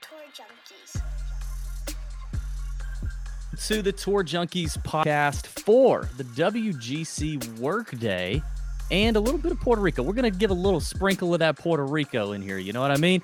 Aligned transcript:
Tour 0.00 0.20
Junkies. 0.32 1.02
to 3.66 3.82
the 3.82 3.92
Tour 3.92 4.24
Junkies 4.24 4.78
podcast 4.78 5.46
for 5.46 6.08
the 6.16 6.24
WGC 6.24 7.58
Workday 7.58 8.42
and 8.90 9.16
a 9.16 9.20
little 9.20 9.38
bit 9.38 9.52
of 9.52 9.60
Puerto 9.60 9.82
Rico. 9.82 10.02
We're 10.02 10.14
going 10.14 10.30
to 10.30 10.38
give 10.38 10.50
a 10.50 10.54
little 10.54 10.80
sprinkle 10.80 11.32
of 11.32 11.40
that 11.40 11.58
Puerto 11.58 11.84
Rico 11.84 12.32
in 12.32 12.42
here. 12.42 12.58
You 12.58 12.72
know 12.72 12.80
what 12.80 12.90
I 12.90 12.96
mean? 12.96 13.22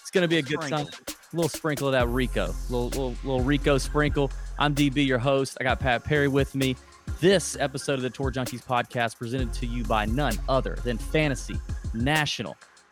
It's 0.00 0.10
going 0.10 0.22
to 0.22 0.28
be 0.28 0.38
a 0.38 0.42
good 0.42 0.60
time. 0.60 0.86
A 0.86 1.36
little 1.36 1.48
sprinkle 1.48 1.88
of 1.88 1.92
that 1.92 2.08
Rico, 2.08 2.54
little, 2.68 2.88
little 2.88 3.16
little 3.24 3.40
Rico 3.40 3.78
sprinkle. 3.78 4.30
I'm 4.58 4.74
DB, 4.74 5.06
your 5.06 5.18
host. 5.18 5.58
I 5.60 5.64
got 5.64 5.80
Pat 5.80 6.04
Perry 6.04 6.28
with 6.28 6.54
me. 6.54 6.76
This 7.20 7.56
episode 7.60 7.94
of 7.94 8.02
the 8.02 8.10
Tour 8.10 8.32
Junkies 8.32 8.64
podcast 8.64 9.16
presented 9.16 9.52
to 9.54 9.66
you 9.66 9.84
by 9.84 10.06
none 10.06 10.38
other 10.48 10.76
than 10.84 10.98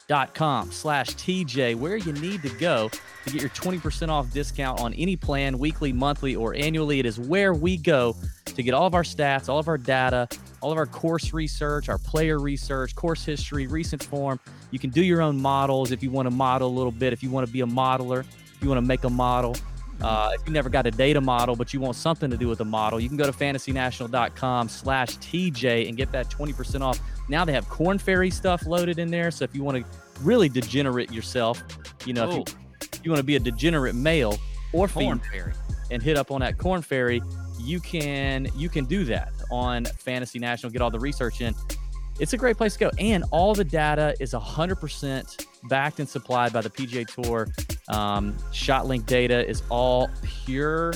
FantasyNational.com 0.09 0.73
slash 0.73 1.09
TJ, 1.11 1.77
where 1.77 1.97
you 1.97 2.12
need 2.15 2.43
to 2.43 2.48
go 2.51 2.89
to 2.89 3.30
get 3.30 3.41
your 3.41 3.51
20% 3.51 4.09
off 4.09 4.31
discount 4.33 4.81
on 4.81 4.95
any 4.95 5.17
plan, 5.17 5.59
weekly, 5.59 5.93
monthly, 5.93 6.34
or 6.34 6.55
annually. 6.55 6.98
It 6.98 7.07
is 7.07 7.19
where 7.19 7.55
we 7.55 7.77
go 7.77 8.17
to 8.45 8.62
get 8.62 8.75
all 8.75 8.87
of 8.87 8.95
our 8.95 9.03
stats, 9.03 9.48
all 9.48 9.59
of 9.59 9.69
our 9.69 9.79
data, 9.79 10.29
all 10.61 10.73
of 10.73 10.79
our 10.79 10.87
course 10.87 11.33
research, 11.33 11.89
our 11.89 11.98
player 11.98 12.39
research, 12.39 12.95
course 12.95 13.25
history, 13.25 13.67
recent 13.67 14.03
form. 14.03 14.41
You 14.71 14.79
can 14.79 14.91
do 14.91 15.03
your 15.03 15.23
own 15.23 15.41
models 15.41 15.93
if 15.93 16.03
you 16.03 16.11
want 16.11 16.27
to 16.27 16.34
model 16.34 16.69
a 16.69 16.75
little 16.75 16.93
bit, 16.93 17.12
if 17.12 17.23
you 17.23 17.31
want 17.31 17.47
to 17.47 17.53
be 17.53 17.61
a 17.61 17.67
modeler, 17.67 18.20
if 18.20 18.62
you 18.62 18.69
want 18.69 18.79
to 18.79 18.87
make 18.87 19.05
a 19.05 19.11
model. 19.11 19.56
Uh, 20.01 20.31
if 20.33 20.47
you 20.47 20.53
never 20.53 20.69
got 20.69 20.87
a 20.87 20.93
data 20.93 21.20
model, 21.20 21.56
but 21.56 21.75
you 21.75 21.81
want 21.81 21.97
something 21.97 22.31
to 22.31 22.37
do 22.37 22.47
with 22.47 22.61
a 22.61 22.65
model, 22.65 23.01
you 23.01 23.09
can 23.09 23.17
go 23.17 23.27
to 23.27 23.33
fantasynational.com 23.33 24.69
slash 24.69 25.19
TJ 25.19 25.89
and 25.89 25.97
get 25.97 26.12
that 26.12 26.29
20% 26.31 26.83
off. 26.83 27.01
Now 27.28 27.45
they 27.45 27.52
have 27.52 27.68
Korn 27.68 27.98
Ferry 27.98 28.30
stuff 28.30 28.66
loaded 28.66 28.98
in 28.98 29.10
there. 29.10 29.30
So 29.30 29.45
if 29.45 29.55
you 29.55 29.62
want 29.62 29.78
to 29.78 29.84
really 30.23 30.48
degenerate 30.48 31.12
yourself, 31.12 31.62
you 32.06 32.12
know, 32.12 32.28
if 32.28 32.34
you, 32.34 32.41
Ooh. 32.41 32.89
if 32.92 33.00
you 33.05 33.11
want 33.11 33.20
to 33.20 33.25
be 33.25 33.36
a 33.36 33.41
degenerate 33.41 33.94
male 33.94 34.39
or 34.72 34.89
Corn 34.89 35.19
female 35.19 35.30
fairy. 35.30 35.53
and 35.91 36.03
hit 36.03 36.16
up 36.16 36.30
on 36.30 36.41
that 36.41 36.58
Korn 36.58 36.83
Ferry, 36.83 37.22
you 37.61 37.80
can 37.80 38.48
you 38.56 38.69
can 38.69 38.84
do 38.84 39.05
that 39.05 39.33
on 39.50 39.84
Fantasy 39.84 40.38
National. 40.38 40.70
Get 40.72 40.83
all 40.83 40.91
the 40.91 41.00
research 41.00 41.41
in. 41.41 41.55
It's 42.19 42.33
a 42.33 42.36
great 42.36 42.56
place 42.56 42.72
to 42.75 42.78
go, 42.80 42.91
and 42.98 43.25
all 43.31 43.55
the 43.55 43.62
data 43.62 44.12
is 44.19 44.33
100% 44.33 45.47
backed 45.69 46.00
and 46.00 46.08
supplied 46.08 46.53
by 46.53 46.60
the 46.60 46.70
PGA 46.70 47.06
Tour. 47.06 47.47
Um, 47.88 48.36
ShotLink 48.50 49.06
data 49.06 49.48
is 49.48 49.62
all 49.70 50.10
pure 50.44 50.94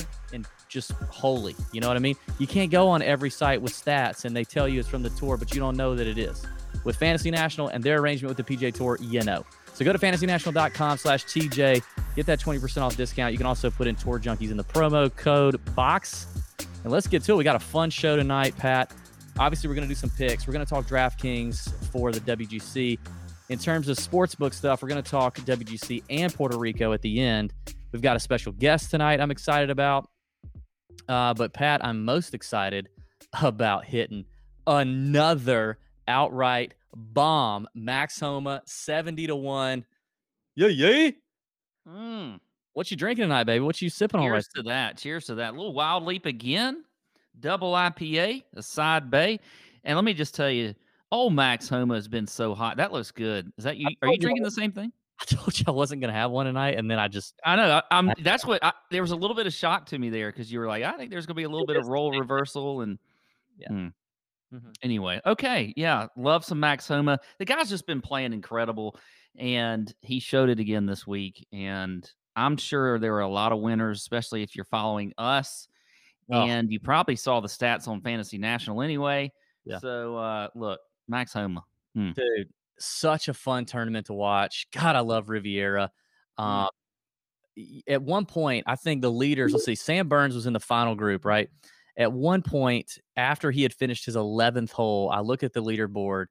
just 0.73 0.91
holy. 1.09 1.55
You 1.71 1.79
know 1.79 1.87
what 1.87 1.95
I 1.95 2.01
mean? 2.01 2.15
You 2.39 2.47
can't 2.47 2.71
go 2.71 2.89
on 2.89 3.01
every 3.01 3.29
site 3.29 3.61
with 3.61 3.71
stats 3.71 4.25
and 4.25 4.35
they 4.35 4.43
tell 4.43 4.67
you 4.67 4.79
it's 4.79 4.89
from 4.89 5.03
the 5.03 5.11
tour, 5.11 5.37
but 5.37 5.53
you 5.53 5.59
don't 5.59 5.77
know 5.77 5.95
that 5.95 6.07
it 6.07 6.17
is. 6.17 6.43
With 6.83 6.95
Fantasy 6.97 7.31
National 7.31 7.69
and 7.69 7.83
their 7.83 7.99
arrangement 7.99 8.35
with 8.35 8.45
the 8.45 8.57
PGA 8.57 8.73
Tour, 8.73 8.97
you 8.99 9.21
know. 9.23 9.45
So 9.73 9.85
go 9.85 9.93
to 9.93 9.99
fantasynational.com 9.99 10.97
slash 10.97 11.25
TJ. 11.25 11.81
Get 12.15 12.25
that 12.25 12.39
20% 12.39 12.81
off 12.81 12.97
discount. 12.97 13.31
You 13.31 13.37
can 13.37 13.47
also 13.47 13.69
put 13.69 13.87
in 13.87 13.95
Tour 13.95 14.19
Junkies 14.19 14.51
in 14.51 14.57
the 14.57 14.63
promo 14.63 15.15
code 15.15 15.63
box. 15.75 16.27
And 16.83 16.91
let's 16.91 17.07
get 17.07 17.23
to 17.23 17.33
it. 17.33 17.35
We 17.37 17.43
got 17.43 17.55
a 17.55 17.59
fun 17.59 17.89
show 17.89 18.15
tonight, 18.15 18.57
Pat. 18.57 18.93
Obviously, 19.39 19.67
we're 19.67 19.75
going 19.75 19.87
to 19.87 19.93
do 19.93 19.97
some 19.97 20.11
picks. 20.11 20.45
We're 20.45 20.53
going 20.53 20.65
to 20.65 20.69
talk 20.69 20.85
DraftKings 20.85 21.73
for 21.91 22.11
the 22.11 22.19
WGC. 22.19 22.99
In 23.49 23.59
terms 23.59 23.89
of 23.89 23.97
sportsbook 23.97 24.53
stuff, 24.53 24.81
we're 24.81 24.89
going 24.89 25.01
to 25.01 25.09
talk 25.09 25.37
WGC 25.37 26.03
and 26.09 26.33
Puerto 26.33 26.57
Rico 26.57 26.93
at 26.93 27.01
the 27.01 27.19
end. 27.19 27.53
We've 27.91 28.01
got 28.01 28.15
a 28.15 28.19
special 28.19 28.51
guest 28.51 28.91
tonight 28.91 29.19
I'm 29.19 29.31
excited 29.31 29.69
about. 29.69 30.07
Uh, 31.07 31.33
but, 31.33 31.53
Pat, 31.53 31.83
I'm 31.85 32.05
most 32.05 32.33
excited 32.33 32.89
about 33.41 33.85
hitting 33.85 34.25
another 34.67 35.77
outright 36.07 36.73
bomb. 36.95 37.67
Max 37.75 38.19
Homa, 38.19 38.61
70 38.65 39.27
to 39.27 39.35
1. 39.35 39.85
Yeah, 40.55 40.67
yeah. 40.67 41.11
Mm, 41.87 42.39
What 42.73 42.89
you 42.91 42.97
drinking 42.97 43.23
tonight, 43.23 43.43
baby? 43.45 43.59
What 43.63 43.81
you 43.81 43.89
sipping 43.89 44.19
on 44.19 44.27
right 44.27 44.35
cheers 44.35 44.47
to 44.55 44.63
that. 44.63 44.97
Cheers 44.97 45.25
to 45.25 45.35
that. 45.35 45.55
little 45.55 45.73
wild 45.73 46.03
leap 46.05 46.25
again. 46.25 46.83
Double 47.39 47.73
IPA, 47.73 48.43
a 48.55 48.61
Side 48.61 49.11
Pie. 49.11 49.39
And 49.83 49.95
let 49.97 50.05
me 50.05 50.13
just 50.13 50.35
tell 50.35 50.49
you, 50.51 50.75
old 51.11 51.33
Max 51.33 51.67
Homa 51.67 51.95
has 51.95 52.07
been 52.07 52.27
so 52.27 52.53
hot. 52.53 52.77
That 52.77 52.93
looks 52.93 53.11
good. 53.11 53.51
Is 53.57 53.63
that 53.65 53.77
you? 53.77 53.87
Are 54.01 54.07
you 54.07 54.17
drinking 54.17 54.43
the 54.43 54.51
same 54.51 54.71
thing? 54.71 54.91
I 55.21 55.25
told 55.25 55.57
you 55.57 55.65
I 55.67 55.71
wasn't 55.71 56.01
going 56.01 56.13
to 56.13 56.19
have 56.19 56.31
one 56.31 56.45
tonight, 56.45 56.77
and 56.77 56.89
then 56.89 56.99
I 56.99 57.07
just 57.07 57.35
I 57.45 57.55
know. 57.55 57.69
I, 57.69 57.83
I'm. 57.91 58.11
That's 58.21 58.45
what. 58.45 58.63
I, 58.63 58.73
there 58.91 59.01
was 59.01 59.11
a 59.11 59.15
little 59.15 59.35
bit 59.35 59.47
of 59.47 59.53
shock 59.53 59.85
to 59.87 59.99
me 59.99 60.09
there 60.09 60.31
because 60.31 60.51
you 60.51 60.59
were 60.59 60.67
like, 60.67 60.83
I 60.83 60.97
think 60.97 61.11
there's 61.11 61.25
going 61.25 61.35
to 61.35 61.39
be 61.39 61.43
a 61.43 61.49
little 61.49 61.67
bit 61.67 61.77
of 61.77 61.87
role 61.87 62.11
reversal 62.19 62.81
and. 62.81 62.97
Yeah. 63.57 63.69
Hmm. 63.69 63.87
Mhm. 64.53 64.73
Anyway, 64.83 65.19
okay, 65.25 65.73
yeah, 65.75 66.07
love 66.15 66.45
some 66.45 66.59
Max 66.59 66.87
Homa. 66.87 67.19
The 67.39 67.45
guy's 67.45 67.69
just 67.69 67.87
been 67.87 68.01
playing 68.01 68.33
incredible, 68.33 68.95
and 69.35 69.91
he 70.01 70.19
showed 70.19 70.49
it 70.49 70.59
again 70.59 70.85
this 70.85 71.07
week. 71.07 71.47
And 71.51 72.07
I'm 72.35 72.57
sure 72.57 72.99
there 72.99 73.13
were 73.13 73.21
a 73.21 73.27
lot 73.27 73.51
of 73.51 73.59
winners, 73.59 73.99
especially 73.99 74.43
if 74.43 74.55
you're 74.55 74.65
following 74.65 75.13
us. 75.17 75.67
Oh. 76.31 76.41
And 76.41 76.71
you 76.71 76.79
probably 76.79 77.15
saw 77.15 77.39
the 77.39 77.47
stats 77.47 77.87
on 77.87 78.01
Fantasy 78.01 78.37
National 78.37 78.81
anyway. 78.81 79.31
Yeah. 79.65 79.79
So 79.79 80.17
uh, 80.17 80.47
look, 80.55 80.79
Max 81.07 81.33
Homa. 81.33 81.63
dude, 81.95 82.49
such 82.79 83.27
a 83.27 83.33
fun 83.33 83.65
tournament 83.65 84.07
to 84.07 84.13
watch. 84.13 84.67
God, 84.71 84.95
I 84.95 85.01
love 85.01 85.29
Riviera. 85.29 85.91
Um, 86.37 86.67
y- 87.57 87.81
at 87.87 88.01
one 88.01 88.25
point, 88.25 88.63
I 88.67 88.75
think 88.75 89.01
the 89.01 89.11
leaders, 89.11 89.53
let's 89.53 89.65
see, 89.65 89.75
Sam 89.75 90.07
Burns 90.07 90.35
was 90.35 90.45
in 90.47 90.53
the 90.53 90.59
final 90.59 90.95
group, 90.95 91.25
right? 91.25 91.49
At 91.97 92.11
one 92.13 92.41
point, 92.41 92.97
after 93.17 93.51
he 93.51 93.63
had 93.63 93.73
finished 93.73 94.05
his 94.05 94.15
11th 94.15 94.71
hole, 94.71 95.09
I 95.11 95.19
look 95.21 95.43
at 95.43 95.53
the 95.53 95.61
leaderboard, 95.63 96.27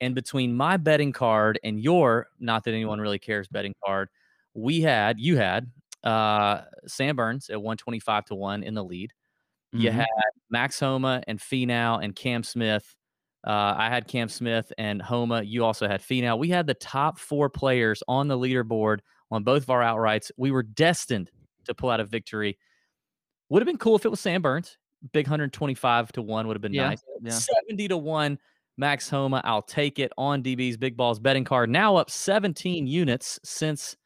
and 0.00 0.14
between 0.14 0.54
my 0.54 0.76
betting 0.76 1.12
card 1.12 1.58
and 1.64 1.80
your, 1.80 2.28
not 2.38 2.64
that 2.64 2.72
anyone 2.74 3.00
really 3.00 3.18
cares, 3.18 3.48
betting 3.48 3.74
card, 3.84 4.08
we 4.54 4.82
had, 4.82 5.18
you 5.20 5.36
had 5.38 5.70
uh, 6.04 6.62
Sam 6.86 7.16
Burns 7.16 7.50
at 7.50 7.60
125 7.62 8.26
to 8.26 8.34
1 8.34 8.62
in 8.62 8.74
the 8.74 8.84
lead. 8.84 9.12
You 9.72 9.90
Mhm. 9.90 9.94
had 9.94 10.06
Max 10.50 10.78
Homa 10.80 11.22
and 11.26 11.38
Finau 11.40 12.02
and 12.02 12.14
Cam 12.16 12.42
Smith. 12.42 12.94
Uh, 13.46 13.74
I 13.78 13.88
had 13.88 14.08
Cam 14.08 14.28
Smith 14.28 14.72
and 14.76 15.00
Homa. 15.00 15.42
You 15.42 15.64
also 15.64 15.86
had 15.86 16.00
Finau. 16.02 16.36
We 16.38 16.48
had 16.48 16.66
the 16.66 16.74
top 16.74 17.18
four 17.18 17.48
players 17.48 18.02
on 18.08 18.26
the 18.28 18.36
leaderboard 18.36 18.98
on 19.30 19.44
both 19.44 19.62
of 19.62 19.70
our 19.70 19.82
outrights. 19.82 20.30
We 20.36 20.50
were 20.50 20.64
destined 20.64 21.30
to 21.66 21.74
pull 21.74 21.90
out 21.90 22.00
a 22.00 22.04
victory. 22.04 22.58
Would 23.48 23.62
have 23.62 23.66
been 23.66 23.78
cool 23.78 23.94
if 23.96 24.04
it 24.04 24.08
was 24.10 24.20
Sam 24.20 24.42
Burns. 24.42 24.78
Big 25.12 25.26
125 25.26 26.10
to 26.12 26.22
1 26.22 26.46
would 26.48 26.56
have 26.56 26.62
been 26.62 26.74
Yeah, 26.74 26.88
nice. 26.88 27.02
yeah. 27.22 27.30
70 27.30 27.88
to 27.88 27.96
1 27.96 28.38
Max 28.78 29.08
Homa. 29.08 29.40
I'll 29.44 29.62
take 29.62 29.98
it 30.00 30.10
on 30.18 30.42
DB's 30.42 30.76
Big 30.76 30.96
Balls 30.96 31.20
betting 31.20 31.44
card. 31.44 31.70
Now 31.70 31.94
up 31.96 32.10
17 32.10 32.86
units 32.88 33.38
since 33.44 33.96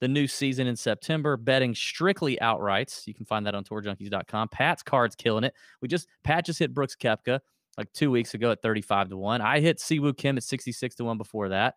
the 0.00 0.06
new 0.08 0.26
season 0.28 0.66
in 0.66 0.76
September, 0.76 1.36
betting 1.36 1.74
strictly 1.74 2.38
outrights. 2.40 3.06
You 3.06 3.14
can 3.14 3.24
find 3.24 3.44
that 3.46 3.54
on 3.54 3.64
tourjunkies.com. 3.64 4.48
Pat's 4.50 4.82
card's 4.82 5.16
killing 5.16 5.44
it. 5.44 5.54
We 5.80 5.88
just 5.88 6.06
Pat 6.22 6.44
just 6.46 6.58
hit 6.58 6.74
Brooks 6.74 6.94
Koepka 6.94 7.40
like 7.78 7.92
two 7.92 8.10
weeks 8.10 8.34
ago 8.34 8.50
at 8.50 8.62
35 8.62 9.10
to 9.10 9.16
1. 9.16 9.40
I 9.40 9.60
hit 9.60 9.80
Si 9.80 9.98
Woo 9.98 10.12
Kim 10.12 10.36
at 10.36 10.42
66 10.42 10.96
to 10.96 11.04
1 11.04 11.18
before 11.18 11.50
that. 11.50 11.76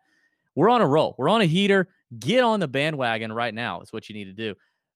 We're 0.54 0.70
on 0.70 0.80
a 0.80 0.86
roll. 0.86 1.14
We're 1.18 1.28
on 1.28 1.40
a 1.40 1.46
heater. 1.46 1.88
Get 2.18 2.42
on 2.42 2.60
the 2.60 2.68
bandwagon 2.68 3.32
right 3.32 3.54
now. 3.54 3.80
Is 3.80 3.92
what 3.92 4.08
you 4.08 4.14
need 4.14 4.24
to 4.24 4.32
do. 4.32 4.54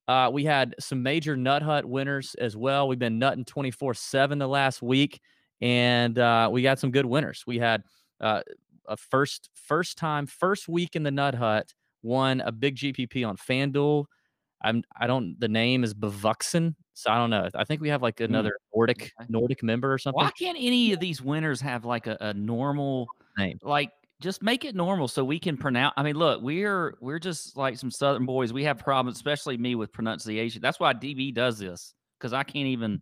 Uh, 0.08 0.28
we 0.32 0.44
had 0.44 0.74
some 0.80 1.02
major 1.02 1.36
Nut 1.36 1.62
Hut 1.62 1.84
winners 1.84 2.34
as 2.34 2.56
well. 2.56 2.88
We've 2.88 2.98
been 2.98 3.18
nutting 3.18 3.44
24 3.44 3.94
7 3.94 4.38
the 4.38 4.48
last 4.48 4.82
week, 4.82 5.20
and 5.60 6.18
uh, 6.18 6.48
we 6.50 6.62
got 6.62 6.78
some 6.78 6.90
good 6.90 7.06
winners. 7.06 7.44
We 7.46 7.58
had 7.58 7.84
uh, 8.20 8.42
a 8.86 8.96
first 8.96 9.50
first 9.54 9.98
time, 9.98 10.26
first 10.26 10.68
week 10.68 10.96
in 10.96 11.04
the 11.04 11.10
Nut 11.10 11.34
Hut, 11.34 11.72
won 12.02 12.40
a 12.40 12.50
big 12.50 12.76
GPP 12.76 13.26
on 13.26 13.36
FanDuel. 13.36 14.06
I'm 14.64 14.82
I 14.98 15.06
don't 15.06 15.38
the 15.40 15.48
name 15.48 15.84
is 15.84 15.94
Bavuxen, 15.94 16.74
so 16.94 17.10
I 17.10 17.16
don't 17.16 17.30
know. 17.30 17.48
I 17.54 17.64
think 17.64 17.80
we 17.80 17.88
have 17.88 18.02
like 18.02 18.20
another 18.20 18.56
Nordic. 18.74 19.12
Nordic 19.28 19.62
member 19.62 19.92
or 19.92 19.98
something. 19.98 20.22
Why 20.22 20.30
can't 20.30 20.56
any 20.60 20.92
of 20.92 21.00
these 21.00 21.20
winners 21.22 21.60
have 21.60 21.84
like 21.84 22.06
a, 22.06 22.16
a 22.20 22.34
normal 22.34 23.08
Name. 23.38 23.58
Like, 23.62 23.90
just 24.20 24.42
make 24.42 24.64
it 24.66 24.74
normal 24.74 25.08
so 25.08 25.24
we 25.24 25.38
can 25.38 25.56
pronounce. 25.56 25.94
I 25.96 26.02
mean, 26.02 26.16
look, 26.16 26.42
we're 26.42 26.94
we're 27.00 27.18
just 27.18 27.56
like 27.56 27.78
some 27.78 27.90
Southern 27.90 28.26
boys. 28.26 28.52
We 28.52 28.62
have 28.64 28.78
problems, 28.78 29.16
especially 29.16 29.56
me 29.56 29.74
with 29.74 29.90
pronunciation. 29.90 30.60
That's 30.60 30.78
why 30.78 30.92
DB 30.92 31.32
does 31.34 31.58
this 31.58 31.94
because 32.18 32.32
I 32.34 32.42
can't 32.42 32.66
even. 32.66 33.00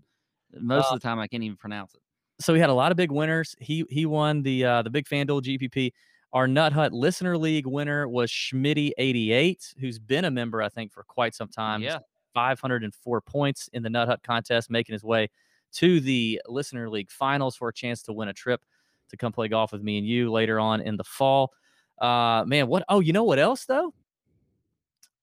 Most 0.52 0.86
Uh, 0.86 0.94
of 0.94 1.00
the 1.00 1.08
time, 1.08 1.18
I 1.18 1.26
can't 1.26 1.42
even 1.42 1.56
pronounce 1.56 1.94
it. 1.94 2.00
so 2.40 2.52
we 2.52 2.60
had 2.60 2.70
a 2.70 2.74
lot 2.74 2.90
of 2.92 2.96
big 2.96 3.10
winners. 3.10 3.54
He 3.58 3.84
he 3.90 4.06
won 4.06 4.42
the 4.42 4.64
uh, 4.64 4.82
the 4.82 4.90
big 4.90 5.06
FanDuel 5.06 5.42
GPP. 5.42 5.92
Our 6.32 6.46
Nut 6.46 6.72
Hut 6.72 6.92
Listener 6.92 7.36
League 7.36 7.66
winner 7.66 8.06
was 8.06 8.30
Schmitty88, 8.30 9.74
who's 9.80 9.98
been 9.98 10.24
a 10.24 10.30
member, 10.30 10.62
I 10.62 10.68
think, 10.68 10.92
for 10.92 11.02
quite 11.02 11.34
some 11.34 11.48
time. 11.48 11.82
Yeah. 11.82 11.98
504 12.34 13.20
points 13.22 13.68
in 13.72 13.82
the 13.82 13.90
Nut 13.90 14.06
Hut 14.06 14.22
contest, 14.22 14.70
making 14.70 14.92
his 14.92 15.02
way 15.02 15.28
to 15.72 16.00
the 16.00 16.40
Listener 16.46 16.88
League 16.88 17.10
finals 17.10 17.56
for 17.56 17.68
a 17.68 17.72
chance 17.72 18.02
to 18.04 18.12
win 18.12 18.28
a 18.28 18.32
trip 18.32 18.62
to 19.10 19.16
come 19.16 19.32
play 19.32 19.48
golf 19.48 19.72
with 19.72 19.82
me 19.82 19.98
and 19.98 20.06
you 20.06 20.30
later 20.30 20.60
on 20.60 20.80
in 20.80 20.96
the 20.96 21.04
fall. 21.04 21.52
Uh, 22.00 22.44
man, 22.46 22.68
what? 22.68 22.84
Oh, 22.88 23.00
you 23.00 23.12
know 23.12 23.24
what 23.24 23.38
else 23.38 23.66
though? 23.66 23.92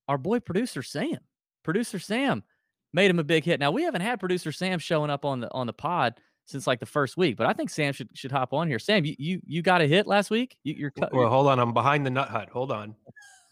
Our 0.07 0.18
boy 0.18 0.39
producer 0.39 0.83
Sam, 0.83 1.18
producer 1.63 2.00
Sam, 2.00 2.44
made 2.94 3.09
him 3.09 3.19
a 3.19 3.24
big 3.24 3.44
hit. 3.44 3.59
Now 3.59 3.71
we 3.71 3.83
haven't 3.83 4.01
had 4.01 4.19
producer 4.19 4.51
Sam 4.51 4.80
showing 4.80 5.09
up 5.09 5.25
on 5.25 5.39
the 5.39 5.51
on 5.51 5.68
the 5.68 5.74
pod 5.74 6.19
since 6.48 6.66
like 6.66 6.80
the 6.80 6.86
first 6.86 7.18
week, 7.18 7.38
but 7.38 7.46
I 7.46 7.54
think 7.54 7.70
Sam 7.70 7.94
should 7.94 8.10
should 8.14 8.32
hop 8.32 8.54
on 8.54 8.68
here. 8.68 8.80
Sam, 8.80 9.06
you 9.06 9.16
you, 9.20 9.42
you 9.46 9.62
got 9.62 9.82
a 9.82 9.86
hit 9.86 10.08
last 10.08 10.32
week. 10.32 10.58
You, 10.64 10.74
you're 10.74 10.92
cut. 10.92 11.14
Well, 11.14 11.30
hold 11.30 11.48
on. 11.48 11.60
I'm 11.60 11.74
behind 11.74 12.06
the 12.06 12.10
nut 12.10 12.30
hut. 12.30 12.50
Hold 12.50 12.72
on. 12.72 12.96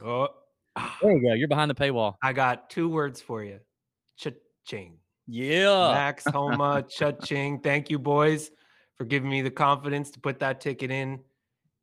Oh, 0.03 0.29
There 1.01 1.11
you 1.11 1.21
go. 1.21 1.33
You're 1.33 1.47
behind 1.47 1.69
the 1.69 1.75
paywall. 1.75 2.15
I 2.21 2.33
got 2.33 2.69
two 2.69 2.89
words 2.89 3.21
for 3.21 3.43
you. 3.43 3.59
Cha-ching. 4.17 4.97
Yeah. 5.27 5.91
Max 5.93 6.23
Homa, 6.25 6.83
cha-ching. 6.89 7.59
Thank 7.59 7.89
you, 7.89 7.99
boys, 7.99 8.51
for 8.95 9.05
giving 9.05 9.29
me 9.29 9.41
the 9.41 9.51
confidence 9.51 10.11
to 10.11 10.19
put 10.19 10.39
that 10.39 10.61
ticket 10.61 10.91
in. 10.91 11.19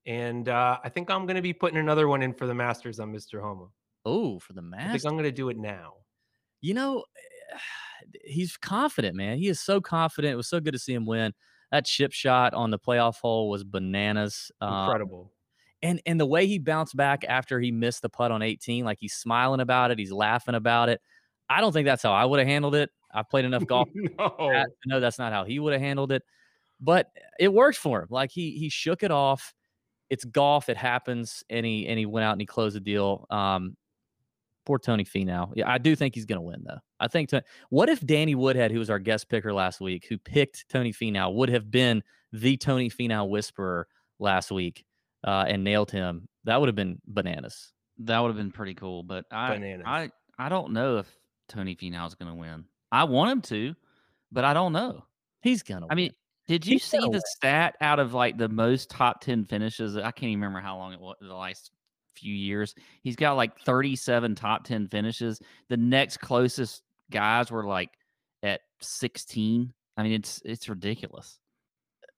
And 0.06 0.49
uh, 0.49 0.79
I 0.82 0.88
think 0.88 1.11
I'm 1.11 1.26
going 1.26 1.37
to 1.37 1.43
be 1.43 1.53
putting 1.53 1.79
another 1.79 2.08
one 2.08 2.23
in 2.23 2.32
for 2.35 2.47
the 2.47 2.55
Masters 2.55 2.99
on 3.00 3.12
Mr. 3.12 3.41
Homa. 3.41 3.67
Oh, 4.05 4.38
for 4.41 4.53
the 4.53 4.61
I 4.61 4.62
think 4.62 4.76
Masters. 4.76 5.05
I'm 5.05 5.12
going 5.12 5.25
to 5.25 5.32
do 5.32 5.49
it 5.49 5.56
now. 5.56 5.94
You 6.61 6.75
know, 6.75 7.05
he's 8.25 8.56
confident, 8.56 9.16
man. 9.16 9.38
He 9.38 9.49
is 9.49 9.60
so 9.60 9.81
confident. 9.81 10.32
It 10.32 10.37
was 10.37 10.49
so 10.49 10.60
good 10.60 10.72
to 10.72 10.78
see 10.78 10.94
him 10.94 11.06
win. 11.06 11.32
That 11.70 11.87
chip 11.87 12.12
shot 12.12 12.54
on 12.54 12.70
the 12.70 12.78
playoff 12.78 13.20
hole 13.20 13.49
was 13.49 13.64
bananas. 13.64 14.50
Um, 14.60 14.84
Incredible. 14.84 15.32
and 15.82 16.02
and 16.06 16.20
the 16.20 16.26
way 16.26 16.46
he 16.46 16.58
bounced 16.58 16.96
back 16.96 17.25
after 17.26 17.58
he 17.60 17.72
missed 17.72 18.02
the 18.02 18.08
putt 18.08 18.31
on 18.31 18.43
18, 18.43 18.84
like 18.84 18.99
he's 19.00 19.14
smiling 19.14 19.60
about 19.60 19.90
it, 19.90 19.99
he's 19.99 20.12
laughing 20.12 20.54
about 20.54 20.88
it. 20.88 21.00
I 21.49 21.60
don't 21.60 21.72
think 21.72 21.87
that's 21.87 22.02
how 22.02 22.12
I 22.12 22.25
would 22.25 22.38
have 22.38 22.49
handled 22.49 22.75
it. 22.75 22.90
I've 23.12 23.28
played 23.28 23.44
enough 23.44 23.66
golf 23.66 23.88
no. 23.94 24.64
know 24.87 25.00
that's 25.00 25.19
not 25.19 25.32
how 25.32 25.44
he 25.44 25.58
would 25.58 25.72
have 25.72 25.82
handled 25.82 26.12
it. 26.12 26.22
But 26.81 27.10
it 27.38 27.52
worked 27.52 27.78
for 27.78 28.02
him. 28.02 28.08
Like 28.10 28.31
he 28.31 28.52
he 28.52 28.69
shook 28.69 29.02
it 29.02 29.10
off. 29.10 29.55
It's 30.10 30.25
golf. 30.25 30.69
It 30.69 30.76
happens. 30.76 31.43
And 31.48 31.64
he 31.64 31.87
and 31.87 31.98
he 31.98 32.06
went 32.06 32.25
out 32.25 32.32
and 32.32 32.40
he 32.40 32.46
closed 32.46 32.76
the 32.76 32.81
deal. 32.81 33.26
Um, 33.31 33.76
poor 34.64 34.79
Tony 34.79 35.05
Finau. 35.05 35.53
Yeah, 35.55 35.70
I 35.70 35.79
do 35.79 35.94
think 35.97 36.14
he's 36.14 36.26
going 36.26 36.38
to 36.38 36.43
win 36.43 36.62
though. 36.64 36.79
I 37.00 37.09
think. 37.09 37.31
To, 37.31 37.43
what 37.70 37.88
if 37.88 38.05
Danny 38.05 38.35
Woodhead, 38.35 38.70
who 38.70 38.79
was 38.79 38.91
our 38.91 38.99
guest 38.99 39.29
picker 39.29 39.53
last 39.53 39.81
week, 39.81 40.06
who 40.09 40.19
picked 40.19 40.69
Tony 40.69 40.93
Finau, 40.93 41.35
would 41.35 41.49
have 41.49 41.70
been 41.70 42.03
the 42.32 42.56
Tony 42.56 42.91
Finau 42.91 43.29
whisperer 43.29 43.87
last 44.19 44.50
week 44.50 44.85
uh, 45.25 45.44
and 45.49 45.64
nailed 45.64 45.91
him? 45.91 46.29
That 46.44 46.61
would 46.61 46.69
have 46.69 46.76
been 46.76 47.00
bananas. 47.06 47.73
That 47.99 48.19
would 48.20 48.29
have 48.29 48.37
been 48.37 48.53
pretty 48.53 48.75
cool. 48.75 49.03
But 49.03 49.26
I, 49.31 49.55
Bananas. 49.55 49.85
I, 49.87 50.11
I 50.38 50.49
don't 50.49 50.73
know 50.73 50.99
if 50.99 51.06
Tony 51.49 51.76
Finau 51.76 52.06
is 52.06 52.15
going 52.15 52.31
to 52.31 52.35
win. 52.35 52.65
I 52.91 53.05
want 53.05 53.31
him 53.31 53.41
to, 53.43 53.75
but 54.31 54.44
I 54.44 54.55
don't 54.55 54.73
know. 54.73 55.05
He's 55.43 55.62
gonna. 55.62 55.87
I 55.87 55.94
win. 55.94 55.97
mean, 55.97 56.12
did 56.49 56.67
you 56.67 56.75
He's 56.75 56.85
see 56.85 56.99
the 56.99 57.08
win. 57.08 57.20
stat 57.37 57.76
out 57.81 57.99
of 57.99 58.15
like 58.15 58.37
the 58.37 58.49
most 58.49 58.91
top 58.91 59.20
10 59.20 59.44
finishes? 59.44 59.97
I 59.97 60.11
can't 60.11 60.25
even 60.25 60.41
remember 60.41 60.61
how 60.61 60.76
long 60.76 60.93
it 60.93 61.00
was 61.00 61.17
the 61.20 61.35
last 61.35 61.70
few 62.14 62.35
years. 62.35 62.75
He's 63.03 63.17
got 63.17 63.37
like 63.37 63.59
37 63.61 64.35
top 64.35 64.64
10 64.64 64.88
finishes. 64.88 65.41
The 65.69 65.76
next 65.76 66.19
closest 66.19 66.82
guys 67.11 67.50
were 67.50 67.64
like 67.64 67.91
at 68.43 68.61
16. 68.81 69.73
I 69.97 70.03
mean, 70.03 70.12
it's 70.12 70.41
it's 70.44 70.69
ridiculous. 70.69 71.38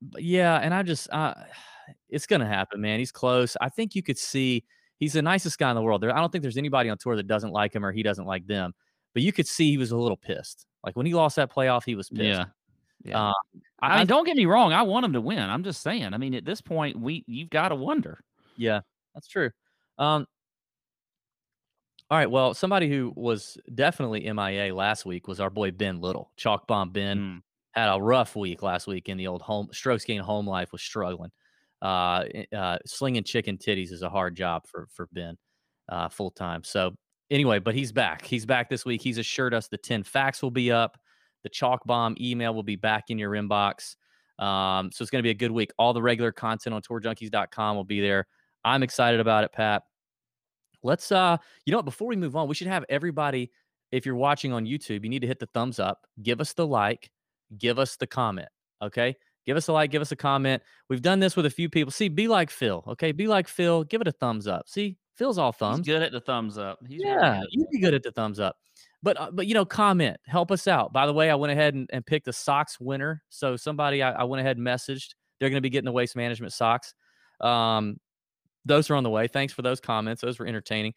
But 0.01 0.23
yeah, 0.23 0.57
and 0.57 0.73
I 0.73 0.83
just 0.83 1.09
uh 1.13 1.35
it's 2.09 2.27
gonna 2.27 2.47
happen, 2.47 2.81
man. 2.81 2.99
He's 2.99 3.13
close. 3.13 3.57
I 3.61 3.69
think 3.69 3.95
you 3.95 4.03
could 4.03 4.19
see 4.19 4.65
he's 4.99 5.15
the 5.15 5.23
nicest 5.23 5.59
guy 5.59 5.71
in 5.71 5.77
the 5.77 5.83
world. 5.83 6.03
There, 6.03 6.15
I 6.15 6.21
don't 6.21 6.31
think 6.31 6.43
there's 6.43 6.57
anybody 6.57 6.89
on 6.89 6.99
tour 6.99 7.17
that 7.17 7.27
doesn't 7.27 7.51
like 7.51 7.75
him 7.75 7.85
or 7.85 7.93
he 7.93 8.03
doesn't 8.03 8.27
like 8.27 8.47
them. 8.47 8.73
But 9.13 9.23
you 9.23 9.33
could 9.33 9.47
see 9.47 9.71
he 9.71 9.79
was 9.79 9.93
a 9.93 9.97
little 9.97 10.17
pissed. 10.17 10.67
Like 10.85 10.97
when 10.97 11.07
he 11.07 11.15
lost 11.15 11.37
that 11.37 11.53
playoff, 11.53 11.85
he 11.85 11.95
was 11.95 12.09
pissed. 12.09 12.23
Yeah. 12.25 12.45
Yeah. 13.05 13.29
Uh, 13.29 13.33
I, 13.81 13.99
mean, 13.99 14.07
don't 14.07 14.25
get 14.25 14.37
me 14.37 14.47
wrong. 14.47 14.73
I 14.73 14.83
want 14.83 15.05
him 15.05 15.13
to 15.13 15.21
win. 15.21 15.39
I'm 15.39 15.63
just 15.63 15.83
saying. 15.83 16.15
I 16.15 16.17
mean, 16.17 16.35
at 16.35 16.45
this 16.45 16.61
point, 16.61 16.99
we 16.99 17.23
you've 17.27 17.51
got 17.51 17.69
to 17.69 17.75
wonder. 17.75 18.19
Yeah, 18.57 18.81
that's 19.15 19.29
true. 19.29 19.51
Um, 19.99 20.27
all 22.11 22.19
right. 22.19 22.31
Well, 22.31 22.55
somebody 22.55 22.89
who 22.89 23.13
was 23.17 23.57
definitely 23.75 24.31
MIA 24.31 24.75
last 24.75 25.07
week 25.07 25.27
was 25.27 25.41
our 25.41 25.51
boy 25.51 25.71
Ben 25.71 26.01
Little. 26.01 26.31
Chalk 26.37 26.67
bomb 26.67 26.91
Ben 26.91 27.19
Mm. 27.19 27.43
had 27.73 27.89
a 27.95 28.01
rough 28.01 28.37
week 28.37 28.63
last 28.63 28.87
week 28.87 29.09
in 29.09 29.17
the 29.17 29.27
old 29.27 29.43
home 29.43 29.69
strokes 29.73 30.05
gain 30.05 30.21
home 30.21 30.47
life 30.47 30.71
was 30.73 30.83
struggling. 30.83 31.31
Uh, 31.83 32.25
uh, 32.55 32.79
slinging 32.87 33.25
chicken 33.25 33.57
titties 33.59 33.91
is 33.91 34.03
a 34.03 34.09
hard 34.11 34.37
job 34.37 34.67
for 34.67 34.87
for 34.93 35.09
Ben 35.13 35.37
uh, 35.89 36.09
full 36.09 36.31
time. 36.31 36.63
So 36.63 36.95
anyway, 37.31 37.59
but 37.59 37.75
he's 37.75 37.91
back. 37.93 38.25
He's 38.25 38.47
back 38.47 38.69
this 38.69 38.85
week. 38.85 39.01
He's 39.03 39.19
assured 39.19 39.55
us 39.55 39.69
the 39.69 39.79
ten 39.79 40.03
facts 40.03 40.43
will 40.43 40.51
be 40.51 40.71
up. 40.71 40.99
The 41.43 41.49
chalk 41.49 41.85
bomb 41.85 42.17
email 42.21 42.55
will 42.55 42.63
be 42.63 42.77
back 42.77 43.05
in 43.11 43.19
your 43.19 43.33
inbox. 43.33 43.97
Um, 44.39 44.91
so 44.93 45.03
it's 45.03 45.11
going 45.11 45.21
to 45.21 45.27
be 45.27 45.31
a 45.31 45.35
good 45.35 45.51
week. 45.53 45.73
All 45.79 45.93
the 45.93 46.03
regular 46.03 46.33
content 46.33 46.75
on 46.75 46.83
tourjunkies.com 46.83 47.77
will 47.77 47.85
be 47.85 48.01
there. 48.01 48.27
I'm 48.65 48.83
excited 48.83 49.21
about 49.21 49.45
it, 49.45 49.53
Pat. 49.53 49.83
Let's 50.83 51.11
uh 51.13 51.37
you 51.65 51.71
know 51.73 51.79
what 51.79 51.85
before 51.85 52.09
we 52.09 52.17
move 52.17 52.37
on, 52.37 52.49
we 52.49 52.55
should 52.55 52.67
have 52.67 52.85
everybody 52.89 53.51
if 53.93 54.05
you're 54.05 54.17
watching 54.17 54.53
on 54.53 54.65
YouTube, 54.67 55.05
you 55.05 55.09
need 55.09 55.21
to 55.21 55.27
hit 55.27 55.39
the 55.39 55.47
thumbs 55.47 55.79
up, 55.79 56.07
give 56.23 56.41
us 56.41 56.53
the 56.53 56.67
like, 56.67 57.11
give 57.57 57.79
us 57.79 57.97
the 57.97 58.07
comment, 58.07 58.49
okay? 58.83 59.15
Give 59.47 59.57
us 59.57 59.69
a 59.69 59.73
like, 59.73 59.91
give 59.91 60.03
us 60.03 60.11
a 60.11 60.17
comment. 60.17 60.63
We've 60.89 61.03
done 61.03 61.21
this 61.21 61.37
with 61.37 61.47
a 61.47 61.51
few 61.51 61.69
people. 61.69 61.93
See, 61.93 62.09
be 62.09 62.27
like 62.27 62.51
Phil, 62.51 62.83
okay? 62.89 63.13
Be 63.13 63.29
like 63.29 63.47
Phil, 63.47 63.85
give 63.85 64.01
it 64.01 64.09
a 64.09 64.13
thumbs 64.13 64.49
up. 64.49 64.69
See, 64.69 64.97
Phil's 65.15 65.39
all 65.39 65.53
He's 65.53 65.59
thumbs. 65.59 65.87
good 65.87 66.03
at 66.03 66.11
the 66.11 66.21
thumbs 66.21 66.59
up. 66.59 66.81
He's 66.89 67.03
Yeah, 67.05 67.43
at 67.43 67.47
you'd 67.51 67.71
be 67.71 67.79
good 67.79 67.95
at 67.95 68.03
the 68.03 68.11
thumbs 68.11 68.41
up. 68.41 68.57
But 69.03 69.21
uh, 69.21 69.31
but 69.33 69.47
you 69.47 69.55
know, 69.55 69.65
comment, 69.65 70.17
help 70.27 70.51
us 70.51 70.67
out. 70.67 70.93
By 70.93 71.07
the 71.07 71.13
way, 71.13 71.31
I 71.31 71.35
went 71.35 71.53
ahead 71.53 71.75
and, 71.75 71.89
and 71.93 72.05
picked 72.05 72.27
a 72.27 72.33
socks 72.33 72.81
winner. 72.81 73.23
So 73.29 73.55
somebody 73.55 74.03
I, 74.03 74.13
I 74.13 74.25
went 74.25 74.41
ahead 74.41 74.57
and 74.57 74.67
messaged. 74.67 75.15
They're 75.39 75.51
going 75.51 75.59
to 75.59 75.61
be 75.61 75.71
getting 75.71 75.85
the 75.87 75.93
waste 75.93 76.17
management 76.17 76.53
socks. 76.53 76.95
Um, 77.41 77.99
those 78.65 78.91
are 78.91 78.95
on 78.95 79.05
the 79.05 79.11
way. 79.11 79.29
Thanks 79.29 79.53
for 79.53 79.63
those 79.63 79.81
comments. 79.81 80.23
Those 80.23 80.39
were 80.39 80.47
entertaining. 80.47 80.95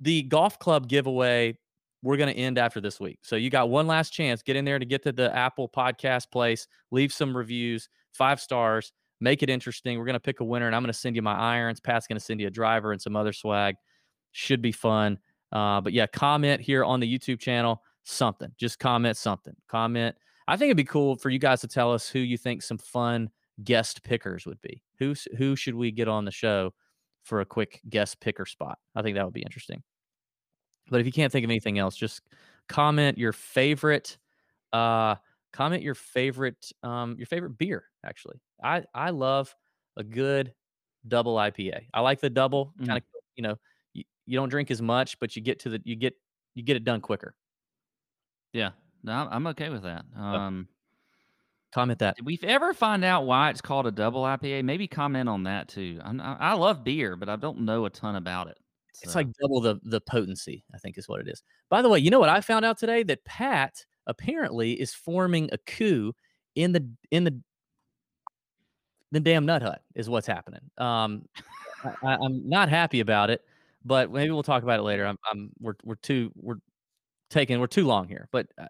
The 0.00 0.22
golf 0.22 0.58
club 0.58 0.88
giveaway 0.88 1.56
we're 2.02 2.16
going 2.16 2.32
to 2.32 2.40
end 2.40 2.56
after 2.58 2.80
this 2.80 3.00
week. 3.00 3.18
So 3.22 3.36
you 3.36 3.50
got 3.50 3.68
one 3.68 3.86
last 3.86 4.10
chance. 4.10 4.42
Get 4.42 4.54
in 4.54 4.64
there 4.64 4.78
to 4.78 4.84
get 4.84 5.02
to 5.04 5.12
the 5.12 5.34
Apple 5.34 5.68
Podcast 5.68 6.30
place. 6.30 6.68
Leave 6.92 7.12
some 7.12 7.36
reviews, 7.36 7.88
five 8.12 8.40
stars. 8.40 8.92
Make 9.20 9.42
it 9.42 9.50
interesting. 9.50 9.98
We're 9.98 10.04
going 10.04 10.14
to 10.14 10.20
pick 10.20 10.40
a 10.40 10.44
winner, 10.44 10.66
and 10.66 10.76
I'm 10.76 10.82
going 10.82 10.92
to 10.92 10.98
send 10.98 11.16
you 11.16 11.22
my 11.22 11.34
irons. 11.34 11.80
Pat's 11.80 12.06
going 12.06 12.18
to 12.18 12.24
send 12.24 12.40
you 12.40 12.46
a 12.46 12.50
driver 12.50 12.92
and 12.92 13.00
some 13.00 13.16
other 13.16 13.32
swag. 13.32 13.76
Should 14.32 14.62
be 14.62 14.72
fun. 14.72 15.18
Uh, 15.50 15.80
but 15.80 15.92
yeah, 15.94 16.06
comment 16.06 16.60
here 16.60 16.84
on 16.84 17.00
the 17.00 17.18
YouTube 17.18 17.40
channel 17.40 17.82
something. 18.04 18.52
Just 18.56 18.78
comment 18.78 19.16
something. 19.16 19.54
Comment. 19.68 20.14
I 20.46 20.56
think 20.56 20.68
it'd 20.68 20.76
be 20.76 20.84
cool 20.84 21.16
for 21.16 21.30
you 21.30 21.38
guys 21.38 21.60
to 21.62 21.68
tell 21.68 21.92
us 21.92 22.08
who 22.08 22.20
you 22.20 22.36
think 22.36 22.62
some 22.62 22.78
fun 22.78 23.30
guest 23.64 24.04
pickers 24.04 24.46
would 24.46 24.60
be. 24.60 24.82
Who 24.98 25.14
who 25.38 25.56
should 25.56 25.74
we 25.74 25.90
get 25.90 26.08
on 26.08 26.24
the 26.24 26.30
show 26.30 26.72
for 27.26 27.40
a 27.40 27.44
quick 27.44 27.80
guess 27.88 28.14
picker 28.14 28.46
spot? 28.46 28.78
I 28.94 29.02
think 29.02 29.16
that 29.16 29.24
would 29.24 29.34
be 29.34 29.42
interesting. 29.42 29.82
But 30.88 31.00
if 31.00 31.06
you 31.06 31.12
can't 31.12 31.32
think 31.32 31.44
of 31.44 31.50
anything 31.50 31.78
else, 31.78 31.96
just 31.96 32.22
comment 32.68 33.18
your 33.18 33.32
favorite. 33.32 34.16
Uh, 34.72 35.16
comment 35.52 35.82
your 35.82 35.94
favorite 35.94 36.70
um 36.82 37.16
your 37.18 37.26
favorite 37.26 37.58
beer. 37.58 37.84
Actually, 38.04 38.40
I 38.62 38.84
I 38.94 39.10
love 39.10 39.54
a 39.96 40.04
good 40.04 40.54
double 41.08 41.36
IPA. 41.36 41.86
I 41.94 42.00
like 42.00 42.20
the 42.20 42.30
double 42.30 42.72
Mm. 42.80 42.86
kind 42.86 42.98
of 42.98 43.04
you 43.36 43.42
know 43.42 43.56
you, 43.94 44.04
you 44.26 44.38
don't 44.38 44.48
drink 44.48 44.70
as 44.70 44.80
much, 44.80 45.18
but 45.18 45.34
you 45.36 45.42
get 45.42 45.58
to 45.60 45.70
the 45.70 45.80
you 45.84 45.96
get 45.96 46.14
you 46.54 46.62
get 46.62 46.76
it 46.76 46.84
done 46.84 47.00
quicker. 47.00 47.34
Yeah, 48.52 48.70
no, 49.02 49.12
I'm- 49.12 49.28
I'm 49.30 49.46
okay 49.48 49.68
with 49.70 49.82
that. 49.82 50.04
Um, 50.14 50.68
Comment 51.76 51.98
that. 51.98 52.16
did 52.16 52.24
we 52.24 52.40
ever 52.42 52.72
find 52.72 53.04
out 53.04 53.26
why 53.26 53.50
it's 53.50 53.60
called 53.60 53.86
a 53.86 53.90
double 53.90 54.22
IPA? 54.22 54.64
Maybe 54.64 54.88
comment 54.88 55.28
on 55.28 55.42
that 55.42 55.68
too. 55.68 56.00
I'm, 56.02 56.22
I, 56.22 56.54
love 56.54 56.82
beer, 56.82 57.16
but 57.16 57.28
I 57.28 57.36
don't 57.36 57.60
know 57.60 57.84
a 57.84 57.90
ton 57.90 58.16
about 58.16 58.48
it. 58.48 58.56
It's 59.02 59.14
like 59.14 59.26
double 59.38 59.60
the 59.60 59.78
the 59.82 60.00
potency, 60.00 60.64
I 60.74 60.78
think 60.78 60.96
is 60.96 61.06
what 61.06 61.20
it 61.20 61.28
is. 61.28 61.42
By 61.68 61.82
the 61.82 61.90
way, 61.90 61.98
you 61.98 62.08
know 62.08 62.18
what 62.18 62.30
I 62.30 62.40
found 62.40 62.64
out 62.64 62.78
today 62.78 63.02
that 63.02 63.22
Pat 63.26 63.84
apparently 64.06 64.72
is 64.72 64.94
forming 64.94 65.50
a 65.52 65.58
coup 65.58 66.14
in 66.54 66.72
the 66.72 66.88
in 67.10 67.24
the 67.24 67.38
the 69.12 69.20
damn 69.20 69.44
nut 69.44 69.60
hut 69.60 69.82
is 69.94 70.08
what's 70.08 70.26
happening. 70.26 70.62
Um, 70.78 71.26
I, 71.84 72.16
I'm 72.16 72.48
not 72.48 72.70
happy 72.70 73.00
about 73.00 73.28
it, 73.28 73.42
but 73.84 74.10
maybe 74.10 74.30
we'll 74.30 74.42
talk 74.42 74.62
about 74.62 74.80
it 74.80 74.84
later. 74.84 75.04
I'm, 75.04 75.18
I'm 75.30 75.50
we're 75.60 75.76
we're 75.84 75.96
too 75.96 76.32
we're 76.36 76.56
taking 77.28 77.60
we're 77.60 77.66
too 77.66 77.84
long 77.84 78.08
here, 78.08 78.30
but 78.32 78.46
uh, 78.56 78.66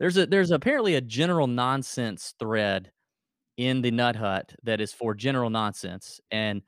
there's 0.00 0.16
a 0.16 0.26
there's 0.26 0.50
apparently 0.50 0.96
a 0.96 1.00
general 1.00 1.46
nonsense 1.46 2.34
thread 2.40 2.90
in 3.56 3.82
the 3.82 3.92
nut 3.92 4.16
hut 4.16 4.52
that 4.64 4.80
is 4.80 4.92
for 4.92 5.14
general 5.14 5.50
nonsense 5.50 6.20
and 6.32 6.62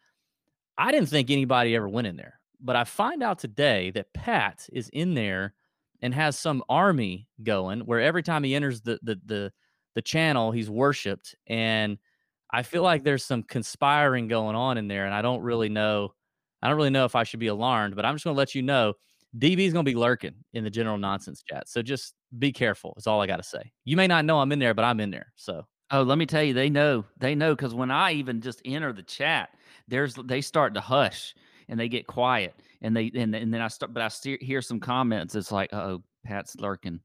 I 0.78 0.90
didn't 0.90 1.08
think 1.08 1.30
anybody 1.30 1.76
ever 1.76 1.88
went 1.88 2.06
in 2.06 2.16
there, 2.16 2.40
but 2.60 2.76
I 2.76 2.84
find 2.84 3.22
out 3.22 3.38
today 3.38 3.90
that 3.90 4.12
Pat 4.14 4.66
is 4.72 4.88
in 4.92 5.14
there 5.14 5.54
and 6.00 6.14
has 6.14 6.38
some 6.38 6.64
army 6.68 7.28
going 7.42 7.80
where 7.80 8.00
every 8.00 8.22
time 8.22 8.42
he 8.42 8.54
enters 8.54 8.80
the 8.80 8.98
the 9.02 9.20
the, 9.24 9.52
the 9.94 10.02
channel, 10.02 10.50
he's 10.50 10.70
worshipped. 10.70 11.34
And 11.46 11.98
I 12.50 12.62
feel 12.62 12.82
like 12.82 13.04
there's 13.04 13.24
some 13.24 13.42
conspiring 13.42 14.28
going 14.28 14.56
on 14.56 14.78
in 14.78 14.88
there, 14.88 15.04
and 15.04 15.14
I 15.14 15.22
don't 15.22 15.42
really 15.42 15.68
know. 15.68 16.14
I 16.62 16.68
don't 16.68 16.76
really 16.76 16.90
know 16.90 17.04
if 17.04 17.16
I 17.16 17.24
should 17.24 17.40
be 17.40 17.48
alarmed, 17.48 17.96
but 17.96 18.04
I'm 18.04 18.14
just 18.14 18.24
gonna 18.24 18.36
let 18.36 18.54
you 18.54 18.62
know 18.62 18.94
DB 19.36 19.60
is 19.60 19.72
gonna 19.72 19.84
be 19.84 19.94
lurking 19.94 20.44
in 20.52 20.64
the 20.64 20.70
general 20.70 20.98
nonsense 20.98 21.42
chat. 21.42 21.68
So 21.68 21.82
just 21.82 22.14
be 22.38 22.52
careful. 22.52 22.94
Is 22.96 23.06
all 23.06 23.20
I 23.20 23.26
gotta 23.26 23.42
say. 23.42 23.72
You 23.84 23.96
may 23.96 24.06
not 24.06 24.24
know 24.24 24.40
I'm 24.40 24.52
in 24.52 24.58
there, 24.58 24.74
but 24.74 24.84
I'm 24.84 25.00
in 25.00 25.10
there. 25.10 25.32
So 25.36 25.66
Oh, 25.90 26.02
let 26.02 26.16
me 26.16 26.24
tell 26.26 26.42
you, 26.42 26.54
they 26.54 26.70
know. 26.70 27.04
They 27.18 27.34
know 27.34 27.54
because 27.54 27.74
when 27.74 27.90
I 27.90 28.12
even 28.12 28.40
just 28.40 28.62
enter 28.64 28.92
the 28.92 29.02
chat, 29.02 29.50
there's 29.88 30.14
they 30.14 30.40
start 30.40 30.74
to 30.74 30.80
hush 30.80 31.34
and 31.68 31.78
they 31.78 31.88
get 31.88 32.06
quiet, 32.06 32.54
and 32.80 32.96
they 32.96 33.10
and, 33.14 33.34
and 33.34 33.52
then 33.52 33.60
I 33.60 33.68
start, 33.68 33.92
but 33.92 34.02
I 34.02 34.08
steer, 34.08 34.38
hear 34.40 34.62
some 34.62 34.80
comments. 34.80 35.34
It's 35.34 35.52
like, 35.52 35.72
oh, 35.74 36.02
Pat's 36.24 36.56
lurking, 36.56 37.00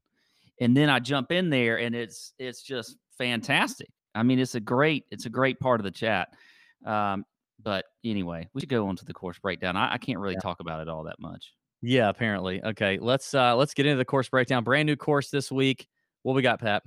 and 0.60 0.76
then 0.76 0.90
I 0.90 1.00
jump 1.00 1.32
in 1.32 1.50
there, 1.50 1.78
and 1.78 1.94
it's 1.94 2.34
it's 2.38 2.62
just 2.62 2.96
fantastic. 3.18 3.90
I 4.14 4.22
mean, 4.22 4.38
it's 4.38 4.54
a 4.56 4.60
great 4.60 5.06
it's 5.10 5.26
a 5.26 5.30
great 5.30 5.60
part 5.60 5.80
of 5.80 5.84
the 5.84 5.90
chat. 5.90 6.34
Um, 6.86 7.24
but 7.60 7.86
anyway, 8.04 8.48
we 8.54 8.60
should 8.62 8.70
go 8.70 8.88
on 8.88 8.96
to 8.96 9.04
the 9.04 9.14
course 9.14 9.38
breakdown. 9.38 9.76
I, 9.76 9.94
I 9.94 9.98
can't 9.98 10.18
really 10.20 10.36
Yeah. 10.36 10.40
talk 10.42 10.60
about 10.60 10.80
it 10.80 10.88
all 10.88 11.04
that 11.04 11.20
much. 11.20 11.54
Yeah, 11.80 12.08
apparently. 12.08 12.62
Okay, 12.62 12.98
let's 13.00 13.34
uh 13.34 13.54
let's 13.56 13.74
get 13.74 13.86
into 13.86 13.98
the 13.98 14.04
course 14.04 14.28
breakdown. 14.28 14.64
Brand 14.64 14.86
new 14.86 14.96
course 14.96 15.30
this 15.30 15.50
week. 15.52 15.86
What 16.22 16.34
we 16.34 16.42
got, 16.42 16.60
Pat? 16.60 16.82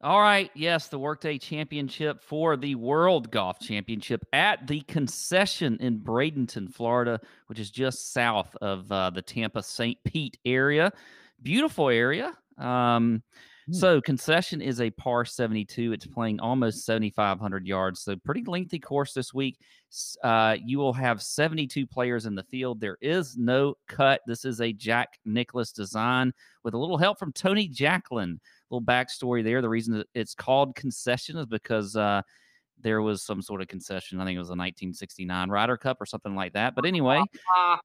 All 0.00 0.20
right. 0.20 0.48
Yes, 0.54 0.88
the 0.88 0.98
Workday 0.98 1.38
Championship 1.38 2.22
for 2.22 2.56
the 2.56 2.76
World 2.76 3.32
Golf 3.32 3.58
Championship 3.58 4.24
at 4.32 4.64
the 4.68 4.82
concession 4.82 5.76
in 5.80 5.98
Bradenton, 5.98 6.72
Florida, 6.72 7.20
which 7.48 7.58
is 7.58 7.68
just 7.70 8.12
south 8.12 8.54
of 8.60 8.92
uh, 8.92 9.10
the 9.10 9.22
Tampa 9.22 9.60
St. 9.60 9.98
Pete 10.04 10.38
area. 10.44 10.92
Beautiful 11.42 11.88
area. 11.88 12.32
Um, 12.58 13.24
Hmm. 13.68 13.74
so 13.74 14.00
concession 14.00 14.60
is 14.60 14.80
a 14.80 14.90
par 14.90 15.24
72. 15.24 15.92
It's 15.92 16.06
playing 16.06 16.40
almost 16.40 16.86
7,500 16.86 17.66
yards. 17.66 18.00
So 18.00 18.16
pretty 18.16 18.44
lengthy 18.44 18.78
course 18.78 19.12
this 19.12 19.34
week. 19.34 19.60
Uh, 20.22 20.56
you 20.64 20.78
will 20.78 20.92
have 20.92 21.22
72 21.22 21.86
players 21.86 22.26
in 22.26 22.34
the 22.34 22.42
field. 22.42 22.80
There 22.80 22.98
is 23.00 23.36
no 23.36 23.74
cut. 23.86 24.22
This 24.26 24.44
is 24.44 24.60
a 24.60 24.72
Jack 24.72 25.18
Nicklaus 25.24 25.72
design 25.72 26.32
with 26.64 26.74
a 26.74 26.78
little 26.78 26.98
help 26.98 27.18
from 27.18 27.32
Tony 27.32 27.68
Jacklin 27.68 28.40
little 28.70 28.84
backstory 28.84 29.42
there. 29.44 29.62
The 29.62 29.68
reason 29.68 30.02
it's 30.14 30.34
called 30.34 30.74
concession 30.74 31.36
is 31.36 31.46
because 31.46 31.96
uh, 31.96 32.22
there 32.80 33.02
was 33.02 33.22
some 33.22 33.42
sort 33.42 33.60
of 33.60 33.68
concession. 33.68 34.20
I 34.20 34.24
think 34.24 34.36
it 34.36 34.40
was 34.40 34.48
a 34.48 34.52
1969 34.52 35.50
Ryder 35.50 35.76
Cup 35.76 36.00
or 36.00 36.06
something 36.06 36.34
like 36.34 36.52
that. 36.54 36.74
But 36.74 36.86
anyway, 36.86 37.22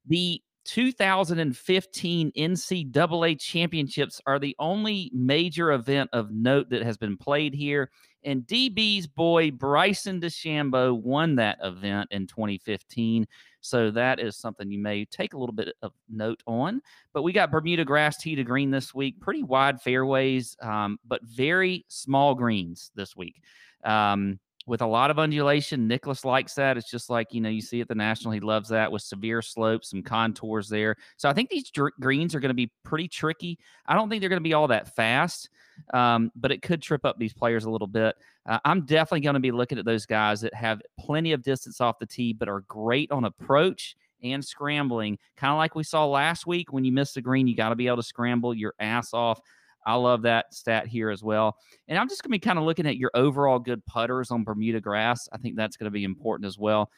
the 0.07 0.41
2015 0.65 2.31
NCAA 2.31 3.39
championships 3.39 4.21
are 4.25 4.39
the 4.39 4.55
only 4.59 5.11
major 5.13 5.71
event 5.71 6.09
of 6.13 6.31
note 6.31 6.69
that 6.69 6.83
has 6.83 6.97
been 6.97 7.17
played 7.17 7.53
here. 7.53 7.89
And 8.23 8.43
DB's 8.43 9.07
boy 9.07 9.51
Bryson 9.51 10.21
DeChambeau 10.21 11.01
won 11.01 11.35
that 11.35 11.59
event 11.61 12.09
in 12.11 12.27
2015. 12.27 13.27
So 13.59 13.91
that 13.91 14.19
is 14.19 14.37
something 14.37 14.71
you 14.71 14.79
may 14.79 15.05
take 15.05 15.33
a 15.33 15.37
little 15.37 15.55
bit 15.55 15.73
of 15.81 15.93
note 16.09 16.41
on. 16.45 16.81
But 17.13 17.23
we 17.23 17.33
got 17.33 17.51
Bermuda 17.51 17.85
grass 17.85 18.17
tee 18.17 18.35
to 18.35 18.43
green 18.43 18.71
this 18.71 18.93
week, 18.93 19.19
pretty 19.19 19.43
wide 19.43 19.81
fairways, 19.81 20.55
um, 20.61 20.97
but 21.05 21.21
very 21.23 21.85
small 21.89 22.35
greens 22.35 22.91
this 22.95 23.15
week. 23.15 23.41
Um, 23.83 24.39
with 24.65 24.81
a 24.81 24.87
lot 24.87 25.11
of 25.11 25.19
undulation. 25.19 25.87
Nicklaus 25.87 26.23
likes 26.23 26.53
that. 26.55 26.77
It's 26.77 26.89
just 26.89 27.09
like, 27.09 27.33
you 27.33 27.41
know, 27.41 27.49
you 27.49 27.61
see 27.61 27.81
at 27.81 27.87
the 27.87 27.95
National, 27.95 28.31
he 28.31 28.39
loves 28.39 28.69
that 28.69 28.91
with 28.91 29.01
severe 29.01 29.41
slopes, 29.41 29.89
some 29.89 30.01
contours 30.01 30.69
there. 30.69 30.95
So 31.17 31.27
I 31.29 31.33
think 31.33 31.49
these 31.49 31.69
dr- 31.69 31.93
greens 31.99 32.33
are 32.33 32.39
going 32.39 32.49
to 32.49 32.55
be 32.55 32.71
pretty 32.83 33.07
tricky. 33.07 33.59
I 33.85 33.95
don't 33.95 34.09
think 34.09 34.21
they're 34.21 34.29
going 34.29 34.41
to 34.41 34.47
be 34.47 34.53
all 34.53 34.67
that 34.67 34.95
fast, 34.95 35.49
um, 35.93 36.31
but 36.35 36.51
it 36.51 36.61
could 36.61 36.81
trip 36.81 37.03
up 37.03 37.17
these 37.17 37.33
players 37.33 37.65
a 37.65 37.69
little 37.69 37.87
bit. 37.87 38.15
Uh, 38.45 38.59
I'm 38.63 38.85
definitely 38.85 39.21
going 39.21 39.33
to 39.33 39.39
be 39.39 39.51
looking 39.51 39.77
at 39.77 39.85
those 39.85 40.05
guys 40.05 40.41
that 40.41 40.53
have 40.53 40.81
plenty 40.97 41.33
of 41.33 41.43
distance 41.43 41.81
off 41.81 41.99
the 41.99 42.05
tee, 42.05 42.31
but 42.33 42.47
are 42.47 42.61
great 42.61 43.11
on 43.11 43.25
approach 43.25 43.95
and 44.23 44.43
scrambling, 44.43 45.17
kind 45.35 45.51
of 45.51 45.57
like 45.57 45.75
we 45.75 45.83
saw 45.83 46.05
last 46.05 46.47
week. 46.47 46.71
When 46.71 46.85
you 46.85 46.93
miss 46.93 47.11
the 47.11 47.21
green, 47.21 47.47
you 47.47 47.55
got 47.57 47.69
to 47.69 47.75
be 47.75 47.87
able 47.87 47.97
to 47.97 48.03
scramble 48.03 48.53
your 48.53 48.73
ass 48.79 49.13
off. 49.13 49.41
I 49.85 49.95
love 49.95 50.23
that 50.23 50.53
stat 50.53 50.87
here 50.87 51.09
as 51.09 51.23
well. 51.23 51.57
And 51.87 51.97
I'm 51.97 52.09
just 52.09 52.23
going 52.23 52.29
to 52.29 52.35
be 52.35 52.39
kind 52.39 52.59
of 52.59 52.65
looking 52.65 52.87
at 52.87 52.97
your 52.97 53.11
overall 53.13 53.59
good 53.59 53.85
putters 53.85 54.31
on 54.31 54.43
Bermuda 54.43 54.81
grass. 54.81 55.27
I 55.31 55.37
think 55.37 55.55
that's 55.55 55.77
going 55.77 55.85
to 55.85 55.91
be 55.91 56.03
important 56.03 56.47
as 56.47 56.57
well. 56.57 56.89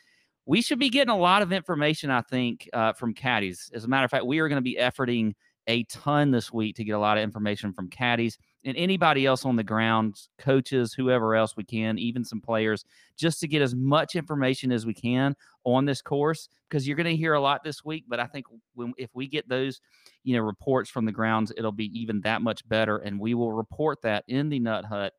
We 0.46 0.62
should 0.62 0.80
be 0.80 0.90
getting 0.90 1.12
a 1.12 1.18
lot 1.18 1.42
of 1.42 1.52
information, 1.52 2.12
I 2.12 2.22
think, 2.22 2.70
uh, 2.72 2.94
from 2.94 3.14
caddies. 3.14 3.72
As 3.74 3.84
a 3.84 3.88
matter 3.88 4.06
of 4.06 4.12
fact, 4.12 4.26
we 4.26 4.40
are 4.40 4.48
going 4.48 4.58
to 4.58 4.62
be 4.62 4.78
efforting 4.80 5.34
a 5.68 5.84
ton 5.86 6.32
this 6.32 6.54
week 6.54 6.76
to 6.76 6.84
get 6.84 6.92
a 6.94 7.00
lot 7.00 7.18
of 7.18 7.24
information 7.24 7.74
from 7.74 7.90
caddies 7.90 8.38
and 8.66 8.76
anybody 8.76 9.28
else 9.28 9.46
on 9.46 9.56
the 9.56 9.64
ground, 9.64 10.20
coaches, 10.40 10.94
whoever 10.94 11.36
else 11.36 11.56
we 11.56 11.64
can, 11.64 12.00
even 12.00 12.26
some 12.26 12.42
players, 12.42 12.84
just 13.16 13.40
to 13.40 13.48
get 13.48 13.62
as 13.62 13.76
much 13.76 14.16
information 14.16 14.72
as 14.72 14.86
we 14.86 14.94
can 14.94 15.36
on 15.64 15.86
this 15.86 16.02
course 16.02 16.50
because 16.68 16.88
you're 16.88 16.98
going 16.98 17.06
to 17.06 17.16
hear 17.16 17.36
a 17.36 17.40
lot 17.40 17.64
this 17.64 17.86
week. 17.86 18.06
But 18.08 18.20
I 18.20 18.26
think 18.26 18.48
when 18.74 18.94
if 18.98 19.12
we 19.14 19.28
get 19.28 19.48
those, 19.48 19.80
you 20.24 20.36
know, 20.36 20.42
reports 20.42 20.90
from 20.90 21.06
the 21.06 21.12
grounds, 21.12 21.54
it'll 21.56 21.72
be 21.72 21.98
even 21.98 22.22
that 22.22 22.42
much 22.42 22.68
better, 22.68 22.98
and 22.98 23.20
we 23.20 23.36
will 23.36 23.54
report 23.54 24.02
that 24.02 24.26
in 24.28 24.50
the 24.50 24.60
Nut 24.60 24.84
Hut 24.84 25.14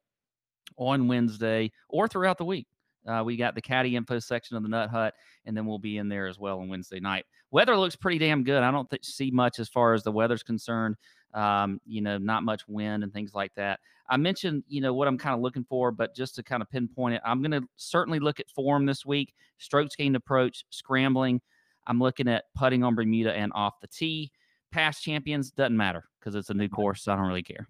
on 0.76 1.06
Wednesday 1.06 1.70
or 1.88 2.08
throughout 2.08 2.38
the 2.38 2.44
week. 2.44 2.66
Uh, 3.06 3.22
we 3.24 3.36
got 3.36 3.54
the 3.54 3.62
caddy 3.62 3.94
info 3.94 4.18
section 4.18 4.56
of 4.56 4.64
the 4.64 4.68
Nut 4.68 4.90
Hut, 4.90 5.14
and 5.44 5.56
then 5.56 5.64
we'll 5.64 5.78
be 5.78 5.98
in 5.98 6.08
there 6.08 6.26
as 6.26 6.38
well 6.40 6.58
on 6.58 6.68
Wednesday 6.68 6.98
night. 6.98 7.24
Weather 7.52 7.76
looks 7.76 7.94
pretty 7.94 8.18
damn 8.18 8.42
good. 8.42 8.64
I 8.64 8.72
don't 8.72 8.90
th- 8.90 9.04
see 9.04 9.30
much 9.30 9.60
as 9.60 9.68
far 9.68 9.94
as 9.94 10.02
the 10.02 10.10
weather's 10.10 10.42
concerned. 10.42 10.96
Um, 11.34 11.80
you 11.84 12.00
know, 12.00 12.18
not 12.18 12.44
much 12.44 12.66
wind 12.66 13.04
and 13.04 13.12
things 13.12 13.34
like 13.34 13.54
that. 13.56 13.80
I 14.08 14.16
mentioned, 14.16 14.64
you 14.68 14.80
know, 14.80 14.94
what 14.94 15.08
I'm 15.08 15.18
kind 15.18 15.34
of 15.34 15.40
looking 15.40 15.64
for, 15.64 15.90
but 15.90 16.14
just 16.14 16.34
to 16.36 16.42
kind 16.42 16.62
of 16.62 16.70
pinpoint 16.70 17.16
it, 17.16 17.22
I'm 17.24 17.42
going 17.42 17.50
to 17.50 17.66
certainly 17.76 18.20
look 18.20 18.40
at 18.40 18.48
form 18.48 18.86
this 18.86 19.04
week, 19.04 19.34
strokes 19.58 19.96
gained 19.96 20.16
approach, 20.16 20.64
scrambling. 20.70 21.40
I'm 21.86 21.98
looking 21.98 22.28
at 22.28 22.44
putting 22.54 22.82
on 22.84 22.94
Bermuda 22.94 23.32
and 23.32 23.52
off 23.54 23.80
the 23.80 23.88
tee. 23.88 24.30
Past 24.72 25.02
champions 25.02 25.50
doesn't 25.50 25.76
matter 25.76 26.04
because 26.18 26.34
it's 26.34 26.50
a 26.50 26.54
new 26.54 26.68
course. 26.68 27.02
So 27.02 27.12
I 27.12 27.16
don't 27.16 27.26
really 27.26 27.42
care. 27.42 27.66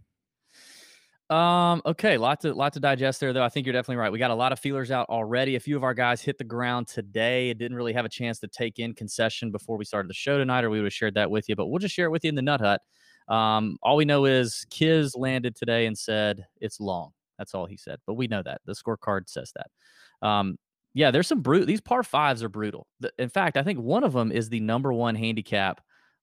Um, 1.29 1.83
okay, 1.85 2.19
lot 2.19 2.41
to 2.43 2.55
lot 2.55 2.73
to 2.75 2.81
digest 2.81 3.19
there, 3.19 3.33
though. 3.33 3.43
I 3.43 3.49
think 3.49 3.67
you're 3.67 3.73
definitely 3.73 3.97
right. 3.97 4.13
We 4.13 4.19
got 4.21 4.31
a 4.31 4.35
lot 4.35 4.53
of 4.53 4.61
feelers 4.61 4.93
out 4.93 5.09
already. 5.09 5.57
A 5.57 5.61
few 5.61 5.77
of 5.77 5.83
our 5.83 5.95
guys 5.95 6.23
hit 6.23 6.39
the 6.39 6.45
ground 6.45 6.87
today. 6.87 7.51
It 7.51 7.59
didn't 7.59 7.77
really 7.77 7.93
have 7.95 8.05
a 8.05 8.09
chance 8.09 8.39
to 8.41 8.49
take 8.49 8.79
in 8.79 8.95
concession 8.95 9.51
before 9.51 9.77
we 9.77 9.85
started 9.85 10.09
the 10.09 10.15
show 10.15 10.39
tonight, 10.39 10.63
or 10.63 10.71
we 10.71 10.79
would 10.79 10.87
have 10.87 10.93
shared 10.93 11.15
that 11.15 11.29
with 11.29 11.49
you. 11.49 11.57
But 11.57 11.67
we'll 11.67 11.81
just 11.81 11.95
share 11.95 12.07
it 12.07 12.11
with 12.11 12.23
you 12.23 12.29
in 12.29 12.37
the 12.37 12.43
Nut 12.43 12.61
Hut. 12.61 12.81
Um, 13.29 13.77
all 13.83 13.97
we 13.97 14.05
know 14.05 14.25
is 14.25 14.65
Kiz 14.71 15.15
landed 15.17 15.57
today 15.57 15.87
and 15.87 15.97
said 15.97 16.47
it's 16.61 16.81
long. 16.81 17.13
That's 17.39 17.55
all 17.55 17.67
he 17.67 17.77
said. 17.77 17.99
But 18.07 18.15
we 18.15 18.29
know 18.29 18.43
that 18.43 18.61
the 18.65 18.73
scorecard 18.73 19.29
says 19.29 19.53
that. 19.57 20.27
Um, 20.27 20.57
yeah, 20.95 21.11
there's 21.11 21.27
some 21.27 21.43
brute. 21.43 21.67
These 21.67 21.81
par 21.83 22.03
fives 22.03 22.43
are 22.43 22.49
brutal. 22.49 22.87
The- 23.01 23.13
In 23.19 23.29
fact, 23.29 23.57
I 23.57 23.63
think 23.63 23.79
one 23.81 24.05
of 24.05 24.13
them 24.13 24.33
is 24.33 24.49
the 24.49 24.61
number 24.61 24.93
one 24.93 25.15
handicap 25.15 25.81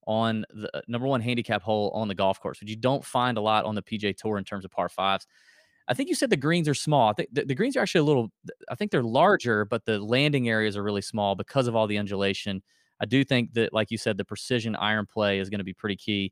on 0.07 0.45
the 0.53 0.69
uh, 0.77 0.81
number 0.87 1.07
one 1.07 1.21
handicap 1.21 1.61
hole 1.61 1.91
on 1.93 2.07
the 2.07 2.15
golf 2.15 2.39
course, 2.39 2.59
which 2.59 2.69
you 2.69 2.75
don't 2.75 3.05
find 3.05 3.37
a 3.37 3.41
lot 3.41 3.65
on 3.65 3.75
the 3.75 3.81
PGA 3.83 4.13
Tour 4.13 4.37
in 4.37 4.43
terms 4.43 4.65
of 4.65 4.71
par 4.71 4.89
fives. 4.89 5.27
I 5.87 5.93
think 5.93 6.09
you 6.09 6.15
said 6.15 6.29
the 6.29 6.37
greens 6.37 6.67
are 6.69 6.73
small. 6.73 7.09
I 7.09 7.13
think 7.13 7.29
the, 7.33 7.45
the 7.45 7.55
greens 7.55 7.75
are 7.75 7.81
actually 7.81 7.99
a 7.99 8.03
little. 8.05 8.31
I 8.69 8.75
think 8.75 8.91
they're 8.91 9.03
larger, 9.03 9.65
but 9.65 9.85
the 9.85 9.99
landing 9.99 10.49
areas 10.49 10.77
are 10.77 10.83
really 10.83 11.01
small 11.01 11.35
because 11.35 11.67
of 11.67 11.75
all 11.75 11.87
the 11.87 11.97
undulation. 11.97 12.63
I 13.01 13.05
do 13.05 13.23
think 13.23 13.53
that, 13.53 13.73
like 13.73 13.91
you 13.91 13.97
said, 13.97 14.17
the 14.17 14.25
precision 14.25 14.75
iron 14.77 15.05
play 15.05 15.39
is 15.39 15.49
going 15.49 15.59
to 15.59 15.63
be 15.65 15.73
pretty 15.73 15.97
key. 15.97 16.31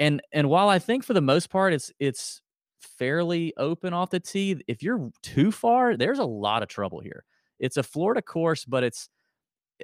And 0.00 0.22
and 0.32 0.48
while 0.48 0.68
I 0.68 0.80
think 0.80 1.04
for 1.04 1.12
the 1.12 1.20
most 1.20 1.50
part 1.50 1.72
it's 1.74 1.92
it's 2.00 2.40
fairly 2.80 3.52
open 3.56 3.92
off 3.92 4.10
the 4.10 4.18
tee, 4.18 4.60
if 4.66 4.82
you're 4.82 5.10
too 5.22 5.52
far, 5.52 5.96
there's 5.96 6.18
a 6.18 6.24
lot 6.24 6.62
of 6.62 6.68
trouble 6.68 7.00
here. 7.00 7.24
It's 7.60 7.76
a 7.76 7.82
Florida 7.82 8.22
course, 8.22 8.64
but 8.64 8.82
it's 8.82 9.08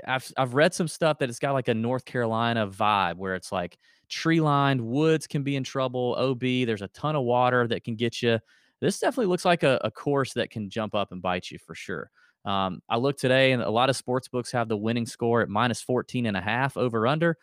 I've 0.06 0.30
I've 0.36 0.54
read 0.54 0.74
some 0.74 0.88
stuff 0.88 1.18
that 1.18 1.28
it's 1.28 1.38
got 1.38 1.52
like 1.52 1.68
a 1.68 1.74
North 1.74 2.04
Carolina 2.06 2.66
vibe 2.66 3.16
where 3.16 3.34
it's 3.34 3.52
like 3.52 3.78
tree 4.08 4.40
lined 4.40 4.80
woods 4.80 5.26
can 5.26 5.42
be 5.42 5.54
in 5.56 5.64
trouble. 5.64 6.16
OB, 6.18 6.40
there's 6.40 6.82
a 6.82 6.88
ton 6.88 7.14
of 7.14 7.24
water 7.24 7.68
that 7.68 7.84
can 7.84 7.94
get 7.94 8.22
you. 8.22 8.38
This 8.80 8.98
definitely 8.98 9.26
looks 9.26 9.44
like 9.44 9.62
a, 9.62 9.80
a 9.84 9.90
course 9.90 10.32
that 10.34 10.50
can 10.50 10.68
jump 10.70 10.94
up 10.94 11.12
and 11.12 11.22
bite 11.22 11.50
you 11.50 11.58
for 11.58 11.74
sure. 11.74 12.10
Um, 12.44 12.80
I 12.88 12.96
looked 12.96 13.20
today 13.20 13.52
and 13.52 13.62
a 13.62 13.70
lot 13.70 13.90
of 13.90 13.96
sports 13.96 14.28
books 14.28 14.52
have 14.52 14.68
the 14.68 14.76
winning 14.76 15.06
score 15.06 15.42
at 15.42 15.48
minus 15.48 15.82
14 15.82 16.26
and 16.26 16.36
a 16.36 16.40
half 16.40 16.76
over 16.76 17.06
under, 17.06 17.36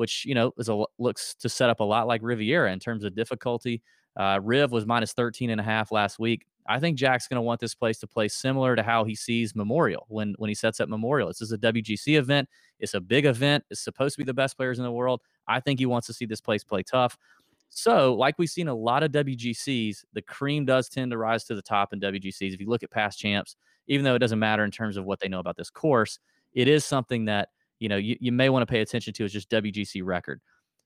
which, 0.00 0.24
you 0.24 0.34
know, 0.34 0.50
is 0.56 0.70
a, 0.70 0.82
looks 0.98 1.34
to 1.34 1.46
set 1.46 1.68
up 1.68 1.80
a 1.80 1.84
lot 1.84 2.06
like 2.06 2.22
Riviera 2.24 2.72
in 2.72 2.78
terms 2.78 3.04
of 3.04 3.14
difficulty. 3.14 3.82
Uh, 4.16 4.40
Riv 4.42 4.72
was 4.72 4.86
minus 4.86 5.12
13 5.12 5.50
and 5.50 5.60
a 5.60 5.62
half 5.62 5.92
last 5.92 6.18
week. 6.18 6.46
I 6.66 6.80
think 6.80 6.96
Jack's 6.96 7.28
going 7.28 7.36
to 7.36 7.42
want 7.42 7.60
this 7.60 7.74
place 7.74 7.98
to 7.98 8.06
play 8.06 8.26
similar 8.28 8.74
to 8.76 8.82
how 8.82 9.04
he 9.04 9.14
sees 9.14 9.54
Memorial 9.54 10.06
when 10.08 10.34
when 10.38 10.48
he 10.48 10.54
sets 10.54 10.80
up 10.80 10.88
Memorial. 10.88 11.28
This 11.28 11.42
is 11.42 11.52
a 11.52 11.58
WGC 11.58 12.16
event. 12.16 12.48
It's 12.78 12.94
a 12.94 13.00
big 13.00 13.26
event. 13.26 13.62
It's 13.68 13.82
supposed 13.82 14.14
to 14.14 14.22
be 14.22 14.24
the 14.24 14.32
best 14.32 14.56
players 14.56 14.78
in 14.78 14.84
the 14.86 14.90
world. 14.90 15.20
I 15.46 15.60
think 15.60 15.78
he 15.78 15.84
wants 15.84 16.06
to 16.06 16.14
see 16.14 16.24
this 16.24 16.40
place 16.40 16.64
play 16.64 16.82
tough. 16.82 17.18
So, 17.68 18.14
like 18.14 18.38
we've 18.38 18.48
seen 18.48 18.68
a 18.68 18.74
lot 18.74 19.02
of 19.02 19.12
WGCs, 19.12 20.04
the 20.14 20.22
cream 20.22 20.64
does 20.64 20.88
tend 20.88 21.10
to 21.10 21.18
rise 21.18 21.44
to 21.44 21.54
the 21.54 21.62
top 21.62 21.92
in 21.92 22.00
WGCs. 22.00 22.54
If 22.54 22.60
you 22.60 22.70
look 22.70 22.82
at 22.82 22.90
past 22.90 23.18
champs, 23.18 23.54
even 23.86 24.02
though 24.04 24.14
it 24.14 24.20
doesn't 24.20 24.38
matter 24.38 24.64
in 24.64 24.70
terms 24.70 24.96
of 24.96 25.04
what 25.04 25.20
they 25.20 25.28
know 25.28 25.40
about 25.40 25.58
this 25.58 25.68
course, 25.68 26.18
it 26.54 26.68
is 26.68 26.86
something 26.86 27.26
that 27.26 27.50
you 27.80 27.88
know 27.88 27.96
you, 27.96 28.16
you 28.20 28.30
may 28.30 28.48
want 28.48 28.62
to 28.62 28.72
pay 28.72 28.80
attention 28.80 29.12
to. 29.14 29.24
Is 29.24 29.32
just 29.32 29.50
WGC 29.50 30.02
record. 30.04 30.40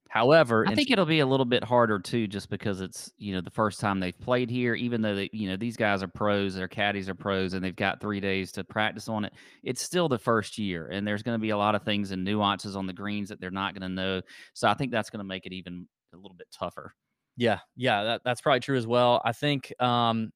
However, 0.09 0.65
I 0.67 0.71
in 0.71 0.77
think 0.77 0.91
it'll 0.91 1.07
be 1.07 1.21
a 1.21 1.27
little 1.27 1.45
bit 1.45 1.65
harder 1.65 1.99
too, 1.99 2.29
just 2.29 2.49
because 2.49 2.81
it's 2.81 3.11
you 3.19 3.35
know 3.35 3.41
the 3.41 3.51
first 3.51 3.81
time 3.81 3.99
they've 3.99 4.19
played 4.19 4.49
here. 4.49 4.75
Even 4.75 5.03
though 5.03 5.17
they, 5.17 5.29
you 5.33 5.49
know 5.49 5.57
these 5.57 5.77
guys 5.77 6.03
are 6.03 6.09
pros, 6.09 6.55
their 6.55 6.69
caddies 6.69 7.09
are 7.09 7.15
pros, 7.15 7.53
and 7.53 7.65
they've 7.65 7.75
got 7.75 8.01
three 8.01 8.21
days 8.21 8.53
to 8.53 8.65
practice 8.65 9.09
on 9.09 9.25
it. 9.25 9.33
It's 9.65 9.83
still 9.83 10.09
the 10.09 10.19
first 10.19 10.57
year, 10.57 10.89
and 10.89 11.07
there's 11.07 11.23
going 11.23 11.37
to 11.39 11.43
be 11.43 11.51
a 11.51 11.57
lot 11.57 11.75
of 11.75 11.83
things 11.83 12.13
and 12.13 12.23
nuances 12.23 12.77
on 12.77 12.87
the 12.87 12.93
greens 12.93 13.29
that 13.31 13.41
they're 13.41 13.51
not 13.51 13.75
going 13.75 13.83
to 13.83 13.89
know. 13.89 14.23
So 14.53 14.69
I 14.69 14.75
think 14.75 14.93
that's 14.93 15.11
going 15.11 15.19
to 15.19 15.25
make 15.25 15.47
it 15.47 15.53
even 15.53 15.89
a 16.13 16.17
little 16.17 16.37
bit 16.37 16.47
tougher. 16.57 16.95
Yeah, 17.37 17.59
yeah, 17.77 18.05
that, 18.05 18.21
that's 18.25 18.41
probably 18.41 18.61
true 18.61 18.77
as 18.77 18.87
well. 18.87 19.21
I 19.25 19.33
think, 19.33 19.73
um, 19.83 20.31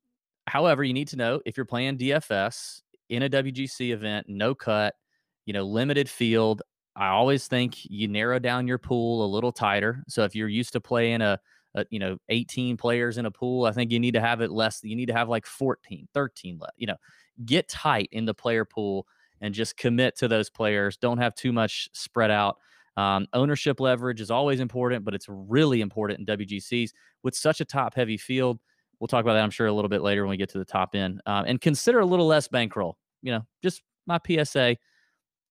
however, 0.49 0.83
you 0.83 0.93
need 0.93 1.09
to 1.09 1.17
know 1.17 1.41
if 1.47 1.57
you're 1.57 1.67
playing 1.67 1.99
DFS 1.99 2.81
in 3.09 3.23
a 3.23 3.31
WGC 3.31 3.93
event, 3.93 4.27
no 4.29 4.55
cut, 4.55 4.95
you 5.49 5.55
know, 5.55 5.65
limited 5.65 6.11
field. 6.11 6.61
I 6.95 7.09
always 7.09 7.49
think 7.49 7.79
you 7.85 8.07
narrow 8.07 8.39
down 8.39 8.69
your 8.69 8.77
pool 8.77 9.25
a 9.25 9.29
little 9.33 9.51
tighter. 9.51 10.05
So 10.07 10.23
if 10.25 10.35
you're 10.35 10.47
used 10.47 10.75
to 10.75 10.81
playing 10.81 11.23
a, 11.23 11.41
a 11.75 11.87
you 11.89 11.99
know 11.99 12.19
18 12.29 12.77
players 12.77 13.17
in 13.17 13.25
a 13.25 13.31
pool, 13.31 13.65
I 13.65 13.73
think 13.73 13.91
you 13.91 13.99
need 13.99 14.13
to 14.13 14.21
have 14.21 14.43
it 14.43 14.51
less. 14.51 14.81
You 14.85 14.95
need 14.95 15.07
to 15.07 15.15
have 15.15 15.31
like 15.31 15.47
14, 15.47 16.07
13 16.13 16.59
left. 16.59 16.75
You 16.77 16.89
know, 16.89 16.97
get 17.47 17.67
tight 17.67 18.11
in 18.13 18.27
the 18.27 18.35
player 18.35 18.67
pool 18.67 19.07
and 19.41 19.55
just 19.55 19.79
commit 19.79 20.17
to 20.19 20.29
those 20.29 20.51
players. 20.51 20.99
Don't 20.99 21.17
have 21.17 21.35
too 21.35 21.53
much 21.53 21.89
spread 21.95 22.31
out. 22.31 22.59
Um, 22.99 23.27
ownership 23.33 23.81
leverage 23.81 24.21
is 24.21 24.31
always 24.31 24.61
important, 24.61 25.03
but 25.03 25.15
it's 25.15 25.29
really 25.31 25.81
important 25.81 26.21
in 26.21 26.27
WGCs 26.27 26.91
with 27.23 27.35
such 27.35 27.63
a 27.63 27.65
top 27.65 27.95
heavy 27.95 28.19
field. 28.19 28.59
We'll 29.01 29.09
talk 29.09 29.23
about 29.23 29.33
that, 29.33 29.45
I'm 29.45 29.51
sure, 29.51 29.69
a 29.69 29.73
little 29.73 29.89
bit 29.89 30.03
later 30.03 30.25
when 30.25 30.31
we 30.31 30.37
get 30.37 30.51
to 30.51 30.59
the 30.59 30.65
top 30.67 30.95
end. 30.95 31.23
Um, 31.25 31.47
and 31.47 31.59
consider 31.59 32.01
a 32.01 32.05
little 32.05 32.27
less 32.27 32.49
bankroll. 32.49 32.99
You 33.23 33.33
know, 33.33 33.47
just 33.63 33.81
my 34.07 34.19
PSA. 34.27 34.77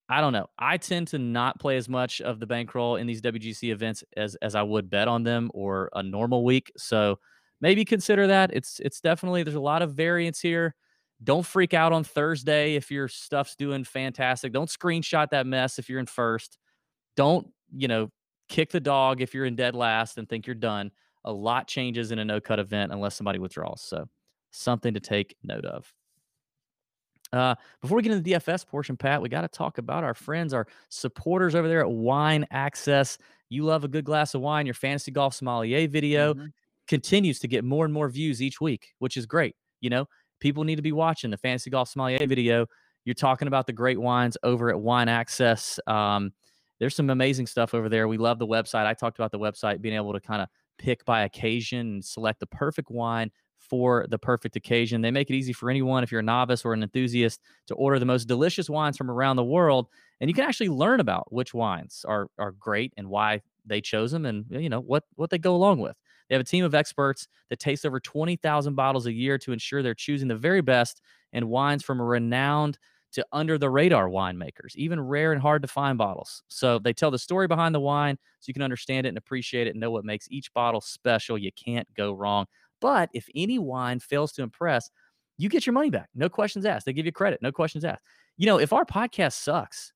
I 0.10 0.22
don't 0.22 0.34
know. 0.34 0.48
I 0.58 0.78
tend 0.78 1.08
to 1.10 1.20
not 1.20 1.60
play 1.60 1.76
as 1.78 1.90
much 1.90 2.22
of 2.22 2.40
the 2.40 2.48
bankroll 2.48 2.96
in 2.96 3.08
these 3.08 3.22
WGC 3.22 3.72
events 3.72 4.04
as 4.16 4.36
as 4.36 4.56
I 4.56 4.64
would 4.64 4.90
bet 4.90 5.08
on 5.08 5.24
them 5.24 5.52
or 5.54 5.90
a 5.94 6.02
normal 6.02 6.46
week. 6.46 6.72
So 6.78 7.20
maybe 7.60 7.84
consider 7.84 8.28
that. 8.28 8.52
It's 8.54 8.80
it's 8.80 9.02
definitely 9.02 9.44
there's 9.44 9.56
a 9.56 9.60
lot 9.60 9.82
of 9.82 9.94
variance 9.94 10.40
here. 10.40 10.76
Don't 11.24 11.46
freak 11.46 11.74
out 11.74 11.94
on 11.94 12.04
Thursday 12.04 12.76
if 12.76 12.92
your 12.92 13.08
stuff's 13.08 13.56
doing 13.56 13.84
fantastic. 13.84 14.54
Don't 14.54 14.70
screenshot 14.70 15.30
that 15.32 15.48
mess 15.48 15.80
if 15.80 15.90
you're 15.90 16.00
in 16.00 16.06
first. 16.06 16.58
Don't, 17.16 17.48
you 17.76 17.88
know, 17.88 18.12
kick 18.50 18.72
the 18.72 18.80
dog 18.80 19.20
if 19.20 19.34
you're 19.34 19.46
in 19.46 19.56
dead 19.56 19.76
last 19.76 20.18
and 20.18 20.30
think 20.30 20.46
you're 20.46 20.54
done. 20.54 20.92
A 21.26 21.32
lot 21.32 21.68
changes 21.68 22.12
in 22.12 22.20
a 22.20 22.26
no 22.26 22.40
cut 22.40 22.60
event 22.60 22.92
unless 22.92 23.16
somebody 23.16 23.40
withdraws. 23.40 23.82
So 23.82 24.08
something 24.52 24.94
to 24.94 25.00
take 25.00 25.36
note 25.44 25.66
of. 25.66 25.92
Uh, 27.34 27.56
before 27.82 27.98
we 27.98 28.04
get 28.04 28.12
into 28.12 28.24
the 28.24 28.32
DFS 28.34 28.66
portion, 28.66 28.98
Pat, 28.98 29.22
we 29.22 29.30
got 29.30 29.42
to 29.42 29.48
talk 29.48 29.78
about 29.78 30.04
our 30.04 30.14
friends, 30.14 30.54
our 30.54 30.68
supporters 30.90 31.56
over 31.56 31.68
there 31.68 31.82
at 31.82 31.90
Wine 31.90 32.46
Access. 32.52 33.18
You 33.50 33.64
love 33.64 33.84
a 33.84 33.88
good 33.88 34.06
glass 34.06 34.34
of 34.34 34.42
wine. 34.42 34.66
Your 34.66 34.76
fantasy 34.76 35.12
golf 35.12 35.34
sommelier 35.34 35.88
video 35.88 36.34
Mhm. 36.34 36.52
continues 36.88 37.40
to 37.40 37.48
get 37.48 37.64
more 37.64 37.86
and 37.86 37.94
more 37.94 38.10
views 38.10 38.42
each 38.42 38.60
week, 38.62 38.94
which 39.00 39.18
is 39.18 39.26
great. 39.26 39.56
You 39.82 39.90
know, 39.90 40.06
people 40.40 40.64
need 40.64 40.76
to 40.78 40.82
be 40.82 40.92
watching 40.92 41.32
the 41.32 41.38
fantasy 41.38 41.70
golf 41.70 41.90
sommelier 41.90 42.26
video. 42.28 42.66
You're 43.06 43.14
talking 43.16 43.48
about 43.48 43.68
the 43.68 43.74
great 43.74 44.00
wines 44.00 44.38
over 44.44 44.70
at 44.70 44.80
Wine 44.80 45.08
Access. 45.10 45.80
Um, 45.88 46.34
there's 46.80 46.96
some 46.96 47.10
amazing 47.10 47.48
stuff 47.48 47.74
over 47.74 47.90
there. 47.90 48.08
We 48.08 48.18
love 48.18 48.38
the 48.40 48.48
website. 48.48 48.86
I 48.86 48.94
talked 48.94 49.18
about 49.18 49.32
the 49.32 49.40
website 49.40 49.82
being 49.82 49.96
able 49.96 50.14
to 50.14 50.20
kind 50.20 50.42
of 50.42 50.50
pick 50.78 51.04
by 51.06 51.22
occasion 51.24 51.80
and 51.80 52.06
select 52.06 52.40
the 52.40 52.48
perfect 52.48 52.92
wine 52.92 53.32
for 53.70 54.06
the 54.10 54.18
perfect 54.20 54.56
occasion. 54.56 55.02
They 55.02 55.12
make 55.12 55.30
it 55.30 55.36
easy 55.36 55.54
for 55.54 55.70
anyone, 55.70 56.04
if 56.04 56.12
you're 56.12 56.20
a 56.22 56.24
novice 56.24 56.64
or 56.66 56.74
an 56.74 56.84
enthusiast, 56.84 57.42
to 57.68 57.76
order 57.76 58.00
the 58.00 58.06
most 58.06 58.26
delicious 58.28 58.70
wines 58.70 58.98
from 58.98 59.12
around 59.12 59.36
the 59.36 59.44
world. 59.44 59.88
And 60.20 60.30
you 60.30 60.34
can 60.34 60.46
actually 60.46 60.70
learn 60.70 61.00
about 61.00 61.32
which 61.32 61.54
wines 61.54 62.06
are 62.08 62.28
are 62.38 62.52
great 62.52 62.94
and 62.98 63.10
why 63.10 63.42
they 63.66 63.82
chose 63.82 64.12
them 64.12 64.26
and 64.26 64.46
you 64.50 64.70
know 64.70 64.80
what 64.80 65.04
what 65.16 65.30
they 65.30 65.38
go 65.38 65.56
along 65.56 65.80
with. 65.80 65.96
They 66.30 66.36
have 66.36 66.42
a 66.42 66.46
team 66.46 66.66
of 66.66 66.76
experts 66.76 67.28
that 67.50 67.60
taste 67.60 67.86
over 67.86 68.00
20,000 68.00 68.76
bottles 68.76 69.06
a 69.06 69.14
year 69.14 69.38
to 69.40 69.52
ensure 69.52 69.82
they're 69.82 69.94
choosing 69.94 70.28
the 70.28 70.36
very 70.36 70.62
best 70.62 71.02
and 71.34 71.50
wines 71.50 71.84
from 71.84 72.02
renowned 72.02 72.78
to 73.14 73.26
under 73.32 73.58
the 73.58 73.70
radar 73.70 74.10
winemakers, 74.10 74.76
even 74.76 75.00
rare 75.00 75.32
and 75.32 75.42
hard 75.42 75.62
to 75.62 75.68
find 75.68 75.98
bottles. 75.98 76.44
So 76.50 76.78
they 76.78 76.94
tell 76.94 77.10
the 77.10 77.18
story 77.18 77.48
behind 77.48 77.74
the 77.74 77.80
wine 77.80 78.18
so 78.40 78.50
you 78.50 78.54
can 78.54 78.62
understand 78.62 79.06
it 79.06 79.10
and 79.10 79.18
appreciate 79.18 79.68
it 79.68 79.72
and 79.72 79.80
know 79.80 79.92
what 79.92 80.04
makes 80.04 80.28
each 80.30 80.54
bottle 80.54 80.82
special. 80.82 81.38
You 81.38 81.52
can't 81.54 81.88
go 81.96 82.12
wrong. 82.12 82.46
But 82.82 83.10
if 83.14 83.28
any 83.36 83.60
wine 83.60 84.00
fails 84.00 84.32
to 84.34 84.44
impress, 84.44 84.90
you 85.38 85.50
get 85.50 85.66
your 85.66 85.74
money 85.74 85.90
back. 85.90 86.10
No 86.16 86.30
questions 86.30 86.66
asked. 86.66 86.86
They 86.86 86.94
give 86.94 87.06
you 87.06 87.12
credit. 87.12 87.42
No 87.42 87.52
questions 87.52 87.86
asked. 87.86 88.04
You 88.38 88.46
know, 88.46 88.60
if 88.60 88.74
our 88.74 88.86
podcast 88.86 89.34
sucks 89.34 89.94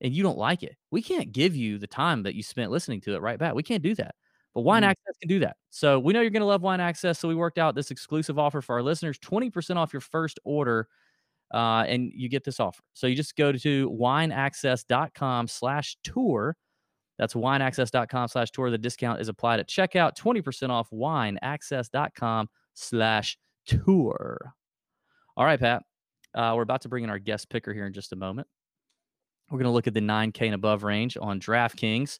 and 0.00 0.14
you 0.14 0.22
don't 0.22 0.38
like 0.38 0.62
it, 0.62 0.76
we 0.90 1.02
can't 1.02 1.32
give 1.32 1.54
you 1.56 1.78
the 1.78 1.86
time 1.86 2.22
that 2.22 2.34
you 2.34 2.42
spent 2.42 2.70
listening 2.70 3.00
to 3.02 3.14
it 3.14 3.22
right 3.22 3.38
back. 3.38 3.54
We 3.54 3.62
can't 3.62 3.82
do 3.82 3.94
that. 3.96 4.14
But 4.54 4.62
Wine 4.62 4.82
Mm. 4.82 4.86
Access 4.88 5.14
can 5.20 5.28
do 5.28 5.38
that. 5.40 5.56
So 5.70 5.98
we 5.98 6.12
know 6.12 6.20
you're 6.20 6.30
going 6.30 6.40
to 6.40 6.46
love 6.46 6.62
Wine 6.62 6.80
Access. 6.80 7.18
So 7.18 7.28
we 7.28 7.34
worked 7.34 7.58
out 7.58 7.74
this 7.74 7.90
exclusive 7.90 8.38
offer 8.38 8.60
for 8.60 8.76
our 8.76 8.82
listeners 8.82 9.18
20% 9.18 9.76
off 9.76 9.92
your 9.92 10.00
first 10.00 10.40
order. 10.44 10.88
Uh, 11.52 11.84
and 11.86 12.10
you 12.14 12.28
get 12.28 12.44
this 12.44 12.60
offer. 12.60 12.82
So 12.92 13.06
you 13.06 13.14
just 13.14 13.34
go 13.36 13.52
to 13.52 13.90
wineaccess.com 13.90 15.48
slash 15.48 15.96
tour. 16.02 16.56
That's 17.18 17.34
wineaccess.com 17.34 18.28
slash 18.28 18.50
tour. 18.50 18.70
The 18.70 18.78
discount 18.78 19.20
is 19.20 19.28
applied 19.28 19.60
at 19.60 19.68
checkout. 19.68 20.16
20% 20.16 20.70
off 20.70 20.88
wineaccess.com 20.90 22.48
slash 22.74 23.38
tour. 23.66 24.54
All 25.36 25.44
right, 25.44 25.58
Pat. 25.58 25.82
Uh, 26.34 26.52
we're 26.54 26.62
about 26.62 26.82
to 26.82 26.88
bring 26.88 27.04
in 27.04 27.10
our 27.10 27.18
guest 27.18 27.48
picker 27.48 27.74
here 27.74 27.86
in 27.86 27.92
just 27.92 28.12
a 28.12 28.16
moment. 28.16 28.46
We're 29.50 29.58
going 29.58 29.64
to 29.64 29.72
look 29.72 29.86
at 29.86 29.94
the 29.94 30.00
9K 30.00 30.42
and 30.42 30.54
above 30.54 30.82
range 30.84 31.16
on 31.20 31.40
DraftKings. 31.40 32.18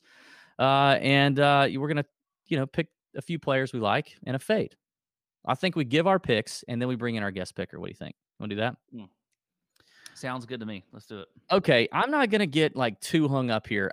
Uh, 0.59 0.99
and 1.01 1.39
uh, 1.39 1.69
we're 1.75 1.89
going 1.89 1.99
to, 1.99 2.07
you 2.47 2.57
know, 2.57 2.67
pick 2.67 2.89
a 3.17 3.23
few 3.23 3.39
players 3.39 3.73
we 3.73 3.81
like 3.81 4.17
and 4.27 4.35
a 4.35 4.39
fade. 4.39 4.75
I 5.47 5.55
think 5.55 5.77
we 5.77 5.85
give 5.85 6.07
our 6.07 6.19
picks 6.19 6.65
and 6.69 6.81
then 6.81 6.89
we 6.89 6.97
bring 6.97 7.15
in 7.15 7.23
our 7.23 7.31
guest 7.31 7.55
picker. 7.55 7.79
What 7.79 7.87
do 7.87 7.91
you 7.91 7.97
think? 7.97 8.17
Want 8.41 8.51
to 8.51 8.57
do 8.57 8.61
that? 8.61 8.77
Sounds 10.15 10.47
good 10.47 10.59
to 10.61 10.67
me. 10.67 10.85
Let's 10.93 11.07
do 11.07 11.21
it. 11.21 11.29
okay 11.53 11.89
i'm 11.93 12.11
not 12.11 12.29
gonna 12.29 12.45
get 12.45 12.75
like 12.75 12.99
too 13.01 13.29
hung 13.29 13.51
up 13.51 13.69
here 13.69 13.93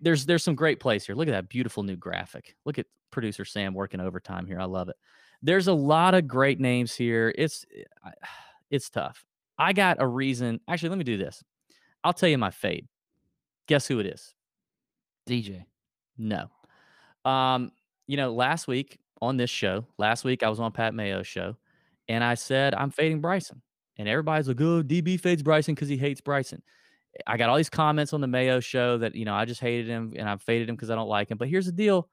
there's 0.00 0.26
there's 0.26 0.42
some 0.42 0.54
great 0.54 0.80
plays 0.80 1.04
here. 1.06 1.14
Look 1.14 1.28
at 1.28 1.32
that 1.32 1.48
beautiful 1.48 1.82
new 1.82 1.96
graphic. 1.96 2.56
Look 2.64 2.78
at 2.78 2.86
producer 3.10 3.44
sam 3.44 3.74
working 3.74 4.00
overtime 4.00 4.46
here. 4.46 4.60
I 4.60 4.64
love 4.64 4.88
it. 4.88 4.96
There's 5.42 5.68
a 5.68 5.72
lot 5.72 6.14
of 6.14 6.26
great 6.26 6.60
names 6.60 6.94
here. 6.94 7.34
It's 7.36 7.64
eh, 7.76 8.10
it's 8.70 8.90
tough. 8.90 9.24
I 9.58 9.72
got 9.72 9.98
a 10.00 10.06
reason 10.06 10.60
actually 10.68 10.90
let 10.90 10.98
me 10.98 11.04
do 11.04 11.16
this. 11.16 11.42
I'll 12.02 12.12
tell 12.12 12.28
you 12.28 12.38
my 12.38 12.50
fade. 12.50 12.86
Guess 13.66 13.86
who 13.86 13.98
it 14.00 14.06
is? 14.06 14.34
DJ. 15.28 15.64
no. 16.18 16.50
Um 17.24 17.72
you 18.06 18.16
know 18.16 18.32
last 18.34 18.68
week 18.68 18.98
on 19.22 19.36
this 19.36 19.50
show 19.50 19.86
last 19.98 20.24
week 20.24 20.42
i 20.42 20.48
was 20.48 20.60
on 20.60 20.70
pat 20.72 20.94
mayo's 20.94 21.26
show 21.26 21.56
and 22.08 22.22
i 22.22 22.34
said 22.34 22.74
i'm 22.74 22.90
fading 22.90 23.20
bryson. 23.20 23.62
And 23.96 24.08
everybody's 24.08 24.48
like 24.48 24.60
oh 24.60 24.82
db 24.82 25.20
fades 25.20 25.42
bryson 25.42 25.74
because 25.74 25.88
he 25.88 25.96
hates 25.96 26.20
bryson 26.20 26.62
I 27.26 27.36
got 27.36 27.48
all 27.48 27.56
these 27.56 27.70
comments 27.70 28.12
on 28.12 28.20
the 28.20 28.26
Mayo 28.26 28.60
show 28.60 28.98
that 28.98 29.14
you 29.14 29.24
know 29.24 29.34
I 29.34 29.44
just 29.44 29.60
hated 29.60 29.88
him 29.88 30.12
and 30.16 30.28
I 30.28 30.36
faded 30.36 30.68
him 30.68 30.76
because 30.76 30.90
I 30.90 30.94
don't 30.94 31.08
like 31.08 31.30
him. 31.30 31.38
But 31.38 31.48
here's 31.48 31.66
the 31.66 31.72
deal: 31.72 32.08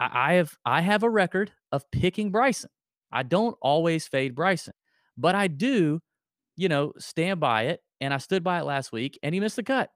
I, 0.00 0.30
I 0.30 0.32
have 0.34 0.56
I 0.64 0.80
have 0.80 1.02
a 1.02 1.10
record 1.10 1.52
of 1.72 1.90
picking 1.90 2.30
Bryson. 2.30 2.70
I 3.12 3.22
don't 3.22 3.56
always 3.60 4.06
fade 4.06 4.34
Bryson, 4.34 4.74
but 5.16 5.34
I 5.34 5.48
do, 5.48 6.00
you 6.56 6.68
know, 6.68 6.92
stand 6.98 7.40
by 7.40 7.64
it. 7.64 7.80
And 7.98 8.12
I 8.12 8.18
stood 8.18 8.44
by 8.44 8.58
it 8.58 8.64
last 8.64 8.92
week, 8.92 9.18
and 9.22 9.34
he 9.34 9.40
missed 9.40 9.56
the 9.56 9.62
cut. 9.62 9.90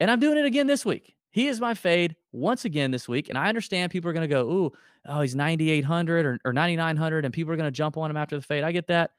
And 0.00 0.10
I'm 0.10 0.18
doing 0.18 0.38
it 0.38 0.44
again 0.44 0.66
this 0.66 0.84
week. 0.84 1.14
He 1.30 1.46
is 1.46 1.60
my 1.60 1.74
fade 1.74 2.16
once 2.32 2.64
again 2.64 2.90
this 2.90 3.08
week. 3.08 3.28
And 3.28 3.38
I 3.38 3.48
understand 3.48 3.92
people 3.92 4.10
are 4.10 4.12
going 4.12 4.28
to 4.28 4.34
go, 4.34 4.42
ooh, 4.42 4.72
oh, 5.06 5.20
he's 5.20 5.36
9,800 5.36 6.26
or, 6.26 6.38
or 6.44 6.52
9,900, 6.52 7.24
and 7.24 7.34
people 7.34 7.52
are 7.52 7.56
going 7.56 7.68
to 7.68 7.70
jump 7.70 7.96
on 7.96 8.10
him 8.10 8.16
after 8.16 8.36
the 8.36 8.42
fade. 8.42 8.64
I 8.64 8.72
get 8.72 8.88
that. 8.88 9.12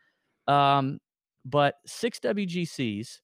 Um, 0.47 0.99
but 1.45 1.75
six 1.86 2.19
WGCs, 2.19 3.19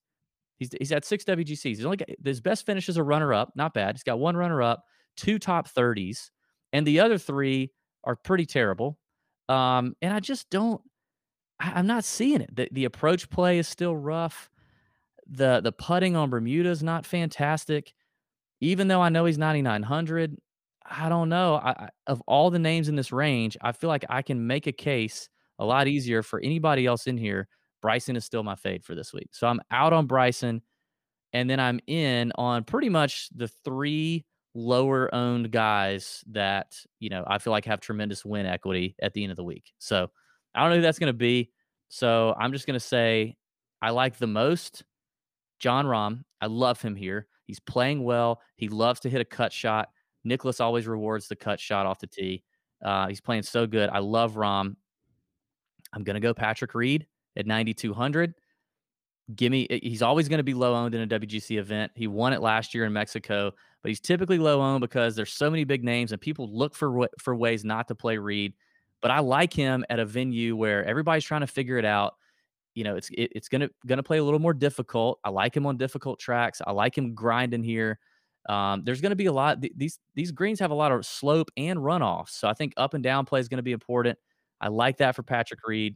he's, 0.58 0.70
he's 0.78 0.90
had 0.90 1.06
six 1.06 1.24
WGCs. 1.24 1.64
He's 1.64 1.86
only 1.86 1.98
got 1.98 2.10
his 2.24 2.42
best 2.42 2.66
finish 2.66 2.90
is 2.90 2.98
a 2.98 3.04
runner 3.04 3.34
up, 3.34 3.54
not 3.56 3.74
bad. 3.74 3.96
He's 3.96 4.04
got 4.04 4.20
one 4.20 4.38
runner 4.38 4.62
up, 4.62 4.84
two 5.18 5.40
top 5.40 5.68
30s, 5.68 6.30
and 6.74 6.86
the 6.86 7.00
other 7.00 7.18
three 7.18 7.72
are 8.04 8.16
pretty 8.16 8.46
terrible. 8.46 8.98
Um, 9.50 9.96
and 10.02 10.14
I 10.14 10.20
just 10.20 10.50
don't, 10.50 10.82
I, 11.60 11.74
I'm 11.76 11.88
not 11.88 12.04
seeing 12.04 12.42
it. 12.42 12.56
The, 12.56 12.70
the 12.72 12.86
approach 12.86 13.30
play 13.30 13.60
is 13.60 13.68
still 13.68 13.96
rough. 13.96 14.50
The 15.28 15.60
the 15.62 15.72
putting 15.72 16.16
on 16.16 16.30
Bermuda 16.30 16.70
is 16.70 16.84
not 16.84 17.06
fantastic. 17.06 17.94
Even 18.62 18.88
though 18.88 19.02
I 19.02 19.10
know 19.10 19.26
he's 19.26 19.38
9,900, 19.40 20.38
I 20.90 21.10
don't 21.10 21.30
know. 21.30 21.56
I, 21.56 21.90
of 22.08 22.22
all 22.28 22.52
the 22.52 22.60
names 22.60 22.90
in 22.90 22.96
this 22.96 23.12
range, 23.12 23.58
I 23.62 23.72
feel 23.72 23.88
like 23.88 24.06
I 24.10 24.22
can 24.22 24.46
make 24.46 24.68
a 24.68 24.72
case 24.72 25.30
a 25.60 25.66
lot 25.66 25.88
easier 25.88 26.22
for 26.22 26.40
anybody 26.40 26.86
else 26.86 27.08
in 27.08 27.18
here. 27.18 27.48
Bryson 27.86 28.16
is 28.16 28.26
still 28.26 28.42
my 28.42 28.56
fade 28.56 28.84
for 28.84 28.96
this 28.96 29.14
week. 29.14 29.30
So 29.34 29.46
I'm 29.46 29.62
out 29.70 29.94
on 29.94 30.08
Bryson. 30.08 30.64
And 31.34 31.48
then 31.48 31.60
I'm 31.60 31.80
in 31.86 32.32
on 32.34 32.64
pretty 32.64 32.90
much 32.90 33.30
the 33.30 33.48
three 33.48 34.26
lower 34.56 35.14
owned 35.14 35.52
guys 35.52 36.24
that, 36.32 36.76
you 37.00 37.10
know, 37.10 37.24
I 37.28 37.38
feel 37.38 37.52
like 37.52 37.66
have 37.66 37.82
tremendous 37.82 38.26
win 38.26 38.48
equity 38.48 38.96
at 39.04 39.14
the 39.14 39.22
end 39.22 39.30
of 39.30 39.38
the 39.38 39.44
week. 39.44 39.72
So 39.78 40.10
I 40.56 40.62
don't 40.62 40.72
know 40.72 40.78
who 40.78 40.82
that's 40.82 40.98
going 40.98 41.14
to 41.14 41.14
be. 41.14 41.52
So 41.90 42.34
I'm 42.40 42.54
just 42.54 42.66
going 42.66 42.74
to 42.74 42.84
say 42.84 43.36
I 43.84 43.92
like 43.92 44.18
the 44.18 44.26
most 44.26 44.84
Jon 45.60 45.86
Rahm. 45.86 46.24
I 46.42 46.48
love 46.48 46.82
him 46.82 46.96
here. 46.96 47.28
He's 47.44 47.60
playing 47.60 48.04
well. 48.04 48.42
He 48.56 48.68
loves 48.68 49.00
to 49.02 49.12
hit 49.12 49.22
a 49.22 49.26
cut 49.26 49.54
shot. 49.54 49.90
Nicklaus 50.24 50.60
always 50.60 50.88
rewards 50.88 51.28
the 51.28 51.36
cut 51.36 51.60
shot 51.60 51.86
off 51.86 52.00
the 52.00 52.08
tee. 52.08 52.44
Uh, 52.84 53.10
he's 53.10 53.22
playing 53.22 53.44
so 53.44 53.68
good. 53.68 53.92
I 53.92 54.00
love 54.00 54.34
Rahm. 54.34 54.76
I'm 55.94 56.04
going 56.04 56.16
to 56.16 56.20
go 56.20 56.34
Patrick 56.34 56.74
Reed 56.74 57.06
at 57.38 57.46
9,200. 57.46 58.34
Give 59.36 59.52
me, 59.52 59.68
eh, 59.70 59.80
he's 59.82 60.04
always 60.04 60.30
going 60.30 60.38
to 60.38 60.44
be 60.44 60.54
low 60.54 60.76
owned 60.76 60.94
in 60.96 61.02
a 61.02 61.08
WGC 61.08 61.58
event. 61.58 61.92
He 61.96 62.08
won 62.08 62.34
it 62.34 62.42
last 62.42 62.74
year 62.76 62.86
in 62.86 62.94
Mexico, 62.94 63.52
but 63.82 63.90
he's 63.90 64.00
typically 64.00 64.38
low 64.38 64.62
owned 64.62 64.82
because 64.82 65.16
there's 65.16 65.34
so 65.34 65.50
many 65.50 65.64
big 65.64 65.84
names 65.84 66.12
and 66.12 66.22
people 66.22 66.48
look 66.56 66.76
for 66.76 67.10
for 67.20 67.36
ways 67.36 67.66
not 67.66 67.88
to 67.88 67.96
play 67.96 68.18
Reed. 68.18 68.54
But 69.02 69.12
I 69.12 69.20
like 69.20 69.54
him 69.54 69.84
at 69.90 70.00
a 70.00 70.06
venue 70.06 70.56
where 70.56 70.84
everybody's 70.86 71.26
trying 71.26 71.42
to 71.42 71.48
figure 71.48 71.78
it 71.78 71.86
out. 71.86 72.16
You 72.74 72.84
know, 72.84 72.96
it's 72.98 73.10
it, 73.12 73.32
it's 73.36 73.48
gonna 73.50 73.70
gonna 73.88 74.04
play 74.04 74.18
a 74.18 74.24
little 74.24 74.40
more 74.40 74.54
difficult. 74.54 75.20
I 75.24 75.30
like 75.30 75.56
him 75.56 75.66
on 75.66 75.78
difficult 75.78 76.20
tracks. 76.20 76.62
I 76.66 76.72
like 76.72 76.98
him 76.98 77.16
grinding 77.16 77.64
here. 77.64 78.00
Um, 78.50 78.84
there's 78.84 79.02
going 79.02 79.12
to 79.12 79.16
be 79.16 79.26
a 79.28 79.34
lot. 79.34 79.62
th- 79.62 79.74
These 79.76 80.00
these 80.16 80.32
greens 80.32 80.60
have 80.60 80.72
a 80.72 80.76
lot 80.76 80.92
of 80.92 81.06
slope 81.06 81.50
and 81.58 81.80
runoffs, 81.80 82.30
so 82.30 82.48
I 82.48 82.54
think 82.54 82.74
up 82.78 82.94
and 82.94 83.04
down 83.04 83.26
play 83.26 83.40
is 83.40 83.48
going 83.48 83.58
to 83.58 83.64
be 83.64 83.72
important. 83.72 84.20
I 84.62 84.68
like 84.68 84.98
that 84.98 85.16
for 85.16 85.24
Patrick 85.24 85.62
Reed. 85.68 85.96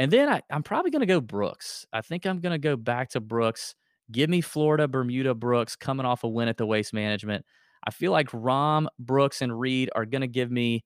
And 0.00 0.10
then 0.10 0.30
I, 0.30 0.40
I'm 0.50 0.62
probably 0.62 0.90
going 0.90 1.00
to 1.00 1.06
go 1.06 1.20
Brooks. 1.20 1.84
I 1.92 2.00
think 2.00 2.24
I'm 2.24 2.40
going 2.40 2.52
to 2.52 2.58
go 2.58 2.74
back 2.74 3.10
to 3.10 3.20
Brooks. 3.20 3.74
Give 4.10 4.30
me 4.30 4.40
Florida, 4.40 4.88
Bermuda, 4.88 5.34
Brooks 5.34 5.76
coming 5.76 6.06
off 6.06 6.24
a 6.24 6.28
win 6.28 6.48
at 6.48 6.56
the 6.56 6.64
Waste 6.64 6.94
Management. 6.94 7.44
I 7.86 7.90
feel 7.90 8.10
like 8.10 8.30
Rahm, 8.30 8.86
Brooks, 8.98 9.42
and 9.42 9.60
Reed 9.60 9.90
are 9.94 10.06
going 10.06 10.22
to 10.22 10.26
give 10.26 10.50
me, 10.50 10.84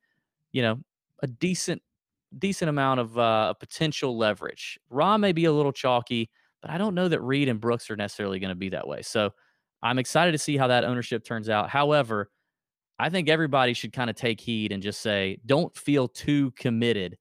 you 0.50 0.62
know, 0.62 0.80
a 1.22 1.28
decent, 1.28 1.80
decent 2.36 2.68
amount 2.68 2.98
of 2.98 3.16
uh, 3.16 3.54
potential 3.54 4.18
leverage. 4.18 4.80
Rahm 4.90 5.20
may 5.20 5.30
be 5.30 5.44
a 5.44 5.52
little 5.52 5.70
chalky, 5.70 6.28
but 6.60 6.72
I 6.72 6.76
don't 6.76 6.96
know 6.96 7.06
that 7.06 7.20
Reed 7.20 7.48
and 7.48 7.60
Brooks 7.60 7.88
are 7.92 7.96
necessarily 7.96 8.40
going 8.40 8.48
to 8.48 8.56
be 8.56 8.70
that 8.70 8.88
way. 8.88 9.02
So 9.02 9.30
I'm 9.80 10.00
excited 10.00 10.32
to 10.32 10.38
see 10.38 10.56
how 10.56 10.66
that 10.66 10.82
ownership 10.82 11.24
turns 11.24 11.48
out. 11.48 11.70
However, 11.70 12.32
I 12.98 13.10
think 13.10 13.28
everybody 13.28 13.74
should 13.74 13.92
kind 13.92 14.10
of 14.10 14.16
take 14.16 14.40
heed 14.40 14.72
and 14.72 14.82
just 14.82 15.00
say, 15.00 15.38
don't 15.46 15.72
feel 15.76 16.08
too 16.08 16.50
committed 16.56 17.16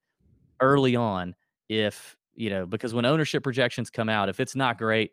early 0.60 0.95
on 0.95 1.36
if, 1.69 2.17
you 2.36 2.49
know, 2.49 2.65
because 2.65 2.93
when 2.93 3.06
ownership 3.06 3.43
projections 3.43 3.89
come 3.89 4.10
out, 4.10 4.30
if 4.30 4.39
it's 4.39 4.56
not 4.56 4.78
great 4.78 5.12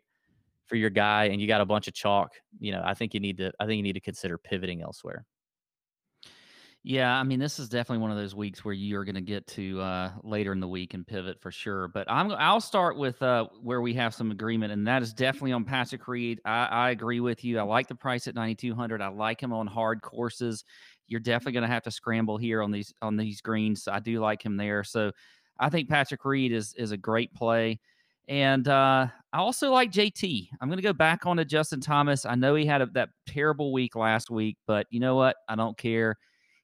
for 0.65 0.75
your 0.75 0.89
guy 0.89 1.25
and 1.25 1.41
you 1.41 1.47
got 1.47 1.61
a 1.61 1.65
bunch 1.65 1.87
of 1.87 1.93
chalk, 1.93 2.33
you 2.59 2.71
know, 2.71 2.81
I 2.83 2.93
think 2.93 3.13
you 3.13 3.19
need 3.19 3.37
to, 3.37 3.51
I 3.59 3.65
think 3.65 3.77
you 3.77 3.83
need 3.83 3.93
to 3.93 4.01
consider 4.01 4.37
pivoting 4.37 4.81
elsewhere. 4.81 5.25
Yeah, 6.83 7.15
I 7.15 7.21
mean, 7.21 7.39
this 7.39 7.59
is 7.59 7.69
definitely 7.69 8.01
one 8.01 8.09
of 8.09 8.17
those 8.17 8.33
weeks 8.33 8.65
where 8.65 8.73
you're 8.73 9.03
going 9.03 9.15
to 9.15 9.21
get 9.21 9.45
to 9.47 9.79
uh, 9.79 10.11
later 10.23 10.51
in 10.51 10.59
the 10.59 10.67
week 10.67 10.95
and 10.95 11.05
pivot 11.05 11.39
for 11.39 11.51
sure. 11.51 11.87
But 11.87 12.09
I'm 12.09 12.31
I'll 12.31 12.59
start 12.59 12.97
with 12.97 13.21
uh, 13.21 13.45
where 13.61 13.81
we 13.81 13.93
have 13.93 14.15
some 14.15 14.31
agreement, 14.31 14.71
and 14.71 14.87
that 14.87 15.03
is 15.03 15.13
definitely 15.13 15.51
on 15.51 15.63
Patrick 15.63 16.07
Reed. 16.07 16.41
I, 16.43 16.65
I 16.65 16.89
agree 16.89 17.19
with 17.19 17.43
you. 17.43 17.59
I 17.59 17.61
like 17.61 17.87
the 17.87 17.93
price 17.93 18.27
at 18.27 18.33
9,200. 18.33 18.99
I 18.99 19.09
like 19.09 19.41
him 19.41 19.53
on 19.53 19.67
hard 19.67 20.01
courses. 20.01 20.65
You're 21.07 21.19
definitely 21.19 21.51
going 21.51 21.67
to 21.67 21.73
have 21.73 21.83
to 21.83 21.91
scramble 21.91 22.37
here 22.37 22.63
on 22.63 22.71
these 22.71 22.91
on 22.99 23.15
these 23.15 23.41
greens. 23.41 23.87
I 23.87 23.99
do 23.99 24.19
like 24.19 24.43
him 24.43 24.57
there. 24.57 24.83
So 24.83 25.11
I 25.61 25.69
think 25.69 25.87
Patrick 25.87 26.25
Reed 26.25 26.51
is 26.51 26.73
is 26.75 26.91
a 26.91 26.97
great 26.97 27.33
play. 27.33 27.79
And 28.27 28.67
uh, 28.67 29.07
I 29.33 29.37
also 29.37 29.71
like 29.71 29.91
JT. 29.91 30.49
I'm 30.59 30.69
going 30.69 30.77
to 30.77 30.83
go 30.83 30.93
back 30.93 31.25
on 31.25 31.37
to 31.37 31.45
Justin 31.45 31.81
Thomas. 31.81 32.25
I 32.25 32.35
know 32.35 32.55
he 32.55 32.65
had 32.65 32.81
a, 32.81 32.85
that 32.93 33.09
terrible 33.27 33.73
week 33.73 33.95
last 33.95 34.29
week, 34.29 34.57
but 34.67 34.87
you 34.89 34.99
know 34.99 35.15
what? 35.15 35.35
I 35.49 35.55
don't 35.55 35.77
care. 35.77 36.17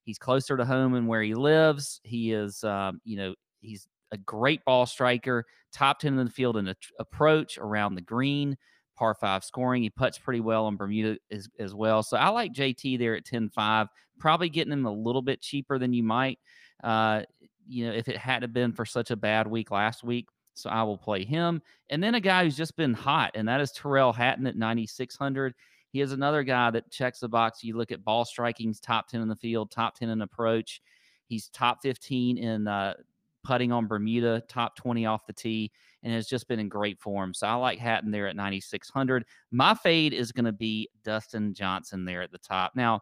He's 0.04 0.18
closer 0.18 0.56
to 0.56 0.64
home 0.64 0.94
and 0.94 1.08
where 1.08 1.22
he 1.22 1.34
lives. 1.34 2.00
He 2.04 2.32
is, 2.32 2.64
um, 2.64 3.02
you 3.04 3.18
know, 3.18 3.36
he's 3.60 3.88
a 4.12 4.18
great 4.18 4.64
ball 4.64 4.86
striker, 4.86 5.46
top 5.74 6.00
10 6.00 6.18
in 6.18 6.26
the 6.26 6.32
field 6.32 6.58
in 6.58 6.70
a, 6.70 6.76
approach 7.00 7.58
around 7.58 7.96
the 7.96 8.02
green, 8.02 8.58
par 8.96 9.14
five 9.14 9.44
scoring. 9.44 9.84
He 9.84 9.90
puts 9.90 10.18
pretty 10.18 10.40
well 10.40 10.66
on 10.66 10.78
Bermuda 10.78 11.18
as, 11.32 11.50
as 11.60 11.76
well. 11.76 12.04
So 12.04 12.16
I 12.16 12.30
like 12.30 12.54
JT 12.54 12.98
there 12.98 13.16
at 13.16 13.26
10 13.26 13.50
5, 13.50 13.88
probably 14.20 14.50
getting 14.50 14.72
him 14.72 14.86
a 14.86 14.94
little 14.94 15.22
bit 15.22 15.42
cheaper 15.42 15.78
than 15.78 15.92
you 15.92 16.04
might, 16.04 16.40
uh, 16.84 17.24
you 17.68 17.88
know, 17.88 17.94
if 17.94 18.08
it 18.08 18.18
hadn't 18.18 18.54
been 18.54 18.74
for 18.74 18.86
such 18.86 19.12
a 19.12 19.16
bad 19.16 19.48
week 19.48 19.72
last 19.72 20.04
week. 20.04 20.28
So 20.54 20.70
I 20.72 20.82
will 20.84 20.98
play 20.98 21.24
him. 21.24 21.62
And 21.90 22.04
then 22.04 22.16
a 22.16 22.20
guy 22.20 22.44
who's 22.44 22.58
just 22.58 22.76
been 22.76 22.94
hot, 22.94 23.32
and 23.36 23.48
that 23.48 23.62
is 23.62 23.72
Tyrrell 23.72 24.12
Hatton 24.12 24.48
at 24.48 24.56
9,600. 24.56 25.54
He 25.92 26.02
is 26.02 26.12
another 26.12 26.44
guy 26.44 26.72
that 26.72 26.92
checks 26.92 27.20
the 27.20 27.30
box. 27.30 27.64
You 27.64 27.78
look 27.78 27.92
at 27.92 28.04
ball 28.04 28.26
striking's 28.26 28.80
top 28.80 29.08
10 29.08 29.22
in 29.22 29.28
the 29.28 29.36
field, 29.36 29.72
top 29.72 29.96
10 29.96 30.10
in 30.10 30.22
approach. 30.22 30.82
He's 31.28 31.50
top 31.50 31.82
15 31.84 32.38
in 32.38 32.68
uh, 32.68 32.96
putting 33.44 33.72
on 33.72 33.88
Bermuda, 33.88 34.42
top 34.48 34.76
20 34.76 35.06
off 35.06 35.26
the 35.26 35.34
tee, 35.34 35.72
and 36.04 36.14
has 36.14 36.28
just 36.28 36.48
been 36.48 36.60
in 36.60 36.70
great 36.70 37.00
form. 37.00 37.34
So 37.34 37.48
I 37.48 37.54
like 37.56 37.80
Hatton 37.80 38.12
there 38.12 38.28
at 38.28 38.36
9,600. 38.36 39.26
My 39.52 39.74
fade 39.74 40.14
is 40.14 40.32
going 40.32 40.46
to 40.46 40.52
be 40.52 40.90
Dustin 41.04 41.54
Johnson 41.54 42.04
there 42.04 42.22
at 42.22 42.32
the 42.32 42.38
top. 42.38 42.74
Now, 42.76 43.02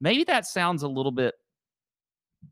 maybe 0.00 0.24
that 0.24 0.46
sounds 0.46 0.82
a 0.82 0.88
little 0.88 1.12
bit 1.12 1.34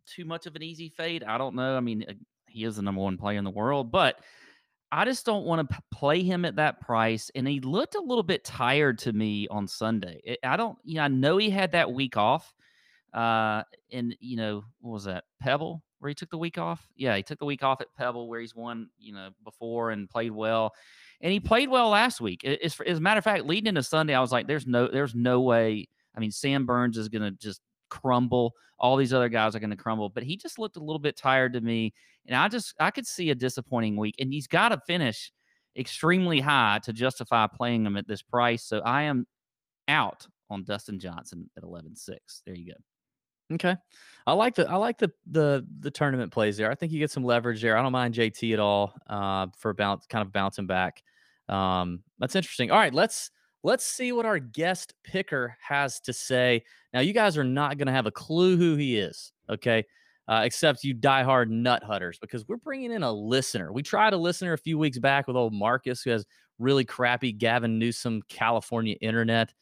too 0.06 0.24
much 0.24 0.46
of 0.46 0.56
an 0.56 0.62
easy 0.62 0.88
fade. 0.88 1.24
I 1.24 1.38
don't 1.38 1.54
know. 1.54 1.76
I 1.76 1.80
mean, 1.80 2.04
he 2.48 2.64
is 2.64 2.76
the 2.76 2.82
number 2.82 3.00
one 3.00 3.16
player 3.16 3.38
in 3.38 3.44
the 3.44 3.50
world, 3.50 3.90
but 3.90 4.20
I 4.90 5.04
just 5.06 5.24
don't 5.24 5.46
want 5.46 5.70
to 5.70 5.78
play 5.90 6.22
him 6.22 6.44
at 6.44 6.56
that 6.56 6.80
price. 6.80 7.30
And 7.34 7.48
he 7.48 7.60
looked 7.60 7.94
a 7.94 8.00
little 8.00 8.22
bit 8.22 8.44
tired 8.44 8.98
to 9.00 9.12
me 9.12 9.48
on 9.48 9.66
Sunday. 9.66 10.36
I 10.44 10.56
don't, 10.56 10.76
you 10.84 10.96
know, 10.96 11.02
I 11.02 11.08
know 11.08 11.38
he 11.38 11.48
had 11.48 11.72
that 11.72 11.90
week 11.90 12.16
off. 12.16 12.54
Uh, 13.14 13.62
and 13.90 14.16
you 14.20 14.36
know, 14.36 14.64
what 14.80 14.92
was 14.92 15.04
that? 15.04 15.24
Pebble, 15.40 15.82
where 15.98 16.08
he 16.08 16.14
took 16.14 16.30
the 16.30 16.38
week 16.38 16.58
off. 16.58 16.86
Yeah, 16.96 17.16
he 17.16 17.22
took 17.22 17.38
the 17.38 17.44
week 17.44 17.62
off 17.62 17.80
at 17.80 17.94
Pebble, 17.94 18.28
where 18.28 18.40
he's 18.40 18.54
won, 18.54 18.88
you 18.98 19.12
know, 19.12 19.30
before 19.44 19.90
and 19.90 20.08
played 20.08 20.32
well. 20.32 20.72
And 21.20 21.32
he 21.32 21.38
played 21.38 21.68
well 21.68 21.90
last 21.90 22.20
week. 22.20 22.44
As, 22.44 22.78
as 22.86 22.98
a 22.98 23.00
matter 23.00 23.18
of 23.18 23.24
fact, 23.24 23.44
leading 23.44 23.68
into 23.68 23.82
Sunday, 23.82 24.14
I 24.14 24.20
was 24.20 24.32
like, 24.32 24.46
"There's 24.46 24.66
no, 24.66 24.88
there's 24.88 25.14
no 25.14 25.40
way." 25.40 25.88
I 26.16 26.20
mean, 26.20 26.30
Sam 26.30 26.66
Burns 26.66 26.96
is 26.96 27.08
going 27.08 27.22
to 27.22 27.30
just 27.30 27.60
crumble. 27.92 28.54
All 28.78 28.96
these 28.96 29.12
other 29.12 29.28
guys 29.28 29.54
are 29.54 29.60
going 29.60 29.70
to 29.70 29.76
crumble. 29.76 30.08
But 30.08 30.22
he 30.22 30.36
just 30.36 30.58
looked 30.58 30.76
a 30.76 30.80
little 30.80 30.98
bit 30.98 31.16
tired 31.16 31.52
to 31.52 31.60
me. 31.60 31.92
And 32.26 32.36
I 32.36 32.48
just, 32.48 32.74
I 32.80 32.90
could 32.90 33.06
see 33.06 33.30
a 33.30 33.34
disappointing 33.34 33.96
week. 33.96 34.16
And 34.18 34.32
he's 34.32 34.46
got 34.46 34.70
to 34.70 34.80
finish 34.86 35.30
extremely 35.76 36.40
high 36.40 36.80
to 36.84 36.92
justify 36.92 37.46
playing 37.46 37.86
him 37.86 37.96
at 37.96 38.08
this 38.08 38.22
price. 38.22 38.64
So 38.64 38.80
I 38.80 39.02
am 39.02 39.26
out 39.88 40.26
on 40.50 40.64
Dustin 40.64 40.98
Johnson 40.98 41.50
at 41.56 41.62
11 41.62 41.94
6. 41.96 42.42
There 42.46 42.54
you 42.54 42.72
go. 42.72 43.54
Okay. 43.54 43.76
I 44.26 44.32
like 44.32 44.54
the 44.54 44.68
I 44.70 44.76
like 44.76 44.98
the 44.98 45.10
the 45.30 45.66
the 45.80 45.90
tournament 45.90 46.32
plays 46.32 46.56
there. 46.56 46.70
I 46.70 46.74
think 46.74 46.92
you 46.92 46.98
get 46.98 47.10
some 47.10 47.24
leverage 47.24 47.60
there. 47.60 47.76
I 47.76 47.82
don't 47.82 47.92
mind 47.92 48.14
JT 48.14 48.54
at 48.54 48.60
all 48.60 48.94
uh 49.08 49.48
for 49.58 49.74
bounce 49.74 50.06
kind 50.06 50.24
of 50.24 50.32
bouncing 50.32 50.66
back. 50.66 51.02
Um 51.48 52.02
that's 52.18 52.34
interesting. 52.36 52.70
All 52.70 52.78
right, 52.78 52.94
let's 52.94 53.30
Let's 53.64 53.84
see 53.84 54.12
what 54.12 54.26
our 54.26 54.38
guest 54.38 54.94
picker 55.04 55.56
has 55.60 56.00
to 56.00 56.12
say. 56.12 56.64
Now, 56.92 57.00
you 57.00 57.12
guys 57.12 57.38
are 57.38 57.44
not 57.44 57.78
going 57.78 57.86
to 57.86 57.92
have 57.92 58.06
a 58.06 58.10
clue 58.10 58.56
who 58.56 58.76
he 58.76 58.98
is, 58.98 59.32
okay? 59.48 59.84
Uh, 60.28 60.42
except 60.44 60.84
you 60.84 60.94
diehard 60.94 61.48
nut 61.48 61.82
hutters, 61.82 62.18
because 62.18 62.46
we're 62.48 62.56
bringing 62.56 62.92
in 62.92 63.02
a 63.02 63.12
listener. 63.12 63.72
We 63.72 63.82
tried 63.82 64.12
a 64.12 64.16
listener 64.16 64.52
a 64.52 64.58
few 64.58 64.78
weeks 64.78 64.98
back 64.98 65.26
with 65.26 65.36
old 65.36 65.52
Marcus, 65.52 66.02
who 66.02 66.10
has 66.10 66.24
really 66.58 66.84
crappy 66.84 67.32
Gavin 67.32 67.78
Newsom 67.78 68.22
California 68.28 68.96
internet. 69.00 69.52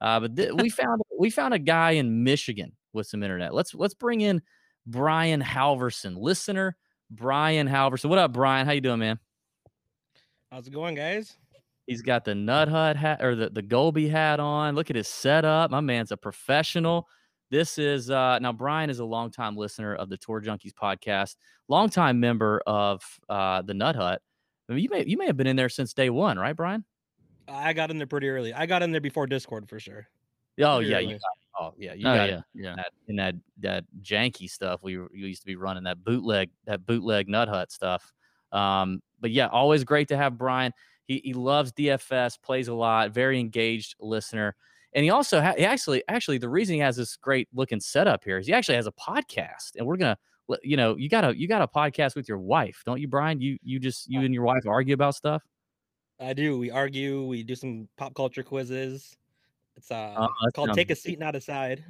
Uh, 0.00 0.20
but 0.20 0.36
th- 0.36 0.52
we 0.52 0.68
found 0.68 1.02
we 1.18 1.30
found 1.30 1.54
a 1.54 1.58
guy 1.58 1.92
in 1.92 2.22
Michigan 2.22 2.72
with 2.92 3.06
some 3.06 3.22
internet. 3.22 3.54
Let's 3.54 3.74
let's 3.74 3.94
bring 3.94 4.20
in 4.20 4.42
Brian 4.86 5.42
Halverson, 5.42 6.16
listener 6.16 6.76
Brian 7.10 7.68
Halverson. 7.68 8.08
What 8.08 8.18
up, 8.18 8.32
Brian? 8.32 8.66
How 8.66 8.72
you 8.72 8.80
doing, 8.80 9.00
man? 9.00 9.18
How's 10.50 10.66
it 10.66 10.72
going, 10.72 10.94
guys? 10.94 11.36
He's 11.88 12.02
got 12.02 12.26
the 12.26 12.34
Nut 12.34 12.68
Hut 12.68 12.96
hat 12.96 13.24
or 13.24 13.34
the, 13.34 13.48
the 13.48 13.62
Goalby 13.62 14.10
hat 14.10 14.40
on. 14.40 14.74
Look 14.74 14.90
at 14.90 14.96
his 14.96 15.08
setup. 15.08 15.70
My 15.70 15.80
man's 15.80 16.12
a 16.12 16.18
professional. 16.18 17.08
This 17.50 17.78
is 17.78 18.10
uh 18.10 18.38
now 18.40 18.52
Brian 18.52 18.90
is 18.90 18.98
a 18.98 19.06
longtime 19.06 19.56
listener 19.56 19.94
of 19.94 20.10
the 20.10 20.18
Tour 20.18 20.42
Junkies 20.42 20.74
podcast, 20.74 21.36
longtime 21.66 22.20
member 22.20 22.60
of 22.66 23.02
uh 23.30 23.62
the 23.62 23.72
Nut 23.72 23.96
Hut. 23.96 24.20
I 24.68 24.74
mean, 24.74 24.82
you 24.82 24.90
may 24.90 25.06
you 25.06 25.16
may 25.16 25.24
have 25.24 25.38
been 25.38 25.46
in 25.46 25.56
there 25.56 25.70
since 25.70 25.94
day 25.94 26.10
one, 26.10 26.38
right, 26.38 26.54
Brian? 26.54 26.84
I 27.48 27.72
got 27.72 27.90
in 27.90 27.96
there 27.96 28.06
pretty 28.06 28.28
early. 28.28 28.52
I 28.52 28.66
got 28.66 28.82
in 28.82 28.92
there 28.92 29.00
before 29.00 29.26
Discord 29.26 29.66
for 29.66 29.80
sure. 29.80 30.06
Oh 30.60 30.76
pretty 30.76 30.90
yeah, 30.90 30.98
you 30.98 31.14
got, 31.14 31.22
oh 31.58 31.74
yeah, 31.78 31.94
you 31.94 32.06
oh, 32.06 32.14
got 32.14 32.28
yeah, 32.28 32.40
yeah. 32.52 32.70
In 32.70 32.76
that, 32.76 32.92
in 33.06 33.16
that 33.16 33.34
that 33.60 33.84
janky 34.02 34.50
stuff 34.50 34.80
we, 34.82 34.98
we 34.98 35.08
used 35.12 35.40
to 35.40 35.46
be 35.46 35.56
running 35.56 35.84
that 35.84 36.04
bootleg 36.04 36.50
that 36.66 36.84
bootleg 36.84 37.30
Nut 37.30 37.48
Hut 37.48 37.72
stuff. 37.72 38.12
Um, 38.52 39.00
but 39.20 39.30
yeah, 39.30 39.46
always 39.46 39.84
great 39.84 40.08
to 40.08 40.18
have 40.18 40.36
Brian. 40.36 40.74
He, 41.08 41.22
he 41.24 41.32
loves 41.32 41.72
DFS, 41.72 42.40
plays 42.40 42.68
a 42.68 42.74
lot, 42.74 43.10
very 43.10 43.40
engaged 43.40 43.96
listener. 43.98 44.54
And 44.92 45.02
he 45.02 45.10
also 45.10 45.40
ha- 45.40 45.54
he 45.56 45.64
actually 45.64 46.02
actually 46.06 46.38
the 46.38 46.48
reason 46.48 46.74
he 46.74 46.80
has 46.80 46.96
this 46.96 47.16
great 47.16 47.48
looking 47.52 47.80
setup 47.80 48.22
here 48.24 48.38
is 48.38 48.46
he 48.46 48.52
actually 48.52 48.76
has 48.76 48.86
a 48.86 48.92
podcast, 48.92 49.76
and 49.76 49.86
we're 49.86 49.96
gonna 49.96 50.16
you 50.62 50.76
know 50.76 50.96
you 50.96 51.08
got 51.08 51.24
a 51.24 51.36
you 51.36 51.48
got 51.48 51.62
a 51.62 51.66
podcast 51.66 52.14
with 52.14 52.28
your 52.28 52.38
wife, 52.38 52.82
don't 52.86 53.00
you, 53.00 53.08
Brian? 53.08 53.40
You 53.40 53.58
you 53.62 53.78
just 53.80 54.08
you 54.08 54.20
and 54.20 54.32
your 54.32 54.44
wife 54.44 54.66
argue 54.66 54.94
about 54.94 55.14
stuff. 55.14 55.42
I 56.20 56.32
do. 56.32 56.58
We 56.58 56.70
argue. 56.70 57.24
We 57.26 57.42
do 57.42 57.54
some 57.54 57.88
pop 57.96 58.14
culture 58.14 58.42
quizzes. 58.42 59.16
It's 59.76 59.90
uh, 59.90 60.14
uh 60.16 60.28
it's 60.44 60.54
called 60.54 60.72
"Take 60.72 60.90
a 60.90 60.96
Seat, 60.96 61.18
Not 61.18 61.36
Aside." 61.36 61.84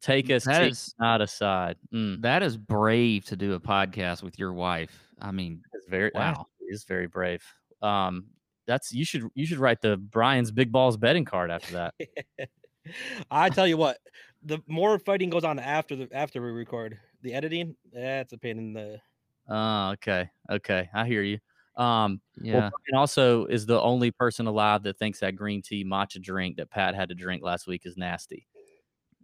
Take 0.00 0.26
a 0.26 0.34
that 0.34 0.42
seat, 0.42 0.72
is, 0.72 0.94
not 1.00 1.20
aside. 1.20 1.76
Mm. 1.92 2.22
That 2.22 2.42
is 2.42 2.56
brave 2.56 3.24
to 3.26 3.36
do 3.36 3.54
a 3.54 3.60
podcast 3.60 4.22
with 4.22 4.38
your 4.38 4.52
wife. 4.52 4.96
I 5.20 5.32
mean, 5.32 5.62
it's 5.72 5.86
very 5.86 6.12
wow. 6.14 6.46
It's 6.60 6.84
very 6.84 7.06
brave. 7.06 7.42
Um, 7.82 8.26
that's 8.66 8.92
you 8.92 9.04
should 9.04 9.28
you 9.34 9.46
should 9.46 9.58
write 9.58 9.80
the 9.80 9.96
Brian's 9.96 10.50
Big 10.50 10.72
Balls 10.72 10.96
betting 10.96 11.24
card 11.24 11.50
after 11.50 11.72
that. 11.74 11.94
I 13.30 13.48
tell 13.48 13.66
you 13.66 13.76
what, 13.76 13.98
the 14.44 14.62
more 14.66 14.98
fighting 14.98 15.30
goes 15.30 15.44
on 15.44 15.58
after 15.58 15.96
the 15.96 16.08
after 16.12 16.40
we 16.42 16.50
record, 16.50 16.98
the 17.22 17.34
editing 17.34 17.76
that's 17.92 18.32
a 18.32 18.38
pain 18.38 18.58
in 18.58 18.72
the. 18.72 19.00
Oh, 19.48 19.90
okay, 19.92 20.28
okay, 20.50 20.88
I 20.94 21.06
hear 21.06 21.22
you. 21.22 21.38
Um, 21.76 22.20
yeah. 22.40 22.54
Well, 22.54 22.70
and 22.88 22.98
also 22.98 23.44
is 23.46 23.66
the 23.66 23.80
only 23.80 24.10
person 24.10 24.46
alive 24.46 24.82
that 24.84 24.98
thinks 24.98 25.20
that 25.20 25.36
green 25.36 25.62
tea 25.62 25.84
matcha 25.84 26.20
drink 26.20 26.56
that 26.56 26.70
Pat 26.70 26.94
had 26.94 27.10
to 27.10 27.14
drink 27.14 27.42
last 27.42 27.66
week 27.66 27.82
is 27.84 27.96
nasty. 27.96 28.46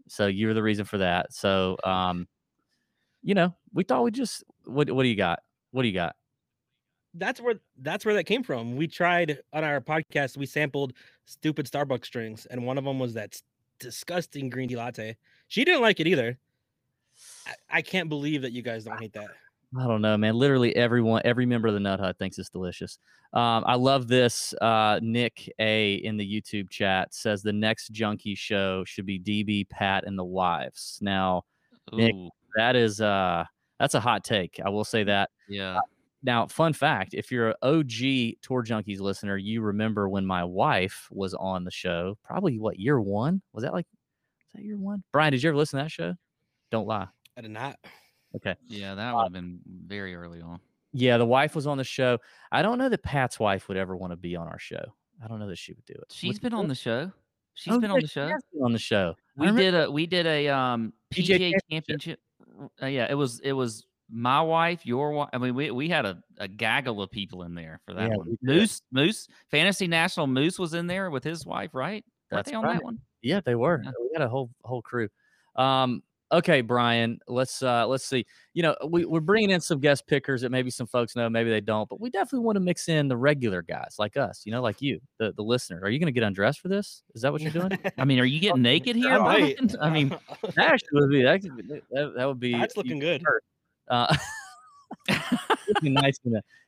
So 0.08 0.26
you're 0.26 0.54
the 0.54 0.62
reason 0.62 0.84
for 0.84 0.98
that. 0.98 1.32
So, 1.32 1.78
um, 1.84 2.28
you 3.22 3.34
know, 3.34 3.54
we 3.72 3.84
thought 3.84 4.04
we 4.04 4.10
just 4.10 4.44
what 4.64 4.90
what 4.90 5.02
do 5.02 5.08
you 5.08 5.16
got? 5.16 5.40
What 5.70 5.82
do 5.82 5.88
you 5.88 5.94
got? 5.94 6.14
That's 7.14 7.40
where 7.40 7.54
that's 7.80 8.04
where 8.04 8.14
that 8.14 8.24
came 8.24 8.42
from. 8.42 8.76
We 8.76 8.86
tried 8.88 9.38
on 9.52 9.64
our 9.64 9.80
podcast. 9.80 10.36
We 10.36 10.46
sampled 10.46 10.94
stupid 11.26 11.66
Starbucks 11.66 12.10
drinks, 12.10 12.46
and 12.46 12.64
one 12.64 12.78
of 12.78 12.84
them 12.84 12.98
was 12.98 13.14
that 13.14 13.40
disgusting 13.78 14.48
green 14.48 14.68
tea 14.68 14.76
latte. 14.76 15.16
She 15.48 15.64
didn't 15.64 15.82
like 15.82 16.00
it 16.00 16.06
either. 16.06 16.38
I, 17.46 17.78
I 17.78 17.82
can't 17.82 18.08
believe 18.08 18.42
that 18.42 18.52
you 18.52 18.62
guys 18.62 18.84
don't 18.84 19.00
hate 19.00 19.12
that. 19.14 19.28
I 19.78 19.86
don't 19.86 20.02
know, 20.02 20.16
man. 20.18 20.34
Literally 20.34 20.76
everyone, 20.76 21.22
every 21.24 21.46
member 21.46 21.68
of 21.68 21.74
the 21.74 21.80
Nut 21.80 21.98
Hut 21.98 22.18
thinks 22.18 22.38
it's 22.38 22.50
delicious. 22.50 22.98
Um, 23.32 23.64
I 23.66 23.74
love 23.74 24.06
this. 24.06 24.52
Uh, 24.60 25.00
Nick 25.02 25.50
A 25.58 25.94
in 25.94 26.18
the 26.18 26.26
YouTube 26.26 26.68
chat 26.68 27.14
says 27.14 27.42
the 27.42 27.54
next 27.54 27.88
Junkie 27.88 28.34
show 28.34 28.84
should 28.84 29.06
be 29.06 29.18
DB, 29.18 29.68
Pat, 29.68 30.04
and 30.06 30.18
the 30.18 30.24
wives. 30.24 30.98
Now 31.00 31.44
Nick, 31.92 32.14
that 32.56 32.76
is 32.76 33.00
uh, 33.00 33.44
that's 33.80 33.94
a 33.94 34.00
hot 34.00 34.24
take. 34.24 34.60
I 34.64 34.68
will 34.68 34.84
say 34.84 35.04
that. 35.04 35.30
yeah. 35.48 35.78
Now, 36.22 36.46
fun 36.46 36.72
fact: 36.72 37.14
if 37.14 37.30
you're 37.32 37.48
an 37.50 37.54
OG 37.62 38.38
Tour 38.42 38.62
Junkies 38.64 39.00
listener, 39.00 39.36
you 39.36 39.60
remember 39.60 40.08
when 40.08 40.24
my 40.24 40.44
wife 40.44 41.08
was 41.10 41.34
on 41.34 41.64
the 41.64 41.70
show. 41.70 42.16
Probably 42.22 42.58
what 42.58 42.78
year 42.78 43.00
one 43.00 43.42
was 43.52 43.64
that? 43.64 43.72
Like, 43.72 43.86
was 44.54 44.60
that 44.60 44.64
year 44.64 44.78
one? 44.78 45.02
Brian, 45.12 45.32
did 45.32 45.42
you 45.42 45.48
ever 45.50 45.56
listen 45.56 45.78
to 45.78 45.84
that 45.84 45.90
show? 45.90 46.14
Don't 46.70 46.86
lie. 46.86 47.08
I 47.36 47.40
did 47.40 47.50
not. 47.50 47.76
Okay. 48.36 48.54
Yeah, 48.66 48.94
that 48.94 49.14
would 49.14 49.22
have 49.24 49.32
been 49.32 49.60
very 49.86 50.14
early 50.14 50.40
on. 50.40 50.60
Yeah, 50.92 51.16
the 51.18 51.26
wife 51.26 51.54
was 51.54 51.66
on 51.66 51.78
the 51.78 51.84
show. 51.84 52.18
I 52.50 52.62
don't 52.62 52.78
know 52.78 52.88
that 52.88 53.02
Pat's 53.02 53.40
wife 53.40 53.68
would 53.68 53.76
ever 53.76 53.96
want 53.96 54.12
to 54.12 54.16
be 54.16 54.36
on 54.36 54.46
our 54.46 54.58
show. 54.58 54.82
I 55.22 55.26
don't 55.26 55.38
know 55.38 55.48
that 55.48 55.58
she 55.58 55.72
would 55.72 55.84
do 55.86 55.94
it. 55.94 56.04
She's 56.10 56.34
Would 56.34 56.42
been 56.42 56.52
you 56.52 56.58
on 56.58 56.64
do 56.64 56.68
the 56.68 56.74
show. 56.74 57.10
She's 57.54 57.74
Oh, 57.74 57.80
been 57.80 57.90
yeah, 57.90 57.94
on 57.94 58.00
the 58.00 58.06
show. 58.08 58.26
been 58.52 58.62
on 58.64 58.72
the 58.72 58.78
show. 58.78 59.14
I 59.38 59.50
We 59.50 59.56
did 59.56 59.74
a 59.74 59.90
we 59.90 60.06
did 60.06 60.26
a 60.26 60.48
um 60.48 60.92
PGA 61.12 61.24
PGA 61.24 61.52
championship. 61.70 61.70
championship. 61.70 62.20
Uh, 62.82 62.86
yeah, 62.86 63.06
it 63.10 63.14
was 63.14 63.40
it 63.40 63.52
was 63.52 63.86
my 64.12 64.42
wife, 64.42 64.84
your 64.84 65.12
wife. 65.12 65.30
I 65.32 65.38
mean, 65.38 65.54
we 65.54 65.70
we 65.70 65.88
had 65.88 66.04
a, 66.04 66.18
a 66.38 66.46
gaggle 66.46 67.00
of 67.02 67.10
people 67.10 67.42
in 67.42 67.54
there 67.54 67.80
for 67.86 67.94
that 67.94 68.10
Yeah, 68.10 68.16
one. 68.16 68.38
Moose 68.42 68.82
Moose 68.92 69.26
Fantasy 69.50 69.86
National 69.86 70.26
Moose 70.26 70.58
was 70.58 70.74
in 70.74 70.86
there 70.86 71.10
with 71.10 71.24
his 71.24 71.46
wife, 71.46 71.70
right? 71.72 72.04
Were 72.30 72.36
That's 72.36 72.50
they 72.50 72.56
on 72.56 72.64
right. 72.64 72.74
that 72.74 72.84
one? 72.84 72.98
Yeah, 73.22 73.40
they 73.44 73.54
were. 73.54 73.80
Yeah. 73.82 73.90
We 74.00 74.10
had 74.14 74.22
a 74.22 74.28
whole 74.28 74.50
whole 74.64 74.82
crew. 74.82 75.08
Um, 75.56 76.02
okay, 76.30 76.60
Brian. 76.60 77.20
Let's 77.26 77.62
uh, 77.62 77.86
let's 77.86 78.04
see. 78.04 78.26
You 78.52 78.64
know, 78.64 78.76
we, 78.86 79.04
we're 79.04 79.20
bringing 79.20 79.50
in 79.50 79.60
some 79.60 79.80
guest 79.80 80.06
pickers 80.06 80.42
that 80.42 80.50
maybe 80.50 80.70
some 80.70 80.86
folks 80.86 81.16
know, 81.16 81.30
maybe 81.30 81.48
they 81.50 81.60
don't, 81.60 81.88
but 81.88 82.00
we 82.00 82.10
definitely 82.10 82.44
want 82.44 82.56
to 82.56 82.60
mix 82.60 82.88
in 82.88 83.08
the 83.08 83.16
regular 83.16 83.62
guys 83.62 83.94
like 83.98 84.16
us. 84.16 84.42
You 84.44 84.52
know, 84.52 84.60
like 84.60 84.82
you, 84.82 85.00
the 85.18 85.32
the 85.32 85.42
listener. 85.42 85.80
Are 85.82 85.88
you 85.88 85.98
going 85.98 86.12
to 86.12 86.12
get 86.12 86.24
undressed 86.24 86.60
for 86.60 86.68
this? 86.68 87.02
Is 87.14 87.22
that 87.22 87.32
what 87.32 87.40
you're 87.40 87.50
doing? 87.52 87.78
I 87.98 88.04
mean, 88.04 88.18
are 88.18 88.24
you 88.24 88.40
getting 88.40 88.62
naked 88.62 88.96
here, 88.96 89.12
I. 89.14 89.18
Brian? 89.18 89.70
I 89.80 89.90
mean, 89.90 90.08
that 90.08 90.58
actually 90.58 91.00
would 91.00 91.10
be 91.10 91.22
that, 91.22 91.40
could 91.40 91.56
be- 91.56 91.80
that, 91.90 92.12
that 92.16 92.26
would 92.26 92.40
be 92.40 92.52
that's 92.52 92.76
looking 92.76 92.98
good. 92.98 93.22
Uh, 93.88 94.16
nice. 95.82 96.18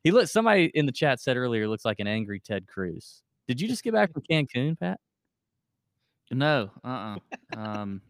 He 0.03 0.11
look. 0.11 0.29
Somebody 0.29 0.71
in 0.75 0.87
the 0.87 0.93
chat 0.93 1.21
said 1.21 1.37
earlier 1.37 1.69
looks 1.69 1.85
like 1.85 2.01
an 2.01 2.07
angry 2.07 2.41
Ted 2.41 2.67
Cruz. 2.67 3.23
Did 3.49 3.61
you 3.61 3.69
just 3.69 3.83
get 3.83 3.93
back 3.93 4.13
from 4.13 4.23
Cancun, 4.31 4.79
Pat? 4.79 4.99
no, 6.31 6.71
uh, 6.83 7.17
uh 7.57 7.59
um. 7.59 8.03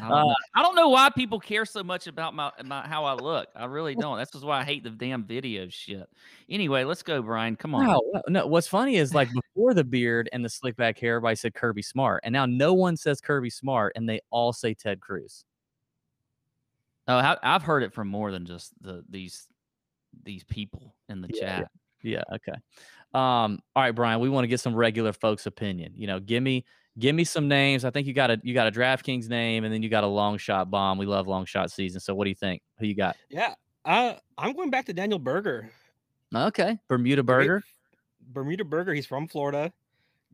I 0.00 0.08
don't, 0.08 0.12
Uh, 0.12 0.22
know. 0.24 0.34
I 0.54 0.62
don't 0.62 0.76
know 0.76 0.88
why 0.90 1.08
people 1.10 1.40
care 1.40 1.64
so 1.64 1.82
much 1.82 2.06
about 2.06 2.34
my, 2.34 2.50
my 2.64 2.86
how 2.86 3.04
I 3.04 3.14
look. 3.14 3.48
I 3.56 3.64
really 3.64 3.94
don't. 3.94 4.18
That's 4.18 4.30
just 4.30 4.44
why 4.44 4.60
I 4.60 4.64
hate 4.64 4.84
the 4.84 4.90
damn 4.90 5.24
video 5.24 5.68
shit. 5.70 6.08
Anyway, 6.50 6.84
let's 6.84 7.02
go, 7.02 7.22
Brian. 7.22 7.56
Come 7.56 7.74
on. 7.74 7.86
No, 7.86 8.02
no, 8.12 8.22
no. 8.28 8.46
What's 8.46 8.68
funny 8.68 8.96
is 8.96 9.14
like 9.14 9.28
before 9.32 9.72
the 9.72 9.84
beard 9.84 10.28
and 10.32 10.44
the 10.44 10.50
slick 10.50 10.76
back 10.76 10.98
hair, 10.98 11.16
everybody 11.16 11.36
said 11.36 11.54
Kirby 11.54 11.80
Smart, 11.82 12.20
and 12.24 12.32
now 12.32 12.44
no 12.44 12.74
one 12.74 12.96
says 12.98 13.20
Kirby 13.22 13.48
Smart, 13.50 13.94
and 13.96 14.06
they 14.06 14.20
all 14.30 14.52
say 14.52 14.74
Ted 14.74 15.00
Cruz. 15.00 15.46
Oh, 17.08 17.16
I, 17.16 17.36
I've 17.42 17.62
heard 17.62 17.82
it 17.82 17.92
from 17.92 18.08
more 18.08 18.30
than 18.30 18.46
just 18.46 18.72
the 18.80 19.04
these 19.08 19.46
these 20.24 20.44
people 20.44 20.94
in 21.08 21.20
the 21.20 21.28
Yeah, 21.32 21.40
yeah. 21.40 21.58
chat. 21.60 21.70
Yeah. 22.02 22.22
Okay. 22.34 22.58
Um. 23.14 23.60
All 23.76 23.82
right, 23.82 23.92
Brian. 23.94 24.20
We 24.20 24.28
want 24.28 24.44
to 24.44 24.48
get 24.48 24.60
some 24.60 24.74
regular 24.74 25.12
folks' 25.12 25.46
opinion. 25.46 25.92
You 25.94 26.06
know, 26.06 26.20
give 26.20 26.42
me 26.42 26.64
give 26.98 27.14
me 27.14 27.24
some 27.24 27.48
names. 27.48 27.84
I 27.84 27.90
think 27.90 28.06
you 28.06 28.12
got 28.12 28.30
a 28.30 28.40
you 28.42 28.54
got 28.54 28.66
a 28.66 28.70
DraftKings 28.72 29.28
name, 29.28 29.64
and 29.64 29.72
then 29.72 29.82
you 29.82 29.88
got 29.88 30.04
a 30.04 30.08
long 30.08 30.38
shot 30.38 30.70
bomb. 30.70 30.98
We 30.98 31.06
love 31.06 31.26
long 31.28 31.44
shot 31.44 31.70
season. 31.70 32.00
So 32.00 32.14
what 32.14 32.24
do 32.24 32.30
you 32.30 32.36
think? 32.36 32.62
Who 32.78 32.86
you 32.86 32.94
got? 32.94 33.16
Yeah. 33.28 33.54
Uh, 33.84 34.14
I'm 34.38 34.52
going 34.54 34.70
back 34.70 34.86
to 34.86 34.92
Daniel 34.92 35.18
Berger. 35.18 35.70
Okay, 36.34 36.78
Bermuda 36.88 37.22
Berger. 37.22 37.58
f- 37.58 37.64
Bermuda 38.32 38.64
Berger. 38.64 38.94
He's 38.94 39.06
from 39.06 39.28
Florida. 39.28 39.72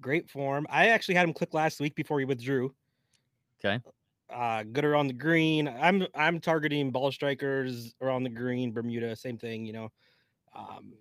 Great 0.00 0.31
form. 0.31 0.66
I 0.70 0.88
actually 0.88 1.14
had 1.16 1.26
him 1.26 1.33
click 1.35 1.54
last 1.54 1.81
week 1.81 1.94
before 1.96 2.18
he 2.20 2.24
withdrew. 2.24 2.72
Okay. 3.64 3.83
Uh, 4.30 4.62
good 4.62 4.84
around 4.84 5.06
the 5.06 5.14
green. 5.14 5.68
I'm 5.68 6.06
I'm 6.14 6.38
targeting 6.40 6.90
ball 6.90 7.10
strikers 7.10 7.94
around 8.00 8.24
the 8.24 8.30
green. 8.30 8.72
Bermuda, 8.72 9.16
same 9.16 9.38
thing. 9.38 9.64
You 9.64 9.72
know. 9.72 9.92
Um, 10.54 10.94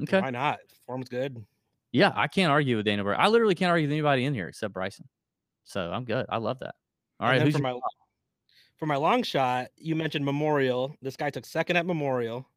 Okay. 0.00 0.20
Why 0.20 0.30
not? 0.30 0.58
Form's 0.86 1.08
good. 1.08 1.44
Yeah, 1.92 2.12
I 2.14 2.26
can't 2.26 2.50
argue 2.50 2.76
with 2.76 2.86
Daniel 2.86 3.04
Berger. 3.04 3.20
I 3.20 3.28
literally 3.28 3.54
can't 3.54 3.70
argue 3.70 3.86
with 3.86 3.92
anybody 3.92 4.24
in 4.24 4.34
here 4.34 4.48
except 4.48 4.72
Bryson. 4.72 5.06
So 5.64 5.92
I'm 5.92 6.04
good. 6.04 6.26
I 6.28 6.38
love 6.38 6.58
that. 6.60 6.74
All 7.20 7.28
And 7.28 7.38
right. 7.38 7.42
Who's 7.42 7.54
for 7.54 7.62
my 7.62 7.78
for 8.78 8.86
my 8.86 8.96
long 8.96 9.22
shot, 9.22 9.68
you 9.76 9.94
mentioned 9.94 10.24
Memorial. 10.24 10.96
This 11.02 11.16
guy 11.16 11.30
took 11.30 11.44
second 11.44 11.76
at 11.76 11.86
Memorial. 11.86 12.48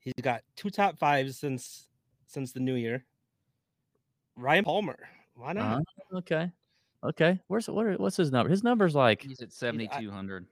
He's 0.00 0.12
got 0.20 0.42
two 0.56 0.70
top 0.70 0.98
fives 0.98 1.38
since 1.38 1.86
since 2.26 2.52
the 2.52 2.60
new 2.60 2.74
year. 2.74 3.04
Ryan 4.36 4.64
Palmer. 4.64 4.98
Why 5.34 5.52
not? 5.52 5.80
Uh-huh. 5.80 6.18
Okay. 6.18 6.50
Okay. 7.04 7.40
Where's 7.48 7.68
what? 7.68 7.86
Are, 7.86 7.94
what's 7.94 8.16
his 8.16 8.30
number? 8.30 8.50
His 8.50 8.62
number's 8.62 8.94
like 8.94 9.22
He's 9.22 9.40
at 9.40 9.52
seventy 9.52 9.88
two 9.98 10.10
hundred. 10.10 10.46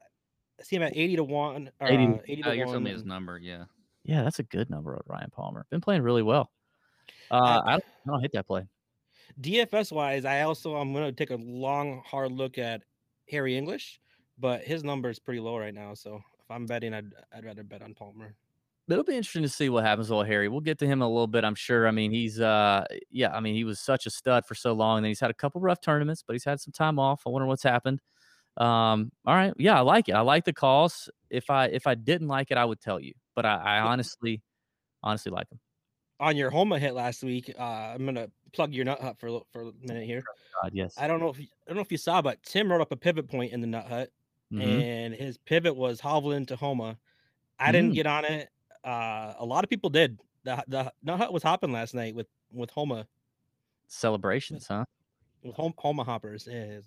I 0.60 0.64
see 0.64 0.74
him 0.76 0.82
at 0.82 0.96
80 0.96 1.16
to 1.16 1.24
1. 1.24 1.70
Uh, 1.80 1.84
80 1.86 2.02
80, 2.02 2.36
to- 2.36 2.42
to 2.42 2.48
Oh, 2.48 2.52
you're 2.52 2.66
1. 2.66 2.72
telling 2.72 2.82
me 2.82 2.90
his 2.90 3.04
number, 3.04 3.38
yeah. 3.38 3.66
yeah, 4.02 4.24
that's 4.24 4.40
a 4.40 4.42
good 4.42 4.68
number 4.70 4.92
of 4.92 5.02
Ryan 5.06 5.30
Palmer. 5.30 5.64
Been 5.70 5.80
playing 5.80 6.02
really 6.02 6.24
well. 6.24 6.50
Uh, 7.30 7.34
Uh, 7.34 7.62
I, 7.64 7.70
don't, 7.72 7.84
I 7.84 8.10
don't 8.10 8.20
hate 8.22 8.32
that 8.32 8.48
play. 8.48 8.66
DFS 9.40 9.92
wise, 9.92 10.24
I 10.24 10.40
also 10.40 10.74
I'm 10.74 10.92
gonna 10.92 11.12
take 11.12 11.30
a 11.30 11.36
long, 11.36 12.02
hard 12.04 12.32
look 12.32 12.58
at 12.58 12.82
Harris 13.30 13.52
English, 13.52 14.00
but 14.36 14.62
his 14.64 14.82
number 14.82 15.08
is 15.10 15.20
pretty 15.20 15.38
low 15.38 15.56
right 15.58 15.74
now. 15.74 15.94
So 15.94 16.16
if 16.40 16.50
I'm 16.50 16.66
betting, 16.66 16.92
I'd 16.92 17.12
I'd 17.32 17.44
rather 17.44 17.62
bet 17.62 17.82
on 17.82 17.94
Palmer. 17.94 18.34
It'll 18.88 19.04
be 19.04 19.16
interesting 19.16 19.42
to 19.42 19.48
see 19.50 19.68
what 19.68 19.84
happens 19.84 20.08
with 20.10 20.26
Harris. 20.26 20.48
We'll 20.50 20.60
get 20.62 20.78
to 20.78 20.86
him 20.86 21.00
in 21.00 21.02
a 21.02 21.08
little 21.08 21.26
bit, 21.26 21.44
I'm 21.44 21.54
sure. 21.54 21.86
I 21.86 21.90
mean, 21.90 22.10
he's 22.10 22.40
uh 22.40 22.86
yeah, 23.10 23.34
I 23.36 23.40
mean, 23.40 23.54
he 23.54 23.64
was 23.64 23.80
such 23.80 24.06
a 24.06 24.10
stud 24.10 24.46
for 24.46 24.54
so 24.54 24.72
long. 24.72 24.98
And 24.98 25.04
then 25.04 25.10
he's 25.10 25.20
had 25.20 25.30
a 25.30 25.34
couple 25.34 25.60
rough 25.60 25.80
tournaments, 25.80 26.22
but 26.26 26.32
he's 26.34 26.44
had 26.44 26.60
some 26.60 26.72
time 26.72 26.98
off. 26.98 27.22
I 27.26 27.30
wonder 27.30 27.46
what's 27.46 27.62
happened. 27.62 28.00
Um, 28.56 29.12
all 29.26 29.34
right. 29.34 29.52
Yeah, 29.58 29.78
I 29.78 29.80
like 29.82 30.08
it. 30.08 30.14
I 30.14 30.20
like 30.20 30.44
the 30.44 30.52
calls. 30.54 31.10
If 31.30 31.50
I 31.50 31.66
if 31.66 31.86
I 31.86 31.94
didn't 31.94 32.28
like 32.28 32.50
it, 32.50 32.56
I 32.58 32.64
would 32.64 32.80
tell 32.80 32.98
you. 33.00 33.12
But 33.36 33.46
I, 33.46 33.56
I 33.56 33.80
honestly, 33.80 34.42
honestly 35.02 35.30
like 35.32 35.50
him. 35.52 35.60
On 36.20 36.36
your 36.36 36.50
Homa 36.50 36.78
hit 36.80 36.94
last 36.94 37.22
week, 37.22 37.52
uh, 37.58 37.62
I'm 37.62 38.04
gonna 38.04 38.28
plug 38.52 38.74
your 38.74 38.84
nut 38.84 39.00
hut 39.00 39.18
for 39.20 39.42
for 39.52 39.62
a 39.68 39.72
minute 39.80 40.04
here. 40.06 40.22
God, 40.62 40.72
yes. 40.74 40.94
I 40.98 41.06
don't 41.06 41.20
know 41.20 41.28
if 41.28 41.38
you, 41.38 41.46
I 41.66 41.70
don't 41.70 41.76
know 41.76 41.82
if 41.82 41.92
you 41.92 41.98
saw, 41.98 42.20
but 42.22 42.42
Tim 42.42 42.70
wrote 42.72 42.80
up 42.80 42.90
a 42.90 42.96
pivot 42.96 43.28
point 43.28 43.52
in 43.52 43.60
the 43.60 43.68
nut 43.68 43.86
hut, 43.86 44.10
Mhm. 44.52 44.62
and 44.62 45.14
his 45.14 45.38
pivot 45.38 45.76
was 45.76 46.00
Hovland 46.00 46.48
to 46.48 46.56
Homa. 46.56 46.98
I 47.60 47.70
didn't 47.72 47.92
Mm. 47.92 47.94
get 47.94 48.06
on 48.06 48.24
it. 48.24 48.50
Uh, 48.84 49.34
a 49.38 49.44
lot 49.44 49.64
of 49.64 49.70
people 49.70 49.90
did. 49.90 50.18
The 50.44 50.62
the 50.68 50.92
nut 51.02 51.18
hut 51.18 51.32
was 51.32 51.42
hopping 51.42 51.72
last 51.72 51.94
night 51.94 52.14
with 52.14 52.28
with 52.52 52.70
Homa 52.70 53.06
Celebrations, 53.88 54.66
huh? 54.66 54.84
with 55.42 55.56
Hom- 55.56 55.74
Homa 55.78 56.04
hoppers. 56.04 56.48
Yeah, 56.50 56.78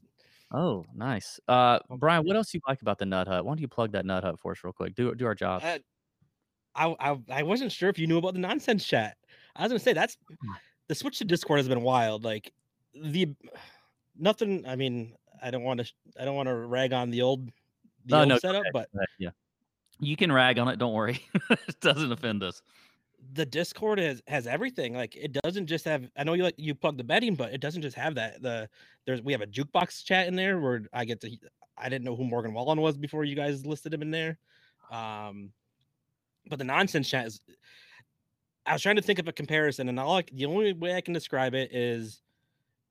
Oh, 0.53 0.85
nice. 0.93 1.39
Uh, 1.47 1.79
Brian, 1.97 2.25
what 2.25 2.35
else 2.35 2.51
do 2.51 2.57
you 2.57 2.61
like 2.67 2.81
about 2.81 2.97
the 2.97 3.05
Nut 3.05 3.25
Hut? 3.27 3.45
Why 3.45 3.51
don't 3.51 3.61
you 3.61 3.69
plug 3.69 3.93
that 3.93 4.05
Nut 4.05 4.23
Hut 4.23 4.37
for 4.37 4.51
us 4.51 4.59
real 4.63 4.73
quick? 4.73 4.95
Do 4.95 5.15
do 5.15 5.25
our 5.25 5.35
job. 5.35 5.61
Uh, 5.63 5.79
I, 6.75 6.95
I 6.99 7.19
I 7.29 7.43
wasn't 7.43 7.71
sure 7.71 7.89
if 7.89 7.97
you 7.99 8.07
knew 8.07 8.17
about 8.17 8.33
the 8.33 8.39
nonsense 8.39 8.85
chat. 8.85 9.17
I 9.55 9.63
was 9.63 9.71
gonna 9.71 9.79
say 9.79 9.93
that's 9.93 10.17
Hmm. 10.27 10.51
the 10.87 10.95
switch 10.95 11.19
to 11.19 11.25
Discord 11.25 11.59
has 11.59 11.67
been 11.67 11.81
wild. 11.81 12.23
Like 12.23 12.51
the 12.93 13.29
nothing. 14.17 14.65
I 14.67 14.75
mean, 14.75 15.15
I 15.41 15.51
don't 15.51 15.63
want 15.63 15.79
to 15.85 15.91
I 16.19 16.25
don't 16.25 16.35
want 16.35 16.47
to 16.47 16.55
rag 16.55 16.93
on 16.93 17.09
the 17.11 17.21
old 17.21 17.49
the 18.05 18.17
old 18.19 18.27
no, 18.29 18.37
setup, 18.39 18.65
but 18.73 18.89
yeah. 19.19 19.29
You 20.01 20.17
can 20.17 20.31
rag 20.31 20.57
on 20.59 20.67
it, 20.67 20.77
don't 20.79 20.93
worry. 20.93 21.21
it 21.49 21.79
doesn't 21.79 22.11
offend 22.11 22.41
us. 22.43 22.61
the 23.33 23.45
Discord 23.45 23.99
has 23.99 24.21
has 24.27 24.47
everything. 24.47 24.93
Like 24.95 25.15
it 25.15 25.31
doesn't 25.43 25.67
just 25.67 25.85
have. 25.85 26.09
I 26.17 26.23
know 26.23 26.33
you 26.33 26.43
like 26.43 26.55
you 26.57 26.73
plug 26.75 26.97
the 26.97 27.03
betting, 27.03 27.35
but 27.35 27.53
it 27.53 27.61
doesn't 27.61 27.83
just 27.83 27.95
have 27.95 28.15
that. 28.15 28.41
The 28.41 28.67
there's 29.05 29.21
we 29.21 29.31
have 29.31 29.41
a 29.41 29.47
jukebox 29.47 30.03
chat 30.03 30.27
in 30.27 30.35
there 30.35 30.59
where 30.59 30.81
I 30.91 31.05
get 31.05 31.21
to. 31.21 31.29
I 31.77 31.87
didn't 31.89 32.03
know 32.05 32.15
who 32.15 32.23
Morgan 32.25 32.53
Wallen 32.53 32.81
was 32.81 32.97
before 32.97 33.23
you 33.23 33.35
guys 33.35 33.65
listed 33.65 33.93
him 33.93 34.01
in 34.01 34.11
there. 34.11 34.37
Um, 34.91 35.51
but 36.49 36.57
the 36.59 36.65
nonsense 36.65 37.07
chat 37.09 37.27
is. 37.27 37.41
I 38.65 38.73
was 38.73 38.81
trying 38.83 38.97
to 38.97 39.01
think 39.01 39.19
of 39.19 39.27
a 39.27 39.31
comparison, 39.33 39.89
and 39.89 39.99
all 39.99 40.17
I, 40.17 40.23
the 40.31 40.45
only 40.45 40.73
way 40.73 40.95
I 40.95 41.01
can 41.01 41.13
describe 41.15 41.55
it 41.55 41.73
is, 41.73 42.21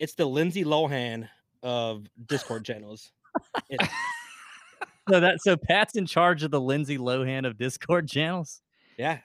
it's 0.01 0.15
the 0.15 0.27
Lindsay 0.27 0.65
Lohan 0.65 1.29
of 1.63 2.07
Discord 2.27 2.65
channels. 2.65 3.13
It- 3.69 3.81
So 5.09 5.19
that 5.21 5.41
so 5.43 5.57
Pat's 5.57 5.97
in 5.97 6.07
charge 6.07 6.43
of 6.43 6.51
the 6.51 6.61
Lindsay 6.61 6.99
Lohan 6.99 7.47
of 7.47 7.57
Discord 7.59 8.09
channels. 8.09 8.61
yeah, 8.99 9.19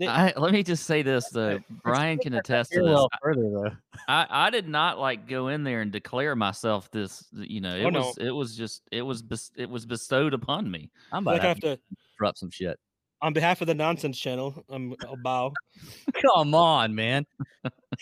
I, 0.00 0.34
let 0.36 0.52
me 0.52 0.62
just 0.62 0.84
say 0.84 1.00
this 1.02 1.30
though. 1.30 1.58
Brian 1.82 2.18
can 2.18 2.34
attest 2.34 2.72
to 2.72 2.82
this. 2.82 3.06
further 3.22 3.42
though. 3.50 3.70
I, 4.08 4.26
I 4.28 4.50
did 4.50 4.68
not 4.68 4.98
like 4.98 5.26
go 5.26 5.48
in 5.48 5.64
there 5.64 5.80
and 5.80 5.90
declare 5.90 6.36
myself 6.36 6.90
this. 6.90 7.24
You 7.32 7.60
know, 7.62 7.74
oh, 7.74 7.78
it 7.78 7.84
Oh, 7.86 7.90
no. 7.90 8.00
was 8.00 8.18
it 8.18 8.30
was 8.30 8.56
just 8.56 8.82
it 8.92 9.02
was 9.02 9.22
bes- 9.22 9.52
it 9.56 9.70
was 9.70 9.86
bestowed 9.86 10.34
upon 10.34 10.70
me. 10.70 10.90
I'm 11.12 11.24
like 11.24 11.38
about 11.40 11.56
I 11.56 11.60
to 11.60 11.68
have 11.68 11.78
to 11.78 11.82
drop 12.18 12.36
some 12.36 12.50
shit. 12.50 12.78
on 13.22 13.32
behalf 13.32 13.62
of 13.62 13.68
the 13.68 13.74
nonsense 13.74 14.18
channel. 14.18 14.62
I'm, 14.68 14.94
I'll 15.06 15.16
bow. 15.16 15.52
Come 16.34 16.54
on, 16.54 16.94
man. 16.94 17.24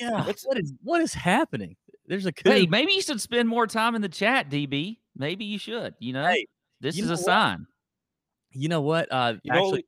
Yeah, 0.00 0.24
what 0.24 0.58
is 0.58 0.72
what 0.82 1.00
is 1.00 1.14
happening? 1.14 1.76
There's 2.08 2.26
a 2.26 2.32
coup. 2.32 2.50
Hey, 2.50 2.66
maybe 2.66 2.92
you 2.92 3.02
should 3.02 3.20
spend 3.20 3.48
more 3.48 3.66
time 3.68 3.94
in 3.94 4.02
the 4.02 4.08
chat, 4.08 4.50
DB. 4.50 4.98
Maybe 5.16 5.44
you 5.44 5.58
should. 5.58 5.94
You 5.98 6.12
know, 6.12 6.26
Hey, 6.26 6.46
this 6.80 6.96
you 6.96 7.02
is 7.02 7.08
know 7.08 7.14
a 7.14 7.16
what? 7.16 7.24
sign. 7.24 7.66
you 8.52 8.68
know 8.68 8.80
what? 8.82 9.10
Uh, 9.12 9.34
You 9.42 9.52
know, 9.52 9.58
actually, 9.58 9.86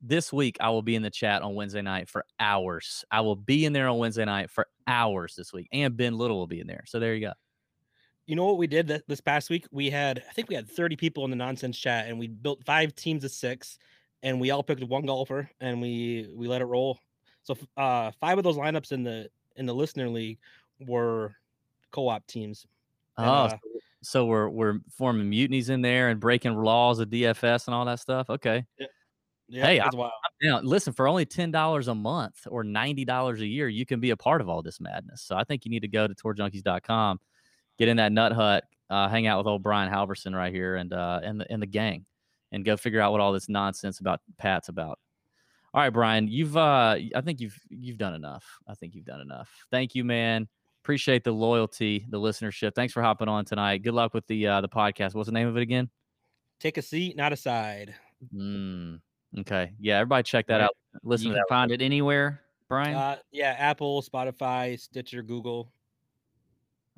this 0.00 0.32
week 0.32 0.56
I 0.60 0.70
will 0.70 0.82
be 0.82 0.94
in 0.94 1.02
the 1.02 1.10
chat 1.10 1.42
on 1.42 1.54
Wednesday 1.54 1.82
night 1.82 2.08
for 2.08 2.24
hours. 2.38 3.04
I 3.10 3.20
will 3.20 3.36
be 3.36 3.64
in 3.64 3.72
there 3.72 3.88
on 3.88 3.98
Wednesday 3.98 4.24
night 4.24 4.50
for 4.50 4.66
hours 4.86 5.34
this 5.36 5.52
week, 5.52 5.68
and 5.72 5.96
Ben 5.96 6.16
Little 6.16 6.38
will 6.38 6.46
be 6.46 6.60
in 6.60 6.66
there. 6.66 6.84
So 6.86 6.98
there 7.00 7.14
you 7.14 7.20
go. 7.28 7.32
You 8.26 8.36
know 8.36 8.44
what 8.44 8.58
we 8.58 8.66
did 8.68 8.86
th- 8.86 9.02
this 9.08 9.20
past 9.20 9.50
week? 9.50 9.66
We 9.72 9.90
had, 9.90 10.22
I 10.28 10.32
think 10.32 10.48
we 10.48 10.54
had 10.54 10.68
30 10.70 10.94
people 10.96 11.24
in 11.24 11.30
the 11.30 11.36
nonsense 11.36 11.76
chat, 11.76 12.06
and 12.08 12.18
we 12.18 12.28
built 12.28 12.64
five 12.64 12.94
teams 12.94 13.24
of 13.24 13.32
six, 13.32 13.78
and 14.22 14.40
we 14.40 14.50
all 14.52 14.62
picked 14.62 14.84
one 14.84 15.04
golfer, 15.04 15.50
and 15.60 15.80
we 15.80 16.30
we 16.34 16.46
let 16.46 16.60
it 16.62 16.66
roll. 16.66 16.98
So 17.42 17.56
uh, 17.76 18.12
five 18.20 18.38
of 18.38 18.44
those 18.44 18.56
lineups 18.56 18.92
in 18.92 19.02
the 19.02 19.28
in 19.56 19.66
the 19.66 19.74
listener 19.74 20.08
league 20.08 20.38
were 20.86 21.34
co-op 21.90 22.26
teams. 22.26 22.66
And, 23.18 23.26
Oh, 23.26 23.30
uh, 23.32 23.48
so, 23.48 23.56
so 24.02 24.24
we're 24.26 24.48
we're 24.48 24.78
forming 24.90 25.28
mutinies 25.30 25.68
in 25.68 25.82
there 25.82 26.08
and 26.08 26.20
breaking 26.20 26.54
laws 26.56 26.98
of 26.98 27.08
DFS 27.08 27.66
and 27.66 27.74
all 27.74 27.84
that 27.84 28.00
stuff. 28.00 28.30
Okay. 28.30 28.64
yeah, 29.48 29.66
hey, 29.66 29.80
it's 29.80 29.94
wild. 29.94 30.12
Now, 30.42 30.60
listen, 30.60 30.92
for 30.92 31.06
only 31.06 31.26
ten 31.26 31.50
dollars 31.50 31.88
a 31.88 31.94
month 31.94 32.46
or 32.48 32.64
ninety 32.64 33.04
dollars 33.04 33.40
a 33.40 33.46
year, 33.46 33.68
you 33.68 33.84
can 33.84 34.00
be 34.00 34.10
a 34.10 34.16
part 34.16 34.40
of 34.40 34.48
all 34.48 34.62
this 34.62 34.80
madness. 34.80 35.22
So 35.22 35.36
I 35.36 35.44
think 35.44 35.64
you 35.64 35.70
need 35.70 35.80
to 35.80 35.88
go 35.88 36.06
to 36.06 36.14
tourjunkies.com, 36.14 37.20
get 37.78 37.88
in 37.88 37.98
that 37.98 38.12
nut 38.12 38.32
hut, 38.32 38.64
uh, 38.88 39.08
hang 39.08 39.26
out 39.26 39.38
with 39.38 39.46
old 39.46 39.62
Brian 39.62 39.92
Halverson 39.92 40.34
right 40.34 40.52
here 40.52 40.76
and 40.76 40.92
uh 40.92 41.20
and 41.22 41.40
the 41.40 41.52
and 41.52 41.60
the 41.60 41.66
gang, 41.66 42.06
and 42.52 42.64
go 42.64 42.76
figure 42.76 43.00
out 43.00 43.12
what 43.12 43.20
all 43.20 43.32
this 43.32 43.48
nonsense 43.48 44.00
about 44.00 44.20
Pat's 44.38 44.68
about. 44.68 44.98
All 45.72 45.80
right, 45.82 45.90
Brian, 45.90 46.26
you've 46.26 46.56
uh 46.56 46.96
I 47.14 47.20
think 47.22 47.40
you've 47.40 47.58
you've 47.68 47.98
done 47.98 48.14
enough. 48.14 48.46
I 48.66 48.74
think 48.74 48.94
you've 48.94 49.04
done 49.04 49.20
enough. 49.20 49.50
Thank 49.70 49.94
you, 49.94 50.04
man. 50.04 50.48
Appreciate 50.90 51.22
the 51.22 51.30
loyalty, 51.30 52.04
the 52.08 52.18
listenership. 52.18 52.74
Thanks 52.74 52.92
for 52.92 53.00
hopping 53.00 53.28
on 53.28 53.44
tonight. 53.44 53.84
Good 53.84 53.94
luck 53.94 54.12
with 54.12 54.26
the 54.26 54.44
uh 54.48 54.60
the 54.60 54.68
podcast. 54.68 55.14
What's 55.14 55.26
the 55.28 55.32
name 55.32 55.46
of 55.46 55.56
it 55.56 55.62
again? 55.62 55.88
Take 56.58 56.78
a 56.78 56.82
seat, 56.82 57.16
not 57.16 57.32
a 57.32 57.36
side. 57.36 57.94
Mm, 58.34 59.00
okay. 59.38 59.70
Yeah, 59.78 59.98
everybody 59.98 60.24
check 60.24 60.48
that 60.48 60.56
Right. 60.56 60.64
out. 60.64 60.76
Listen 61.04 61.32
can 61.32 61.44
find 61.48 61.70
it 61.70 61.80
anywhere, 61.80 62.40
Brian. 62.68 62.96
Uh, 62.96 63.18
yeah, 63.30 63.54
Apple, 63.56 64.02
Spotify, 64.02 64.80
Stitcher, 64.80 65.22
Google. 65.22 65.70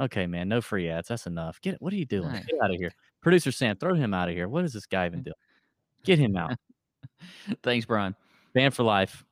Okay, 0.01 0.27
man, 0.27 0.49
no 0.49 0.63
free 0.63 0.89
ads. 0.89 1.09
That's 1.09 1.27
enough. 1.27 1.61
Get 1.61 1.77
what 1.83 1.93
are 1.93 1.97
you 1.97 2.07
doing? 2.07 2.29
Right. 2.31 2.47
Get 2.47 2.63
out 2.65 2.71
of 2.71 2.77
here. 2.81 2.95
Producer 3.21 3.53
Sam, 3.53 3.77
throw 3.77 3.93
him 3.95 4.15
out 4.15 4.31
of 4.31 4.35
here. 4.35 4.49
What 4.49 4.65
is 4.65 4.73
this 4.73 4.87
guy 4.87 5.05
even 5.05 5.23
doing? 5.23 5.35
Get 6.03 6.19
him 6.19 6.35
out. 6.35 6.57
Thanks, 7.63 7.85
Brian. 7.85 8.17
Banned 8.55 8.73
for 8.73 8.85
life. 8.85 9.23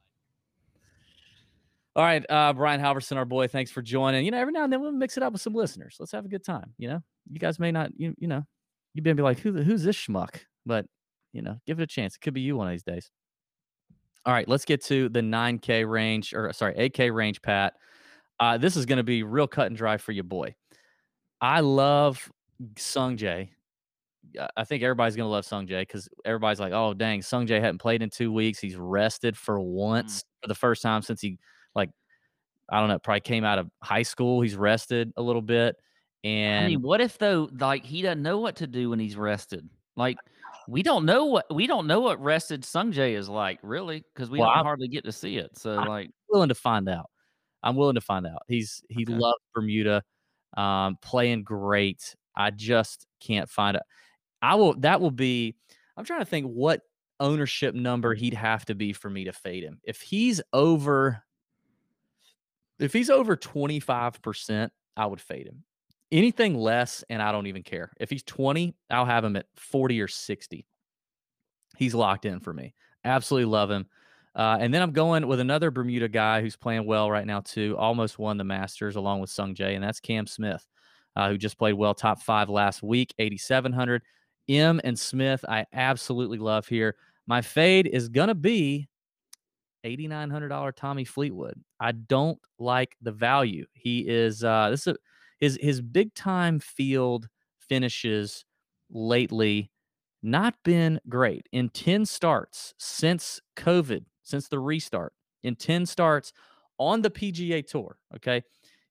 All 1.97 2.05
right, 2.05 2.25
uh, 2.31 2.53
Brian 2.53 2.81
Halverson, 2.81 3.17
our 3.17 3.25
boy. 3.25 3.49
Thanks 3.49 3.71
for 3.71 3.83
joining. 3.83 4.25
You 4.25 4.31
know, 4.31 4.39
every 4.39 4.53
now 4.53 4.63
and 4.65 4.73
then 4.73 4.81
we'll 4.81 4.93
mix 4.93 5.17
it 5.17 5.23
up 5.23 5.33
with 5.33 5.43
some 5.43 5.55
listeners. 5.55 5.97
Let's 5.99 6.13
have 6.13 6.25
a 6.25 6.29
good 6.29 6.45
time. 6.45 6.73
You 6.79 6.89
know, 6.89 7.03
you 7.31 7.41
guys 7.41 7.59
may 7.59 7.73
not, 7.73 7.91
you, 7.97 8.15
you 8.19 8.29
know, 8.29 8.45
you 8.95 9.03
may 9.03 9.13
be 9.13 9.23
like, 9.23 9.41
who, 9.41 9.51
the- 9.53 9.65
who's 9.65 9.83
this 9.83 9.97
schmuck? 9.97 10.41
But 10.65 10.87
you 11.33 11.43
know, 11.43 11.57
give 11.67 11.81
it 11.81 11.83
a 11.83 11.87
chance. 11.87 12.15
It 12.17 12.21
could 12.21 12.35
be 12.35 12.41
you 12.43 12.57
one 12.57 12.69
of 12.69 12.73
these 12.73 12.83
days. 12.85 13.11
All 14.25 14.33
right, 14.33 14.47
let's 14.49 14.65
get 14.65 14.85
to 14.85 15.09
the 15.09 15.21
9K 15.21 15.89
range, 15.89 16.35
or 16.35 16.53
sorry, 16.53 16.75
8K 16.75 17.13
range, 17.15 17.41
Pat. 17.43 17.75
Uh, 18.39 18.59
this 18.59 18.77
is 18.77 18.85
going 18.87 18.99
to 18.99 19.03
be 19.03 19.23
real 19.23 19.47
cut 19.47 19.67
and 19.67 19.77
dry 19.77 19.97
for 19.97 20.13
your 20.13 20.25
boy. 20.25 20.55
I 21.41 21.61
love 21.61 22.31
Sung 22.77 23.17
Jae. 23.17 23.49
I- 24.57 24.65
think 24.65 24.83
everybody's 24.83 25.17
gonna 25.17 25.29
love 25.31 25.45
Sung 25.47 25.67
Jae 25.67 25.81
because 25.81 26.09
everybody's 26.25 26.61
like, 26.61 26.73
"Oh, 26.73 26.95
dang, 26.95 27.23
Sung 27.23 27.47
Jae 27.47 27.61
hadn't 27.61 27.79
played 27.79 28.03
in 28.03 28.11
two 28.11 28.31
weeks. 28.33 28.61
He's 28.61 28.77
rested 28.77 29.37
for 29.37 29.59
once 29.59 30.23
for 30.43 30.49
the 30.49 30.55
first 30.55 30.83
time 30.83 31.03
since 31.03 31.21
he, 31.21 31.39
I 32.71 32.81
don't 32.81 32.89
know, 32.89 32.99
probably 32.99 33.21
came 33.21 33.45
out 33.45 33.59
of 33.59 33.71
high 33.83 34.03
school. 34.03 34.41
He's 34.41 34.57
rested 34.57 35.13
a 35.17 35.23
little 35.23 35.43
bit, 35.43 35.77
and 36.25 36.65
I 36.67 36.69
mean, 36.69 36.83
what 36.83 37.01
if 37.01 37.19
though, 37.19 37.49
like 37.59 37.85
he 37.85 38.03
doesn't 38.03 38.23
know 38.23 38.39
what 38.39 38.57
to 38.57 38.67
do 38.67 38.91
when 38.91 38.99
he's 39.01 39.17
rested? 39.17 39.69
Like 39.97 40.17
we 40.69 40.83
don't 40.83 41.05
know 41.05 41.25
what 41.27 41.53
we 41.55 41.67
don't 41.67 41.87
know 41.87 42.01
what 42.01 42.23
rested 42.23 42.63
Sungjae 42.63 43.15
is 43.17 43.29
like, 43.29 43.59
really, 43.63 44.05
because 44.15 44.31
we 44.31 44.39
Well, 44.39 44.49
don't 44.49 44.57
I'm- 44.59 44.65
hardly 44.67 44.89
get 44.89 45.05
to 45.05 45.13
see 45.13 45.37
it. 45.37 45.57
So 45.59 45.79
I'm 45.79 45.89
like, 45.89 46.11
willing 46.29 46.49
to 46.51 46.55
find 46.55 46.89
out. 46.89 47.11
I'm 47.63 47.77
willing 47.77 47.97
to 47.97 48.01
find 48.01 48.27
out. 48.27 48.43
He's 48.49 48.83
he 48.89 49.03
Okay. 49.03 49.15
loves 49.15 49.41
Bermuda, 49.55 50.03
um, 50.57 50.97
playing 51.03 51.43
great. 51.43 52.15
I 52.37 52.51
just 52.51 53.07
can't 53.21 53.49
find 53.51 53.77
it. 53.77 53.83
I 54.41 54.55
will. 54.55 54.75
That 54.81 55.01
will 55.01 55.11
be. 55.11 55.57
I'm 55.97 56.05
trying 56.05 56.21
to 56.21 56.25
think 56.27 56.47
what 56.47 56.81
ownership 57.19 57.75
number 57.75 58.15
he'd 58.15 58.33
have 58.33 58.65
to 58.67 58.75
be 58.75 58.95
for 58.95 59.11
me 59.11 59.25
to 59.25 59.33
fade 59.33 59.63
him. 59.63 59.79
If 59.85 60.01
he's 60.01 60.41
over, 60.55 61.23
if 62.81 62.93
he's 62.93 63.11
over 63.11 63.37
25 63.37 64.23
percent, 64.23 64.73
I 64.97 65.07
would 65.07 65.21
fade 65.21 65.47
him. 65.47 65.65
Anything 66.13 66.57
less, 66.57 67.05
and 67.09 67.23
I 67.23 67.31
don't 67.31 67.47
even 67.47 67.63
care. 67.63 67.93
If 68.01 68.11
he's 68.11 68.25
20, 68.25 68.75
I'll 68.91 69.05
have 69.07 69.25
him 69.25 69.37
at 69.37 69.47
40 69.57 70.01
or 70.01 70.09
60. 70.09 70.67
He's 71.77 71.95
locked 71.95 72.25
in 72.25 72.41
for 72.41 72.53
me. 72.53 72.75
Absolutely 73.05 73.51
love 73.51 73.71
him. 73.71 73.87
Uh, 74.35 74.59
and 74.61 74.73
then 74.73 74.83
I'm 74.83 74.93
going 74.93 75.27
with 75.27 75.41
another 75.41 75.71
Bermuda 75.71 76.09
guy 76.09 76.41
who's 76.41 76.57
playing 76.57 76.87
well 76.87 77.11
right 77.11 77.27
now 77.27 77.41
too. 77.41 77.77
Almost 77.79 78.19
won 78.19 78.37
the 78.37 78.45
Masters 78.45 78.97
along 78.97 79.21
with 79.21 79.31
Sung 79.31 79.55
Jae, 79.55 79.75
and 79.75 79.83
that's 79.83 80.01
Cam 80.01 80.27
Smith, 80.27 80.67
uh, 81.17 81.29
who 81.29 81.39
just 81.39 81.59
played 81.59 81.75
well, 81.75 81.95
top 81.95 82.23
five 82.23 82.49
last 82.49 82.83
week, 82.83 83.15
8,700. 83.19 84.03
M 84.49 84.81
and 84.83 84.99
Smith, 84.99 85.45
I 85.49 85.67
absolutely 85.73 86.39
love 86.39 86.67
here. 86.67 86.97
My 87.27 87.41
fade 87.41 87.87
is 87.87 88.09
gonna 88.09 88.35
be 88.35 88.89
$8,900 89.85 90.75
Tommy 90.75 91.05
Fleetwood. 91.05 91.61
I 91.81 91.93
don't 91.93 92.39
like 92.59 92.97
the 93.01 93.13
value. 93.13 93.67
He 93.73 94.01
is 94.01 94.45
uh, 94.45 94.71
this 94.71 94.87
is 94.87 94.95
a, 94.95 94.97
his 95.39 95.59
his 95.61 95.81
big 95.81 96.15
time 96.15 96.61
field 96.61 97.29
finishes 97.59 98.45
lately 98.91 99.71
not 100.23 100.55
been 100.65 101.01
great 101.09 101.49
in 101.53 101.69
10 101.71 102.05
starts 102.05 102.75
since 102.79 103.41
COVID, 103.57 104.05
since 104.23 104.49
the 104.49 104.59
restart. 104.59 105.15
In 105.43 105.57
10 105.57 105.87
starts 105.87 106.33
on 106.79 107.01
the 107.03 107.11
PGA 107.11 107.67
Tour, 107.67 107.97
okay? 108.17 108.43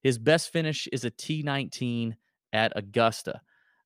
His 0.02 0.18
best 0.18 0.52
finish 0.52 0.88
is 0.92 1.04
a 1.04 1.10
T19 1.10 2.14
at 2.52 2.72
Augusta. 2.74 3.40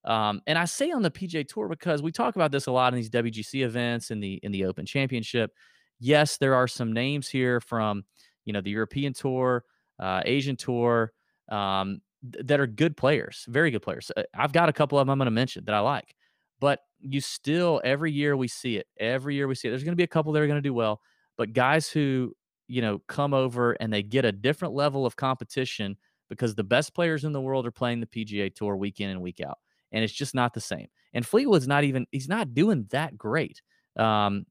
Um, 0.04 0.42
and 0.46 0.58
I 0.58 0.66
say 0.66 0.90
on 0.90 1.02
the 1.02 1.10
PGA 1.10 1.46
Tour 1.46 1.68
because 1.68 2.02
we 2.02 2.12
talk 2.12 2.36
about 2.36 2.52
this 2.52 2.66
a 2.66 2.72
lot 2.72 2.92
in 2.92 2.96
these 2.98 3.10
WGC 3.10 3.64
events 3.64 4.10
in 4.10 4.20
the 4.20 4.34
in 4.42 4.52
the 4.52 4.66
Open 4.66 4.84
Championship. 4.84 5.50
Yes, 5.98 6.36
there 6.36 6.54
are 6.54 6.68
some 6.68 6.92
names 6.92 7.28
here 7.28 7.60
from 7.60 8.04
you 8.44 8.52
know 8.52 8.61
the 8.61 8.70
European 8.70 9.12
Tour, 9.12 9.64
uh, 9.98 10.22
Asian 10.24 10.57
Tour 10.57 11.12
um, 11.50 12.00
th- 12.33 12.46
that 12.46 12.61
are 12.61 12.66
good 12.66 12.96
players, 12.96 13.46
very 13.48 13.70
good 13.70 13.83
players. 13.83 14.11
Uh, 14.16 14.22
I've 14.35 14.52
got 14.52 14.68
a 14.68 14.72
couple 14.72 14.98
of 14.98 15.07
them 15.07 15.11
I'm 15.11 15.18
going 15.18 15.26
to 15.26 15.30
mention 15.30 15.64
that 15.66 15.74
I 15.74 15.80
like, 15.80 16.14
but 16.61 16.80
you 17.00 17.20
still 17.20 17.80
every 17.85 18.12
year 18.12 18.37
we 18.37 18.48
see 18.48 18.76
it. 18.76 18.87
Every 18.98 19.35
year 19.35 19.46
we 19.46 19.54
see 19.54 19.68
it. 19.68 19.70
There's 19.70 19.85
going 19.85 19.92
to 19.92 19.96
be 19.96 20.04
a 20.04 20.09
couple 20.09 20.33
that 20.33 20.42
are 20.42 20.46
going 20.46 20.62
to 20.62 20.62
do 20.62 20.74
well, 20.74 21.00
but 21.37 21.52
guys 21.52 21.88
who 21.88 22.35
you 22.68 22.80
know 22.83 23.00
come 23.09 23.35
over 23.35 23.72
and 23.72 23.92
they 23.92 24.02
get 24.02 24.24
a 24.24 24.33
different 24.33 24.74
level 24.74 25.07
of 25.07 25.16
competition 25.16 25.96
because 26.28 26.54
the 26.54 26.64
best 26.64 26.94
players 26.94 27.24
in 27.24 27.33
the 27.33 27.40
world 27.40 27.66
are 27.66 27.70
playing 27.70 28.00
the 28.00 28.07
PGA 28.07 28.54
Tour 28.54 28.76
week 28.76 29.00
in 29.00 29.11
and 29.11 29.20
week 29.20 29.40
out, 29.40 29.59
and 29.92 30.02
it's 30.02 30.12
just 30.12 30.35
not 30.35 30.54
the 30.54 30.61
same. 30.61 30.88
And 31.12 31.24
Fleetwood's 31.24 31.68
not 31.68 31.85
even 31.85 32.07
he's 32.11 32.28
not 32.28 32.54
doing 32.54 32.87
that 32.90 33.16
great. 33.16 33.62
Um, 33.96 34.46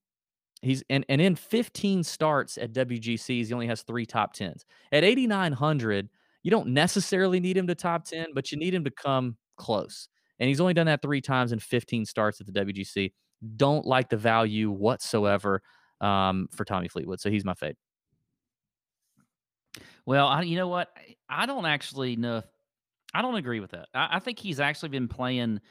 he's 0.64 0.84
and 0.90 1.06
and 1.10 1.22
in 1.22 1.36
15 1.36 2.04
starts 2.04 2.58
at 2.58 2.74
WGCs, 2.74 3.48
he 3.48 3.54
only 3.54 3.68
has 3.68 3.84
three 3.84 4.06
top 4.06 4.34
tens. 4.34 4.66
At 4.92 5.04
8,900, 5.04 6.10
you 6.44 6.52
don't 6.52 6.70
necessarily 6.70 7.40
need 7.40 7.58
him 7.58 7.68
to 7.68 7.76
top 7.76 8.06
10, 8.06 8.28
but 8.34 8.52
you 8.52 8.58
need 8.58 8.74
him 8.74 8.84
to 8.84 8.92
come 8.92 9.38
close. 9.58 10.08
And 10.40 10.48
he's 10.48 10.60
only 10.60 10.74
done 10.74 10.88
that 10.88 11.02
three 11.02 11.22
times 11.22 11.52
in 11.52 11.60
15 11.60 12.06
starts 12.06 12.42
at 12.42 12.48
the 12.48 12.54
WGC. 12.54 13.14
Don't 13.56 13.86
like 13.86 14.10
the 14.10 14.18
value 14.18 14.72
whatsoever 14.72 15.62
um, 16.02 16.48
for 16.54 16.66
Tommy 16.66 16.88
Fleetwood. 16.88 17.22
So 17.22 17.30
he's 17.30 17.46
my 17.46 17.54
fade. 17.54 17.76
well, 20.06 20.28
I, 20.28 20.42
you 20.42 20.58
know 20.58 20.68
what? 20.68 20.90
I- 21.30 21.46
don't 21.46 21.66
actually 21.66 22.16
know. 22.16 22.38
If, 22.38 22.46
I 23.14 23.22
don't 23.22 23.36
agree 23.36 23.60
with 23.60 23.72
that. 23.72 23.88
I, 23.94 24.10
I 24.14 24.20
think 24.20 24.40
he's 24.40 24.60
actually 24.60 24.90
been 24.90 25.08
playing 25.08 25.62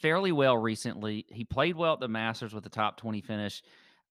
fairly 0.00 0.32
well 0.32 0.56
recently. 0.56 1.26
He 1.28 1.44
played 1.44 1.76
well 1.76 1.94
at 1.94 2.00
the 2.00 2.08
Masters 2.08 2.52
with 2.52 2.64
the 2.64 2.70
top 2.70 2.96
twenty 2.96 3.20
finish. 3.20 3.62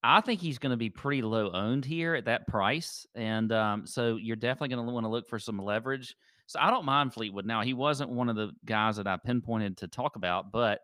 I 0.08 0.22
think 0.22 0.39
he's 0.39 0.60
going 0.60 0.70
to 0.72 0.78
be 0.78 0.91
pretty 0.91 1.24
low 1.24 1.49
owned 1.51 1.84
here 1.84 2.14
at 2.14 2.26
that 2.26 2.47
price, 2.47 3.08
and 3.16 3.51
um, 3.51 3.88
so 3.88 4.18
you're 4.18 4.36
definitely 4.36 4.76
going 4.76 4.86
to 4.86 4.93
want 4.93 5.03
to 5.06 5.10
look 5.10 5.28
for 5.28 5.39
some 5.39 5.58
leverage. 5.58 6.16
So 6.45 6.60
I 6.60 6.70
don't 6.70 6.86
mind 6.86 7.12
Fleetwood. 7.12 7.47
Now 7.47 7.62
he 7.64 7.74
wasn't 7.74 8.12
one 8.12 8.30
of 8.30 8.36
the 8.36 8.51
guys 8.66 8.97
that 8.97 9.08
I 9.08 9.18
pinpointed 9.18 9.78
to 9.78 9.88
talk 9.88 10.16
about, 10.16 10.51
but 10.51 10.82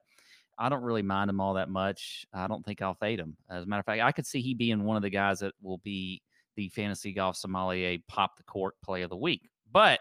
I 0.58 0.70
don't 0.70 0.82
really 0.82 1.04
mind 1.04 1.30
him 1.30 1.40
all 1.40 1.54
that 1.54 1.70
much. 1.70 2.26
I 2.34 2.48
don't 2.48 2.66
think 2.66 2.82
I'll 2.82 2.96
fade 2.96 3.20
him. 3.20 3.38
As 3.48 3.64
a 3.64 3.68
matter 3.68 3.82
of 3.82 3.86
fact, 3.86 4.02
I 4.02 4.12
could 4.12 4.26
see 4.26 4.42
he 4.42 4.56
being 4.56 4.84
one 4.86 4.98
of 4.98 5.04
the 5.04 5.12
guys 5.12 5.40
that 5.42 5.54
will 5.62 5.78
be 5.80 6.24
the 6.56 6.70
fantasy 6.70 7.14
golf 7.14 7.36
sommelier 7.38 8.00
pop 8.08 8.38
the 8.38 8.44
court 8.44 8.74
play 8.84 9.04
of 9.04 9.12
the 9.12 9.18
week. 9.18 9.50
But 9.72 10.00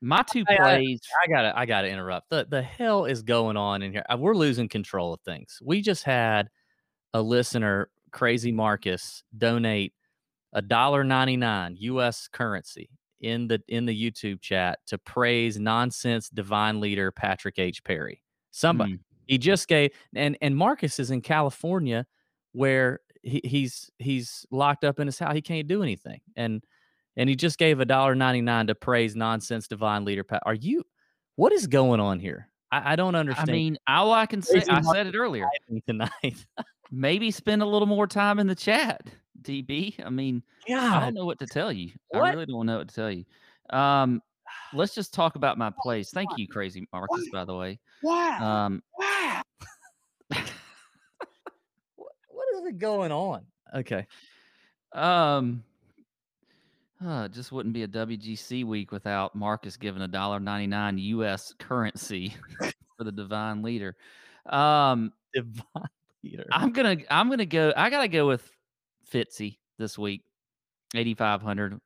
my 0.00 0.22
two 0.22 0.44
I- 0.48 0.56
plays, 0.56 1.00
I 1.22 1.30
gotta 1.30 1.58
I 1.58 1.66
gotta 1.66 1.88
interrupt. 1.88 2.30
The 2.30 2.46
the 2.48 2.62
hell 2.62 3.04
is 3.04 3.22
going 3.22 3.58
on 3.58 3.82
in 3.82 3.92
here? 3.92 4.04
Uh, 4.10 4.16
We're 4.16 4.34
losing 4.34 4.68
control 4.68 5.12
of 5.12 5.20
things. 5.20 5.58
We 5.62 5.82
just 5.82 6.04
had 6.04 6.48
a 7.14 7.22
listener, 7.22 7.90
Crazy 8.12 8.52
Marcus, 8.52 9.22
donate 9.36 9.92
a 10.52 10.62
dollar 10.62 11.04
ninety 11.04 11.36
nine 11.36 11.76
U.S. 11.78 12.28
currency 12.32 12.90
in 13.20 13.48
the 13.48 13.60
in 13.68 13.86
the 13.86 14.10
YouTube 14.10 14.40
chat 14.40 14.78
to 14.86 14.98
praise 14.98 15.58
nonsense 15.58 16.28
divine 16.28 16.80
leader 16.80 17.12
Patrick 17.12 17.58
H. 17.58 17.84
Perry. 17.84 18.22
Somebody 18.50 18.94
Mm, 18.94 19.00
he 19.26 19.38
just 19.38 19.68
gave 19.68 19.92
and 20.14 20.36
and 20.40 20.56
Marcus 20.56 20.98
is 20.98 21.10
in 21.10 21.20
California 21.20 22.06
where 22.52 23.00
he, 23.22 23.40
he's 23.44 23.90
he's 23.98 24.46
locked 24.50 24.84
up 24.84 24.98
in 24.98 25.06
his 25.06 25.18
house. 25.18 25.34
He 25.34 25.42
can't 25.42 25.68
do 25.68 25.82
anything. 25.82 26.20
And 26.36 26.64
and 27.16 27.28
he 27.28 27.36
just 27.36 27.58
gave 27.58 27.80
a 27.80 27.84
dollar 27.84 28.14
ninety 28.14 28.40
nine 28.40 28.66
to 28.68 28.74
praise 28.74 29.14
nonsense 29.14 29.68
divine 29.68 30.04
leader. 30.04 30.24
Pat, 30.24 30.42
are 30.46 30.54
you? 30.54 30.82
What 31.36 31.52
is 31.52 31.66
going 31.66 32.00
on 32.00 32.18
here? 32.18 32.48
I, 32.72 32.92
I 32.92 32.96
don't 32.96 33.14
understand. 33.14 33.50
I 33.50 33.52
mean, 33.52 33.78
all 33.86 34.12
I 34.12 34.26
can 34.26 34.42
say, 34.42 34.64
I 34.68 34.80
said 34.82 35.06
it 35.06 35.14
earlier. 35.14 35.48
tonight. 35.86 36.10
Maybe 36.90 37.30
spend 37.30 37.62
a 37.62 37.66
little 37.66 37.86
more 37.86 38.06
time 38.06 38.38
in 38.38 38.46
the 38.46 38.54
chat, 38.54 39.02
DB. 39.42 40.04
I 40.04 40.10
mean, 40.10 40.42
yeah, 40.66 40.96
I 40.96 41.00
don't 41.00 41.14
know 41.14 41.24
what 41.24 41.38
to 41.38 41.46
tell 41.46 41.72
you. 41.72 41.92
I 42.14 42.18
really 42.30 42.46
don't 42.46 42.66
know 42.66 42.78
what 42.78 42.88
to 42.88 42.94
tell 42.94 43.10
you. 43.10 43.24
Um, 43.70 44.20
let's 44.74 44.94
just 44.94 45.14
talk 45.14 45.36
about 45.36 45.56
my 45.58 45.72
plays. 45.82 46.10
Thank 46.10 46.30
you, 46.36 46.48
Crazy 46.48 46.86
Marcus, 46.92 47.28
by 47.32 47.44
the 47.44 47.54
way. 47.54 47.78
wow, 48.02 48.66
Um, 48.66 48.82
wow. 48.98 49.42
what, 50.28 50.40
what 52.28 52.46
is 52.56 52.66
it 52.66 52.78
going 52.78 53.12
on? 53.12 53.46
Okay. 53.74 54.06
um, 54.92 55.62
uh, 57.04 57.22
it 57.24 57.32
just 57.32 57.52
wouldn't 57.52 57.72
be 57.72 57.84
a 57.84 57.88
WGC 57.88 58.64
week 58.64 58.90
without 58.92 59.34
Marcus 59.34 59.76
giving 59.76 60.02
a 60.02 60.08
dollar 60.08 60.38
ninety 60.40 60.66
nine 60.66 60.98
U.S. 60.98 61.54
currency 61.58 62.34
for 62.98 63.04
the 63.04 63.12
divine 63.12 63.62
leader. 63.62 63.96
Um, 64.46 65.12
Divine 65.32 65.88
leader. 66.22 66.46
I'm 66.52 66.72
gonna 66.72 66.96
I'm 67.10 67.28
gonna 67.30 67.46
go. 67.46 67.72
I 67.76 67.90
gotta 67.90 68.08
go 68.08 68.26
with 68.26 68.50
Fitzy 69.12 69.58
this 69.78 69.98
week, 69.98 70.22
eighty 70.94 71.14
five 71.14 71.42
hundred. 71.42 71.78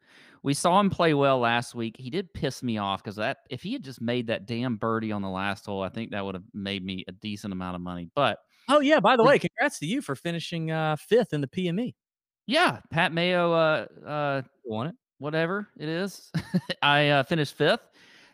We 0.43 0.53
saw 0.53 0.78
him 0.78 0.91
play 0.91 1.14
well 1.14 1.39
last 1.39 1.74
week. 1.74 1.97
He 1.99 2.11
did 2.11 2.32
piss 2.35 2.62
me 2.62 2.76
off 2.76 3.03
because 3.03 3.16
that 3.16 3.39
if 3.49 3.62
he 3.62 3.72
had 3.72 3.82
just 3.82 4.03
made 4.03 4.26
that 4.26 4.45
damn 4.47 4.76
birdie 4.76 5.11
on 5.12 5.22
the 5.22 5.28
last 5.30 5.64
hole, 5.64 5.82
I 5.82 5.89
think 5.89 6.11
that 6.11 6.24
would 6.24 6.35
have 6.35 6.45
made 6.53 6.85
me 6.85 7.05
a 7.09 7.12
decent 7.12 7.53
amount 7.53 7.76
of 7.76 7.80
money. 7.80 8.11
But 8.14 8.39
Oh 8.68 8.80
yeah, 8.80 9.01
by 9.01 9.16
the 9.16 9.24
way, 9.24 9.39
congrats 9.39 9.78
to 9.78 9.87
you 9.87 10.03
for 10.03 10.14
finishing 10.14 10.70
uh, 10.70 10.97
fifth 10.97 11.32
in 11.32 11.41
the 11.41 11.47
PME. 11.49 11.95
yeah, 12.47 12.80
Pat 12.91 13.12
Mayo, 13.12 13.53
uh, 13.53 13.87
uh, 14.07 14.43
won 14.64 14.89
it. 14.89 14.95
whatever 15.18 15.68
it 15.78 15.89
is, 15.89 16.30
I 16.82 17.09
uh, 17.09 17.22
finished 17.22 17.55
fifth. 17.57 17.80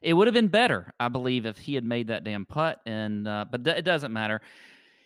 It 0.03 0.15
would 0.15 0.27
have 0.27 0.35
been 0.35 0.49
better, 0.49 0.93
I 0.99 1.09
believe, 1.09 1.47
if 1.47 1.59
he 1.59 1.75
had 1.75 1.85
made 1.85 2.09
that 2.09 2.25
damn 2.25 2.45
putt. 2.47 2.81
And 2.87 3.29
uh, 3.29 3.45
but 3.51 3.65
th- 3.65 3.77
it 3.77 3.83
doesn't 3.83 4.13
matter. 4.13 4.41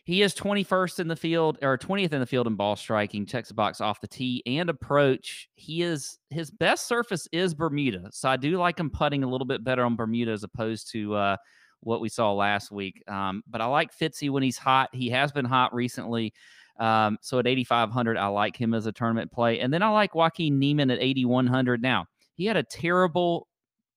He 0.05 0.21
is 0.21 0.35
21st 0.35 1.01
in 1.01 1.09
the 1.09 1.17
field 1.17 1.59
or 1.63 1.79
20th 1.79 2.13
in 2.13 2.21
the 2.21 2.27
field 2.27 2.47
in 2.47 2.57
ball 2.57 2.77
striking, 2.77 3.25
checks 3.25 3.49
the 3.49 3.55
box 3.55 3.81
off 3.81 4.03
the 4.03 4.07
tee 4.07 4.43
and 4.45 4.69
approach. 4.69 5.49
He 5.55 5.81
is 5.81 6.19
his 6.29 6.51
best 6.51 6.87
surface 6.87 7.27
is 7.33 7.55
Bermuda. 7.55 8.11
So 8.13 8.29
I 8.29 8.37
do 8.37 8.59
like 8.59 8.79
him 8.79 8.91
putting 8.91 9.25
a 9.25 9.29
little 9.29 9.47
bit 9.47 9.65
better 9.65 9.83
on 9.83 9.97
Bermuda 9.97 10.33
as 10.33 10.45
opposed 10.45 10.91
to 10.93 11.15
uh, 11.15 11.37
what 11.81 12.03
we 12.03 12.11
saw 12.11 12.35
last 12.35 12.71
week. 12.71 13.03
Um, 13.09 13.43
but 13.49 13.63
I 13.63 13.65
like 13.65 13.97
Fitzy 13.97 14.29
when 14.29 14.43
he's 14.43 14.59
hot. 14.59 14.91
He 14.93 15.09
has 15.09 15.33
been 15.33 15.47
hot 15.47 15.75
recently. 15.75 16.35
Um, 16.79 17.17
so 17.23 17.39
at 17.39 17.47
8,500, 17.47 18.19
I 18.19 18.27
like 18.27 18.57
him 18.57 18.75
as 18.75 18.85
a 18.85 18.93
tournament 18.93 19.33
play. 19.33 19.61
And 19.61 19.73
then 19.73 19.83
I 19.83 19.89
like 19.89 20.15
Joaquin 20.15 20.59
Niemann 20.59 20.91
at 20.91 21.01
8,100. 21.01 21.81
Now, 21.81 22.07
he 22.35 22.45
had 22.45 22.59
a 22.59 22.63
terrible 22.63 23.49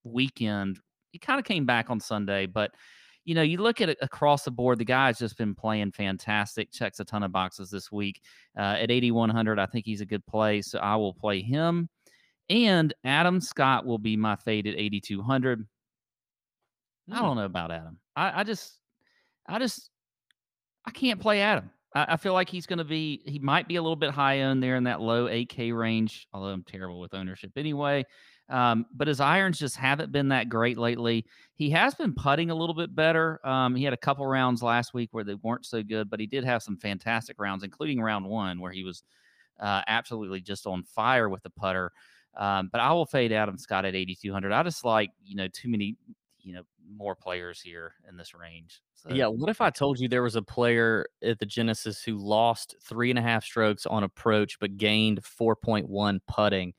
weekend. 0.05 0.79
He 1.11 1.19
kind 1.19 1.39
of 1.39 1.45
came 1.45 1.65
back 1.65 1.89
on 1.89 1.99
Sunday, 1.99 2.45
but 2.45 2.71
you 3.27 3.35
know, 3.35 3.41
you 3.41 3.57
look 3.57 3.81
at 3.81 3.89
it 3.89 3.97
across 4.01 4.43
the 4.43 4.51
board, 4.51 4.79
the 4.79 4.85
guy's 4.85 5.19
just 5.19 5.37
been 5.37 5.53
playing 5.53 5.91
fantastic, 5.91 6.71
checks 6.71 7.01
a 7.01 7.05
ton 7.05 7.23
of 7.23 7.31
boxes 7.33 7.69
this 7.69 7.91
week. 7.91 8.21
Uh, 8.57 8.77
at 8.79 8.89
8,100, 8.89 9.59
I 9.59 9.65
think 9.65 9.85
he's 9.85 9.99
a 9.99 10.05
good 10.05 10.25
play. 10.25 10.61
So 10.61 10.79
I 10.79 10.95
will 10.95 11.13
play 11.13 11.41
him. 11.41 11.89
And 12.49 12.93
Adam 13.03 13.41
Scott 13.41 13.85
will 13.85 13.97
be 13.97 14.15
my 14.15 14.37
fade 14.37 14.65
at 14.65 14.75
8,200. 14.77 15.67
I 17.11 17.17
Hmm. 17.17 17.21
don't 17.21 17.35
know 17.35 17.43
about 17.45 17.71
Adam. 17.71 17.99
I, 18.15 18.39
I 18.39 18.43
just, 18.45 18.79
I 19.45 19.59
just, 19.59 19.89
I 20.85 20.91
can't 20.91 21.19
play 21.19 21.41
Adam. 21.41 21.69
I, 21.93 22.13
I 22.13 22.17
feel 22.17 22.31
like 22.33 22.47
he's 22.47 22.65
going 22.65 22.79
to 22.79 22.85
be, 22.85 23.21
he 23.25 23.39
might 23.39 23.67
be 23.67 23.75
a 23.75 23.81
little 23.81 23.97
bit 23.97 24.11
high 24.11 24.43
owned 24.43 24.63
there 24.63 24.77
in 24.77 24.85
that 24.85 25.01
low 25.01 25.25
8K 25.27 25.77
range, 25.77 26.27
although 26.31 26.47
I'm 26.51 26.63
terrible 26.63 27.01
with 27.01 27.13
ownership 27.13 27.51
anyway. 27.57 28.05
Um, 28.49 28.85
but 28.93 29.07
his 29.07 29.19
irons 29.19 29.59
just 29.59 29.75
haven't 29.75 30.11
been 30.11 30.29
that 30.29 30.47
great 30.47 30.77
lately. 30.77 31.25
He 31.55 31.69
has 31.71 31.95
been 31.95 32.13
putting 32.13 32.49
a 32.49 32.55
little 32.55 32.75
bit 32.75 32.95
better. 32.95 33.45
Um, 33.45 33.75
he 33.75 33.83
had 33.83 33.93
a 33.93 33.97
couple 33.97 34.25
rounds 34.25 34.63
last 34.63 34.93
week 34.93 35.09
where 35.11 35.23
they 35.23 35.35
weren't 35.35 35.65
so 35.65 35.83
good, 35.83 36.09
but 36.09 36.19
he 36.19 36.27
did 36.27 36.45
have 36.45 36.63
some 36.63 36.77
fantastic 36.77 37.39
rounds, 37.39 37.63
including 37.63 37.99
round 37.99 38.25
one 38.25 38.61
where 38.61 38.71
he 38.71 38.83
was 38.83 39.03
uh, 39.59 39.81
absolutely 39.87 40.39
just 40.41 40.65
on 40.65 40.83
fire 40.83 41.29
with 41.29 41.43
the 41.43 41.49
putter. 41.49 41.91
Um, 42.37 42.69
but 42.71 42.79
I 42.79 42.93
will 42.93 43.05
fade 43.05 43.31
Adam 43.31 43.57
Scott 43.57 43.85
at 43.85 43.95
8,200. 43.95 44.51
I 44.51 44.63
just 44.63 44.85
like, 44.85 45.09
you 45.25 45.35
know, 45.35 45.47
too 45.47 45.69
many, 45.69 45.97
you 46.39 46.53
know, 46.53 46.61
more 46.95 47.15
players 47.15 47.59
here 47.59 47.95
in 48.07 48.15
this 48.15 48.33
range. 48.33 48.81
So, 48.93 49.09
Yeah. 49.11 49.27
What 49.27 49.49
if 49.49 49.59
I 49.59 49.69
told 49.71 49.99
you 49.99 50.07
there 50.07 50.23
was 50.23 50.35
a 50.35 50.41
player 50.41 51.07
at 51.23 51.39
the 51.39 51.45
Genesis 51.45 52.03
who 52.03 52.15
lost 52.15 52.75
three 52.81 53.09
and 53.09 53.19
a 53.19 53.21
half 53.21 53.43
strokes 53.43 53.85
on 53.85 54.03
approach 54.03 54.59
but 54.59 54.77
gained 54.77 55.21
4.1 55.23 56.19
putting, 56.27 56.73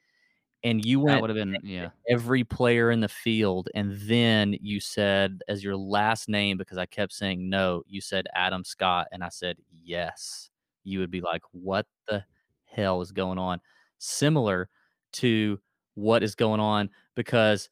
and 0.69 0.85
you 0.85 1.01
went 1.01 1.21
would 1.21 1.31
have 1.31 1.37
been, 1.37 1.57
yeah. 1.63 1.91
every 2.09 2.45
player 2.45 2.91
in 2.91 3.01
the 3.01 3.09
field, 3.09 3.69
and 3.75 3.97
then 4.03 4.57
you 4.61 4.81
said 4.81 5.43
as 5.49 5.65
your 5.65 5.77
last 5.77 6.29
name 6.29 6.59
because 6.59 6.79
I 6.79 6.87
kept 6.87 7.13
saying 7.13 7.49
no, 7.49 7.83
you 7.87 8.01
said 8.01 8.27
Adam 8.35 8.65
Scott, 8.65 9.09
and 9.13 9.25
I 9.25 9.29
said 9.29 9.57
yes. 9.71 10.51
You 10.85 11.01
would 11.01 11.11
be 11.11 11.21
like, 11.21 11.43
"What 11.53 11.87
the 12.07 12.25
hell 12.65 13.01
is 13.01 13.13
going 13.13 13.39
on?" 13.39 13.61
Similar 13.99 14.69
to 15.15 15.59
what 15.95 16.23
is 16.23 16.35
going 16.35 16.61
on 16.61 16.91
because 17.15 17.69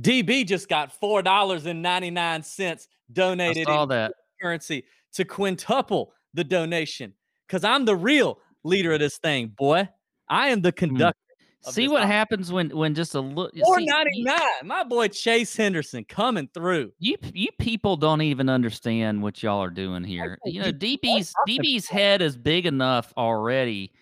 DB 0.00 0.46
just 0.46 0.68
got 0.68 0.92
four 0.92 1.22
dollars 1.22 1.66
and 1.66 1.82
ninety 1.82 2.10
nine 2.10 2.42
cents 2.42 2.88
donated 3.12 3.68
all 3.68 3.86
that. 3.88 4.12
currency 4.40 4.84
to 5.14 5.24
quintuple 5.24 6.12
the 6.34 6.44
donation 6.44 7.14
because 7.46 7.64
I'm 7.64 7.84
the 7.84 7.96
real 7.96 8.38
leader 8.64 8.92
of 8.92 9.00
this 9.00 9.18
thing, 9.18 9.48
boy. 9.48 9.88
I 10.28 10.48
am 10.48 10.62
the 10.62 10.70
hmm. 10.70 10.76
conductor. 10.76 11.18
of 11.18 11.21
See 11.70 11.88
what 11.88 12.02
op- 12.02 12.08
happens 12.08 12.50
when 12.50 12.70
when 12.70 12.94
just 12.94 13.14
a 13.14 13.22
ninety 13.22 14.22
nine. 14.22 14.40
My 14.64 14.82
boy 14.82 15.08
Chase 15.08 15.54
Henderson 15.54 16.04
coming 16.04 16.48
through. 16.52 16.92
You 16.98 17.16
you 17.32 17.48
people 17.58 17.96
don't 17.96 18.22
even 18.22 18.48
understand 18.48 19.22
what 19.22 19.42
y'all 19.42 19.62
are 19.62 19.70
doing 19.70 20.02
here. 20.02 20.38
You 20.44 20.62
know, 20.62 20.72
DB's 20.72 21.32
DB's 21.48 21.88
head 21.88 22.20
is 22.20 22.36
big 22.36 22.66
enough 22.66 23.12
already 23.16 23.92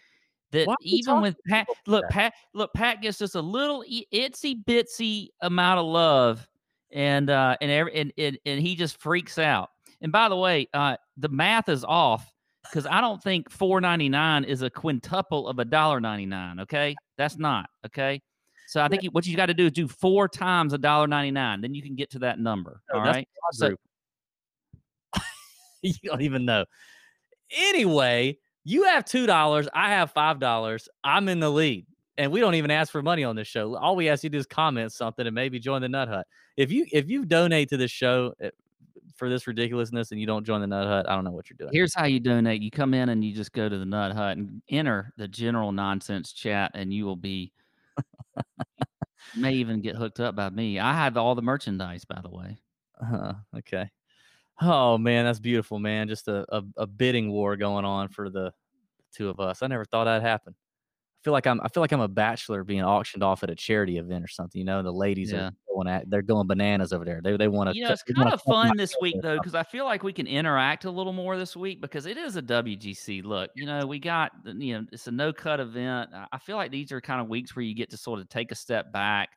that 0.53 0.67
Why 0.67 0.75
are 0.75 0.77
you 0.81 0.99
even 0.99 1.21
with 1.21 1.37
Pat, 1.47 1.69
look, 1.87 2.03
that? 2.03 2.11
Pat, 2.11 2.35
look, 2.55 2.73
Pat 2.75 3.03
gets 3.03 3.19
just 3.19 3.35
a 3.35 3.41
little 3.41 3.85
itsy 4.13 4.65
bitsy 4.65 5.29
amount 5.41 5.81
of 5.81 5.87
love, 5.87 6.47
and 6.91 7.31
uh, 7.31 7.57
and 7.61 7.71
every 7.71 7.95
and, 7.95 8.13
and 8.19 8.39
and 8.45 8.61
he 8.61 8.75
just 8.75 8.99
freaks 8.99 9.39
out. 9.39 9.71
And 10.01 10.11
by 10.11 10.29
the 10.29 10.37
way, 10.37 10.69
uh, 10.75 10.97
the 11.17 11.29
math 11.29 11.69
is 11.69 11.85
off 11.85 12.33
because 12.71 12.87
I 12.87 13.01
don't 13.01 13.23
think 13.23 13.51
four 13.51 13.81
ninety 13.81 14.09
nine 14.09 14.45
is 14.45 14.63
a 14.63 14.71
quintuple 14.71 15.49
of 15.49 15.59
a 15.59 15.65
dollar 15.65 16.01
ninety 16.01 16.27
nine. 16.27 16.61
Okay, 16.61 16.95
that's 17.17 17.37
not 17.37 17.69
okay. 17.87 18.21
So 18.69 18.81
I 18.81 18.89
think 18.89 19.03
you, 19.03 19.11
what 19.11 19.27
you 19.27 19.37
got 19.37 19.47
to 19.47 19.55
do 19.55 19.67
is 19.67 19.73
do 19.73 19.89
four 19.89 20.29
times 20.29 20.73
a 20.73 20.79
dollar 20.79 21.07
ninety 21.07 21.33
nine. 21.33 21.61
Then 21.61 21.75
you 21.75 21.83
can 21.83 21.97
get 21.97 22.11
to 22.11 22.21
that 22.21 22.39
number. 22.39 22.81
No, 22.93 22.99
all 22.99 23.05
that's 23.05 23.17
right. 23.17 23.29
So 23.53 23.75
you 25.83 25.95
don't 26.05 26.23
even 26.23 26.45
know. 26.45 26.65
Anyway, 27.51 28.39
you 28.65 28.85
have 28.85 29.05
two 29.05 29.27
dollars. 29.27 29.69
I 29.75 29.91
have 29.91 30.13
five 30.13 30.39
dollars. 30.39 30.89
I'm 31.03 31.29
in 31.29 31.41
the 31.41 31.51
lead, 31.51 31.87
and 32.17 32.31
we 32.31 32.41
don't 32.41 32.55
even 32.55 32.71
ask 32.71 32.93
for 32.93 33.03
money 33.03 33.25
on 33.25 33.35
this 33.35 33.49
show. 33.49 33.77
All 33.77 33.97
we 33.97 34.09
ask 34.09 34.23
you 34.23 34.31
to 34.31 34.35
do 34.35 34.39
is 34.39 34.47
comment 34.47 34.93
something 34.93 35.27
and 35.27 35.35
maybe 35.35 35.59
join 35.59 35.83
the 35.83 35.89
Nut 35.89 36.09
Hut. 36.09 36.27
If 36.57 36.71
you 36.71 36.87
if 36.93 37.11
you 37.11 37.25
donate 37.25 37.71
to 37.71 37.77
this 37.77 37.91
show 37.91 38.35
uh, 38.43 38.51
for 39.21 39.29
this 39.29 39.47
ridiculousness 39.47 40.13
and 40.13 40.21
you 40.21 40.27
don't 40.27 40.45
join 40.47 40.63
the 40.63 40.67
Nut 40.67 40.87
Hut, 40.87 41.07
I 41.07 41.15
don't 41.15 41.25
know 41.25 41.31
what 41.31 41.51
you're 41.51 41.59
doing. 41.59 41.71
Here's 41.75 41.95
how 41.95 42.07
you 42.07 42.19
donate. 42.19 42.63
You 42.63 42.71
come 42.71 42.95
in 42.95 43.11
and 43.11 43.23
you 43.23 43.35
just 43.35 43.53
go 43.53 43.69
to 43.69 43.79
the 43.79 43.85
Nut 43.85 44.13
Hut 44.13 44.39
and 44.39 44.63
enter 44.71 45.13
the 45.19 45.29
general 45.29 45.73
nonsense 45.73 46.33
chat, 46.33 46.71
and 46.73 46.93
you 46.93 47.05
will 47.05 47.17
be. 47.17 47.53
you 48.39 48.43
may 49.37 49.53
even 49.53 49.83
get 49.83 49.95
hooked 49.95 50.21
up 50.21 50.35
by 50.35 50.49
me. 50.49 50.81
I 50.81 50.95
have 50.95 51.19
all 51.19 51.35
the 51.35 51.43
merchandise, 51.43 52.07
by 52.07 52.19
the 52.23 52.31
way. 52.31 52.57
Uh, 53.01 53.35
okay. 53.59 53.91
Oh 54.63 54.97
man, 54.97 55.27
that's 55.27 55.39
beautiful, 55.39 55.79
man. 55.79 56.09
Just 56.09 56.27
a, 56.27 56.47
a, 56.49 56.63
a 56.79 56.87
bidding 56.87 57.31
war 57.31 57.57
going 57.57 57.85
on 57.85 58.09
for 58.09 58.31
the 58.31 58.53
two 59.13 59.29
of 59.29 59.39
us. 59.39 59.63
I 59.63 59.67
never 59.67 59.85
thought 59.85 60.05
that'd 60.05 60.23
happen. 60.23 60.55
I 61.21 61.25
feel 61.25 61.33
like 61.35 61.47
I'm 61.47 61.61
I 61.63 61.69
feel 61.69 61.83
like 61.83 61.93
I'm 61.93 62.01
a 62.01 62.09
bachelor 62.09 62.65
being 62.65 62.83
auctioned 62.83 63.23
off 63.23 63.43
at 63.43 63.51
a 63.51 63.55
charity 63.55 63.99
event 63.99 64.25
or 64.25 64.29
something. 64.29 64.59
You 64.59 64.65
know, 64.65 64.83
the 64.83 64.93
ladies 64.93 65.33
Yeah. 65.33 65.49
are 65.49 65.53
going 65.75 65.87
at 65.87 66.09
they're 66.09 66.23
going 66.23 66.47
bananas 66.47 66.95
over 66.95 67.05
there. 67.05 67.21
They 67.23 67.37
they 67.37 67.49
want 67.49 67.69
to. 67.71 67.77
You 67.77 67.83
know, 67.85 67.93
it's 67.93 68.03
kind 68.03 68.33
of 68.33 68.41
fun 68.43 68.77
this 68.79 68.97
week 69.03 69.17
though, 69.21 69.37
because 69.37 69.55
I 69.55 69.63
feel 69.63 69.85
like 69.85 70.03
we 70.03 70.15
can 70.15 70.27
interact 70.27 70.87
a 70.87 70.91
little 70.91 71.13
more 71.13 71.37
this 71.37 71.55
week 71.55 71.83
because 71.83 72.07
it 72.07 72.17
is 72.17 72.37
a 72.37 72.43
WGC. 72.43 73.23
Look, 73.23 73.51
you 73.55 73.67
know, 73.67 73.87
we 73.87 73.99
got 73.99 74.33
you 74.47 74.79
know, 74.79 74.87
it's 74.93 75.07
a 75.09 75.11
no 75.13 75.31
cut 75.33 75.61
event. 75.61 76.11
I- 76.15 76.27
I 76.33 76.39
feel 76.39 76.57
like 76.57 76.71
these 76.71 76.91
are 76.91 77.01
kind 77.03 77.21
of 77.21 77.29
weeks 77.29 77.55
where 77.55 77.65
you 77.65 77.75
get 77.75 77.91
to 77.91 77.99
sort 77.99 78.19
of 78.21 78.29
take 78.31 78.51
a 78.51 78.55
step 78.55 78.91
back, 78.91 79.29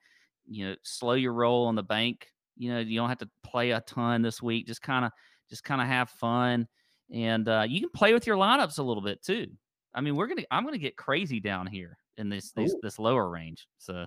you 0.47 0.69
know, 0.69 0.75
slow 0.83 1.13
your 1.13 1.33
roll 1.33 1.65
on 1.67 1.75
the 1.75 1.83
bank. 1.83 2.29
You 2.55 2.71
know, 2.73 2.79
you 2.79 2.97
don't 2.97 3.09
have 3.09 3.17
to 3.17 3.29
play 3.43 3.71
a 3.71 3.81
ton 3.81 4.21
this 4.21 4.41
week. 4.41 4.67
Just 4.67 4.81
kind 4.81 5.03
of, 5.03 5.11
just 5.49 5.63
kind 5.65 5.81
of 5.81 5.87
have 5.87 6.09
fun, 6.11 6.67
and 7.11 7.49
uh, 7.49 7.65
you 7.67 7.81
can 7.81 7.89
play 7.89 8.13
with 8.13 8.25
your 8.25 8.37
lineups 8.37 8.79
a 8.79 8.83
little 8.83 9.03
bit 9.03 9.21
too. 9.21 9.47
I 9.93 10.01
mean, 10.01 10.15
we're 10.15 10.27
gonna, 10.27 10.43
I'm 10.51 10.65
gonna 10.65 10.77
get 10.77 10.95
crazy 10.95 11.39
down 11.39 11.67
here 11.67 11.97
in 12.17 12.29
this 12.29 12.51
this, 12.51 12.75
this 12.81 12.99
lower 12.99 13.29
range. 13.29 13.67
So 13.77 14.05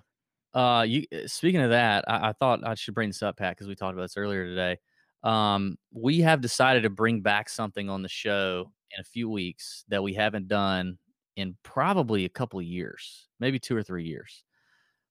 Uh, 0.55 0.85
you 0.89 1.05
uh, 1.13 1.27
speaking 1.27 1.61
of 1.61 1.71
that, 1.71 2.05
I, 2.09 2.31
I 2.31 2.33
thought 2.33 2.67
I 2.67 2.75
should 2.75 2.95
bring 2.95 3.11
this 3.11 3.23
up, 3.23 3.37
Pat, 3.37 3.57
because 3.57 3.69
we 3.69 3.75
talked 3.75 3.93
about 3.93 4.05
this 4.05 4.17
earlier 4.17 4.47
today. 4.47 4.79
Um, 5.23 5.77
we 5.93 6.21
have 6.21 6.41
decided 6.41 6.85
to 6.85 6.91
bring 6.91 7.21
back 7.21 7.49
something 7.49 7.91
on 7.91 8.01
the 8.03 8.09
show 8.09 8.73
in 8.93 9.01
a 9.01 9.05
few 9.05 9.29
weeks 9.29 9.85
that 9.89 10.03
we 10.03 10.15
haven't 10.15 10.49
done 10.49 10.99
in 11.37 11.57
probably 11.63 12.25
a 12.25 12.31
couple 12.31 12.59
of 12.59 12.65
years, 12.65 13.29
maybe 13.39 13.59
two 13.59 13.77
or 13.77 13.83
three 13.83 14.05
years. 14.05 14.45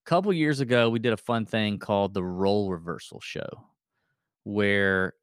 A 0.06 0.10
couple 0.10 0.34
years 0.34 0.62
ago, 0.62 0.90
we 0.90 1.00
did 1.00 1.14
a 1.14 1.18
fun 1.18 1.46
thing 1.46 1.78
called 1.78 2.14
the 2.14 2.24
role 2.24 2.72
reversal 2.72 3.20
show, 3.22 3.50
where 4.46 5.14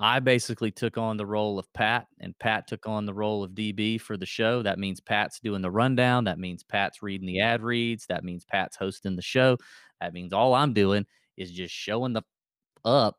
I 0.00 0.20
basically 0.20 0.70
took 0.70 0.96
on 0.96 1.16
the 1.16 1.26
role 1.26 1.58
of 1.58 1.72
Pat, 1.72 2.06
and 2.20 2.38
Pat 2.38 2.68
took 2.68 2.86
on 2.86 3.04
the 3.04 3.14
role 3.14 3.42
of 3.42 3.50
DB 3.52 4.00
for 4.00 4.16
the 4.16 4.26
show. 4.26 4.62
That 4.62 4.78
means 4.78 5.00
Pat's 5.00 5.40
doing 5.40 5.60
the 5.60 5.70
rundown. 5.70 6.24
That 6.24 6.38
means 6.38 6.62
Pat's 6.62 7.02
reading 7.02 7.26
the 7.26 7.40
ad 7.40 7.62
reads. 7.62 8.06
That 8.06 8.22
means 8.22 8.44
Pat's 8.44 8.76
hosting 8.76 9.16
the 9.16 9.22
show. 9.22 9.56
That 10.00 10.12
means 10.12 10.32
all 10.32 10.54
I'm 10.54 10.72
doing 10.72 11.04
is 11.36 11.50
just 11.50 11.74
showing 11.74 12.12
the 12.12 12.22
up 12.84 13.16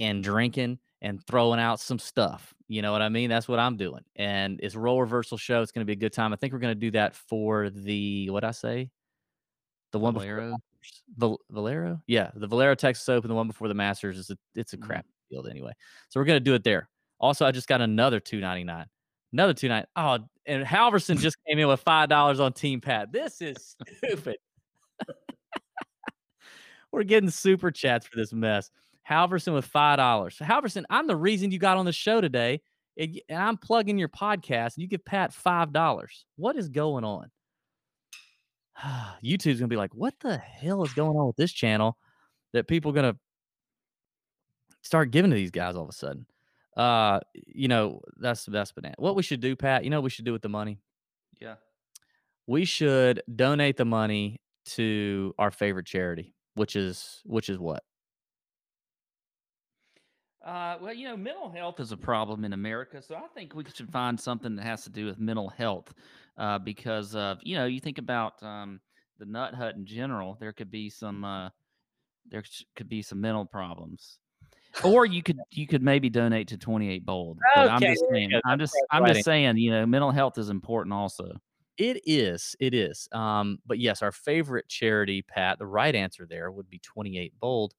and 0.00 0.22
drinking 0.22 0.78
and 1.02 1.22
throwing 1.26 1.60
out 1.60 1.78
some 1.78 1.98
stuff. 1.98 2.54
You 2.68 2.80
know 2.80 2.92
what 2.92 3.02
I 3.02 3.10
mean? 3.10 3.28
That's 3.28 3.46
what 3.46 3.58
I'm 3.58 3.76
doing. 3.76 4.02
And 4.16 4.58
it's 4.62 4.74
a 4.74 4.80
role 4.80 5.00
reversal 5.00 5.36
show. 5.36 5.60
It's 5.60 5.72
going 5.72 5.84
to 5.84 5.86
be 5.86 5.92
a 5.92 5.96
good 5.96 6.12
time. 6.12 6.32
I 6.32 6.36
think 6.36 6.54
we're 6.54 6.58
going 6.58 6.74
to 6.74 6.80
do 6.80 6.90
that 6.92 7.14
for 7.14 7.68
the 7.68 8.30
what 8.30 8.44
I 8.44 8.50
say, 8.52 8.90
the 9.92 9.98
one 9.98 10.14
before 10.14 10.26
the 10.36 10.56
Valero? 11.18 11.38
Valero, 11.50 12.02
yeah, 12.06 12.30
the 12.34 12.46
Valero 12.46 12.74
Texas 12.74 13.08
Open, 13.08 13.28
the 13.28 13.34
one 13.34 13.46
before 13.46 13.68
the 13.68 13.74
Masters 13.74 14.18
is 14.18 14.30
a, 14.30 14.38
it's 14.54 14.72
a 14.72 14.78
Mhm. 14.78 14.82
crap 14.82 15.06
field 15.28 15.48
anyway. 15.48 15.72
So 16.08 16.20
we're 16.20 16.26
to 16.26 16.40
do 16.40 16.54
it 16.54 16.64
there. 16.64 16.88
Also, 17.18 17.46
I 17.46 17.52
just 17.52 17.68
got 17.68 17.80
another 17.80 18.20
two 18.20 18.40
ninety 18.40 18.64
nine. 18.64 18.86
Another 19.32 19.54
two 19.54 19.68
ninety. 19.68 19.88
Oh, 19.96 20.18
and 20.46 20.64
Halverson 20.64 21.18
just 21.18 21.36
came 21.46 21.58
in 21.58 21.68
with 21.68 21.80
five 21.80 22.08
dollars 22.08 22.40
on 22.40 22.52
Team 22.52 22.80
Pat. 22.80 23.12
This 23.12 23.40
is 23.40 23.76
stupid. 23.96 24.36
We're 26.92 27.02
getting 27.02 27.30
super 27.30 27.70
chats 27.70 28.06
for 28.06 28.16
this 28.16 28.32
mess. 28.32 28.70
Halverson 29.08 29.54
with 29.54 29.64
five 29.64 29.98
dollars. 29.98 30.36
Halverson, 30.38 30.84
I'm 30.90 31.06
the 31.06 31.16
reason 31.16 31.50
you 31.50 31.58
got 31.58 31.76
on 31.76 31.84
the 31.84 31.92
show 31.92 32.20
today, 32.20 32.60
and 32.96 33.20
and 33.28 33.38
I'm 33.38 33.56
plugging 33.56 33.98
your 33.98 34.08
podcast, 34.08 34.74
and 34.74 34.82
you 34.82 34.88
give 34.88 35.04
Pat 35.04 35.32
five 35.32 35.72
dollars. 35.72 36.26
What 36.36 36.56
is 36.56 36.68
going 36.68 37.04
on? 37.04 37.30
YouTube's 39.24 39.58
gonna 39.58 39.68
be 39.68 39.76
like, 39.76 39.94
what 39.94 40.14
the 40.20 40.36
hell 40.36 40.84
is 40.84 40.92
going 40.92 41.16
on 41.16 41.26
with 41.26 41.36
this 41.36 41.52
channel? 41.52 41.96
That 42.52 42.68
people 42.68 42.92
gonna 42.92 43.16
start 44.86 45.10
giving 45.10 45.30
to 45.30 45.34
these 45.36 45.50
guys 45.50 45.76
all 45.76 45.82
of 45.84 45.88
a 45.88 45.92
sudden. 45.92 46.26
Uh, 46.76 47.20
you 47.46 47.68
know, 47.68 48.00
that's 48.18 48.44
that's 48.46 48.72
banana. 48.72 48.94
What 48.98 49.16
we 49.16 49.22
should 49.22 49.40
do, 49.40 49.56
Pat, 49.56 49.84
you 49.84 49.90
know 49.90 49.98
what 49.98 50.04
we 50.04 50.10
should 50.10 50.24
do 50.26 50.32
with 50.32 50.42
the 50.42 50.48
money? 50.48 50.78
Yeah. 51.40 51.56
we 52.46 52.64
should 52.64 53.22
donate 53.34 53.76
the 53.76 53.84
money 53.84 54.40
to 54.66 55.34
our 55.38 55.50
favorite 55.50 55.86
charity, 55.86 56.34
which 56.54 56.76
is 56.76 57.20
which 57.24 57.48
is 57.48 57.58
what? 57.58 57.82
Uh, 60.44 60.76
well, 60.80 60.94
you 60.94 61.08
know, 61.08 61.16
mental 61.16 61.50
health 61.50 61.80
is 61.80 61.90
a 61.92 61.96
problem 61.96 62.44
in 62.44 62.52
America, 62.52 63.02
so 63.02 63.16
I 63.16 63.26
think 63.34 63.54
we 63.54 63.64
should 63.74 63.90
find 63.90 64.18
something 64.20 64.54
that 64.56 64.62
has 64.62 64.84
to 64.84 64.90
do 64.90 65.04
with 65.06 65.18
mental 65.18 65.48
health, 65.48 65.92
uh, 66.38 66.58
because 66.58 67.16
of 67.16 67.38
you 67.42 67.56
know, 67.56 67.66
you 67.66 67.80
think 67.80 67.98
about 67.98 68.40
um, 68.42 68.80
the 69.18 69.26
Nut 69.26 69.54
Hut 69.54 69.74
in 69.74 69.84
general. 69.86 70.36
There 70.38 70.52
could 70.52 70.70
be 70.70 70.88
some 70.88 71.24
uh, 71.24 71.48
there 72.30 72.44
could 72.76 72.88
be 72.88 73.02
some 73.02 73.20
mental 73.20 73.44
problems, 73.44 74.18
or 74.84 75.06
you 75.06 75.22
could 75.22 75.38
you 75.52 75.66
could 75.66 75.82
maybe 75.82 76.08
donate 76.10 76.48
to 76.48 76.56
Twenty 76.56 76.90
Eight 76.90 77.04
Bold. 77.04 77.38
But 77.54 77.70
I'm 77.70 77.80
just 77.80 78.04
saying. 78.10 78.32
I'm 78.44 78.58
just 78.58 78.74
I'm 78.90 79.06
just 79.06 79.24
saying, 79.24 79.56
you 79.56 79.70
know, 79.70 79.86
mental 79.86 80.10
health 80.10 80.38
is 80.38 80.50
important 80.50 80.92
also. 80.92 81.32
It 81.78 82.00
is, 82.06 82.56
it 82.58 82.72
is. 82.72 83.06
Um, 83.12 83.58
but 83.66 83.78
yes, 83.78 84.02
our 84.02 84.12
favorite 84.12 84.66
charity, 84.68 85.20
Pat, 85.22 85.58
the 85.58 85.66
right 85.66 85.94
answer 85.94 86.26
there 86.26 86.50
would 86.50 86.70
be 86.70 86.78
28 86.78 87.34
Bold, 87.38 87.74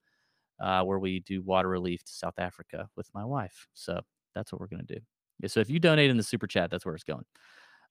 uh, 0.60 0.84
where 0.84 1.00
we 1.00 1.18
do 1.20 1.42
water 1.42 1.68
relief 1.68 2.04
to 2.04 2.12
South 2.12 2.38
Africa 2.38 2.88
with 2.96 3.08
my 3.12 3.24
wife. 3.24 3.66
So 3.74 4.00
that's 4.36 4.52
what 4.52 4.60
we're 4.60 4.68
gonna 4.68 4.84
do. 4.84 5.00
Yeah, 5.40 5.48
so 5.48 5.60
if 5.60 5.68
you 5.68 5.80
donate 5.80 6.10
in 6.10 6.16
the 6.16 6.22
super 6.22 6.46
chat, 6.46 6.70
that's 6.70 6.86
where 6.86 6.94
it's 6.94 7.04
going. 7.04 7.24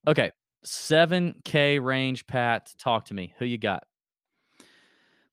Okay. 0.07 0.31
7K 0.65 1.83
range, 1.83 2.25
Pat. 2.27 2.73
Talk 2.77 3.05
to 3.05 3.13
me. 3.13 3.33
Who 3.39 3.45
you 3.45 3.57
got? 3.57 3.83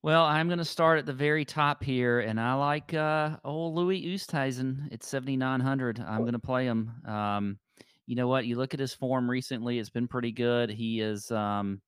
Well, 0.04 0.24
I'm 0.24 0.48
going 0.48 0.58
to 0.58 0.66
start 0.66 0.98
at 0.98 1.06
the 1.06 1.14
very 1.14 1.46
top 1.46 1.82
here, 1.82 2.20
and 2.20 2.38
I 2.38 2.52
like 2.52 2.92
uh, 2.92 3.38
old 3.42 3.74
Louis 3.74 4.02
Oosthuizen 4.02 4.92
at 4.92 5.02
7,900. 5.02 5.98
I'm 5.98 6.20
going 6.20 6.34
to 6.34 6.38
play 6.38 6.66
him. 6.66 6.92
Um, 7.06 7.58
you 8.04 8.14
know 8.14 8.28
what? 8.28 8.44
You 8.44 8.56
look 8.56 8.74
at 8.74 8.80
his 8.80 8.92
form 8.92 9.30
recently; 9.30 9.78
it's 9.78 9.88
been 9.88 10.06
pretty 10.06 10.30
good. 10.30 10.68
He 10.68 11.00
is. 11.00 11.30
Um, 11.30 11.80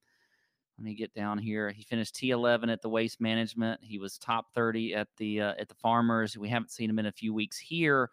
let 0.78 0.86
me 0.86 0.94
get 0.94 1.12
down 1.12 1.36
here. 1.36 1.68
He 1.68 1.82
finished 1.82 2.14
T11 2.14 2.72
at 2.72 2.80
the 2.80 2.88
Waste 2.88 3.20
Management. 3.20 3.82
He 3.84 3.98
was 3.98 4.16
top 4.16 4.46
30 4.54 4.94
at 4.94 5.08
the 5.18 5.42
uh, 5.42 5.52
at 5.58 5.68
the 5.68 5.74
Farmers. 5.74 6.38
We 6.38 6.48
haven't 6.48 6.70
seen 6.70 6.88
him 6.88 6.98
in 6.98 7.04
a 7.04 7.12
few 7.12 7.34
weeks 7.34 7.58
here 7.58 8.08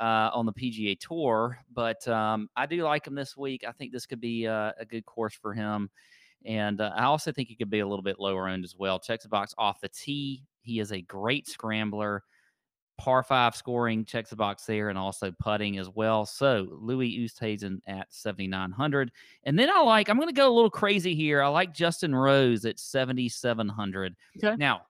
uh, 0.00 0.30
on 0.34 0.46
the 0.46 0.52
PGA 0.52 0.98
Tour, 0.98 1.60
but 1.72 2.08
um, 2.08 2.50
I 2.56 2.66
do 2.66 2.82
like 2.82 3.06
him 3.06 3.14
this 3.14 3.36
week. 3.36 3.62
I 3.64 3.70
think 3.70 3.92
this 3.92 4.04
could 4.04 4.20
be 4.20 4.48
uh, 4.48 4.72
a 4.80 4.84
good 4.84 5.06
course 5.06 5.34
for 5.40 5.54
him. 5.54 5.90
And 6.44 6.80
uh, 6.80 6.92
I 6.94 7.04
also 7.04 7.32
think 7.32 7.48
he 7.48 7.56
could 7.56 7.70
be 7.70 7.80
a 7.80 7.86
little 7.86 8.02
bit 8.02 8.20
lower 8.20 8.48
end 8.48 8.64
as 8.64 8.76
well. 8.76 8.98
Checks 8.98 9.24
the 9.24 9.28
box 9.28 9.54
off 9.58 9.80
the 9.80 9.88
tee. 9.88 10.44
He 10.62 10.80
is 10.80 10.92
a 10.92 11.00
great 11.02 11.48
scrambler, 11.48 12.22
par 12.96 13.22
five 13.22 13.56
scoring, 13.56 14.04
checks 14.04 14.30
the 14.30 14.36
box 14.36 14.64
there, 14.64 14.88
and 14.88 14.98
also 14.98 15.32
putting 15.40 15.78
as 15.78 15.88
well. 15.88 16.26
So 16.26 16.66
Louis 16.70 17.18
Oosthuizen 17.18 17.80
at 17.86 18.12
7,900. 18.12 19.10
And 19.44 19.58
then 19.58 19.70
I 19.70 19.80
like, 19.80 20.08
I'm 20.08 20.16
going 20.16 20.28
to 20.28 20.34
go 20.34 20.50
a 20.50 20.54
little 20.54 20.70
crazy 20.70 21.14
here. 21.14 21.42
I 21.42 21.48
like 21.48 21.74
Justin 21.74 22.14
Rose 22.14 22.64
at 22.64 22.78
7,700. 22.78 24.14
Okay. 24.36 24.56
Now, 24.56 24.82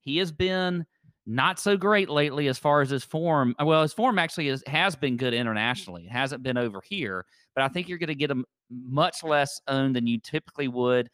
he 0.00 0.18
has 0.18 0.32
been 0.32 0.86
not 1.26 1.58
so 1.58 1.76
great 1.76 2.08
lately 2.08 2.46
as 2.48 2.58
far 2.58 2.80
as 2.82 2.90
his 2.90 3.04
form. 3.04 3.54
uh, 3.60 3.64
Well, 3.64 3.82
his 3.82 3.92
form 3.92 4.18
actually 4.18 4.48
is, 4.48 4.62
has 4.66 4.94
been 4.94 5.16
good 5.16 5.34
internationally. 5.34 6.04
It 6.06 6.12
hasn't 6.12 6.42
been 6.42 6.56
over 6.56 6.80
here, 6.84 7.26
but 7.54 7.64
I 7.64 7.68
think 7.68 7.88
you're 7.88 7.98
going 7.98 8.08
to 8.08 8.14
get 8.14 8.30
him 8.30 8.44
much 8.70 9.24
less 9.24 9.60
owned 9.66 9.96
than 9.96 10.06
you 10.06 10.18
typically 10.20 10.68
would, 10.68 11.10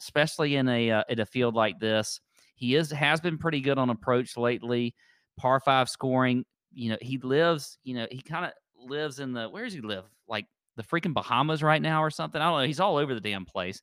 especially 0.00 0.56
in 0.56 0.68
a 0.68 0.90
uh, 0.90 1.04
in 1.08 1.20
a 1.20 1.26
field 1.26 1.54
like 1.54 1.78
this. 1.78 2.20
He 2.56 2.74
is 2.74 2.90
has 2.90 3.20
been 3.20 3.38
pretty 3.38 3.60
good 3.60 3.78
on 3.78 3.90
approach 3.90 4.36
lately. 4.36 4.94
Par 5.38 5.60
five 5.60 5.88
scoring. 5.88 6.44
You 6.72 6.90
know, 6.90 6.98
he 7.00 7.18
lives. 7.18 7.78
You 7.84 7.94
know, 7.94 8.06
he 8.10 8.20
kind 8.20 8.44
of 8.46 8.52
lives 8.76 9.20
in 9.20 9.32
the 9.32 9.48
where 9.48 9.64
does 9.64 9.74
he 9.74 9.80
live? 9.80 10.04
Like 10.28 10.46
the 10.76 10.82
freaking 10.82 11.14
Bahamas 11.14 11.62
right 11.62 11.82
now 11.82 12.02
or 12.02 12.10
something. 12.10 12.40
I 12.40 12.50
don't 12.50 12.60
know. 12.60 12.66
He's 12.66 12.80
all 12.80 12.96
over 12.96 13.14
the 13.14 13.20
damn 13.20 13.44
place, 13.44 13.80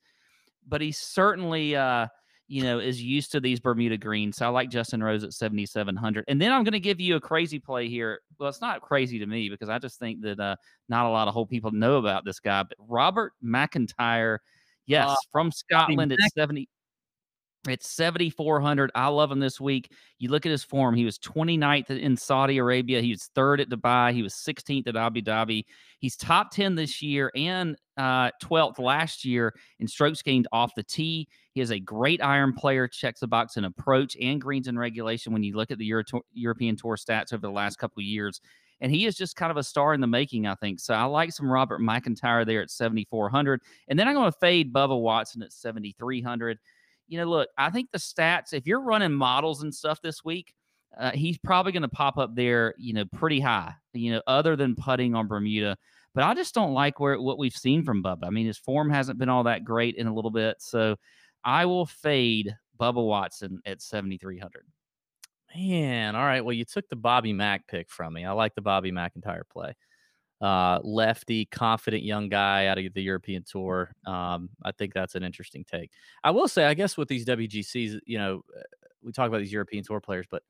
but 0.67 0.81
he's 0.81 0.99
certainly. 0.99 1.75
uh 1.75 2.07
you 2.49 2.63
know, 2.63 2.79
is 2.79 3.01
used 3.01 3.31
to 3.31 3.39
these 3.39 3.59
Bermuda 3.59 3.95
greens. 3.95 4.37
So 4.37 4.45
I 4.47 4.49
like 4.49 4.71
Justin 4.71 5.03
Rose 5.03 5.23
at 5.23 5.33
7,700. 5.33 6.25
And 6.27 6.41
then 6.41 6.51
I'm 6.51 6.63
going 6.63 6.73
to 6.73 6.79
give 6.79 6.99
you 6.99 7.15
a 7.15 7.21
crazy 7.21 7.59
play 7.59 7.87
here. 7.87 8.21
Well, 8.39 8.49
it's 8.49 8.59
not 8.59 8.81
crazy 8.81 9.19
to 9.19 9.27
me 9.27 9.49
because 9.49 9.69
I 9.69 9.77
just 9.77 9.99
think 9.99 10.21
that 10.21 10.39
uh, 10.39 10.55
not 10.89 11.05
a 11.05 11.09
lot 11.09 11.27
of 11.27 11.35
whole 11.35 11.45
people 11.45 11.69
know 11.69 11.97
about 11.97 12.25
this 12.25 12.39
guy. 12.39 12.63
But 12.63 12.75
Robert 12.79 13.33
McIntyre, 13.45 14.39
yes, 14.87 15.15
from 15.31 15.51
Scotland 15.51 16.11
at 16.11 16.17
70. 16.35 16.67
It's 17.67 17.89
7,400. 17.89 18.89
I 18.95 19.07
love 19.07 19.31
him 19.31 19.39
this 19.39 19.59
week. 19.59 19.91
You 20.17 20.29
look 20.29 20.45
at 20.45 20.51
his 20.51 20.63
form. 20.63 20.95
He 20.95 21.03
was 21.03 21.19
29th 21.19 21.89
in 21.89 22.15
Saudi 22.15 22.57
Arabia. 22.57 23.01
He 23.01 23.09
was 23.11 23.29
third 23.35 23.59
at 23.59 23.69
Dubai. 23.69 24.13
He 24.13 24.23
was 24.23 24.33
16th 24.33 24.87
at 24.87 24.95
Abu 24.95 25.21
Dhabi. 25.21 25.65
He's 25.99 26.15
top 26.15 26.51
10 26.51 26.75
this 26.75 27.01
year 27.01 27.31
and 27.35 27.75
uh, 27.97 28.31
12th 28.41 28.79
last 28.79 29.25
year 29.25 29.53
in 29.79 29.87
strokes 29.89 30.21
gained 30.21 30.47
off 30.53 30.73
the 30.75 30.83
tee. 30.83 31.27
He 31.51 31.59
is 31.59 31.71
a 31.71 31.79
great 31.79 32.23
iron 32.23 32.53
player, 32.53 32.87
checks 32.87 33.19
the 33.19 33.27
box 33.27 33.57
in 33.57 33.65
approach 33.65 34.15
and 34.21 34.39
greens 34.39 34.69
in 34.69 34.79
regulation 34.79 35.33
when 35.33 35.43
you 35.43 35.57
look 35.57 35.69
at 35.69 35.77
the 35.77 35.85
Euro- 35.85 36.05
European 36.31 36.77
Tour 36.77 36.95
stats 36.95 37.33
over 37.33 37.41
the 37.41 37.51
last 37.51 37.77
couple 37.77 37.99
of 37.99 38.05
years. 38.05 38.39
And 38.79 38.89
he 38.89 39.05
is 39.05 39.17
just 39.17 39.35
kind 39.35 39.51
of 39.51 39.57
a 39.57 39.63
star 39.63 39.93
in 39.93 39.99
the 39.99 40.07
making, 40.07 40.47
I 40.47 40.55
think. 40.55 40.79
So 40.79 40.93
I 40.93 41.03
like 41.03 41.33
some 41.33 41.51
Robert 41.51 41.81
McIntyre 41.81 42.45
there 42.45 42.61
at 42.61 42.71
7,400. 42.71 43.61
And 43.89 43.99
then 43.99 44.07
I'm 44.07 44.13
going 44.13 44.31
to 44.31 44.37
fade 44.39 44.71
Bubba 44.71 44.97
Watson 44.97 45.43
at 45.43 45.51
7,300 45.51 46.57
you 47.09 47.17
know, 47.17 47.25
look, 47.25 47.49
I 47.57 47.69
think 47.69 47.91
the 47.91 47.97
stats, 47.97 48.53
if 48.53 48.65
you're 48.65 48.81
running 48.81 49.11
models 49.11 49.63
and 49.63 49.73
stuff 49.73 49.99
this 50.01 50.23
week, 50.23 50.53
uh, 50.97 51.11
he's 51.11 51.37
probably 51.37 51.71
going 51.71 51.83
to 51.83 51.89
pop 51.89 52.17
up 52.17 52.35
there, 52.35 52.73
you 52.77 52.93
know, 52.93 53.05
pretty 53.05 53.39
high, 53.39 53.73
you 53.93 54.11
know, 54.11 54.21
other 54.27 54.55
than 54.55 54.75
putting 54.75 55.15
on 55.15 55.27
Bermuda. 55.27 55.77
But 56.15 56.23
I 56.23 56.33
just 56.33 56.55
don't 56.55 56.73
like 56.73 56.99
where 56.99 57.19
what 57.19 57.37
we've 57.37 57.53
seen 57.53 57.83
from 57.83 58.03
Bubba. 58.03 58.25
I 58.25 58.29
mean, 58.29 58.47
his 58.47 58.57
form 58.57 58.89
hasn't 58.89 59.19
been 59.19 59.29
all 59.29 59.43
that 59.43 59.63
great 59.63 59.95
in 59.95 60.07
a 60.07 60.13
little 60.13 60.31
bit. 60.31 60.57
So 60.59 60.95
I 61.43 61.65
will 61.65 61.85
fade 61.85 62.55
Bubba 62.79 63.05
Watson 63.05 63.61
at 63.65 63.81
7,300. 63.81 64.65
Man, 65.55 66.15
all 66.15 66.23
right. 66.23 66.41
Well, 66.41 66.53
you 66.53 66.65
took 66.65 66.87
the 66.89 66.95
Bobby 66.95 67.33
Mack 67.33 67.67
pick 67.67 67.89
from 67.89 68.13
me. 68.13 68.25
I 68.25 68.31
like 68.31 68.55
the 68.55 68.61
Bobby 68.61 68.91
McIntyre 68.91 69.41
play. 69.51 69.73
Uh, 70.41 70.79
lefty, 70.83 71.45
confident 71.45 72.01
young 72.03 72.29
guy 72.29 72.67
out 72.67 72.77
of 72.77 72.93
the 72.93 73.01
European 73.01 73.43
Tour. 73.43 73.91
Um, 74.05 74.49
I 74.63 74.71
think 74.71 74.93
that's 74.93 75.15
an 75.15 75.23
interesting 75.23 75.65
take. 75.69 75.91
I 76.23 76.31
will 76.31 76.47
say, 76.47 76.65
I 76.65 76.73
guess 76.73 76.95
with 76.95 77.09
these 77.09 77.25
WGCs, 77.25 77.99
you 78.05 78.17
know, 78.17 78.41
uh, 78.57 78.61
we 79.03 79.11
talk 79.11 79.27
about 79.27 79.39
these 79.39 79.51
European 79.51 79.83
Tour 79.83 79.99
players, 79.99 80.25
but 80.31 80.43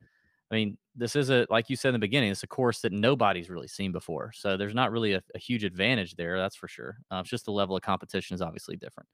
I 0.52 0.56
mean, 0.56 0.78
this 0.96 1.16
is 1.16 1.30
a 1.30 1.46
like 1.50 1.70
you 1.70 1.76
said 1.76 1.90
in 1.90 1.94
the 1.94 2.00
beginning, 2.00 2.32
it's 2.32 2.44
a 2.44 2.48
course 2.48 2.82
that 2.82 2.92
nobody's 2.92 3.50
really 3.50 3.68
seen 3.68 3.92
before. 3.92 4.32
So 4.34 4.58
there's 4.58 4.76
not 4.76 4.92
really 4.92 5.14
a, 5.14 5.24
a 5.36 5.40
huge 5.40 5.64
advantage 5.64 6.16
there. 6.16 6.38
That's 6.38 6.56
for 6.56 6.68
sure. 6.68 6.98
Uh, 7.12 7.20
it's 7.22 7.30
just 7.30 7.46
the 7.46 7.52
level 7.52 7.76
of 7.76 7.82
competition 7.82 8.36
is 8.36 8.42
obviously 8.42 8.76
different. 8.76 9.08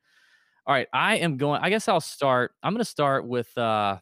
All 0.67 0.73
right, 0.73 0.87
I 0.93 1.17
am 1.17 1.37
going. 1.37 1.61
I 1.61 1.69
guess 1.69 1.87
I'll 1.87 2.01
start. 2.01 2.53
I'm 2.63 2.73
going 2.73 2.79
to 2.79 2.85
start 2.85 3.25
with. 3.27 3.55
uh 3.57 3.97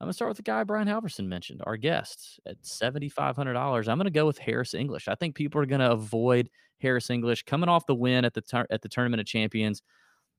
I'm 0.00 0.06
gonna 0.06 0.12
start 0.12 0.28
with 0.28 0.36
the 0.36 0.42
guy 0.42 0.62
Brian 0.64 0.88
Halverson 0.88 1.26
mentioned, 1.26 1.62
our 1.64 1.76
guest 1.76 2.38
at 2.46 2.56
seventy 2.64 3.08
five 3.08 3.34
hundred 3.36 3.54
dollars. 3.54 3.88
I'm 3.88 3.98
gonna 3.98 4.10
go 4.10 4.26
with 4.26 4.38
Harris 4.38 4.74
English. 4.74 5.08
I 5.08 5.14
think 5.14 5.34
people 5.34 5.60
are 5.60 5.66
gonna 5.66 5.90
avoid 5.90 6.50
Harris 6.80 7.08
English 7.08 7.44
coming 7.44 7.68
off 7.68 7.86
the 7.86 7.94
win 7.94 8.24
at 8.24 8.34
the 8.34 8.42
tur- 8.42 8.66
at 8.70 8.82
the 8.82 8.88
Tournament 8.88 9.20
of 9.20 9.26
Champions. 9.26 9.82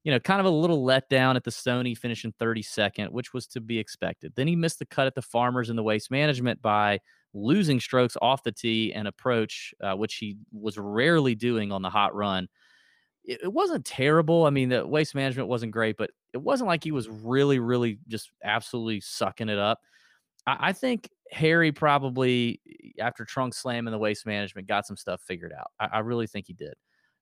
You 0.04 0.12
know, 0.12 0.20
kind 0.20 0.40
of 0.40 0.46
a 0.46 0.50
little 0.50 0.86
letdown 0.86 1.36
at 1.36 1.44
the 1.44 1.52
Sony, 1.52 1.98
finishing 1.98 2.34
32nd, 2.40 3.10
which 3.10 3.34
was 3.34 3.48
to 3.48 3.60
be 3.62 3.80
expected. 3.80 4.32
Then 4.36 4.48
he 4.48 4.56
missed 4.56 4.80
the 4.80 4.86
cut 4.86 5.08
at 5.08 5.16
the 5.16 5.22
Farmers 5.22 5.70
in 5.70 5.76
the 5.76 5.84
Waste 5.84 6.12
Management 6.12 6.62
by 6.62 7.00
losing 7.34 7.80
strokes 7.80 8.16
off 8.22 8.44
the 8.44 8.52
tee 8.52 8.94
and 8.94 9.08
approach, 9.08 9.74
uh, 9.84 9.96
which 9.96 10.16
he 10.16 10.38
was 10.52 10.78
rarely 10.78 11.36
doing 11.36 11.72
on 11.72 11.82
the 11.82 11.90
hot 11.90 12.16
run. 12.16 12.48
It, 13.28 13.42
it 13.44 13.54
wasn't 13.54 13.86
terrible. 13.86 14.46
I 14.46 14.50
mean, 14.50 14.70
the 14.70 14.88
Waste 14.88 15.14
Management 15.14 15.50
wasn't 15.50 15.72
great, 15.72 15.98
but 15.98 16.10
it 16.34 16.40
wasn't 16.40 16.68
like 16.68 16.84
he 16.84 16.92
was 16.92 17.08
really, 17.10 17.60
really 17.60 18.00
just 18.08 18.32
absolutely 18.44 19.02
sucking 19.02 19.50
it 19.50 19.60
up. 19.60 19.82
I, 20.48 20.70
I 20.70 20.74
think 20.74 21.10
Harry 21.32 21.72
probably, 21.72 22.62
after 23.00 23.26
trunk 23.26 23.54
slam 23.54 23.88
and 23.88 23.94
the 23.94 24.00
waste 24.00 24.26
management, 24.26 24.68
got 24.68 24.88
some 24.88 24.98
stuff 24.98 25.22
figured 25.22 25.54
out. 25.54 25.72
I, 25.80 25.98
I 25.98 26.00
really 26.00 26.28
think 26.28 26.48
he 26.48 26.54
did. 26.54 26.74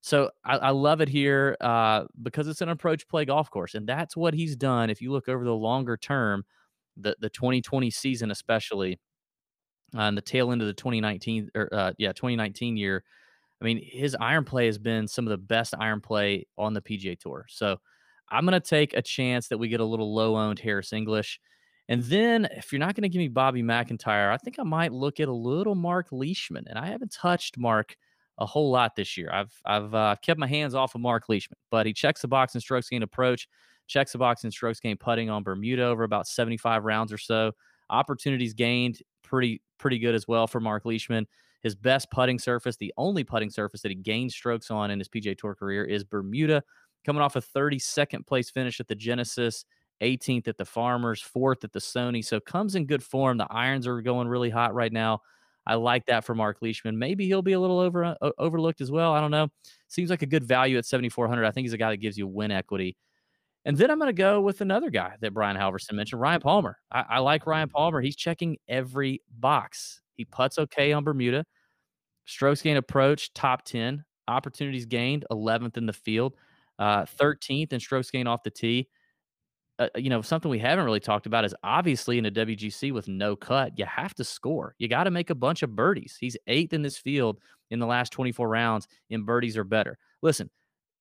So 0.02 0.30
I, 0.46 0.58
I 0.58 0.70
love 0.70 1.02
it 1.02 1.10
here 1.10 1.58
uh, 1.62 2.04
because 2.22 2.48
it's 2.48 2.62
an 2.62 2.70
approach 2.70 3.08
play 3.08 3.26
golf 3.26 3.50
course, 3.50 3.74
and 3.74 3.88
that's 3.88 4.16
what 4.16 4.36
he's 4.36 4.56
done. 4.56 4.92
If 4.92 5.02
you 5.02 5.12
look 5.12 5.28
over 5.28 5.44
the 5.44 5.56
longer 5.56 5.98
term, 5.98 6.46
the 6.96 7.16
the 7.20 7.30
2020 7.30 7.90
season 7.90 8.30
especially, 8.30 9.00
on 9.96 10.14
the 10.16 10.22
tail 10.22 10.52
end 10.52 10.62
of 10.62 10.68
the 10.68 10.74
2019 10.74 11.50
or 11.56 11.74
uh, 11.74 11.94
yeah 11.98 12.12
2019 12.14 12.78
year, 12.78 13.04
I 13.66 13.74
mean 13.74 13.82
his 13.84 14.16
iron 14.20 14.46
play 14.46 14.68
has 14.68 14.78
been 14.78 15.08
some 15.08 15.26
of 15.26 15.32
the 15.32 15.38
best 15.38 15.74
iron 15.80 16.02
play 16.02 16.46
on 16.58 16.74
the 16.74 16.82
PGA 16.82 17.20
Tour. 17.20 17.46
So 17.50 17.78
I'm 18.30 18.46
gonna 18.46 18.60
take 18.60 18.94
a 18.94 19.02
chance 19.02 19.48
that 19.48 19.58
we 19.58 19.68
get 19.68 19.80
a 19.80 19.86
little 19.86 20.14
low 20.14 20.36
owned 20.36 20.60
Harris 20.60 20.94
English. 20.94 21.40
And 21.88 22.04
then 22.04 22.48
if 22.52 22.72
you're 22.72 22.80
not 22.80 22.96
going 22.96 23.04
to 23.04 23.10
give 23.10 23.20
me 23.20 23.28
Bobby 23.28 23.62
McIntyre, 23.62 24.34
I 24.34 24.38
think 24.38 24.58
I 24.58 24.64
might 24.64 24.92
look 24.92 25.20
at 25.20 25.28
a 25.28 25.34
little 25.34 25.76
Mark 25.76 26.08
Leishman. 26.12 26.66
And 26.68 26.80
I 26.80 26.88
haven't 26.88 27.12
touched 27.12 27.60
Mark 27.60 27.96
a 28.40 28.46
whole 28.46 28.72
lot 28.72 28.96
this 28.96 29.18
year. 29.18 29.30
I've 29.32 29.54
I've 29.66 29.94
uh, 29.94 30.16
kept 30.22 30.40
my 30.40 30.48
hands 30.48 30.76
off 30.76 30.96
of 30.96 31.02
Mark 31.02 31.30
Leishman, 31.30 31.58
but 31.72 31.86
he 31.86 31.94
checks 31.94 32.22
the 32.22 32.28
box 32.28 32.56
in 32.56 32.62
strokes 32.62 32.90
gained 32.90 33.04
approach, 33.04 33.48
checks 33.88 34.12
the 34.12 34.18
box 34.18 34.44
in 34.44 34.52
strokes 34.52 34.80
gained 34.80 35.00
putting 35.00 35.30
on 35.30 35.44
Bermuda 35.44 35.84
over 35.84 36.04
about 36.04 36.28
75 36.28 36.84
rounds 36.84 37.14
or 37.14 37.18
so. 37.18 37.52
Opportunities 37.90 38.54
gained 38.54 39.00
pretty 39.24 39.62
pretty 39.78 40.00
good 40.00 40.16
as 40.16 40.28
well 40.28 40.48
for 40.48 40.60
Mark 40.60 40.86
Leishman. 40.86 41.28
His 41.66 41.74
best 41.74 42.12
putting 42.12 42.38
surface, 42.38 42.78
the 42.78 42.94
only 42.96 43.24
putting 43.24 43.50
surface 43.50 43.82
that 43.82 43.90
he 43.90 43.96
gained 43.96 44.32
strokes 44.32 44.70
on 44.70 44.92
in 44.92 45.00
his 45.00 45.10
PGA 45.10 45.36
Tour 45.36 45.56
career, 45.56 45.84
is 45.84 46.04
Bermuda, 46.04 46.62
coming 47.04 47.24
off 47.24 47.36
a 47.36 47.42
32nd 47.42 48.28
place 48.28 48.52
finish 48.52 48.80
at 48.80 48.88
the 48.88 48.94
Genesis, 48.94 49.66
18th 50.04 50.48
at 50.48 50.58
the 50.58 50.66
Farmers, 50.66 51.24
fourth 51.24 51.64
at 51.64 51.72
the 51.72 51.80
Sony. 51.80 52.24
So 52.24 52.40
comes 52.40 52.76
in 52.76 52.86
good 52.86 53.02
form. 53.02 53.40
The 53.40 53.48
irons 53.50 53.88
are 53.88 54.00
going 54.04 54.28
really 54.28 54.52
hot 54.52 54.76
right 54.76 54.94
now. 54.94 55.22
I 55.66 55.74
like 55.74 56.06
that 56.06 56.24
for 56.24 56.36
Mark 56.36 56.58
Leishman. 56.62 57.00
Maybe 57.00 57.26
he'll 57.26 57.42
be 57.42 57.54
a 57.54 57.60
little 57.60 57.80
over 57.80 58.06
uh, 58.06 58.30
overlooked 58.38 58.80
as 58.80 58.92
well. 58.92 59.14
I 59.14 59.20
don't 59.20 59.32
know. 59.32 59.48
Seems 59.88 60.12
like 60.12 60.22
a 60.22 60.28
good 60.28 60.44
value 60.44 60.78
at 60.78 60.86
7,400. 60.86 61.46
I 61.46 61.50
think 61.50 61.66
he's 61.66 61.74
a 61.74 61.80
guy 61.80 61.90
that 61.90 61.98
gives 61.98 62.16
you 62.16 62.28
win 62.28 62.52
equity. 62.52 62.96
And 63.66 63.76
then 63.76 63.90
I'm 63.90 63.98
going 63.98 64.10
to 64.10 64.14
go 64.14 64.40
with 64.42 64.62
another 64.62 64.92
guy 64.92 65.16
that 65.22 65.34
Brian 65.34 65.58
Halverson 65.58 65.94
mentioned, 65.94 66.22
Ryan 66.22 66.42
Palmer. 66.42 66.78
I, 66.92 67.06
I 67.10 67.20
like 67.22 67.48
Ryan 67.48 67.70
Palmer. 67.70 68.02
He's 68.02 68.16
checking 68.16 68.58
every 68.68 69.24
box. 69.40 70.04
He 70.14 70.26
puts 70.26 70.60
okay 70.60 70.94
on 70.94 71.04
Bermuda. 71.04 71.46
Strokes 72.26 72.62
gained 72.62 72.78
approach, 72.78 73.34
top 73.34 73.64
10. 73.66 74.04
Opportunities 74.28 74.86
gained, 74.86 75.26
11th 75.32 75.78
in 75.78 75.86
the 75.86 75.94
field, 75.94 76.36
uh, 76.80 77.06
13th 77.06 77.74
in 77.74 77.80
strokes 77.80 78.10
gained 78.10 78.28
off 78.28 78.42
the 78.42 78.50
tee 78.50 78.90
uh, 79.78 79.90
you 79.96 80.10
know, 80.10 80.22
something 80.22 80.50
we 80.50 80.60
haven't 80.60 80.86
really 80.86 81.00
talked 81.00 81.26
about 81.26 81.44
is 81.44 81.54
obviously 81.64 82.18
in 82.18 82.26
a 82.26 82.32
WGC 82.32 82.94
with 82.94 83.08
no 83.08 83.36
cut, 83.36 83.78
you 83.78 83.86
have 83.86 84.14
to 84.16 84.24
score. 84.24 84.74
You 84.80 84.88
got 84.88 85.04
to 85.04 85.12
make 85.12 85.30
a 85.30 85.36
bunch 85.36 85.64
of 85.64 85.76
birdies. 85.76 86.18
He's 86.20 86.38
eighth 86.48 86.74
in 86.74 86.82
this 86.82 86.98
field 86.98 87.40
in 87.72 87.80
the 87.80 87.86
last 87.86 88.12
24 88.12 88.48
rounds 88.48 88.88
in 89.10 89.24
birdies 89.24 89.58
or 89.58 89.64
better. 89.64 89.98
Listen, 90.22 90.50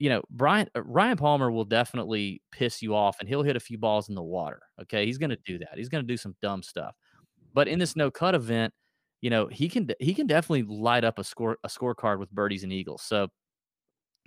you 0.00 0.08
know, 0.08 0.22
Brian 0.28 0.68
uh, 0.74 0.82
Ryan 0.82 1.16
Palmer 1.16 1.52
will 1.52 1.64
definitely 1.64 2.42
piss 2.50 2.82
you 2.82 2.96
off 2.96 3.16
and 3.20 3.28
he'll 3.28 3.44
hit 3.44 3.56
a 3.56 3.60
few 3.60 3.78
balls 3.78 4.08
in 4.08 4.16
the 4.16 4.22
water. 4.22 4.62
Okay. 4.82 5.06
He's 5.06 5.18
going 5.18 5.30
to 5.30 5.38
do 5.44 5.58
that. 5.58 5.76
He's 5.76 5.88
going 5.88 6.02
to 6.02 6.12
do 6.12 6.16
some 6.16 6.34
dumb 6.42 6.62
stuff. 6.62 6.96
But 7.52 7.68
in 7.68 7.78
this 7.78 7.94
no 7.94 8.10
cut 8.10 8.34
event, 8.34 8.74
you 9.24 9.30
know, 9.30 9.46
he 9.46 9.70
can 9.70 9.88
he 10.00 10.12
can 10.12 10.26
definitely 10.26 10.64
light 10.64 11.02
up 11.02 11.18
a 11.18 11.24
score 11.24 11.56
a 11.64 11.68
scorecard 11.68 12.18
with 12.18 12.30
birdies 12.30 12.62
and 12.62 12.70
eagles. 12.70 13.00
So 13.00 13.28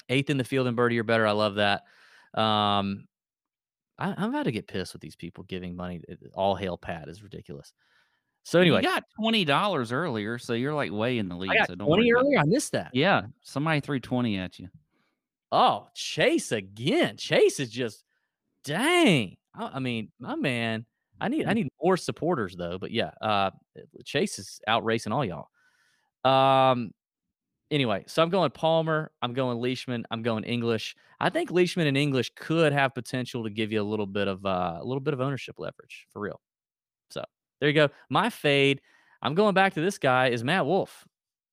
eighth 0.09 0.31
in 0.31 0.37
the 0.37 0.43
field 0.43 0.65
and 0.65 0.75
birdie 0.75 0.97
or 0.97 1.03
better. 1.03 1.27
I 1.27 1.33
love 1.33 1.55
that. 1.55 1.83
Um, 2.33 3.05
I, 3.99 4.23
am 4.23 4.29
about 4.31 4.45
to 4.45 4.51
get 4.51 4.67
pissed 4.67 4.93
with 4.93 5.03
these 5.03 5.15
people 5.15 5.43
giving 5.43 5.75
money. 5.75 6.01
All 6.33 6.55
hail 6.55 6.79
Pat 6.79 7.09
is 7.09 7.21
ridiculous. 7.21 7.73
So 8.41 8.59
anyway, 8.59 8.77
you 8.81 8.87
got 8.87 9.03
twenty 9.21 9.45
dollars 9.45 9.91
earlier, 9.91 10.39
so 10.39 10.53
you're 10.53 10.73
like 10.73 10.91
way 10.91 11.19
in 11.19 11.29
the 11.29 11.35
lead. 11.35 11.51
I 11.51 11.57
got 11.57 11.67
so 11.67 11.75
twenty 11.75 12.11
earlier. 12.11 12.39
I 12.39 12.45
missed 12.45 12.71
that. 12.71 12.89
Yeah, 12.91 13.27
somebody 13.43 13.81
threw 13.81 13.99
twenty 13.99 14.39
at 14.39 14.57
you. 14.57 14.67
Oh, 15.51 15.89
Chase 15.93 16.51
again. 16.51 17.17
Chase 17.17 17.59
is 17.59 17.69
just 17.69 18.03
dang. 18.63 19.37
I, 19.53 19.73
I 19.75 19.79
mean, 19.79 20.11
my 20.19 20.33
man. 20.33 20.87
I 21.19 21.27
need 21.29 21.47
I 21.47 21.53
need 21.53 21.69
more 21.81 21.97
supporters 21.97 22.55
though. 22.55 22.77
But 22.77 22.91
yeah, 22.91 23.11
uh, 23.21 23.51
Chase 24.05 24.39
is 24.39 24.59
out 24.67 24.85
racing 24.85 25.11
all 25.11 25.25
y'all. 25.25 25.47
Um, 26.23 26.91
anyway, 27.71 28.03
so 28.07 28.21
I'm 28.21 28.29
going 28.29 28.51
Palmer. 28.51 29.11
I'm 29.21 29.33
going 29.33 29.59
Leishman. 29.59 30.05
I'm 30.11 30.21
going 30.21 30.43
English. 30.43 30.95
I 31.19 31.29
think 31.29 31.51
Leishman 31.51 31.87
and 31.87 31.97
English 31.97 32.31
could 32.35 32.73
have 32.73 32.93
potential 32.93 33.43
to 33.43 33.49
give 33.49 33.71
you 33.71 33.81
a 33.81 33.83
little 33.83 34.05
bit 34.05 34.27
of 34.27 34.45
uh, 34.45 34.77
a 34.79 34.83
little 34.83 35.01
bit 35.01 35.13
of 35.13 35.21
ownership 35.21 35.55
leverage 35.57 36.05
for 36.11 36.19
real. 36.19 36.39
So 37.09 37.23
there 37.59 37.69
you 37.69 37.75
go. 37.75 37.89
My 38.09 38.29
fade. 38.29 38.81
I'm 39.23 39.33
going 39.33 39.55
back 39.55 39.73
to 39.73 39.81
this 39.81 39.97
guy 39.97 40.27
is 40.27 40.43
Matt 40.43 40.67
Wolff. 40.67 41.07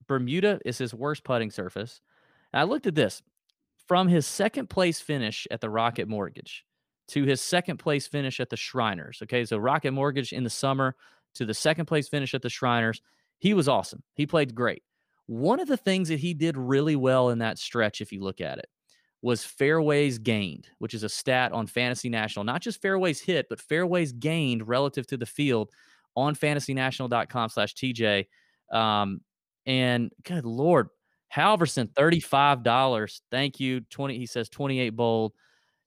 Bermuda 0.07 0.61
is 0.67 0.77
his 0.77 0.93
worst 0.93 1.25
putting 1.25 1.51
surface. 1.51 2.03
And 2.53 2.61
I 2.61 2.65
looked 2.65 2.87
at 2.87 2.95
this 2.95 3.23
from 3.89 4.07
his 4.07 4.27
second 4.27 4.69
place 4.69 5.01
finish 5.01 5.47
at 5.51 5.63
the 5.63 5.71
Rocket 5.71 6.07
Mortgage 6.07 6.67
to 7.09 7.25
his 7.25 7.41
second 7.41 7.79
place 7.79 8.07
finish 8.07 8.41
at 8.41 8.51
the 8.51 8.57
Shriners. 8.57 9.21
Okay, 9.23 9.45
so 9.45 9.59
Rocket 9.59 9.93
Mortgage 9.93 10.33
in 10.33 10.45
the 10.45 10.51
summer 10.51 10.97
to 11.35 11.45
the 11.45 11.55
second 11.55 11.87
place 11.87 12.09
finish 12.09 12.35
at 12.35 12.43
the 12.43 12.49
Shriners. 12.49 13.03
He 13.39 13.55
was 13.55 13.69
awesome. 13.69 14.03
He 14.15 14.27
played 14.27 14.55
great. 14.55 14.83
One 15.27 15.61
of 15.61 15.69
the 15.69 15.77
things 15.77 16.09
that 16.09 16.21
he 16.21 16.35
did 16.35 16.57
really 16.57 16.97
well 16.97 17.31
in 17.31 17.39
that 17.39 17.59
stretch, 17.59 18.01
if 18.01 18.13
you 18.13 18.23
look 18.23 18.41
at 18.41 18.59
it, 18.59 18.67
was 19.23 19.43
fairways 19.43 20.19
gained, 20.19 20.69
which 20.79 20.93
is 20.93 21.03
a 21.03 21.09
stat 21.09 21.53
on 21.53 21.67
Fantasy 21.67 22.11
National. 22.11 22.45
Not 22.45 22.61
just 22.61 22.83
fairways 22.83 23.21
hit, 23.21 23.47
but 23.49 23.61
fairways 23.61 24.13
gained 24.13 24.69
relative 24.69 25.07
to 25.09 25.17
the 25.17 25.27
field 25.27 25.71
on 26.15 26.35
fantasynational.com 26.35 27.49
slash 27.49 27.75
TJ. 27.75 28.27
Um, 28.71 29.23
and 29.67 30.13
good 30.25 30.45
Lord, 30.45 30.89
Halverson, 31.35 31.89
$35. 31.95 33.21
Thank 33.31 33.61
you. 33.61 33.81
20, 33.81 34.19
he 34.19 34.27
says 34.27 34.49
28 34.51 34.91
bold. 34.91 35.33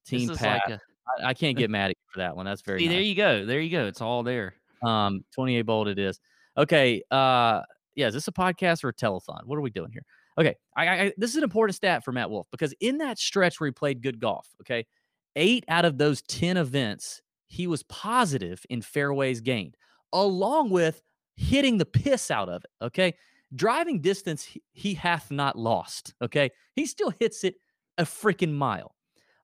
Team 0.07 0.29
Pat. 0.29 0.61
Like 0.65 0.79
a, 0.79 0.81
I, 1.19 1.29
I 1.29 1.33
can't 1.33 1.57
get 1.57 1.69
mad 1.69 1.91
at 1.91 1.97
you 1.97 2.13
for 2.13 2.19
that 2.19 2.35
one. 2.35 2.45
That's 2.45 2.61
very 2.61 2.79
See, 2.79 2.85
nice. 2.87 2.93
there 2.95 3.01
you 3.01 3.15
go. 3.15 3.45
There 3.45 3.59
you 3.59 3.71
go. 3.71 3.85
It's 3.85 4.01
all 4.01 4.23
there. 4.23 4.55
Um, 4.83 5.23
28 5.33 5.61
bold 5.63 5.87
it 5.87 5.99
is. 5.99 6.19
Okay. 6.57 7.01
Uh 7.11 7.61
yeah, 7.97 8.07
is 8.07 8.13
this 8.13 8.27
a 8.27 8.31
podcast 8.31 8.83
or 8.83 8.89
a 8.89 8.93
telethon? 8.93 9.43
What 9.45 9.57
are 9.57 9.61
we 9.61 9.71
doing 9.71 9.91
here? 9.91 10.03
Okay, 10.37 10.55
I, 10.75 10.87
I, 10.87 11.13
this 11.17 11.31
is 11.31 11.37
an 11.37 11.43
important 11.43 11.75
stat 11.75 12.05
for 12.05 12.11
Matt 12.11 12.29
Wolff 12.29 12.45
because 12.51 12.73
in 12.79 12.99
that 12.99 13.17
stretch 13.17 13.59
where 13.59 13.67
he 13.67 13.71
played 13.71 14.03
good 14.03 14.19
golf, 14.19 14.47
okay, 14.61 14.85
eight 15.35 15.65
out 15.67 15.83
of 15.83 15.97
those 15.97 16.21
10 16.21 16.57
events, 16.57 17.23
he 17.47 17.65
was 17.65 17.81
positive 17.83 18.63
in 18.69 18.83
fairways 18.83 19.41
gained, 19.41 19.75
along 20.13 20.69
with 20.69 21.01
hitting 21.35 21.79
the 21.79 21.85
piss 21.85 22.29
out 22.29 22.49
of 22.49 22.63
it. 22.63 22.85
Okay, 22.85 23.15
driving 23.55 23.99
distance, 23.99 24.43
he, 24.43 24.61
he 24.73 24.93
hath 24.93 25.31
not 25.31 25.57
lost. 25.57 26.13
Okay, 26.21 26.51
he 26.75 26.85
still 26.85 27.11
hits 27.19 27.43
it 27.43 27.55
a 27.97 28.03
freaking 28.03 28.53
mile. 28.53 28.93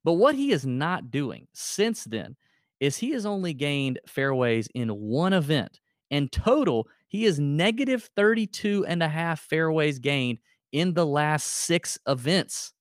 But 0.03 0.13
what 0.13 0.35
he 0.35 0.51
is 0.51 0.65
not 0.65 1.11
doing 1.11 1.47
since 1.53 2.03
then 2.03 2.35
is 2.79 2.97
he 2.97 3.11
has 3.11 3.25
only 3.25 3.53
gained 3.53 3.99
fairways 4.07 4.67
in 4.73 4.89
one 4.89 5.33
event. 5.33 5.79
In 6.09 6.27
total, 6.29 6.87
he 7.07 7.25
is 7.25 7.39
negative 7.39 8.09
32 8.15 8.85
and 8.85 9.01
a 9.01 9.07
half 9.07 9.39
fairways 9.39 9.99
gained 9.99 10.39
in 10.71 10.93
the 10.93 11.05
last 11.05 11.45
six 11.47 11.97
events. 12.07 12.73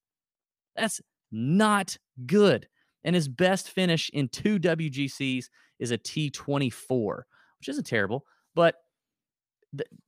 That's 0.74 1.00
not 1.30 1.96
good. 2.26 2.68
And 3.04 3.14
his 3.14 3.28
best 3.28 3.70
finish 3.70 4.10
in 4.12 4.28
two 4.28 4.58
WGCs 4.58 5.46
is 5.78 5.90
a 5.90 5.98
T24, 5.98 7.22
which 7.58 7.68
isn't 7.68 7.86
terrible, 7.86 8.24
but 8.54 8.76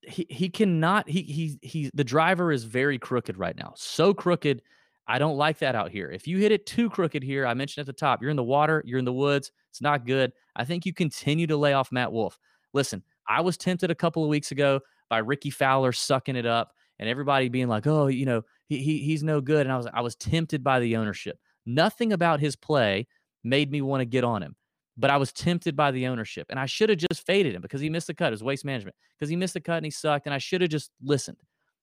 he, 0.03 0.27
he 0.29 0.49
cannot 0.49 1.09
he 1.09 1.23
he 1.23 1.59
he 1.63 1.91
the 1.95 2.05
driver 2.05 2.53
is 2.53 2.65
very 2.65 2.99
crooked 2.99 3.39
right 3.39 3.57
now. 3.57 3.73
So 3.77 4.13
crooked. 4.13 4.63
I 5.07 5.19
don't 5.19 5.37
like 5.37 5.59
that 5.59 5.75
out 5.75 5.91
here. 5.91 6.11
If 6.11 6.27
you 6.27 6.39
hit 6.39 6.53
it 6.53 6.67
too 6.67 6.89
crooked 6.89 7.23
here, 7.23 7.47
I 7.47 7.55
mentioned 7.55 7.83
at 7.83 7.87
the 7.87 7.93
top, 7.93 8.23
you're 8.23 8.31
in 8.31 8.37
the 8.37 8.43
water, 8.45 8.83
you're 8.87 8.99
in 8.99 9.05
the 9.05 9.13
woods. 9.13 9.53
It's 9.71 9.83
not 9.83 10.07
good. 10.07 10.33
I 10.57 10.65
think 10.65 10.87
you 10.87 10.95
continue 10.95 11.47
to 11.49 11.57
lay 11.57 11.75
off 11.75 11.93
Matt 11.93 12.13
Wolff. 12.13 12.39
Listen, 12.73 13.03
I 13.29 13.41
was 13.43 13.57
tempted 13.57 13.91
a 13.91 13.95
couple 13.95 14.23
of 14.23 14.31
weeks 14.31 14.51
ago 14.51 14.81
by 15.11 15.19
Rickie 15.19 15.51
Fowler 15.51 15.93
sucking 15.93 16.37
it 16.37 16.47
up 16.47 16.73
and 16.99 17.09
everybody 17.09 17.49
being 17.49 17.69
like, 17.69 17.87
"Oh, 17.87 18.07
you 18.07 18.25
know, 18.25 18.43
he, 18.67 18.79
he 18.79 18.99
he's 18.99 19.23
no 19.23 19.41
good." 19.41 19.67
And 19.67 19.73
I 19.73 19.77
was 19.77 19.87
I 19.93 20.01
was 20.01 20.15
tempted 20.17 20.63
by 20.65 20.81
the 20.81 20.97
ownership. 20.97 21.39
Nothing 21.67 22.13
about 22.13 22.41
his 22.41 22.57
play 22.57 23.07
made 23.43 23.71
me 23.71 23.83
want 23.83 24.01
to 24.01 24.07
get 24.07 24.25
on 24.25 24.43
him. 24.43 24.57
but 24.97 25.11
I 25.11 25.17
was 25.17 25.33
tempted 25.33 25.77
by 25.77 25.91
the 25.91 26.07
ownership, 26.07 26.47
and 26.51 26.59
I 26.59 26.67
should 26.67 26.89
have 26.89 26.99
just 26.99 27.27
faded 27.27 27.55
him 27.55 27.63
because 27.63 27.81
he 27.81 27.91
missed 27.91 28.07
the 28.07 28.15
cut. 28.15 28.29
It 28.29 28.31
was 28.33 28.45
waste 28.45 28.65
management 28.65 28.97
because 29.19 29.29
he 29.29 29.37
missed 29.37 29.55
the 29.55 29.61
cut 29.61 29.77
and 29.79 29.85
he 29.85 29.91
sucked, 29.91 30.27
and 30.27 30.35
I 30.35 30.39
should 30.39 30.61
have 30.61 30.71
just 30.71 30.91
listened. 31.03 31.39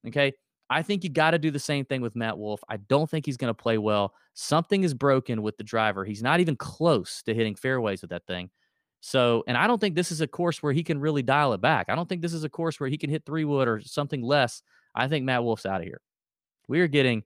Okay. 0.07 0.33
I 0.71 0.83
think 0.83 1.03
you 1.03 1.09
got 1.09 1.31
to 1.31 1.37
do 1.37 1.51
the 1.51 1.59
same 1.59 1.83
thing 1.83 2.01
with 2.01 2.15
Matt 2.15 2.37
Wolff. 2.37 2.63
I 2.69 2.77
don't 2.77 3.09
think 3.09 3.25
he's 3.25 3.35
going 3.35 3.49
to 3.49 3.53
play 3.53 3.77
well. 3.77 4.13
Something 4.35 4.83
is 4.83 4.93
broken 4.93 5.41
with 5.41 5.57
the 5.57 5.65
driver. 5.65 6.05
He's 6.05 6.23
not 6.23 6.39
even 6.39 6.55
close 6.55 7.21
to 7.23 7.33
hitting 7.33 7.55
fairways 7.55 8.01
with 8.01 8.11
that 8.11 8.25
thing. 8.25 8.49
So, 9.01 9.43
and 9.47 9.57
I 9.57 9.67
don't 9.67 9.81
think 9.81 9.95
this 9.95 10.13
is 10.13 10.21
a 10.21 10.27
course 10.27 10.63
where 10.63 10.71
he 10.71 10.81
can 10.81 10.97
really 11.01 11.23
dial 11.23 11.51
it 11.51 11.59
back. 11.59 11.87
I 11.89 11.95
don't 11.95 12.07
think 12.07 12.21
this 12.21 12.31
is 12.31 12.45
a 12.45 12.49
course 12.49 12.79
where 12.79 12.87
he 12.87 12.97
can 12.97 13.09
hit 13.09 13.25
three 13.25 13.43
wood 13.43 13.67
or 13.67 13.81
something 13.81 14.21
less. 14.21 14.63
I 14.95 15.09
think 15.09 15.25
Matt 15.25 15.43
Wolff's 15.43 15.65
out 15.65 15.81
of 15.81 15.87
here. 15.87 15.99
We 16.69 16.79
are 16.79 16.87
getting 16.87 17.23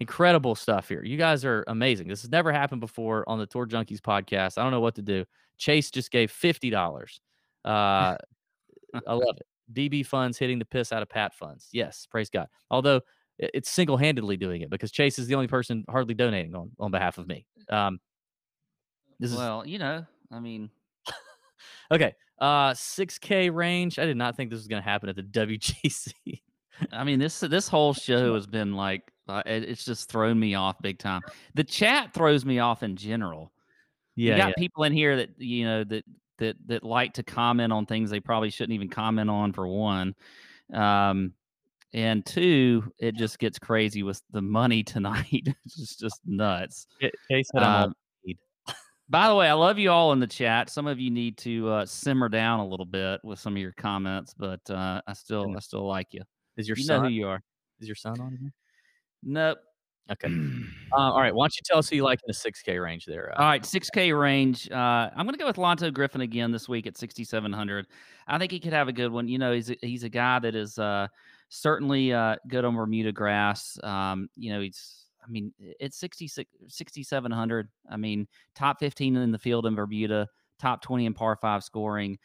incredible 0.00 0.54
stuff 0.54 0.88
here. 0.88 1.04
You 1.04 1.18
guys 1.18 1.44
are 1.44 1.62
amazing. 1.68 2.08
This 2.08 2.22
has 2.22 2.30
never 2.30 2.52
happened 2.52 2.80
before 2.80 3.28
on 3.28 3.38
the 3.38 3.46
Tour 3.46 3.66
Junkies 3.66 4.00
podcast. 4.00 4.56
I 4.56 4.62
don't 4.62 4.72
know 4.72 4.80
what 4.80 4.94
to 4.94 5.02
do. 5.02 5.26
Chase 5.58 5.90
just 5.90 6.10
gave 6.10 6.30
fifty 6.30 6.70
dollars. 6.70 7.20
Uh, 7.66 8.16
I 9.08 9.12
love 9.12 9.36
it. 9.36 9.46
DB 9.72 10.04
funds 10.04 10.38
hitting 10.38 10.58
the 10.58 10.64
piss 10.64 10.92
out 10.92 11.02
of 11.02 11.08
Pat 11.08 11.34
funds. 11.34 11.68
Yes, 11.72 12.06
praise 12.10 12.30
God. 12.30 12.48
Although 12.70 13.00
it's 13.38 13.70
single 13.70 13.96
handedly 13.96 14.36
doing 14.36 14.62
it 14.62 14.70
because 14.70 14.90
Chase 14.90 15.18
is 15.18 15.26
the 15.26 15.34
only 15.34 15.46
person 15.46 15.84
hardly 15.88 16.14
donating 16.14 16.54
on 16.54 16.70
on 16.78 16.90
behalf 16.90 17.18
of 17.18 17.26
me. 17.26 17.46
Um, 17.68 18.00
this 19.18 19.34
well, 19.34 19.62
is, 19.62 19.68
you 19.68 19.78
know, 19.78 20.04
I 20.30 20.40
mean, 20.40 20.70
okay. 21.90 22.14
Uh, 22.38 22.72
6K 22.72 23.52
range. 23.54 23.98
I 23.98 24.04
did 24.04 24.16
not 24.16 24.36
think 24.36 24.50
this 24.50 24.58
was 24.58 24.68
going 24.68 24.82
to 24.82 24.88
happen 24.88 25.08
at 25.08 25.16
the 25.16 25.22
WGC. 25.22 26.12
I 26.92 27.04
mean, 27.04 27.18
this 27.18 27.40
this 27.40 27.68
whole 27.68 27.94
show 27.94 28.34
has 28.34 28.46
been 28.46 28.74
like 28.74 29.10
uh, 29.28 29.42
it, 29.46 29.64
it's 29.64 29.84
just 29.84 30.10
thrown 30.10 30.38
me 30.38 30.54
off 30.54 30.76
big 30.82 30.98
time. 30.98 31.22
The 31.54 31.64
chat 31.64 32.12
throws 32.12 32.44
me 32.44 32.58
off 32.58 32.82
in 32.82 32.96
general. 32.96 33.52
Yeah, 34.14 34.32
you 34.32 34.38
got 34.38 34.48
yeah. 34.48 34.54
people 34.58 34.84
in 34.84 34.92
here 34.92 35.16
that 35.16 35.30
you 35.38 35.64
know 35.64 35.84
that 35.84 36.04
that 36.38 36.56
that 36.66 36.84
like 36.84 37.14
to 37.14 37.22
comment 37.22 37.72
on 37.72 37.86
things 37.86 38.10
they 38.10 38.20
probably 38.20 38.50
shouldn't 38.50 38.74
even 38.74 38.88
comment 38.88 39.30
on 39.30 39.52
for 39.52 39.66
one. 39.66 40.14
Um, 40.72 41.32
and 41.92 42.26
two, 42.26 42.92
it 42.98 43.14
just 43.14 43.38
gets 43.38 43.58
crazy 43.58 44.02
with 44.02 44.20
the 44.30 44.42
money 44.42 44.82
tonight. 44.84 45.48
it's 45.64 45.96
just 45.96 46.20
nuts. 46.26 46.86
Case 47.30 47.48
um, 47.54 47.94
by 49.08 49.28
the 49.28 49.34
way, 49.36 49.48
I 49.48 49.52
love 49.52 49.78
you 49.78 49.90
all 49.90 50.12
in 50.12 50.18
the 50.18 50.26
chat. 50.26 50.68
Some 50.68 50.88
of 50.88 50.98
you 50.98 51.10
need 51.10 51.38
to 51.38 51.68
uh, 51.68 51.86
simmer 51.86 52.28
down 52.28 52.58
a 52.58 52.66
little 52.66 52.86
bit 52.86 53.20
with 53.22 53.38
some 53.38 53.54
of 53.54 53.62
your 53.62 53.72
comments, 53.72 54.34
but 54.36 54.60
uh, 54.68 55.00
I 55.06 55.12
still 55.12 55.54
I 55.56 55.60
still 55.60 55.86
like 55.86 56.08
you. 56.10 56.22
Is 56.56 56.66
your 56.66 56.76
you 56.76 56.84
son 56.84 57.04
who 57.04 57.10
you 57.10 57.28
are? 57.28 57.40
Is 57.80 57.86
your 57.86 57.94
son 57.94 58.20
on 58.20 58.36
here? 58.36 58.52
Nope. 59.22 59.58
Okay. 60.10 60.28
Uh, 60.92 60.96
all 60.96 61.20
right. 61.20 61.34
Why 61.34 61.44
don't 61.44 61.56
you 61.56 61.62
tell 61.64 61.78
us 61.78 61.88
who 61.88 61.96
you 61.96 62.04
like 62.04 62.20
in 62.20 62.28
the 62.28 62.32
6K 62.32 62.80
range 62.80 63.06
there? 63.06 63.32
Uh, 63.36 63.42
all 63.42 63.48
right. 63.48 63.62
6K 63.64 64.18
range. 64.18 64.70
Uh, 64.70 65.10
I'm 65.16 65.26
going 65.26 65.32
to 65.32 65.38
go 65.38 65.46
with 65.46 65.56
Lanto 65.56 65.92
Griffin 65.92 66.20
again 66.20 66.52
this 66.52 66.68
week 66.68 66.86
at 66.86 66.96
6,700. 66.96 67.86
I 68.28 68.38
think 68.38 68.52
he 68.52 68.60
could 68.60 68.72
have 68.72 68.88
a 68.88 68.92
good 68.92 69.10
one. 69.10 69.26
You 69.26 69.38
know, 69.38 69.52
he's 69.52 69.70
a, 69.70 69.76
he's 69.82 70.04
a 70.04 70.08
guy 70.08 70.38
that 70.38 70.54
is 70.54 70.78
uh, 70.78 71.08
certainly 71.48 72.12
uh, 72.12 72.36
good 72.48 72.64
on 72.64 72.76
Bermuda 72.76 73.10
grass. 73.10 73.78
Um, 73.82 74.28
you 74.36 74.52
know, 74.52 74.60
he's, 74.60 75.06
I 75.24 75.28
mean, 75.28 75.52
it's 75.58 75.96
66, 75.98 76.48
6,700. 76.68 77.68
I 77.90 77.96
mean, 77.96 78.28
top 78.54 78.78
15 78.78 79.16
in 79.16 79.32
the 79.32 79.38
field 79.38 79.66
in 79.66 79.74
Bermuda, 79.74 80.28
top 80.60 80.82
20 80.82 81.06
in 81.06 81.14
par 81.14 81.36
five 81.40 81.64
scoring 81.64 82.16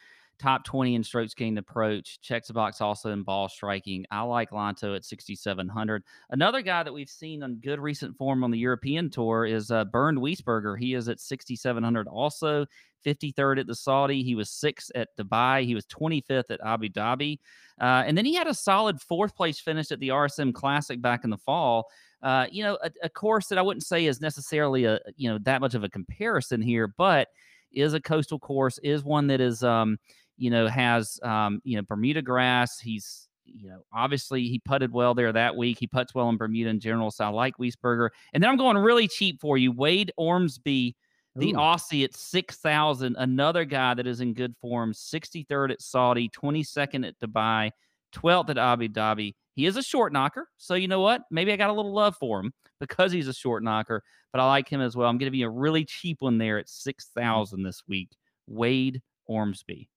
top 0.41 0.63
20 0.63 0.95
in 0.95 1.03
strokes 1.03 1.33
gained 1.33 1.59
approach, 1.59 2.19
checks 2.21 2.47
the 2.47 2.53
box 2.53 2.81
also 2.81 3.11
in 3.11 3.23
ball 3.23 3.47
striking. 3.47 4.05
I 4.09 4.21
like 4.21 4.49
Lanto 4.51 4.95
at 4.95 5.05
6,700. 5.05 6.03
Another 6.31 6.61
guy 6.61 6.83
that 6.83 6.93
we've 6.93 7.09
seen 7.09 7.43
on 7.43 7.55
good 7.55 7.79
recent 7.79 8.17
form 8.17 8.43
on 8.43 8.49
the 8.49 8.57
European 8.57 9.09
Tour 9.09 9.45
is 9.45 9.69
uh, 9.69 9.85
Bernd 9.85 10.17
Wiesberger. 10.17 10.77
He 10.77 10.95
is 10.95 11.07
at 11.07 11.19
6,700 11.19 12.07
also, 12.07 12.65
53rd 13.05 13.59
at 13.59 13.67
the 13.67 13.75
Saudi. 13.75 14.23
He 14.23 14.35
was 14.35 14.49
sixth 14.49 14.91
at 14.95 15.09
Dubai. 15.17 15.63
He 15.63 15.75
was 15.75 15.85
25th 15.85 16.49
at 16.49 16.59
Abu 16.65 16.89
Dhabi. 16.89 17.39
Uh, 17.79 18.03
and 18.05 18.17
then 18.17 18.25
he 18.25 18.33
had 18.33 18.47
a 18.47 18.53
solid 18.53 18.99
fourth 18.99 19.35
place 19.35 19.59
finish 19.59 19.91
at 19.91 19.99
the 19.99 20.09
RSM 20.09 20.53
Classic 20.53 21.01
back 21.01 21.23
in 21.23 21.29
the 21.29 21.37
fall. 21.37 21.87
Uh, 22.23 22.47
you 22.51 22.63
know, 22.63 22.77
a, 22.83 22.91
a 23.03 23.09
course 23.09 23.47
that 23.47 23.57
I 23.57 23.61
wouldn't 23.61 23.85
say 23.85 24.05
is 24.05 24.21
necessarily 24.21 24.85
a 24.85 24.99
you 25.15 25.27
know 25.27 25.39
that 25.41 25.59
much 25.59 25.73
of 25.73 25.83
a 25.83 25.89
comparison 25.89 26.61
here, 26.61 26.87
but 26.87 27.29
is 27.73 27.93
a 27.93 28.01
coastal 28.01 28.39
course, 28.39 28.79
is 28.83 29.03
one 29.03 29.27
that 29.27 29.41
is 29.41 29.63
um, 29.63 29.97
you 30.41 30.49
know, 30.49 30.67
has 30.67 31.19
um, 31.21 31.61
you 31.63 31.77
know 31.77 31.83
Bermuda 31.83 32.23
grass. 32.23 32.79
He's 32.79 33.29
you 33.45 33.69
know, 33.69 33.83
obviously 33.93 34.47
he 34.47 34.57
putted 34.59 34.91
well 34.91 35.13
there 35.13 35.31
that 35.31 35.55
week. 35.55 35.77
He 35.79 35.85
puts 35.85 36.15
well 36.15 36.29
in 36.29 36.37
Bermuda 36.37 36.71
in 36.71 36.79
general, 36.79 37.11
so 37.11 37.25
I 37.25 37.27
like 37.27 37.57
Wiesberger. 37.57 38.09
And 38.33 38.41
then 38.41 38.49
I'm 38.49 38.57
going 38.57 38.77
really 38.77 39.07
cheap 39.07 39.39
for 39.39 39.57
you, 39.57 39.71
Wade 39.71 40.11
Ormsby, 40.17 40.95
the 41.35 41.51
Ooh. 41.51 41.57
Aussie 41.57 42.03
at 42.03 42.15
six 42.15 42.57
thousand. 42.57 43.17
Another 43.19 43.65
guy 43.65 43.93
that 43.93 44.07
is 44.07 44.19
in 44.19 44.33
good 44.33 44.55
form, 44.59 44.93
63rd 44.93 45.73
at 45.73 45.81
Saudi, 45.81 46.27
22nd 46.29 47.07
at 47.07 47.19
Dubai, 47.19 47.69
12th 48.15 48.49
at 48.49 48.57
Abu 48.57 48.87
Dhabi. 48.87 49.35
He 49.53 49.67
is 49.67 49.77
a 49.77 49.83
short 49.83 50.11
knocker, 50.11 50.47
so 50.57 50.73
you 50.73 50.87
know 50.87 51.01
what? 51.01 51.21
Maybe 51.29 51.53
I 51.53 51.55
got 51.55 51.69
a 51.69 51.73
little 51.73 51.93
love 51.93 52.15
for 52.19 52.39
him 52.39 52.51
because 52.79 53.11
he's 53.11 53.27
a 53.27 53.33
short 53.33 53.63
knocker, 53.63 54.01
but 54.33 54.41
I 54.41 54.47
like 54.47 54.67
him 54.67 54.81
as 54.81 54.95
well. 54.95 55.07
I'm 55.07 55.19
going 55.19 55.27
to 55.27 55.31
be 55.31 55.43
a 55.43 55.49
really 55.49 55.85
cheap 55.85 56.17
one 56.21 56.39
there 56.39 56.57
at 56.57 56.67
six 56.67 57.09
thousand 57.15 57.61
this 57.61 57.83
week. 57.87 58.09
Wade 58.47 59.03
Ormsby. 59.27 59.87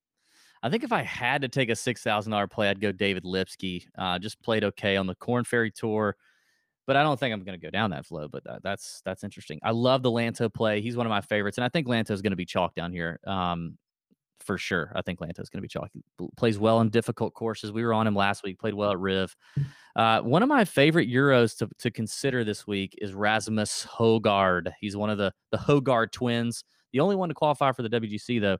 I 0.64 0.70
think 0.70 0.82
if 0.82 0.92
I 0.92 1.02
had 1.02 1.42
to 1.42 1.48
take 1.48 1.68
a 1.68 1.76
six 1.76 2.02
thousand 2.02 2.32
dollar 2.32 2.46
play, 2.46 2.70
I'd 2.70 2.80
go 2.80 2.90
David 2.90 3.24
Lipsky. 3.24 3.86
Uh, 3.98 4.18
just 4.18 4.42
played 4.42 4.64
okay 4.64 4.96
on 4.96 5.06
the 5.06 5.14
Korn 5.14 5.44
Ferry 5.44 5.70
Tour, 5.70 6.16
but 6.86 6.96
I 6.96 7.02
don't 7.02 7.20
think 7.20 7.34
I'm 7.34 7.44
going 7.44 7.60
to 7.60 7.64
go 7.64 7.70
down 7.70 7.90
that 7.90 8.06
flow. 8.06 8.28
But 8.28 8.44
that, 8.44 8.62
that's 8.62 9.02
that's 9.04 9.24
interesting. 9.24 9.60
I 9.62 9.72
love 9.72 10.02
the 10.02 10.10
Lanto 10.10 10.52
play. 10.52 10.80
He's 10.80 10.96
one 10.96 11.06
of 11.06 11.10
my 11.10 11.20
favorites, 11.20 11.58
and 11.58 11.66
I 11.66 11.68
think 11.68 11.86
Lanto 11.86 12.12
is 12.12 12.22
going 12.22 12.32
to 12.32 12.36
be 12.36 12.46
chalk 12.46 12.74
down 12.74 12.92
here. 12.92 13.20
Um, 13.26 13.76
for 14.40 14.58
sure. 14.58 14.92
I 14.94 15.02
think 15.02 15.20
Lanto 15.20 15.40
is 15.40 15.48
going 15.48 15.58
to 15.58 15.62
be 15.62 15.68
chalk. 15.68 15.90
Plays 16.36 16.58
well 16.58 16.80
in 16.80 16.90
difficult 16.90 17.34
courses. 17.34 17.72
We 17.72 17.84
were 17.84 17.94
on 17.94 18.06
him 18.06 18.14
last 18.14 18.42
week. 18.42 18.58
Played 18.58 18.74
well 18.74 18.90
at 18.90 18.98
Riv. 18.98 19.34
Uh, 19.96 20.20
one 20.20 20.42
of 20.42 20.48
my 20.48 20.64
favorite 20.64 21.08
Euros 21.08 21.56
to, 21.58 21.68
to 21.78 21.90
consider 21.90 22.44
this 22.44 22.66
week 22.66 22.94
is 22.98 23.14
Rasmus 23.14 23.86
Højgaard. 23.86 24.72
He's 24.80 24.96
one 24.96 25.10
of 25.10 25.18
the 25.18 25.32
the 25.50 25.58
Højgaard 25.58 26.12
twins. 26.12 26.64
The 26.92 27.00
only 27.00 27.16
one 27.16 27.28
to 27.28 27.34
qualify 27.34 27.72
for 27.72 27.82
the 27.82 27.90
WGC 27.90 28.40
though. 28.40 28.58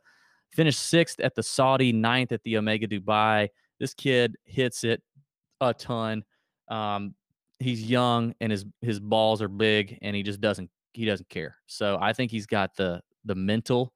Finished 0.52 0.80
sixth 0.80 1.20
at 1.20 1.34
the 1.34 1.42
Saudi, 1.42 1.92
ninth 1.92 2.32
at 2.32 2.42
the 2.44 2.56
Omega 2.56 2.86
Dubai. 2.86 3.48
This 3.80 3.94
kid 3.94 4.36
hits 4.44 4.84
it 4.84 5.02
a 5.60 5.74
ton. 5.74 6.24
Um, 6.68 7.14
he's 7.58 7.82
young 7.82 8.34
and 8.40 8.52
his 8.52 8.64
his 8.80 9.00
balls 9.00 9.42
are 9.42 9.48
big, 9.48 9.98
and 10.02 10.14
he 10.14 10.22
just 10.22 10.40
doesn't 10.40 10.70
he 10.92 11.04
doesn't 11.04 11.28
care. 11.28 11.56
So 11.66 11.98
I 12.00 12.12
think 12.12 12.30
he's 12.30 12.46
got 12.46 12.76
the 12.76 13.00
the 13.24 13.34
mental 13.34 13.92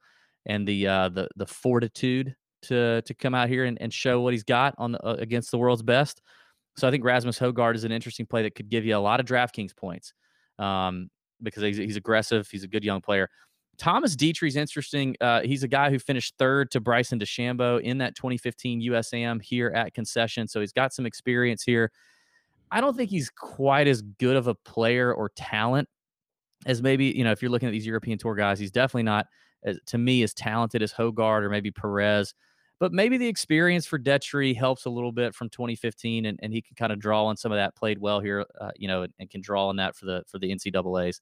and 0.46 0.66
the 0.66 0.86
uh, 0.86 1.08
the 1.10 1.28
the 1.36 1.46
fortitude 1.46 2.34
to 2.62 3.02
to 3.02 3.14
come 3.14 3.34
out 3.34 3.48
here 3.48 3.64
and, 3.64 3.80
and 3.80 3.92
show 3.92 4.20
what 4.20 4.32
he's 4.32 4.44
got 4.44 4.74
on 4.78 4.92
the, 4.92 5.04
uh, 5.04 5.16
against 5.18 5.50
the 5.50 5.58
world's 5.58 5.82
best. 5.82 6.20
So 6.76 6.86
I 6.86 6.90
think 6.90 7.04
Rasmus 7.04 7.38
Højgaard 7.38 7.74
is 7.74 7.84
an 7.84 7.92
interesting 7.92 8.26
play 8.26 8.42
that 8.42 8.54
could 8.54 8.68
give 8.68 8.84
you 8.84 8.96
a 8.96 8.98
lot 8.98 9.20
of 9.20 9.26
DraftKings 9.26 9.76
points 9.76 10.12
um, 10.60 11.10
because 11.42 11.62
he's, 11.62 11.76
he's 11.76 11.96
aggressive. 11.96 12.48
He's 12.48 12.62
a 12.62 12.68
good 12.68 12.84
young 12.84 13.00
player. 13.00 13.28
Thomas 13.78 14.16
Detry's 14.16 14.56
interesting. 14.56 15.14
Uh, 15.20 15.40
he's 15.42 15.62
a 15.62 15.68
guy 15.68 15.90
who 15.90 15.98
finished 15.98 16.34
third 16.38 16.70
to 16.72 16.80
Bryson 16.80 17.18
DeChambeau 17.18 17.80
in 17.80 17.98
that 17.98 18.16
2015 18.16 18.82
USAM 18.82 19.40
here 19.40 19.68
at 19.68 19.94
Concession. 19.94 20.48
So 20.48 20.60
he's 20.60 20.72
got 20.72 20.92
some 20.92 21.06
experience 21.06 21.62
here. 21.62 21.92
I 22.70 22.80
don't 22.80 22.96
think 22.96 23.08
he's 23.08 23.30
quite 23.30 23.86
as 23.86 24.02
good 24.02 24.36
of 24.36 24.48
a 24.48 24.54
player 24.54 25.14
or 25.14 25.30
talent 25.30 25.88
as 26.66 26.82
maybe, 26.82 27.06
you 27.06 27.24
know, 27.24 27.30
if 27.30 27.40
you're 27.40 27.50
looking 27.50 27.68
at 27.68 27.72
these 27.72 27.86
European 27.86 28.18
Tour 28.18 28.34
guys, 28.34 28.58
he's 28.58 28.72
definitely 28.72 29.04
not, 29.04 29.26
as, 29.62 29.78
to 29.86 29.96
me, 29.96 30.22
as 30.22 30.34
talented 30.34 30.82
as 30.82 30.92
Højgaard 30.92 31.42
or 31.42 31.48
maybe 31.48 31.70
Perez. 31.70 32.34
But 32.80 32.92
maybe 32.92 33.16
the 33.16 33.26
experience 33.26 33.86
for 33.86 33.98
Detry 33.98 34.56
helps 34.56 34.84
a 34.84 34.90
little 34.90 35.12
bit 35.12 35.34
from 35.34 35.48
2015, 35.48 36.26
and, 36.26 36.38
and 36.42 36.52
he 36.52 36.62
can 36.62 36.76
kind 36.76 36.92
of 36.92 37.00
draw 37.00 37.26
on 37.26 37.36
some 37.36 37.50
of 37.50 37.56
that. 37.56 37.74
Played 37.74 37.98
well 37.98 38.20
here, 38.20 38.44
uh, 38.60 38.70
you 38.76 38.86
know, 38.86 39.02
and, 39.02 39.12
and, 39.18 39.30
can 39.30 39.40
draw 39.40 39.68
on 39.68 39.76
that 39.76 39.96
for 39.96 40.06
the 40.06 40.22
for 40.28 40.38
the 40.38 40.48
NCAA's. 40.48 41.20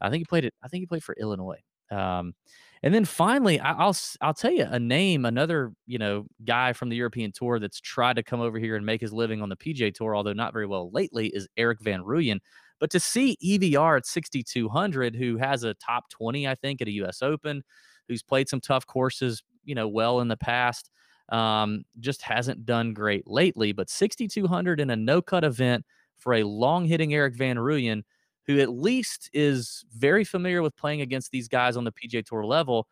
I 0.00 0.10
think 0.10 0.22
he 0.22 0.24
played 0.24 0.44
it. 0.44 0.54
I 0.62 0.68
think 0.68 0.82
he 0.82 0.86
played 0.86 1.04
for 1.04 1.14
Illinois. 1.20 1.60
Um, 1.90 2.34
and 2.82 2.94
then 2.94 3.04
finally, 3.04 3.58
I, 3.58 3.86
will 3.86 3.96
I'll 4.20 4.34
tell 4.34 4.52
you 4.52 4.66
a 4.68 4.78
name, 4.78 5.24
another 5.24 5.72
you 5.86 5.98
know 5.98 6.26
guy 6.44 6.72
from 6.72 6.88
the 6.88 6.96
European 6.96 7.32
Tour 7.32 7.58
that's 7.58 7.80
tried 7.80 8.16
to 8.16 8.22
come 8.22 8.40
over 8.40 8.58
here 8.58 8.76
and 8.76 8.86
make 8.86 9.00
his 9.00 9.12
living 9.12 9.42
on 9.42 9.48
the 9.48 9.56
PGA 9.56 9.92
Tour, 9.92 10.14
although 10.14 10.32
not 10.32 10.52
very 10.52 10.66
well 10.66 10.90
lately, 10.92 11.28
is 11.28 11.48
Erik 11.56 11.80
van 11.80 12.02
Rooyen. 12.02 12.38
But 12.80 12.90
to 12.90 13.00
see 13.00 13.36
EVR 13.44 13.96
at 13.96 14.06
6,200, 14.06 15.16
who 15.16 15.36
has 15.38 15.64
a 15.64 15.74
top 15.74 16.08
20, 16.10 16.46
I 16.46 16.54
think, 16.54 16.80
at 16.80 16.86
a 16.86 16.92
U.S. 16.92 17.22
Open, 17.22 17.64
who's 18.06 18.22
played 18.22 18.48
some 18.48 18.60
tough 18.60 18.86
courses, 18.86 19.42
you 19.64 19.74
know, 19.74 19.88
well 19.88 20.20
in 20.20 20.28
the 20.28 20.36
past, 20.36 20.88
um, 21.30 21.82
just 21.98 22.22
hasn't 22.22 22.64
done 22.64 22.94
great 22.94 23.26
lately. 23.26 23.72
But 23.72 23.90
6,200 23.90 24.78
in 24.78 24.90
a 24.90 24.96
no-cut 24.96 25.42
event 25.42 25.84
for 26.18 26.34
a 26.34 26.44
long-hitting 26.44 27.12
Erik 27.12 27.34
van 27.34 27.56
Rooyen– 27.56 28.02
who 28.48 28.58
at 28.58 28.70
least 28.70 29.30
is 29.32 29.84
very 29.94 30.24
familiar 30.24 30.62
with 30.62 30.76
playing 30.76 31.02
against 31.02 31.30
these 31.30 31.46
guys 31.46 31.76
on 31.76 31.84
the 31.84 31.92
PGA 31.92 32.24
Tour 32.24 32.44
level. 32.44 32.88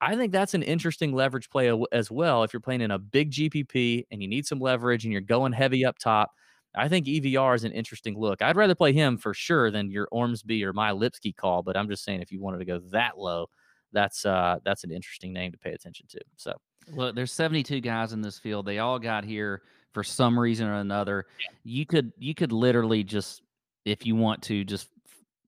I 0.00 0.14
think 0.14 0.30
that's 0.30 0.54
an 0.54 0.62
interesting 0.62 1.12
leverage 1.12 1.50
play 1.50 1.76
as 1.90 2.10
well. 2.10 2.44
If 2.44 2.52
you're 2.52 2.60
playing 2.60 2.82
in 2.82 2.90
a 2.90 2.98
big 2.98 3.32
GPP 3.32 4.04
and 4.10 4.22
you 4.22 4.28
need 4.28 4.46
some 4.46 4.60
leverage 4.60 5.04
and 5.04 5.12
you're 5.12 5.20
going 5.20 5.52
heavy 5.52 5.84
up 5.84 5.98
top, 5.98 6.30
I 6.76 6.88
think 6.88 7.06
EVR 7.06 7.56
is 7.56 7.64
an 7.64 7.72
interesting 7.72 8.16
look. 8.16 8.42
I'd 8.42 8.56
rather 8.56 8.74
play 8.74 8.92
him 8.92 9.16
for 9.16 9.34
sure 9.34 9.70
than 9.70 9.90
your 9.90 10.06
Ormsby 10.12 10.62
or 10.64 10.72
my 10.72 10.92
Lipsky 10.92 11.34
call, 11.34 11.62
but 11.62 11.76
I'm 11.76 11.88
just 11.88 12.04
saying 12.04 12.20
if 12.20 12.30
you 12.30 12.40
wanted 12.40 12.58
to 12.58 12.64
go 12.64 12.78
that 12.92 13.18
low, 13.18 13.48
that's 13.92 14.24
uh 14.24 14.58
that's 14.64 14.84
an 14.84 14.92
interesting 14.92 15.32
name 15.32 15.50
to 15.50 15.58
pay 15.58 15.72
attention 15.72 16.06
to. 16.10 16.20
So 16.36 16.54
Look, 16.92 17.14
there's 17.14 17.32
72 17.32 17.80
guys 17.80 18.12
in 18.12 18.20
this 18.20 18.38
field. 18.38 18.66
They 18.66 18.78
all 18.78 18.98
got 18.98 19.24
here 19.24 19.62
for 19.92 20.04
some 20.04 20.38
reason 20.38 20.66
or 20.66 20.74
another. 20.74 21.26
You 21.64 21.86
could 21.86 22.12
you 22.18 22.34
could 22.34 22.52
literally 22.52 23.02
just 23.02 23.42
if 23.84 24.06
you 24.06 24.16
want 24.16 24.42
to 24.42 24.64
just 24.64 24.88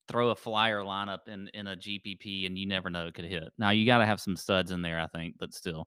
throw 0.09 0.31
a 0.31 0.35
flyer 0.35 0.81
lineup 0.81 1.29
in 1.29 1.49
in 1.55 1.67
a 1.67 1.77
GPP 1.77 2.47
and 2.47 2.59
you 2.59 2.67
never 2.67 2.91
know 2.91 3.07
it 3.07 3.15
could 3.15 3.25
hit. 3.25 3.53
Now 3.59 3.71
you 3.71 3.87
got 3.87 3.99
to 3.99 4.07
have 4.07 4.21
some 4.21 4.37
studs 4.37 4.71
in 4.71 4.83
there, 4.83 5.01
I 5.01 5.07
think, 5.07 5.37
but 5.39 5.55
still. 5.55 5.87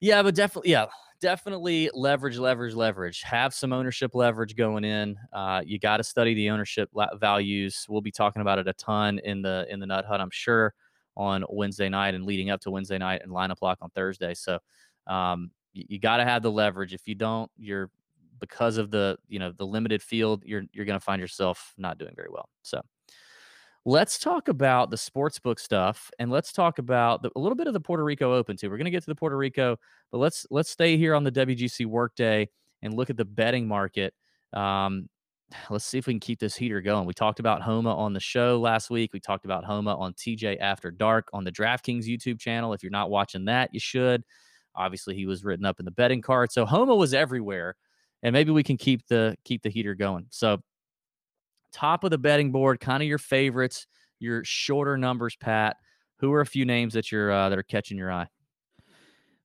Yeah, 0.00 0.22
but 0.24 0.34
definitely, 0.34 0.72
yeah, 0.72 0.86
definitely 1.20 1.88
leverage, 1.94 2.36
leverage, 2.36 2.74
leverage. 2.74 3.22
Have 3.22 3.54
some 3.54 3.72
ownership 3.72 4.16
leverage 4.16 4.56
going 4.56 4.82
in. 4.84 5.16
Uh, 5.32 5.62
you 5.64 5.78
got 5.78 5.98
to 5.98 6.04
study 6.04 6.34
the 6.34 6.50
ownership 6.50 6.90
la- 6.92 7.14
values. 7.14 7.86
We'll 7.88 8.00
be 8.00 8.10
talking 8.10 8.42
about 8.42 8.58
it 8.58 8.66
a 8.66 8.72
ton 8.72 9.20
in 9.20 9.42
the 9.42 9.64
in 9.70 9.78
the 9.78 9.86
Nut 9.86 10.04
Hut, 10.04 10.20
I'm 10.20 10.32
sure, 10.32 10.74
on 11.16 11.44
Wednesday 11.48 11.88
night 11.88 12.14
and 12.14 12.24
leading 12.24 12.50
up 12.50 12.60
to 12.62 12.70
Wednesday 12.72 12.98
night 12.98 13.20
and 13.22 13.30
lineup 13.30 13.62
lock 13.62 13.78
on 13.80 13.90
Thursday. 13.90 14.34
So, 14.34 14.58
um, 15.06 15.52
you, 15.72 15.84
you 15.88 15.98
got 16.00 16.16
to 16.16 16.24
have 16.24 16.42
the 16.42 16.50
leverage. 16.50 16.94
If 16.94 17.06
you 17.06 17.14
don't, 17.14 17.48
you're 17.56 17.88
because 18.42 18.76
of 18.76 18.90
the 18.90 19.16
you 19.28 19.38
know 19.38 19.52
the 19.56 19.64
limited 19.66 20.02
field, 20.02 20.42
you're 20.44 20.64
you're 20.74 20.84
going 20.84 20.98
to 20.98 21.04
find 21.04 21.20
yourself 21.20 21.72
not 21.78 21.96
doing 21.96 22.12
very 22.14 22.28
well. 22.30 22.48
So. 22.62 22.82
Let's 23.84 24.16
talk 24.16 24.46
about 24.46 24.90
the 24.90 24.96
sportsbook 24.96 25.58
stuff, 25.58 26.08
and 26.20 26.30
let's 26.30 26.52
talk 26.52 26.78
about 26.78 27.20
the, 27.20 27.32
a 27.34 27.40
little 27.40 27.56
bit 27.56 27.66
of 27.66 27.72
the 27.72 27.80
Puerto 27.80 28.04
Rico 28.04 28.32
Open 28.32 28.56
too. 28.56 28.70
We're 28.70 28.76
going 28.76 28.84
to 28.84 28.92
get 28.92 29.02
to 29.02 29.10
the 29.10 29.16
Puerto 29.16 29.36
Rico 29.36 29.76
but 30.12 30.18
let's 30.18 30.46
let's 30.50 30.70
stay 30.70 30.96
here 30.96 31.14
on 31.14 31.24
the 31.24 31.32
WGC 31.32 31.86
workday 31.86 32.48
and 32.82 32.94
look 32.94 33.10
at 33.10 33.16
the 33.16 33.24
betting 33.24 33.66
market. 33.66 34.14
Um, 34.52 35.08
let's 35.70 35.86
see 35.86 35.98
if 35.98 36.06
we 36.06 36.12
can 36.12 36.20
keep 36.20 36.38
this 36.38 36.54
heater 36.54 36.80
going. 36.82 37.06
We 37.06 37.14
talked 37.14 37.40
about 37.40 37.62
Homa 37.62 37.96
on 37.96 38.12
the 38.12 38.20
show 38.20 38.60
last 38.60 38.90
week. 38.90 39.12
We 39.12 39.20
talked 39.20 39.46
about 39.46 39.64
Homa 39.64 39.96
on 39.96 40.12
TJ 40.12 40.58
After 40.60 40.90
Dark 40.90 41.28
on 41.32 41.44
the 41.44 41.50
DraftKings 41.50 42.04
YouTube 42.04 42.38
channel. 42.38 42.74
If 42.74 42.82
you're 42.82 42.90
not 42.92 43.10
watching 43.10 43.46
that, 43.46 43.70
you 43.72 43.80
should. 43.80 44.22
Obviously, 44.74 45.14
he 45.14 45.26
was 45.26 45.44
written 45.44 45.66
up 45.66 45.80
in 45.80 45.84
the 45.84 45.90
betting 45.90 46.22
card, 46.22 46.52
so 46.52 46.64
Homa 46.64 46.94
was 46.94 47.12
everywhere, 47.12 47.76
and 48.22 48.32
maybe 48.32 48.50
we 48.50 48.62
can 48.62 48.76
keep 48.76 49.06
the 49.08 49.36
keep 49.44 49.62
the 49.62 49.70
heater 49.70 49.94
going. 49.94 50.26
So, 50.30 50.58
top 51.72 52.04
of 52.04 52.10
the 52.10 52.18
betting 52.18 52.52
board, 52.52 52.80
kind 52.80 53.02
of 53.02 53.08
your 53.08 53.18
favorites, 53.18 53.86
your 54.18 54.44
shorter 54.44 54.96
numbers, 54.96 55.36
Pat. 55.36 55.76
Who 56.18 56.32
are 56.32 56.40
a 56.40 56.46
few 56.46 56.64
names 56.64 56.94
that 56.94 57.10
you're 57.10 57.32
uh, 57.32 57.48
that 57.48 57.58
are 57.58 57.64
catching 57.64 57.98
your 57.98 58.12
eye? 58.12 58.28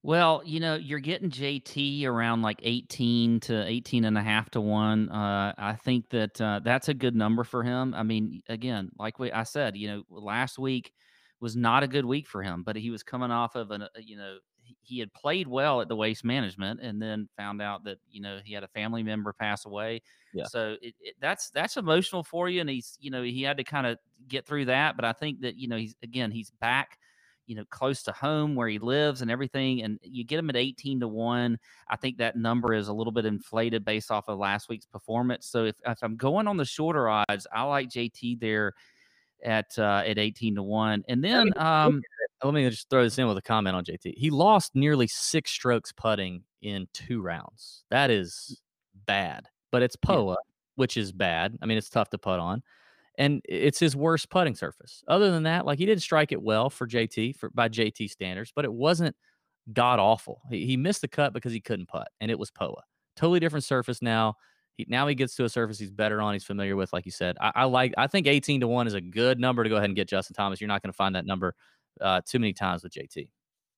Well, 0.03 0.41
you 0.45 0.59
know, 0.59 0.75
you're 0.75 0.99
getting 0.99 1.29
JT 1.29 2.05
around 2.05 2.41
like 2.41 2.59
18 2.63 3.39
to 3.41 3.65
18 3.65 4.05
and 4.05 4.17
a 4.17 4.21
half 4.21 4.49
to 4.51 4.61
one. 4.61 5.09
Uh, 5.09 5.53
I 5.57 5.73
think 5.73 6.09
that 6.11 6.39
uh, 6.39 6.61
that's 6.63 6.87
a 6.87 6.93
good 6.93 7.15
number 7.15 7.43
for 7.43 7.63
him. 7.63 7.93
I 7.93 8.03
mean, 8.03 8.41
again, 8.47 8.89
like 8.97 9.19
we, 9.19 9.31
I 9.31 9.43
said, 9.43 9.75
you 9.75 9.89
know, 9.89 10.03
last 10.09 10.59
week 10.59 10.93
was 11.41 11.55
not 11.55 11.83
a 11.83 11.87
good 11.87 12.05
week 12.05 12.27
for 12.27 12.41
him, 12.41 12.63
but 12.63 12.75
he 12.75 12.89
was 12.89 13.03
coming 13.03 13.31
off 13.31 13.55
of 13.55 13.71
an, 13.71 13.81
uh, 13.81 13.87
you 13.99 14.15
know, 14.15 14.37
he, 14.81 14.99
had 14.99 15.13
played 15.13 15.47
well 15.47 15.81
at 15.81 15.87
the 15.87 15.95
waste 15.95 16.23
management 16.23 16.81
and 16.81 17.01
then 17.01 17.27
found 17.37 17.61
out 17.61 17.83
that, 17.85 17.97
you 18.09 18.21
know, 18.21 18.39
he 18.43 18.53
had 18.53 18.63
a 18.63 18.67
family 18.69 19.03
member 19.03 19.33
pass 19.33 19.65
away. 19.65 20.01
Yeah. 20.33 20.45
So 20.47 20.75
it, 20.81 20.95
it, 21.01 21.15
that's, 21.19 21.49
that's 21.51 21.77
emotional 21.77 22.23
for 22.23 22.49
you. 22.49 22.61
And 22.61 22.69
he's, 22.69 22.97
you 22.99 23.11
know, 23.11 23.23
he 23.23 23.43
had 23.43 23.57
to 23.57 23.63
kind 23.63 23.87
of 23.87 23.97
get 24.27 24.45
through 24.45 24.65
that. 24.65 24.95
But 24.95 25.05
I 25.05 25.13
think 25.13 25.41
that, 25.41 25.57
you 25.57 25.67
know, 25.67 25.77
he's, 25.77 25.95
again, 26.03 26.31
he's 26.31 26.51
back 26.59 26.97
you 27.47 27.55
know, 27.55 27.63
close 27.69 28.03
to 28.03 28.11
home 28.11 28.55
where 28.55 28.67
he 28.67 28.77
lives 28.77 29.21
and 29.21 29.31
everything. 29.31 29.81
And 29.81 29.97
you 30.03 30.25
get 30.25 30.37
him 30.37 30.49
at 30.49 30.57
18 30.57 30.99
to 30.99 31.07
1. 31.07 31.57
I 31.89 31.95
think 31.95 32.17
that 32.17 32.35
number 32.35 32.73
is 32.73 32.89
a 32.89 32.93
little 32.93 33.13
bit 33.13 33.25
inflated 33.25 33.85
based 33.85 34.11
off 34.11 34.27
of 34.27 34.37
last 34.37 34.69
week's 34.69 34.85
performance. 34.85 35.47
So 35.47 35.65
if, 35.65 35.75
if 35.85 36.03
I'm 36.03 36.17
going 36.17 36.47
on 36.47 36.57
the 36.57 36.65
shorter 36.65 37.07
odds, 37.09 37.47
I 37.51 37.63
like 37.63 37.89
JT 37.89 38.41
there 38.41 38.73
at 39.43 39.77
uh, 39.77 40.03
at 40.05 40.17
18 40.17 40.55
to 40.55 40.63
1. 40.63 41.05
And 41.07 41.23
then 41.23 41.53
um 41.57 42.01
let 42.43 42.53
me 42.53 42.69
just 42.69 42.89
throw 42.89 43.03
this 43.03 43.17
in 43.17 43.27
with 43.27 43.37
a 43.37 43.41
comment 43.41 43.75
on 43.75 43.83
JT. 43.83 44.13
He 44.17 44.29
lost 44.29 44.75
nearly 44.75 45.07
six 45.07 45.51
strokes 45.51 45.91
putting 45.91 46.43
in 46.61 46.87
two 46.93 47.21
rounds. 47.21 47.83
That 47.89 48.09
mm. 48.09 48.19
is 48.19 48.61
bad, 49.05 49.47
but 49.71 49.81
it's 49.81 49.95
POA, 49.95 50.37
which 50.75 50.97
is 50.97 51.11
bad. 51.11 51.57
I 51.61 51.65
mean, 51.65 51.77
it's 51.77 51.89
tough 51.89 52.09
to 52.11 52.17
putt 52.17 52.39
on 52.39 52.63
and 53.17 53.41
it's 53.45 53.79
his 53.79 53.95
worst 53.95 54.29
putting 54.29 54.55
surface. 54.55 55.03
Other 55.07 55.31
than 55.31 55.43
that, 55.43 55.65
like 55.65 55.79
he 55.79 55.85
did 55.85 56.01
strike 56.01 56.31
it 56.31 56.41
well 56.41 56.69
for 56.69 56.87
JT 56.87 57.35
for 57.35 57.49
by 57.49 57.67
JT 57.67 58.09
standards, 58.09 58.51
but 58.55 58.65
it 58.65 58.71
wasn't 58.71 59.15
god 59.73 59.99
awful. 59.99 60.41
He, 60.49 60.65
he 60.65 60.77
missed 60.77 61.01
the 61.01 61.07
cut 61.07 61.33
because 61.33 61.51
he 61.51 61.59
couldn't 61.59 61.87
putt, 61.87 62.07
and 62.21 62.29
it 62.29 62.37
was 62.37 62.51
POA. 62.51 62.81
Totally 63.15 63.39
different 63.39 63.63
surface 63.63 64.01
now. 64.01 64.35
He, 64.75 64.85
now 64.87 65.07
he 65.07 65.15
gets 65.15 65.35
to 65.35 65.45
a 65.45 65.49
surface 65.49 65.79
he's 65.79 65.89
better 65.89 66.21
on. 66.21 66.33
He's 66.33 66.43
familiar 66.43 66.75
with, 66.75 66.93
like 66.93 67.05
you 67.05 67.11
said. 67.11 67.35
I, 67.41 67.51
I 67.55 67.63
like. 67.65 67.93
I 67.97 68.07
think 68.07 68.27
eighteen 68.27 68.61
to 68.61 68.67
one 68.67 68.85
is 68.85 68.93
a 68.93 69.01
good 69.01 69.39
number 69.39 69.63
to 69.63 69.69
go 69.69 69.77
ahead 69.77 69.89
and 69.89 69.95
get 69.95 70.07
Justin 70.07 70.35
Thomas. 70.35 70.61
You're 70.61 70.67
not 70.67 70.83
going 70.83 70.91
to 70.91 70.97
find 70.97 71.15
that 71.15 71.25
number 71.25 71.55
uh, 72.01 72.21
too 72.25 72.39
many 72.39 72.53
times 72.53 72.83
with 72.83 72.93
JT. 72.93 73.27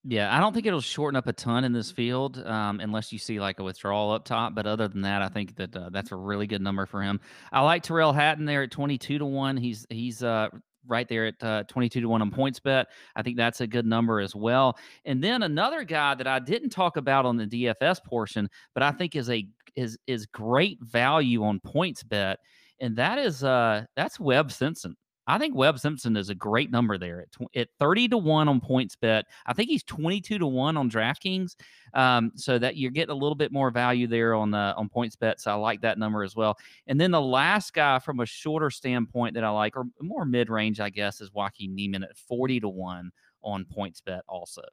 Yeah, 0.05 0.35
I 0.35 0.39
don't 0.39 0.53
think 0.53 0.65
it'll 0.65 0.79
shorten 0.79 1.17
up 1.17 1.27
a 1.27 1.33
ton 1.33 1.65
in 1.65 1.73
this 1.73 1.91
field 1.91 2.41
um, 2.45 2.79
unless 2.79 3.11
you 3.11 3.19
see 3.19 3.39
like 3.39 3.59
a 3.59 3.63
withdrawal 3.63 4.11
up 4.11 4.23
top. 4.23 4.55
But 4.55 4.65
other 4.65 4.87
than 4.87 5.01
that, 5.01 5.21
I 5.21 5.27
think 5.27 5.57
that 5.57 5.75
uh, 5.75 5.89
that's 5.91 6.13
a 6.13 6.15
really 6.15 6.47
good 6.47 6.61
number 6.61 6.85
for 6.85 7.01
him. 7.01 7.19
I 7.51 7.61
like 7.61 7.83
Tyrrell 7.83 8.13
Hatton 8.13 8.45
there 8.45 8.63
at 8.63 8.71
twenty 8.71 8.97
two 8.97 9.17
to 9.17 9.25
one. 9.25 9.57
He's 9.57 9.85
he's 9.89 10.23
uh, 10.23 10.47
right 10.87 11.07
there 11.07 11.27
at 11.27 11.43
uh, 11.43 11.63
22 11.67 12.01
to 12.01 12.09
1 12.09 12.21
on 12.21 12.31
PointsBet. 12.31 12.85
I 13.15 13.21
think 13.21 13.37
that's 13.37 13.61
a 13.61 13.67
good 13.67 13.85
number 13.85 14.19
as 14.19 14.35
well. 14.35 14.77
And 15.05 15.23
then 15.23 15.43
another 15.43 15.83
guy 15.83 16.15
that 16.15 16.27
I 16.27 16.39
didn't 16.39 16.69
talk 16.71 16.97
about 16.97 17.25
on 17.25 17.37
the 17.37 17.45
DFS 17.45 18.03
portion, 18.03 18.49
but 18.73 18.83
I 18.83 18.91
think 18.91 19.15
is 19.15 19.29
a 19.29 19.47
is 19.75 19.97
is 20.07 20.25
great 20.25 20.79
value 20.81 21.43
on 21.43 21.59
PointsBet, 21.59 22.35
and 22.81 22.95
that 22.95 23.17
is 23.19 23.43
uh 23.43 23.85
that's 23.95 24.19
Webb 24.19 24.51
Simpson. 24.51 24.95
I 25.29 25.37
think 25.37 25.55
Webb 25.55 25.77
Simpson 25.77 26.17
is 26.17 26.29
a 26.29 26.35
great 26.35 26.71
number 26.71 26.97
there 26.97 27.21
at, 27.21 27.31
tw- 27.31 27.55
at 27.55 27.69
30 27.79 28.09
to 28.09 28.17
1 28.17 28.49
on 28.49 28.59
PointsBet. 28.59 29.23
I 29.45 29.53
think 29.53 29.69
he's 29.69 29.83
22 29.83 30.39
to 30.39 30.47
1 30.47 30.75
on 30.75 30.89
DraftKings. 30.89 31.55
Um, 31.93 32.31
so 32.35 32.57
that 32.57 32.77
you're 32.77 32.91
getting 32.91 33.11
a 33.11 33.17
little 33.17 33.35
bit 33.35 33.51
more 33.51 33.71
value 33.71 34.07
there 34.07 34.33
on 34.35 34.53
uh, 34.53 34.73
on 34.75 34.89
PointsBet. 34.89 35.39
So 35.39 35.51
I 35.51 35.53
like 35.55 35.81
that 35.81 35.97
number 35.97 36.23
as 36.23 36.35
well. 36.35 36.57
And 36.87 36.99
then 36.99 37.11
the 37.11 37.21
last 37.21 37.73
guy 37.73 37.99
from 37.99 38.19
a 38.19 38.25
shorter 38.25 38.69
standpoint 38.71 39.35
that 39.35 39.43
I 39.43 39.49
like, 39.49 39.77
or 39.77 39.85
more 40.01 40.25
mid 40.25 40.49
range, 40.49 40.79
I 40.79 40.89
guess, 40.89 41.21
is 41.21 41.31
Joaquin 41.31 41.75
Niemann 41.75 42.03
at 42.03 42.17
40 42.17 42.61
to 42.61 42.69
1 42.69 43.11
on 43.43 43.65
PointsBet 43.65 44.21
also. 44.27 44.63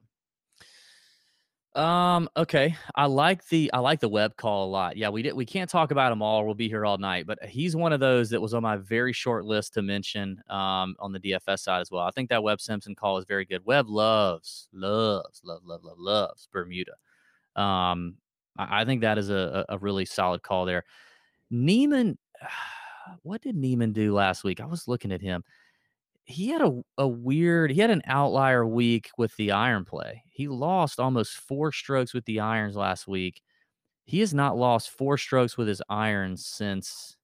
Um. 1.77 2.29
Okay. 2.37 2.74
I 2.95 3.05
like 3.05 3.47
the 3.49 3.70
I 3.72 3.81
like 3.81 4.01
the 4.01 4.09
Webb 4.09 4.37
call 4.37 4.66
a 4.66 4.70
lot. 4.70 4.97
Yeah, 4.97 5.11
we 5.11 5.20
did. 5.20 5.35
We 5.35 5.45
can't 5.45 5.68
talk 5.68 5.91
about 5.91 6.09
them 6.09 6.22
all. 6.22 6.47
We'll 6.47 6.55
be 6.55 6.68
here 6.68 6.87
all 6.87 6.97
night. 6.97 7.27
But 7.27 7.45
he's 7.45 7.77
one 7.77 7.93
of 7.93 8.01
those 8.01 8.31
that 8.31 8.41
was 8.41 8.55
on 8.55 8.62
my 8.62 8.77
very 8.77 9.12
short 9.12 9.45
list 9.45 9.74
to 9.74 9.83
mention. 9.83 10.43
Um, 10.49 10.97
on 10.99 11.12
the 11.12 11.20
DFS 11.20 11.61
side 11.61 11.81
as 11.83 11.91
well. 11.91 12.03
I 12.05 12.11
think 12.12 12.31
that 12.31 12.43
Webb 12.43 12.62
Simpson 12.62 12.95
call 12.95 13.18
is 13.18 13.27
very 13.27 13.45
good. 13.45 13.64
Webb 13.66 13.89
loves, 13.89 14.68
loves, 14.72 15.43
love, 15.45 15.62
love, 15.64 15.85
love, 15.85 15.99
loves 15.99 16.49
Bermuda. 16.51 16.93
Um, 17.55 18.16
I, 18.57 18.81
I 18.81 18.85
think 18.87 19.03
that 19.03 19.18
is 19.18 19.29
a, 19.29 19.66
a 19.68 19.79
really 19.79 20.07
solid 20.07 20.43
call 20.43 20.64
there. 20.64 20.85
Niemann, 21.51 22.16
what 23.22 23.43
did 23.43 23.55
Niemann 23.55 23.93
do 23.93 24.14
last 24.14 24.45
week? 24.45 24.61
I 24.61 24.66
was 24.66 24.89
looking 24.89 25.12
at 25.12 25.20
him 25.20 25.45
he 26.27 26.49
had 26.49 26.61
a, 26.62 26.83
a 26.99 27.07
weird 27.07 27.70
he 27.70 27.81
had 27.81 27.91
an 27.91 28.03
outlier 28.07 28.66
week 28.66 29.11
with 29.16 29.35
the 29.37 29.53
iron 29.53 29.85
play 29.85 30.22
he 30.31 30.49
lost 30.49 30.99
almost 31.01 31.37
four 31.37 31.70
strokes 31.72 32.12
with 32.12 32.24
the 32.24 32.41
irons 32.41 32.77
last 32.77 33.07
week 33.07 33.43
he 34.07 34.20
has 34.20 34.35
not 34.35 34.57
lost 34.57 34.91
four 34.91 35.18
strokes 35.18 35.57
with 35.57 35.68
his 35.68 35.83
irons 35.89 36.47
since 36.47 37.16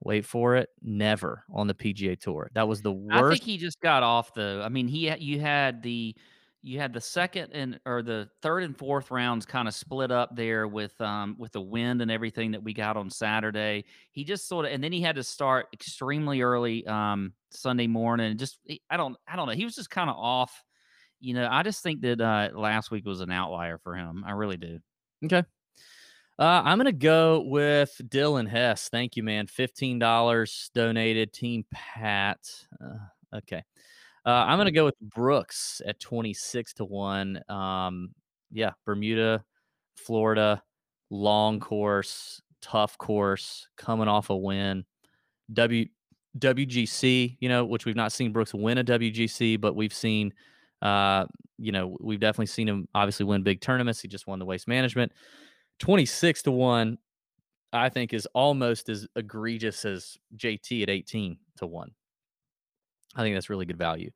wait 0.00 0.24
for 0.24 0.56
it 0.56 0.68
never 0.82 1.44
on 1.52 1.66
the 1.66 1.74
pga 1.74 2.18
tour 2.18 2.50
that 2.54 2.66
was 2.68 2.82
the 2.82 2.92
worst 2.92 3.24
I 3.24 3.28
think 3.28 3.42
he 3.42 3.58
just 3.58 3.80
got 3.80 4.02
off 4.02 4.34
though. 4.34 4.62
I 4.62 4.68
mean, 4.68 4.88
he 4.88 5.14
you 5.16 5.40
had 5.40 5.82
the 5.82 6.14
you 6.62 6.78
had 6.78 6.92
the 6.92 7.00
second 7.00 7.52
and 7.52 7.80
or 7.86 8.02
the 8.02 8.28
third 8.42 8.62
and 8.62 8.76
fourth 8.76 9.10
rounds 9.10 9.46
kind 9.46 9.66
of 9.66 9.74
split 9.74 10.10
up 10.10 10.36
there 10.36 10.68
with 10.68 10.98
um 11.00 11.34
with 11.38 11.52
the 11.52 11.60
wind 11.60 12.02
and 12.02 12.10
everything 12.10 12.50
that 12.50 12.62
we 12.62 12.74
got 12.74 12.96
on 12.96 13.08
Saturday. 13.08 13.84
He 14.12 14.24
just 14.24 14.46
sort 14.46 14.66
of 14.66 14.72
and 14.72 14.84
then 14.84 14.92
he 14.92 15.00
had 15.00 15.16
to 15.16 15.22
start 15.22 15.68
extremely 15.72 16.42
early 16.42 16.86
um 16.86 17.32
Sunday 17.50 17.86
morning. 17.86 18.36
Just 18.36 18.58
I 18.90 18.96
don't 18.96 19.16
I 19.26 19.36
don't 19.36 19.46
know. 19.46 19.54
He 19.54 19.64
was 19.64 19.74
just 19.74 19.90
kind 19.90 20.10
of 20.10 20.16
off. 20.16 20.62
You 21.18 21.34
know, 21.34 21.48
I 21.50 21.62
just 21.62 21.82
think 21.82 22.02
that 22.02 22.20
uh 22.20 22.50
last 22.54 22.90
week 22.90 23.06
was 23.06 23.20
an 23.20 23.30
outlier 23.30 23.78
for 23.78 23.94
him. 23.94 24.24
I 24.26 24.32
really 24.32 24.56
do. 24.56 24.80
Okay. 25.24 25.44
Uh, 26.38 26.62
I'm 26.64 26.78
gonna 26.78 26.92
go 26.92 27.40
with 27.40 28.00
Dylan 28.02 28.48
Hess. 28.48 28.88
Thank 28.88 29.16
you, 29.16 29.22
man. 29.22 29.46
Fifteen 29.46 29.98
dollars 29.98 30.70
donated. 30.74 31.34
Team 31.34 31.66
Pat. 31.70 32.38
Uh, 32.82 33.36
okay. 33.36 33.62
Uh, 34.26 34.44
I'm 34.46 34.58
gonna 34.58 34.70
go 34.70 34.84
with 34.84 34.98
Brooks 35.00 35.80
at 35.86 35.98
26 36.00 36.74
to 36.74 36.84
one. 36.84 37.42
Um, 37.48 38.10
yeah, 38.50 38.72
Bermuda, 38.84 39.44
Florida, 39.96 40.62
long 41.10 41.60
course, 41.60 42.40
tough 42.60 42.98
course, 42.98 43.68
coming 43.76 44.08
off 44.08 44.30
a 44.30 44.36
win. 44.36 44.84
W 45.52 45.86
WGC, 46.38 47.36
you 47.40 47.48
know, 47.48 47.64
which 47.64 47.84
we've 47.86 47.96
not 47.96 48.12
seen 48.12 48.32
Brooks 48.32 48.54
win 48.54 48.78
a 48.78 48.84
WGC, 48.84 49.60
but 49.60 49.74
we've 49.74 49.92
seen, 49.92 50.32
uh, 50.82 51.26
you 51.58 51.72
know, 51.72 51.96
we've 52.00 52.20
definitely 52.20 52.46
seen 52.46 52.68
him 52.68 52.86
obviously 52.94 53.26
win 53.26 53.42
big 53.42 53.60
tournaments. 53.60 54.00
He 54.00 54.08
just 54.08 54.26
won 54.26 54.38
the 54.38 54.44
waste 54.44 54.68
management. 54.68 55.12
26 55.80 56.42
to 56.42 56.52
1, 56.52 56.98
I 57.72 57.88
think, 57.88 58.12
is 58.12 58.26
almost 58.34 58.88
as 58.88 59.06
egregious 59.16 59.84
as 59.84 60.18
JT 60.36 60.82
at 60.82 60.90
18 60.90 61.36
to 61.56 61.66
1. 61.66 61.90
I 63.14 63.22
think 63.22 63.34
that's 63.34 63.50
really 63.50 63.66
good 63.66 63.78
value. 63.78 64.10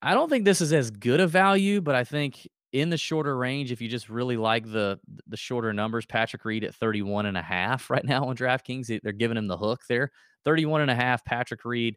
I 0.00 0.14
don't 0.14 0.28
think 0.28 0.44
this 0.44 0.60
is 0.60 0.72
as 0.72 0.90
good 0.90 1.20
a 1.20 1.26
value, 1.26 1.80
but 1.80 1.94
I 1.94 2.04
think 2.04 2.48
in 2.72 2.88
the 2.88 2.96
shorter 2.96 3.36
range, 3.36 3.70
if 3.70 3.80
you 3.80 3.88
just 3.88 4.08
really 4.08 4.36
like 4.36 4.70
the 4.70 4.98
the 5.26 5.36
shorter 5.36 5.72
numbers, 5.72 6.06
Patrick 6.06 6.44
Reed 6.44 6.64
at 6.64 6.74
31 6.74 7.26
and 7.26 7.36
a 7.36 7.42
half 7.42 7.90
right 7.90 8.04
now 8.04 8.24
on 8.24 8.36
DraftKings, 8.36 9.00
they're 9.02 9.12
giving 9.12 9.36
him 9.36 9.46
the 9.46 9.56
hook 9.56 9.82
there. 9.88 10.10
31 10.44 10.82
and 10.82 10.90
a 10.90 10.94
half, 10.94 11.24
Patrick 11.24 11.64
Reed, 11.64 11.96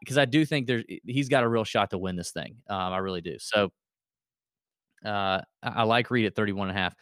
because 0.00 0.16
uh, 0.16 0.22
I 0.22 0.24
do 0.24 0.46
think 0.46 0.66
there's 0.66 0.84
he's 1.04 1.28
got 1.28 1.44
a 1.44 1.48
real 1.48 1.64
shot 1.64 1.90
to 1.90 1.98
win 1.98 2.16
this 2.16 2.30
thing. 2.30 2.56
Um, 2.68 2.92
I 2.92 2.98
really 2.98 3.20
do. 3.20 3.36
So 3.38 3.70
uh, 5.04 5.42
I, 5.62 5.82
like 5.82 6.10
Reed 6.10 6.26
at 6.26 6.34
31 6.34 6.68
and 6.68 6.78
a 6.78 6.80
half. 6.80 6.94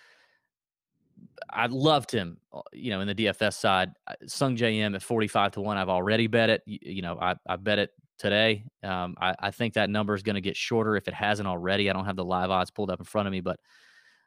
I 1.49 1.67
loved 1.67 2.11
him, 2.11 2.39
uh, 2.53 2.63
you 2.73 2.91
know, 2.91 3.01
in 3.01 3.07
the 3.07 3.15
DFS 3.15 3.55
side. 3.55 3.93
Sungjae 4.25 4.79
Im 4.79 4.95
at 4.95 5.03
45 5.03 5.53
to 5.53 5.61
1. 5.61 5.77
I've 5.77 5.89
already 5.89 6.27
bet 6.27 6.51
it. 6.51 6.63
You, 6.67 6.79
you 6.83 7.03
know, 7.03 7.19
I, 7.21 7.37
I 7.47 7.57
bet 7.57 7.79
it 7.79 7.91
today. 8.19 8.65
Um, 8.83 9.15
I, 9.21 9.35
I 9.39 9.51
think 9.51 9.75
that 9.75 9.91
number 9.91 10.15
is 10.15 10.23
going 10.23 10.35
to 10.35 10.41
get 10.41 10.57
shorter 10.57 10.97
if 10.97 11.09
it 11.09 11.15
hasn't 11.15 11.49
already. 11.49 11.91
I 11.91 11.93
don't 11.93 12.05
have 12.05 12.17
the 12.17 12.25
live 12.25 12.51
odds 12.51 12.71
pulled 12.71 12.91
up 12.91 13.01
in 13.01 13.05
front 13.05 13.29
of 13.29 13.33
me, 13.33 13.41
but 13.41 13.59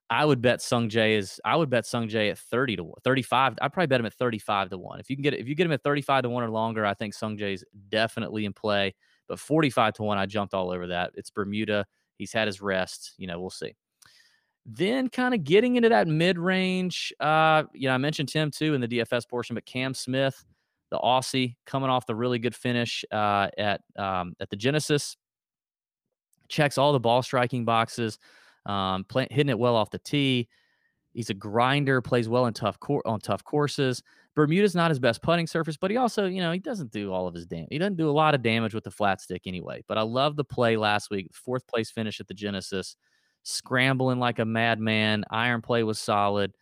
I 0.10 0.24
would 0.24 0.42
bet 0.42 0.60
Sungjae 0.60 1.18
is 1.18 1.42
I 1.44 1.56
would 1.56 1.70
bet 1.70 1.84
Sungjae 1.84 2.32
at 2.32 2.38
30 2.38 2.78
to 2.78 2.84
1, 2.84 2.94
35. 3.04 3.56
I'd 3.62 3.74
probably 3.74 3.88
bet 3.88 4.00
him 4.00 4.06
at 4.06 4.14
35 4.14 4.70
to 4.70 4.78
1. 4.78 5.00
If 5.00 5.10
you 5.10 5.16
can 5.16 5.24
get 5.24 5.34
if 5.34 5.48
you 5.48 5.56
get 5.56 5.66
him 5.66 5.74
at 5.74 5.84
35 5.84 6.24
to 6.24 6.30
1 6.30 6.44
or 6.44 6.50
longer, 6.50 6.86
I 6.86 6.94
think 6.94 7.14
Sungjae 7.14 7.54
is 7.54 7.66
definitely 7.90 8.46
in 8.46 8.54
play. 8.54 8.96
But 9.28 9.40
45 9.40 9.94
to 9.96 10.04
1, 10.04 10.18
I 10.18 10.26
jumped 10.26 10.54
all 10.54 10.72
over 10.72 10.88
that. 10.88 11.12
It's 11.16 11.30
Bermuda. 11.30 11.86
He's 12.16 12.32
had 12.32 12.48
his 12.48 12.62
rest. 12.62 13.14
You 13.18 13.28
know, 13.28 13.40
we'll 13.40 13.50
see. 13.50 13.76
Then 14.66 15.10
kind 15.10 15.34
of 15.34 15.44
getting 15.44 15.76
into 15.76 15.90
that 15.90 16.08
mid 16.08 16.38
range. 16.38 17.14
Uh, 17.20 17.64
you 17.74 17.90
know, 17.90 17.94
I 17.94 17.98
mentioned 17.98 18.30
Tim 18.30 18.50
too 18.50 18.74
in 18.74 18.82
the 18.82 18.88
DFS 18.88 19.28
portion, 19.28 19.56
but 19.56 19.66
Cam 19.66 19.94
Smith 19.94 20.46
the 20.90 21.00
Aussie 21.00 21.56
coming 21.66 21.90
off 21.90 22.06
the 22.06 22.16
really 22.16 22.40
good 22.40 22.56
finish 22.56 23.04
uh, 23.12 23.50
at 23.58 23.82
um, 23.98 24.34
at 24.40 24.50
the 24.50 24.56
Genesis. 24.56 25.18
Checks 26.48 26.78
all 26.78 26.94
the 26.94 27.00
ball 27.00 27.22
striking 27.22 27.66
boxes, 27.66 28.20
um, 28.66 29.04
play, 29.04 29.28
hitting 29.30 29.50
it 29.50 29.60
well 29.60 29.76
off 29.76 29.92
the 29.92 30.00
tee. 30.00 30.48
He's 31.14 31.30
a 31.30 31.34
grinder, 31.34 32.02
plays 32.02 32.30
well 32.30 32.46
in 32.46 32.54
tough 32.54 32.80
cor- 32.80 33.06
on 33.06 33.20
tough 33.20 33.44
courses. 33.44 34.02
Bermuda's 34.36 34.76
not 34.76 34.92
his 34.92 35.00
best 35.00 35.22
putting 35.24 35.48
surface, 35.48 35.76
but 35.76 35.90
he 35.90 35.98
also, 35.98 36.28
you 36.28 36.42
know, 36.42 36.52
he 36.52 36.60
doesn't 36.60 36.92
do 36.92 37.12
all 37.12 37.28
of 37.28 37.34
his 37.34 37.48
damage. 37.48 37.70
He 37.72 37.80
doesn't 37.80 37.98
do 37.98 38.08
a 38.08 38.12
lot 38.12 38.36
of 38.36 38.44
damage 38.44 38.76
with 38.76 38.84
the 38.84 38.92
flat 38.92 39.20
stick 39.20 39.42
anyway. 39.48 39.84
But 39.88 39.98
I 39.98 40.04
love 40.04 40.36
the 40.36 40.44
play 40.44 40.78
last 40.78 41.10
week, 41.10 41.32
fourth 41.34 41.66
place 41.66 41.90
finish 41.90 42.20
at 42.20 42.28
the 42.28 42.36
Genesis, 42.36 42.96
scrambling 43.42 44.20
like 44.20 44.38
a 44.38 44.46
madman. 44.46 45.26
Iron 45.32 45.62
play 45.64 45.82
was 45.82 45.98
solid 45.98 46.54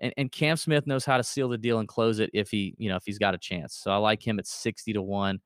and, 0.00 0.12
and 0.16 0.32
Cam 0.32 0.56
Smith 0.56 0.86
knows 0.86 1.04
how 1.04 1.16
to 1.16 1.22
seal 1.22 1.48
the 1.48 1.58
deal 1.58 1.78
and 1.78 1.88
close 1.88 2.18
it 2.18 2.30
if 2.32 2.50
he, 2.50 2.74
you 2.78 2.88
know, 2.88 2.96
if 2.96 3.04
he's 3.04 3.18
got 3.18 3.34
a 3.34 3.38
chance. 3.38 3.74
So 3.74 3.90
I 3.90 3.96
like 3.96 4.26
him 4.26 4.38
at 4.38 4.46
60 4.46 4.92
to 4.92 5.02
1. 5.02 5.40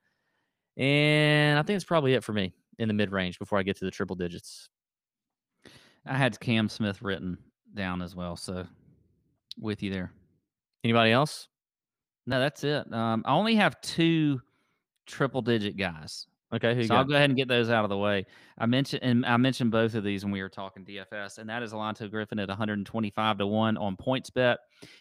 And 0.77 1.59
I 1.59 1.63
think 1.63 1.75
it's 1.75 1.85
probably 1.85 2.13
it 2.13 2.23
for 2.23 2.33
me 2.33 2.53
in 2.79 2.87
the 2.87 2.93
mid 2.93 3.11
range 3.11 3.39
before 3.39 3.59
I 3.59 3.63
get 3.63 3.77
to 3.77 3.85
the 3.85 3.91
triple 3.91 4.15
digits. 4.15 4.69
I 6.05 6.17
had 6.17 6.39
Cam 6.39 6.69
Smith 6.69 7.01
written 7.01 7.37
down 7.73 8.01
as 8.01 8.15
well. 8.15 8.35
So 8.35 8.65
with 9.59 9.83
you 9.83 9.91
there. 9.91 10.11
Anybody 10.83 11.11
else? 11.11 11.47
No, 12.25 12.39
that's 12.39 12.63
it. 12.63 12.91
Um, 12.93 13.23
I 13.25 13.33
only 13.33 13.55
have 13.55 13.79
two 13.81 14.41
triple 15.05 15.41
digit 15.41 15.77
guys. 15.77 16.27
Okay, 16.53 16.85
so 16.85 16.95
I'll 16.95 17.05
go 17.05 17.15
ahead 17.15 17.29
and 17.29 17.37
get 17.37 17.47
those 17.47 17.69
out 17.69 17.85
of 17.85 17.89
the 17.89 17.97
way. 17.97 18.25
I 18.57 18.65
mentioned 18.65 19.03
and 19.03 19.25
I 19.25 19.37
mentioned 19.37 19.71
both 19.71 19.95
of 19.95 20.03
these 20.03 20.25
when 20.25 20.33
we 20.33 20.41
were 20.41 20.49
talking 20.49 20.83
DFS, 20.83 21.37
and 21.37 21.49
that 21.49 21.63
is 21.63 21.71
Lanto 21.71 22.11
Griffin 22.11 22.39
at 22.39 22.49
125 22.49 23.37
to 23.37 23.47
one 23.47 23.77
on 23.77 23.95
PointsBet, 23.95 24.57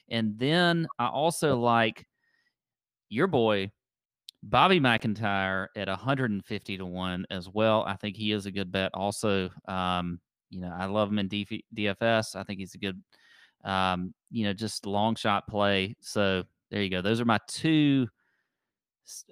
and 0.09 0.39
then 0.39 0.87
I 0.99 1.09
also 1.09 1.59
like 1.59 2.07
your 3.09 3.27
boy 3.27 3.73
Bobby 4.43 4.81
MacIntyre 4.81 5.69
at 5.77 5.89
150 5.89 6.79
to 6.79 6.87
one 6.87 7.27
as 7.31 7.49
well. 7.49 7.85
I 7.87 7.97
think 7.97 8.17
he 8.17 8.33
is 8.33 8.47
a 8.47 8.51
good 8.51 8.73
bet. 8.73 8.91
Also, 8.95 9.51
um, 9.69 10.21
you 10.51 10.61
know, 10.61 10.73
I 10.75 10.87
love 10.87 11.11
him 11.11 11.19
in 11.19 11.29
DFS. 11.29 12.37
I 12.37 12.43
think 12.45 12.61
he's 12.61 12.75
a 12.75 12.79
good, 12.79 13.03
um, 13.65 14.15
you 14.31 14.45
know, 14.45 14.53
just 14.53 14.87
long 14.87 15.15
shot 15.15 15.47
play. 15.47 15.97
So 16.01 16.45
there 16.71 16.83
you 16.83 16.91
go. 16.91 17.03
Those 17.03 17.21
are 17.21 17.27
my 17.27 17.39
two 17.49 18.09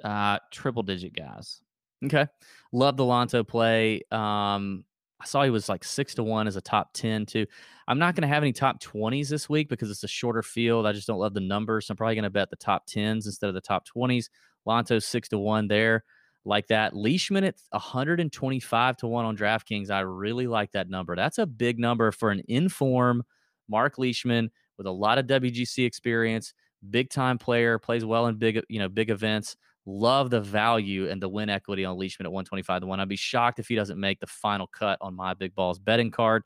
uh, 0.05 0.39
triple 0.51 0.83
digit 0.83 1.15
guys. 1.15 1.63
Okay. 2.05 2.27
Love 2.73 2.97
the 2.97 3.05
Lanto 3.05 3.47
play. 3.47 4.03
Um, 4.11 4.85
I 5.21 5.25
saw 5.25 5.43
he 5.43 5.51
was 5.51 5.69
like 5.69 5.83
six 5.83 6.15
to 6.15 6.23
one 6.23 6.47
as 6.47 6.55
a 6.57 6.61
top 6.61 6.91
10 6.95 7.27
too. 7.27 7.47
I'm 7.89 7.99
not 7.99 8.15
going 8.15 8.23
to 8.23 8.33
have 8.33 8.43
any 8.43 8.53
top 8.53 8.81
20s 8.81 9.29
this 9.29 9.49
week 9.49 9.69
because 9.69 9.91
it's 9.91 10.05
a 10.05 10.09
shorter 10.09 10.43
field. 10.43 10.87
I 10.87 10.93
just 10.93 11.09
don't 11.09 11.19
love 11.19 11.35
the 11.35 11.41
numbers. 11.41 11.87
So 11.87 11.93
I'm 11.93 11.97
probably 11.97 12.15
going 12.15 12.23
to 12.23 12.31
bet 12.31 12.51
the 12.51 12.57
top 12.57 12.87
10s 12.87 13.27
instead 13.27 13.49
of 13.49 13.55
the 13.55 13.61
top 13.61 13.85
20s. 13.89 14.31
Lanto 14.67 15.03
six 15.03 15.29
to 15.31 15.39
one 15.39 15.67
there 15.67 16.05
like 16.45 16.69
that. 16.69 16.95
Leishman 16.95 17.43
at 17.43 17.57
125 17.71 18.97
to 18.99 19.09
one 19.09 19.25
on 19.25 19.37
DraftKings. 19.37 19.91
I 19.91 20.01
really 20.01 20.47
like 20.47 20.71
that 20.73 20.89
number. 20.89 21.17
That's 21.17 21.39
a 21.39 21.47
big 21.47 21.79
number 21.81 22.13
for 22.13 22.31
an 22.31 22.43
inform 22.47 23.23
Mark 23.69 23.99
Leishman 23.99 24.51
with 24.77 24.87
a 24.87 24.91
lot 24.93 25.19
of 25.19 25.27
WGC 25.27 25.85
experience, 25.85 26.55
big 26.91 27.11
time 27.11 27.39
player, 27.39 27.79
plays 27.79 28.05
well 28.05 28.27
in 28.27 28.37
big, 28.37 28.61
you 28.69 28.79
know, 28.79 28.89
big 28.89 29.11
events. 29.11 29.57
Love 29.89 30.29
the 30.29 30.41
value 30.41 31.09
and 31.09 31.23
the 31.23 31.31
win 31.31 31.49
equity 31.49 31.83
on 31.87 31.97
Leishman 31.97 32.27
at 32.27 32.33
125 32.33 32.83
to 32.83 32.87
1. 32.87 33.01
I'd 33.01 33.09
be 33.09 33.17
shocked 33.17 33.59
if 33.59 33.69
he 33.69 33.75
doesn't 33.75 33.99
make 33.99 34.21
the 34.21 34.27
final 34.27 34.67
cut 34.67 34.99
on 35.01 35.15
my 35.17 35.33
big 35.33 35.55
balls 35.55 35.79
betting 35.79 36.11
card. 36.11 36.43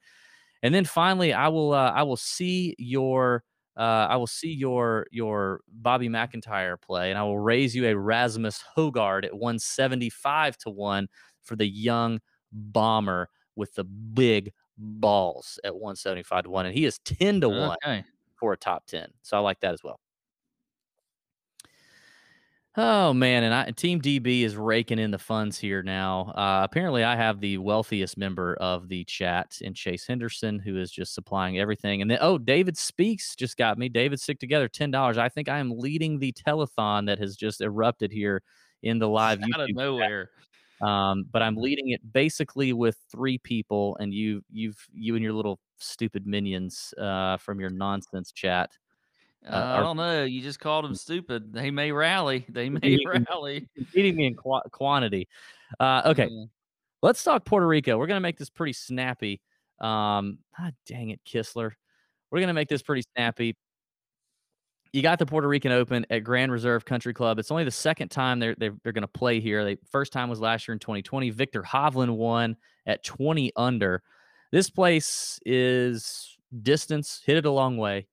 And 0.62 0.72
then 0.74 0.84
finally, 0.84 1.32
I 1.32 1.48
will 1.48 1.72
uh, 1.74 1.90
I 1.90 2.04
will 2.04 2.16
see 2.16 2.76
your 2.78 3.42
uh, 3.76 4.06
I 4.08 4.16
will 4.16 4.28
see 4.28 4.52
your 4.52 5.06
your 5.10 5.60
Bobby 5.68 6.08
MacIntyre 6.08 6.76
play, 6.76 7.10
and 7.10 7.18
I 7.18 7.24
will 7.24 7.38
raise 7.40 7.74
you 7.74 7.86
a 7.88 7.96
Rasmus 7.96 8.62
Højgaard 8.76 9.24
at 9.24 9.34
175 9.34 10.56
to 10.58 10.70
1 10.70 11.08
for 11.42 11.56
the 11.56 11.66
young 11.66 12.20
bomber 12.52 13.28
with 13.56 13.74
the 13.74 13.84
big 13.84 14.52
balls 14.78 15.58
at 15.64 15.74
175 15.74 16.44
to 16.44 16.50
1. 16.50 16.66
And 16.66 16.74
he 16.76 16.84
is 16.84 16.98
10 17.00 17.40
to 17.40 17.48
1 17.48 17.78
for 18.36 18.52
a 18.52 18.56
top 18.56 18.86
10. 18.86 19.10
So 19.22 19.36
I 19.36 19.40
like 19.40 19.60
that 19.60 19.74
as 19.74 19.82
well. 19.82 20.01
Oh 22.74 23.12
man, 23.12 23.44
and 23.44 23.52
I, 23.52 23.70
Team 23.72 24.00
DB 24.00 24.44
is 24.44 24.56
raking 24.56 24.98
in 24.98 25.10
the 25.10 25.18
funds 25.18 25.58
here 25.58 25.82
now. 25.82 26.32
Uh, 26.34 26.62
apparently, 26.64 27.04
I 27.04 27.16
have 27.16 27.38
the 27.38 27.58
wealthiest 27.58 28.16
member 28.16 28.54
of 28.54 28.88
the 28.88 29.04
chat 29.04 29.58
in 29.60 29.74
Chase 29.74 30.06
Henderson, 30.06 30.58
who 30.58 30.78
is 30.78 30.90
just 30.90 31.12
supplying 31.12 31.58
everything. 31.58 32.00
And 32.00 32.10
then, 32.10 32.16
oh, 32.22 32.38
David 32.38 32.78
Speaks 32.78 33.36
just 33.36 33.58
got 33.58 33.76
me. 33.76 33.90
David 33.90 34.20
stick 34.20 34.38
together 34.38 34.68
ten 34.68 34.90
dollars. 34.90 35.18
I 35.18 35.28
think 35.28 35.50
I 35.50 35.58
am 35.58 35.70
leading 35.70 36.18
the 36.18 36.32
telethon 36.32 37.06
that 37.08 37.18
has 37.18 37.36
just 37.36 37.60
erupted 37.60 38.10
here 38.10 38.42
in 38.82 38.98
the 38.98 39.08
live 39.08 39.42
out 39.42 39.48
YouTube 39.50 39.70
of 39.70 39.76
nowhere. 39.76 40.30
Um, 40.80 41.26
but 41.30 41.42
I'm 41.42 41.56
leading 41.56 41.90
it 41.90 42.00
basically 42.10 42.72
with 42.72 42.96
three 43.10 43.36
people, 43.36 43.98
and 44.00 44.14
you, 44.14 44.42
you've, 44.50 44.78
you 44.94 45.14
and 45.14 45.22
your 45.22 45.34
little 45.34 45.60
stupid 45.78 46.26
minions 46.26 46.94
uh, 46.98 47.36
from 47.36 47.60
your 47.60 47.70
nonsense 47.70 48.32
chat 48.32 48.70
uh, 49.48 49.76
I 49.78 49.80
don't 49.80 49.96
know. 49.96 50.24
You 50.24 50.40
just 50.40 50.60
called 50.60 50.84
them 50.84 50.94
stupid. 50.94 51.52
They 51.52 51.70
may 51.70 51.92
rally. 51.92 52.46
They 52.48 52.68
may 52.68 52.98
rally. 53.28 53.68
Beating 53.92 54.16
me 54.16 54.26
in 54.26 54.34
qu- 54.36 54.60
quantity. 54.70 55.28
Uh, 55.80 56.02
okay, 56.06 56.28
mm. 56.28 56.48
let's 57.02 57.22
talk 57.24 57.44
Puerto 57.44 57.66
Rico. 57.66 57.98
We're 57.98 58.06
gonna 58.06 58.20
make 58.20 58.38
this 58.38 58.50
pretty 58.50 58.72
snappy. 58.72 59.40
Um, 59.80 60.38
ah, 60.58 60.70
dang 60.86 61.10
it, 61.10 61.20
Kistler. 61.24 61.72
We're 62.30 62.40
gonna 62.40 62.54
make 62.54 62.68
this 62.68 62.82
pretty 62.82 63.04
snappy. 63.14 63.56
You 64.92 65.00
got 65.00 65.18
the 65.18 65.24
Puerto 65.24 65.48
Rican 65.48 65.72
Open 65.72 66.04
at 66.10 66.22
Grand 66.22 66.52
Reserve 66.52 66.84
Country 66.84 67.14
Club. 67.14 67.38
It's 67.38 67.50
only 67.50 67.64
the 67.64 67.70
second 67.70 68.10
time 68.10 68.38
they're 68.38 68.54
they're, 68.56 68.74
they're 68.84 68.92
going 68.92 69.02
to 69.02 69.08
play 69.08 69.40
here. 69.40 69.64
The 69.64 69.78
first 69.90 70.12
time 70.12 70.28
was 70.28 70.38
last 70.38 70.68
year 70.68 70.74
in 70.74 70.78
2020. 70.78 71.30
Viktor 71.30 71.62
Hovland 71.62 72.14
won 72.14 72.56
at 72.84 73.02
20 73.02 73.52
under. 73.56 74.02
This 74.50 74.68
place 74.68 75.40
is 75.46 76.36
distance, 76.62 77.22
hit 77.24 77.38
it 77.38 77.46
a 77.46 77.50
long 77.50 77.78
way. 77.78 78.06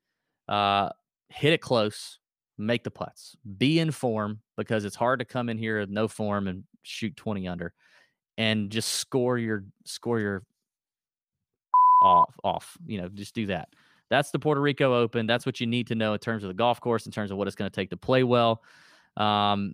Uh, 0.48 0.90
hit 1.30 1.54
it 1.54 1.62
close, 1.62 2.20
make 2.58 2.84
the 2.84 2.92
putts, 2.92 3.36
be 3.58 3.80
in 3.80 3.92
form 3.92 4.40
because 4.58 4.86
it's 4.86 4.96
hard 4.96 5.20
to 5.20 5.26
come 5.26 5.50
in 5.50 5.58
here 5.58 5.80
with 5.80 5.90
no 5.90 6.08
form 6.08 6.48
and 6.48 6.64
shoot 6.84 7.16
20 7.16 7.48
under 7.48 7.74
and 8.38 8.70
just 8.70 8.94
score 8.94 9.38
your 9.38 9.66
score 9.86 10.20
your 10.20 10.44
off 12.02 12.34
off, 12.44 12.78
you 12.86 13.02
know, 13.02 13.10
just 13.10 13.36
do 13.36 13.46
that. 13.48 13.70
That's 14.10 14.32
the 14.32 14.40
Puerto 14.40 14.62
Rico 14.62 14.96
Open. 14.96 15.28
That's 15.28 15.46
what 15.46 15.60
you 15.60 15.68
need 15.68 15.88
to 15.88 15.96
know 15.96 16.14
in 16.14 16.20
terms 16.20 16.44
of 16.44 16.48
the 16.48 16.56
golf 16.56 16.82
course, 16.82 17.06
in 17.06 17.12
terms 17.12 17.32
of 17.32 17.38
what 17.38 17.48
it's 17.48 17.56
going 17.56 17.70
to 17.70 17.76
take 17.76 17.92
to 17.92 17.98
play 17.98 18.24
well. 18.24 18.64
Um, 19.18 19.74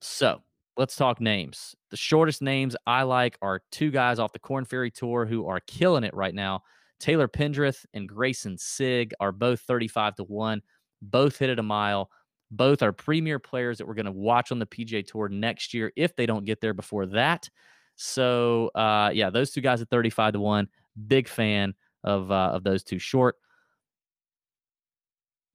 so 0.00 0.40
let's 0.76 0.96
talk 0.96 1.20
names. 1.20 1.74
The 1.90 1.96
shortest 1.96 2.40
names 2.40 2.74
I 2.86 3.02
like 3.02 3.36
are 3.42 3.62
two 3.70 3.90
guys 3.90 4.18
off 4.18 4.32
the 4.32 4.38
Korn 4.38 4.64
Ferry 4.64 4.90
Tour 4.90 5.26
who 5.26 5.46
are 5.46 5.60
killing 5.60 6.04
it 6.04 6.14
right 6.14 6.34
now. 6.34 6.62
Taylor 6.98 7.28
Pendrith 7.28 7.84
and 7.92 8.08
Greyson 8.08 8.58
Sigg 8.58 9.12
are 9.20 9.32
both 9.32 9.60
35 9.60 10.16
to 10.16 10.24
1. 10.24 10.62
Both 11.02 11.38
hit 11.38 11.50
it 11.50 11.58
a 11.58 11.62
mile. 11.62 12.10
Both 12.50 12.82
are 12.82 12.92
premier 12.92 13.38
players 13.38 13.78
that 13.78 13.86
we're 13.86 13.94
going 13.94 14.06
to 14.06 14.12
watch 14.12 14.52
on 14.52 14.58
the 14.58 14.66
PGA 14.66 15.06
Tour 15.06 15.28
next 15.28 15.74
year 15.74 15.92
if 15.96 16.14
they 16.14 16.26
don't 16.26 16.44
get 16.44 16.60
there 16.60 16.74
before 16.74 17.06
that. 17.06 17.48
So 17.96 18.70
uh, 18.74 19.10
yeah, 19.12 19.30
those 19.30 19.50
two 19.50 19.60
guys 19.60 19.82
at 19.82 19.88
35 19.90 20.34
to 20.34 20.40
1. 20.40 20.68
Big 21.08 21.28
fan 21.28 21.74
of 22.04 22.30
uh, 22.30 22.50
of 22.54 22.64
those 22.64 22.82
two 22.82 22.98
short. 22.98 23.36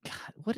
God, 0.06 0.34
what 0.44 0.58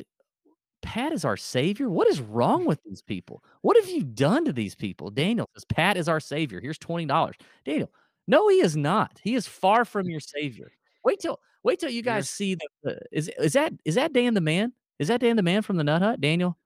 Pat 0.82 1.12
is 1.12 1.24
our 1.24 1.36
savior. 1.36 1.88
What 1.88 2.08
is 2.08 2.20
wrong 2.20 2.66
with 2.66 2.78
these 2.84 3.00
people? 3.00 3.42
What 3.62 3.76
have 3.78 3.88
you 3.88 4.04
done 4.04 4.44
to 4.44 4.52
these 4.52 4.74
people? 4.74 5.10
Daniel 5.10 5.48
says 5.54 5.64
Pat 5.64 5.96
is 5.96 6.08
our 6.08 6.20
savior. 6.20 6.60
Here's 6.60 6.78
twenty 6.78 7.06
dollars. 7.06 7.36
Daniel, 7.64 7.90
no, 8.26 8.48
he 8.48 8.60
is 8.60 8.76
not. 8.76 9.18
He 9.22 9.34
is 9.34 9.46
far 9.46 9.84
from 9.86 10.08
your 10.08 10.20
savior. 10.20 10.70
Wait 11.04 11.20
till 11.20 11.38
wait 11.62 11.78
till 11.78 11.90
you 11.90 12.02
guys 12.02 12.28
see 12.30 12.56
the, 12.82 12.98
is 13.12 13.28
is 13.38 13.52
that 13.52 13.72
is 13.84 13.94
that 13.96 14.12
Dan 14.12 14.34
the 14.34 14.40
man? 14.40 14.72
Is 14.98 15.08
that 15.08 15.20
Dan 15.20 15.36
the 15.36 15.42
man 15.42 15.62
from 15.62 15.76
the 15.76 15.84
Nut 15.84 16.02
Hut? 16.02 16.20
Daniel, 16.20 16.56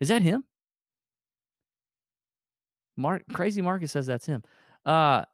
is 0.00 0.08
that 0.08 0.22
him? 0.22 0.44
Mark 2.96 3.22
Crazy 3.32 3.62
Marcus 3.62 3.92
says 3.92 4.06
that's 4.06 4.26
him. 4.26 4.42
Uh 4.84 5.24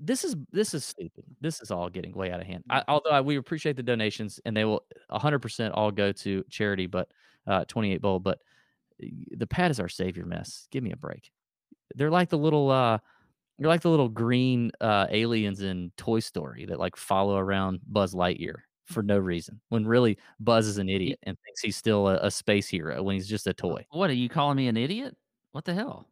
this 0.00 0.24
is 0.24 0.34
this 0.50 0.74
is 0.74 0.84
stupid. 0.84 1.24
This 1.40 1.60
is 1.60 1.70
all 1.70 1.88
getting 1.88 2.12
way 2.12 2.30
out 2.32 2.40
of 2.40 2.46
hand. 2.46 2.64
I, 2.70 2.82
although 2.88 3.10
I, 3.10 3.20
we 3.20 3.36
appreciate 3.36 3.76
the 3.76 3.82
donations 3.82 4.40
and 4.44 4.56
they 4.56 4.64
will 4.64 4.84
100% 5.10 5.70
all 5.74 5.90
go 5.90 6.12
to 6.12 6.44
charity, 6.50 6.86
but 6.86 7.08
uh 7.46 7.64
28 7.66 8.00
bowl, 8.00 8.18
but 8.18 8.38
the 8.98 9.46
pad 9.46 9.70
is 9.70 9.80
our 9.80 9.88
savior 9.88 10.24
mess. 10.24 10.68
Give 10.70 10.82
me 10.82 10.92
a 10.92 10.96
break. 10.96 11.30
They're 11.94 12.10
like 12.10 12.30
the 12.30 12.38
little 12.38 12.70
uh 12.70 12.98
they're 13.58 13.68
like 13.68 13.82
the 13.82 13.90
little 13.90 14.08
green 14.08 14.72
uh 14.80 15.06
aliens 15.10 15.62
in 15.62 15.92
Toy 15.96 16.20
Story 16.20 16.66
that 16.66 16.78
like 16.78 16.96
follow 16.96 17.36
around 17.36 17.80
Buzz 17.86 18.14
Lightyear 18.14 18.56
for 18.86 19.02
no 19.02 19.18
reason. 19.18 19.60
When 19.68 19.86
really 19.86 20.18
Buzz 20.40 20.66
is 20.66 20.78
an 20.78 20.88
idiot 20.88 21.18
and 21.22 21.36
thinks 21.44 21.60
he's 21.60 21.76
still 21.76 22.08
a, 22.08 22.18
a 22.18 22.30
space 22.30 22.68
hero 22.68 23.02
when 23.02 23.14
he's 23.14 23.28
just 23.28 23.46
a 23.46 23.52
toy. 23.52 23.86
What 23.90 24.10
are 24.10 24.14
you 24.14 24.28
calling 24.28 24.56
me 24.56 24.68
an 24.68 24.76
idiot? 24.76 25.16
What 25.52 25.64
the 25.64 25.74
hell? 25.74 26.08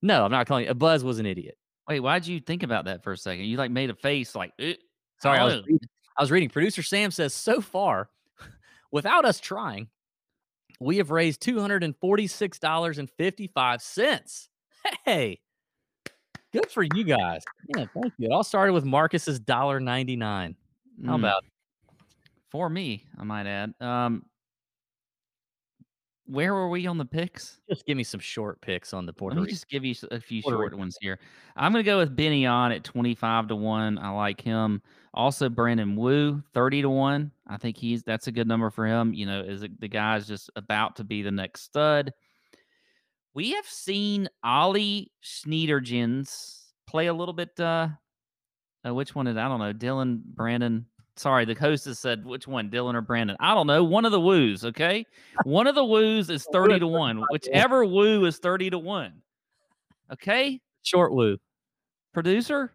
No, 0.00 0.24
I'm 0.24 0.30
not 0.30 0.46
calling 0.46 0.66
you. 0.66 0.74
Buzz 0.74 1.02
was 1.02 1.18
an 1.18 1.26
idiot. 1.26 1.58
Wait, 1.88 2.00
why'd 2.00 2.26
you 2.26 2.40
think 2.40 2.62
about 2.62 2.84
that 2.84 3.02
for 3.02 3.12
a 3.12 3.16
second? 3.16 3.46
You 3.46 3.56
like 3.56 3.70
made 3.70 3.90
a 3.90 3.94
face 3.94 4.34
like, 4.34 4.52
"Eh, 4.58 4.74
Sorry, 5.20 5.38
I 5.38 5.44
was 5.44 5.54
oh." 5.54 5.62
reading, 5.66 5.88
I 6.16 6.22
was 6.22 6.30
reading. 6.30 6.48
Producer 6.48 6.82
Sam 6.82 7.10
says 7.10 7.34
so 7.34 7.60
far, 7.60 8.10
without 8.92 9.24
us 9.24 9.40
trying, 9.40 9.88
we 10.80 10.98
have 10.98 11.10
raised 11.10 11.40
two 11.40 11.60
hundred 11.60 11.82
and 11.82 11.96
forty-six 11.96 12.58
dollars 12.58 12.98
and 12.98 13.10
fifty-five 13.10 13.82
cents. 13.82 14.48
Hey, 15.04 15.40
good 16.52 16.70
for 16.70 16.82
you 16.82 17.04
guys. 17.04 17.42
Yeah, 17.76 17.84
thank 17.94 18.12
you. 18.18 18.28
It 18.28 18.32
all 18.32 18.44
started 18.44 18.72
with 18.72 18.84
Marcus's 18.84 19.38
dollar 19.38 19.80
ninety-nine. 19.80 20.56
How 21.06 21.16
Mm, 21.16 21.20
about 21.20 21.44
for 22.50 22.68
me? 22.68 23.06
I 23.18 23.24
might 23.24 23.46
add. 23.46 23.74
Um, 23.80 24.24
where 26.26 26.52
were 26.52 26.68
we 26.68 26.86
on 26.86 26.98
the 26.98 27.06
picks? 27.06 27.58
just 27.70 27.86
give 27.86 27.96
me 27.96 28.04
some 28.04 28.20
short 28.20 28.60
picks 28.60 28.92
on 28.92 29.06
the 29.06 29.12
Puerto 29.14 29.34
Let 29.36 29.40
me 29.40 29.44
Rico? 29.46 29.52
just 29.54 29.68
give 29.70 29.82
you 29.84 29.94
a 30.10 30.20
few 30.20 30.42
Puerto 30.42 30.56
short 30.58 30.72
Rico. 30.72 30.76
ones 30.78 30.98
here. 31.00 31.18
I'm 31.56 31.72
going 31.72 31.82
to 31.82 31.90
go 31.90 31.96
with 31.98 32.14
Benny 32.14 32.44
on 32.44 32.70
at 32.70 32.84
25 32.84 33.48
to 33.48 33.56
1. 33.56 33.98
I 33.98 34.10
like 34.10 34.40
him. 34.40 34.82
Also, 35.14 35.48
Brandon 35.48 35.96
Wu, 35.96 36.42
30 36.52 36.82
to 36.82 36.90
1. 36.90 37.32
I 37.46 37.56
think 37.56 37.78
he's 37.78 38.02
that's 38.02 38.26
a 38.26 38.32
good 38.32 38.46
number 38.46 38.68
for 38.68 38.86
him. 38.86 39.14
You 39.14 39.24
know, 39.24 39.40
is 39.40 39.62
the 39.78 39.88
guy's 39.88 40.28
just 40.28 40.50
about 40.54 40.96
to 40.96 41.04
be 41.04 41.22
the 41.22 41.30
next 41.30 41.62
stud. 41.62 42.12
We 43.38 43.52
have 43.52 43.68
seen 43.68 44.28
Ollie 44.42 45.12
Schniederjans 45.22 46.72
play 46.88 47.06
a 47.06 47.14
little 47.14 47.32
bit. 47.32 47.50
Uh, 47.60 47.86
uh, 48.84 48.92
which 48.92 49.14
one 49.14 49.28
is 49.28 49.36
I 49.36 49.46
don't 49.46 49.60
know. 49.60 49.72
Dylan, 49.72 50.24
Brandon. 50.24 50.86
Sorry, 51.14 51.44
the 51.44 51.54
hostess 51.54 52.00
said 52.00 52.26
which 52.26 52.48
one, 52.48 52.68
Dylan 52.68 52.96
or 52.96 53.00
Brandon. 53.00 53.36
I 53.38 53.54
don't 53.54 53.68
know. 53.68 53.84
One 53.84 54.04
of 54.04 54.10
the 54.10 54.18
woos, 54.18 54.64
okay? 54.64 55.06
One 55.44 55.68
of 55.68 55.76
the 55.76 55.84
woos 55.84 56.30
is 56.30 56.48
30 56.52 56.80
to 56.80 56.88
1. 56.88 57.26
Whichever 57.30 57.84
woo 57.84 58.24
is 58.24 58.38
30 58.38 58.70
to 58.70 58.78
1. 58.80 59.12
Okay? 60.14 60.60
Short 60.82 61.14
woo. 61.14 61.38
Producer? 62.12 62.72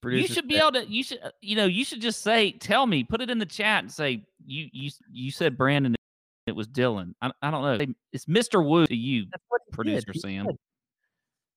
Producer 0.00 0.22
you 0.22 0.34
should 0.34 0.48
be 0.48 0.56
able 0.56 0.72
to 0.72 0.86
you 0.86 1.02
should 1.02 1.18
uh, 1.22 1.30
you 1.42 1.56
know, 1.56 1.66
you 1.66 1.84
should 1.84 2.00
just 2.00 2.22
say 2.22 2.52
tell 2.52 2.86
me, 2.86 3.04
put 3.04 3.20
it 3.20 3.28
in 3.28 3.38
the 3.38 3.44
chat 3.44 3.82
and 3.82 3.92
say 3.92 4.24
you 4.46 4.70
you 4.72 4.90
you 5.12 5.30
said 5.30 5.58
Brandon 5.58 5.94
it 6.48 6.56
was 6.56 6.66
Dylan. 6.68 7.12
I, 7.22 7.30
I 7.42 7.50
don't 7.50 7.62
know. 7.62 7.94
It's 8.12 8.24
Mr. 8.26 8.64
Woo 8.66 8.86
to 8.86 8.94
you, 8.96 9.20
he 9.20 9.24
did. 9.26 9.32
producer 9.72 10.12
Sam. 10.14 10.46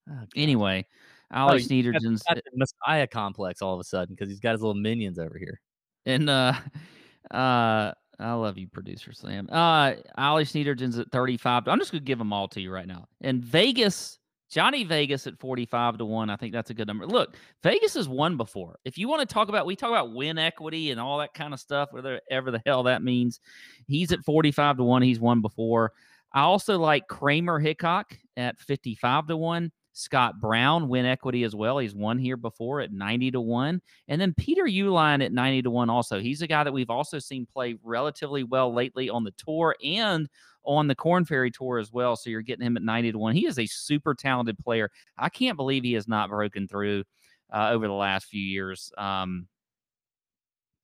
Oh. 0.10 0.14
Anyway, 0.36 0.86
Oh, 1.34 1.38
Ollie 1.48 1.62
you 1.62 1.92
got- 1.92 2.02
Schniederjans 2.02 2.22
got 2.28 2.36
the 2.36 2.42
Messiah 2.56 3.08
complex 3.08 3.62
all 3.62 3.74
of 3.74 3.80
a 3.80 3.84
sudden 3.86 4.14
because 4.16 4.30
he's 4.30 4.40
got 4.42 4.52
his 4.52 4.62
little 4.62 4.74
minions 4.76 5.18
over 5.18 5.38
here. 5.38 5.60
And 6.06 6.30
uh 6.30 6.54
uh 7.32 7.94
I 8.20 8.34
love 8.34 8.58
you, 8.58 8.68
producer 8.68 9.14
Sam. 9.14 9.48
Uh 9.52 9.94
Ollie 10.18 10.44
Schniederjans 10.46 11.00
at 11.00 11.12
35. 11.12 11.68
I'm 11.68 11.80
just 11.80 11.92
gonna 11.92 12.02
give 12.04 12.18
them 12.20 12.34
all 12.34 12.48
to 12.50 12.60
you 12.62 12.72
right 12.72 12.88
now. 12.88 13.08
And 13.22 13.44
Vegas, 13.44 14.20
Johnny 14.52 14.84
Vegas 14.84 15.28
at 15.28 15.40
45 15.40 16.00
to 16.00 16.06
1. 16.06 16.30
I 16.30 16.36
think 16.36 16.52
that's 16.52 16.70
a 16.70 16.74
good 16.74 16.88
number. 16.88 17.08
Look, 17.08 17.36
Vegas 17.64 17.94
has 17.94 18.10
won 18.10 18.36
before. 18.36 18.78
If 18.84 18.98
you 18.98 19.08
want 19.08 19.28
to 19.28 19.34
talk 19.34 19.48
about 19.48 19.66
we 19.66 19.78
talk 19.78 19.90
about 19.90 20.14
win 20.14 20.38
equity 20.38 20.92
and 20.92 21.00
all 21.00 21.18
that 21.20 21.34
kind 21.34 21.54
of 21.54 21.60
stuff, 21.60 21.90
whatever 21.92 22.52
the 22.52 22.62
hell 22.66 22.84
that 22.84 23.02
means. 23.02 23.40
He's 23.88 24.12
at 24.12 24.26
45 24.26 24.78
to 24.78 24.84
1. 24.84 25.02
He's 25.02 25.20
won 25.20 25.42
before. 25.42 25.94
I 26.34 26.42
also 26.42 26.78
like 26.78 27.08
Kramer 27.08 27.60
Hickok 27.60 28.18
at 28.36 28.60
55 28.60 29.28
to 29.28 29.38
1. 29.38 29.72
Scott 29.94 30.40
Brown, 30.40 30.88
win 30.88 31.06
equity 31.06 31.44
as 31.44 31.54
well. 31.54 31.78
He's 31.78 31.94
won 31.94 32.18
here 32.18 32.38
before 32.38 32.80
at 32.80 32.94
90 32.94 33.32
to 33.32 33.42
1. 33.42 33.82
And 34.08 34.22
then 34.22 34.34
Peter 34.34 34.64
Uihlein 34.64 35.24
at 35.24 35.34
90 35.34 35.64
to 35.64 35.70
1 35.70 35.90
also. 35.90 36.20
He's 36.20 36.42
a 36.42 36.48
guy 36.48 36.64
that 36.64 36.72
we've 36.72 36.90
also 36.90 37.20
seen 37.20 37.46
play 37.46 37.78
relatively 37.84 38.44
well 38.44 38.74
lately 38.74 39.10
on 39.10 39.24
the 39.24 39.32
tour 39.32 39.76
and 39.84 40.30
on 40.64 40.88
the 40.88 40.96
Korn 40.96 41.26
Ferry 41.26 41.52
tour 41.52 41.80
as 41.80 41.92
well. 41.92 42.16
So 42.16 42.30
you're 42.30 42.42
getting 42.42 42.66
him 42.66 42.78
at 42.78 42.84
90 42.84 43.14
to 43.14 43.18
1. 43.18 43.36
He 43.36 43.46
is 43.46 43.60
a 43.60 43.66
super 43.66 44.14
talented 44.14 44.58
player. 44.60 44.92
I 45.18 45.30
can't 45.30 45.58
believe 45.58 45.84
he 45.84 45.94
has 45.94 46.08
not 46.08 46.30
broken 46.30 46.68
through 46.68 47.04
uh, 47.52 47.70
over 47.72 47.88
the 47.88 47.94
last 47.94 48.28
few 48.28 48.42
years. 48.42 48.92
Um, 48.98 49.48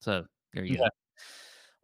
so 0.01 0.25
there 0.53 0.63
you 0.63 0.77
go. 0.77 0.87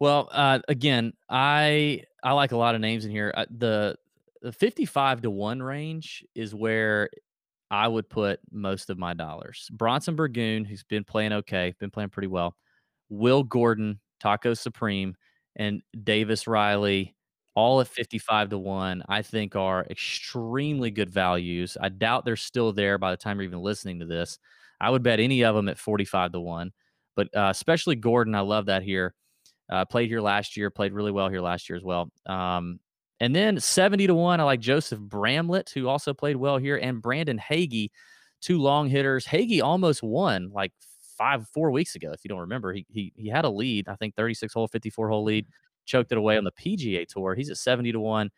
Well, 0.00 0.28
uh, 0.32 0.58
again, 0.68 1.12
I 1.28 2.02
I 2.22 2.32
like 2.32 2.52
a 2.52 2.56
lot 2.56 2.74
of 2.74 2.80
names 2.80 3.04
in 3.04 3.10
here. 3.10 3.32
Uh, 3.36 3.46
the 3.56 3.96
the 4.42 4.52
55 4.52 5.22
to 5.22 5.30
1 5.30 5.62
range 5.62 6.24
is 6.34 6.54
where 6.54 7.08
I 7.70 7.88
would 7.88 8.08
put 8.10 8.40
most 8.52 8.90
of 8.90 8.98
my 8.98 9.14
dollars. 9.14 9.68
Bronson 9.72 10.16
Burgoon, 10.16 10.64
who's 10.64 10.84
been 10.84 11.04
playing 11.04 11.32
okay, 11.32 11.74
been 11.78 11.90
playing 11.90 12.10
pretty 12.10 12.28
well. 12.28 12.54
Will 13.08 13.42
Gordon, 13.42 14.00
Taco 14.20 14.54
Supreme, 14.54 15.14
and 15.56 15.82
Davis 16.02 16.46
Riley, 16.46 17.13
all 17.54 17.80
at 17.80 17.88
55 17.88 18.50
to 18.50 18.58
1, 18.58 19.04
I 19.08 19.22
think 19.22 19.54
are 19.54 19.86
extremely 19.88 20.90
good 20.90 21.10
values. 21.10 21.76
I 21.80 21.88
doubt 21.88 22.24
they're 22.24 22.36
still 22.36 22.72
there 22.72 22.98
by 22.98 23.10
the 23.10 23.16
time 23.16 23.36
you're 23.36 23.44
even 23.44 23.60
listening 23.60 24.00
to 24.00 24.06
this. 24.06 24.38
I 24.80 24.90
would 24.90 25.02
bet 25.02 25.20
any 25.20 25.44
of 25.44 25.54
them 25.54 25.68
at 25.68 25.78
45 25.78 26.32
to 26.32 26.40
1. 26.40 26.72
But 27.16 27.28
uh, 27.36 27.48
especially 27.50 27.94
Gordon, 27.94 28.34
I 28.34 28.40
love 28.40 28.66
that 28.66 28.82
here. 28.82 29.14
Uh, 29.70 29.84
played 29.84 30.08
here 30.08 30.20
last 30.20 30.56
year, 30.56 30.68
played 30.68 30.92
really 30.92 31.12
well 31.12 31.28
here 31.28 31.40
last 31.40 31.68
year 31.68 31.76
as 31.76 31.84
well. 31.84 32.10
Um, 32.26 32.80
and 33.20 33.34
then 33.34 33.60
70 33.60 34.08
to 34.08 34.14
1, 34.14 34.40
I 34.40 34.42
like 34.42 34.60
Joseph 34.60 34.98
Bramlett, 34.98 35.70
who 35.74 35.88
also 35.88 36.12
played 36.12 36.36
well 36.36 36.58
here, 36.58 36.76
and 36.76 37.00
Brandon 37.00 37.38
Hagy, 37.38 37.92
two 38.40 38.58
long 38.58 38.88
hitters. 38.88 39.24
Hagee 39.24 39.62
almost 39.62 40.02
won 40.02 40.50
like 40.52 40.72
five, 41.16 41.46
four 41.48 41.70
weeks 41.70 41.94
ago, 41.94 42.12
if 42.12 42.20
you 42.24 42.28
don't 42.28 42.40
remember. 42.40 42.72
He 42.72 42.84
he 42.90 43.12
he 43.16 43.28
had 43.28 43.44
a 43.44 43.50
lead, 43.50 43.88
I 43.88 43.94
think 43.94 44.16
36 44.16 44.52
hole, 44.52 44.66
54 44.66 45.08
hole 45.08 45.24
lead, 45.24 45.46
choked 45.84 46.12
it 46.12 46.18
away 46.18 46.36
on 46.36 46.44
the 46.44 46.52
PGA 46.52 47.06
tour. 47.06 47.34
He's 47.34 47.50
at 47.50 47.56
70 47.56 47.92
to 47.92 48.00
1. 48.00 48.30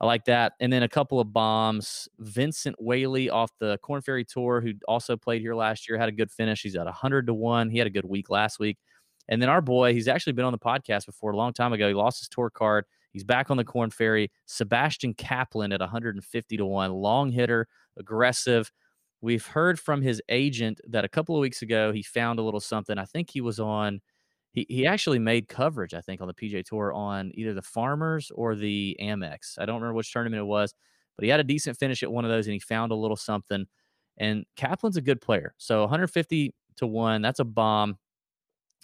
I 0.00 0.06
like 0.06 0.24
that. 0.24 0.52
And 0.60 0.72
then 0.72 0.82
a 0.82 0.88
couple 0.88 1.20
of 1.20 1.32
bombs. 1.32 2.08
Vincent 2.18 2.76
Whaley 2.78 3.30
off 3.30 3.50
the 3.60 3.78
Korn 3.78 4.02
Ferry 4.02 4.24
Tour, 4.24 4.60
who 4.60 4.72
also 4.88 5.16
played 5.16 5.40
here 5.40 5.54
last 5.54 5.88
year, 5.88 5.98
had 5.98 6.08
a 6.08 6.12
good 6.12 6.30
finish. 6.30 6.62
He's 6.62 6.76
at 6.76 6.84
100 6.84 7.26
to 7.28 7.34
1. 7.34 7.70
He 7.70 7.78
had 7.78 7.86
a 7.86 7.90
good 7.90 8.04
week 8.04 8.28
last 8.28 8.58
week. 8.58 8.78
And 9.28 9.40
then 9.40 9.48
our 9.48 9.62
boy, 9.62 9.94
he's 9.94 10.08
actually 10.08 10.34
been 10.34 10.44
on 10.44 10.52
the 10.52 10.58
podcast 10.58 11.06
before 11.06 11.30
a 11.30 11.36
long 11.36 11.52
time 11.52 11.72
ago. 11.72 11.88
He 11.88 11.94
lost 11.94 12.18
his 12.20 12.28
tour 12.28 12.50
card. 12.50 12.84
He's 13.12 13.24
back 13.24 13.50
on 13.50 13.56
the 13.56 13.64
Corn 13.64 13.90
Ferry. 13.90 14.30
Sebastian 14.46 15.14
Cappelen 15.14 15.72
at 15.72 15.80
150 15.80 16.56
to 16.56 16.66
1. 16.66 16.92
Long 16.92 17.30
hitter, 17.30 17.68
aggressive. 17.96 18.70
We've 19.20 19.46
heard 19.46 19.80
from 19.80 20.02
his 20.02 20.20
agent 20.28 20.80
that 20.88 21.04
a 21.04 21.08
couple 21.08 21.34
of 21.36 21.40
weeks 21.40 21.62
ago 21.62 21.92
he 21.92 22.02
found 22.02 22.38
a 22.38 22.42
little 22.42 22.60
something. 22.60 22.98
I 22.98 23.04
think 23.04 23.30
he 23.30 23.40
was 23.40 23.58
on 23.58 24.00
he, 24.54 24.66
he 24.70 24.86
actually 24.86 25.20
made 25.20 25.48
coverage, 25.48 25.94
I 25.94 26.00
think, 26.02 26.22
on 26.22 26.28
the 26.28 26.34
PGA 26.34 26.64
Tour 26.64 26.92
on 26.94 27.32
either 27.34 27.54
the 27.54 27.62
Farmers 27.62 28.32
or 28.34 28.56
the 28.56 28.96
Amex. 29.02 29.58
I 29.58 29.66
don't 29.66 29.76
remember 29.76 29.94
which 29.96 30.12
tournament 30.12 30.40
it 30.40 30.44
was, 30.46 30.74
but 31.16 31.24
he 31.24 31.30
had 31.30 31.40
a 31.40 31.44
decent 31.44 31.78
finish 31.78 32.02
at 32.04 32.12
one 32.12 32.24
of 32.24 32.30
those 32.32 32.46
and 32.46 32.54
he 32.54 32.60
found 32.60 32.92
a 32.92 32.96
little 32.96 33.16
something. 33.16 33.66
And 34.18 34.46
Cappelen's 34.56 34.96
a 34.96 35.02
good 35.02 35.20
player. 35.20 35.54
So 35.58 35.82
150 35.82 36.54
to 36.76 36.86
1, 36.86 37.22
that's 37.22 37.40
a 37.40 37.44
bomb. 37.44 37.98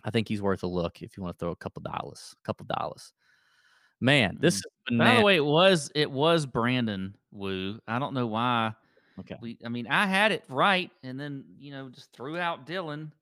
I 0.05 0.10
think 0.10 0.28
he's 0.28 0.42
worth 0.42 0.62
a 0.62 0.68
look 0.68 1.02
if 1.02 1.16
you 1.16 1.22
want 1.22 1.38
to 1.38 1.44
throw 1.44 1.52
a 1.52 1.56
couple 1.56 1.82
dollars. 1.82 2.34
A 2.42 2.47
couple 2.47 2.66
dollars. 2.66 3.12
Man, 4.01 4.38
this 4.40 4.62
Mm. 4.90 4.94
is 4.94 4.98
By 4.98 5.14
the 5.14 5.22
way, 5.22 5.36
it 5.36 5.44
was 5.44 5.90
it 5.94 6.10
was 6.10 6.47
Brandon 6.47 7.14
Wu. 7.32 7.80
I 7.86 7.98
don't 7.98 8.14
know 8.14 8.26
why. 8.26 8.74
Okay. 9.20 9.36
We 9.40 9.59
I 9.64 9.68
mean, 9.68 9.86
I 9.88 10.06
had 10.06 10.32
it 10.32 10.44
right 10.48 10.90
and 11.02 11.20
then, 11.20 11.44
you 11.59 11.70
know, 11.72 11.88
just 11.90 12.12
threw 12.12 12.38
out 12.38 12.66
Dylan. 12.66 13.12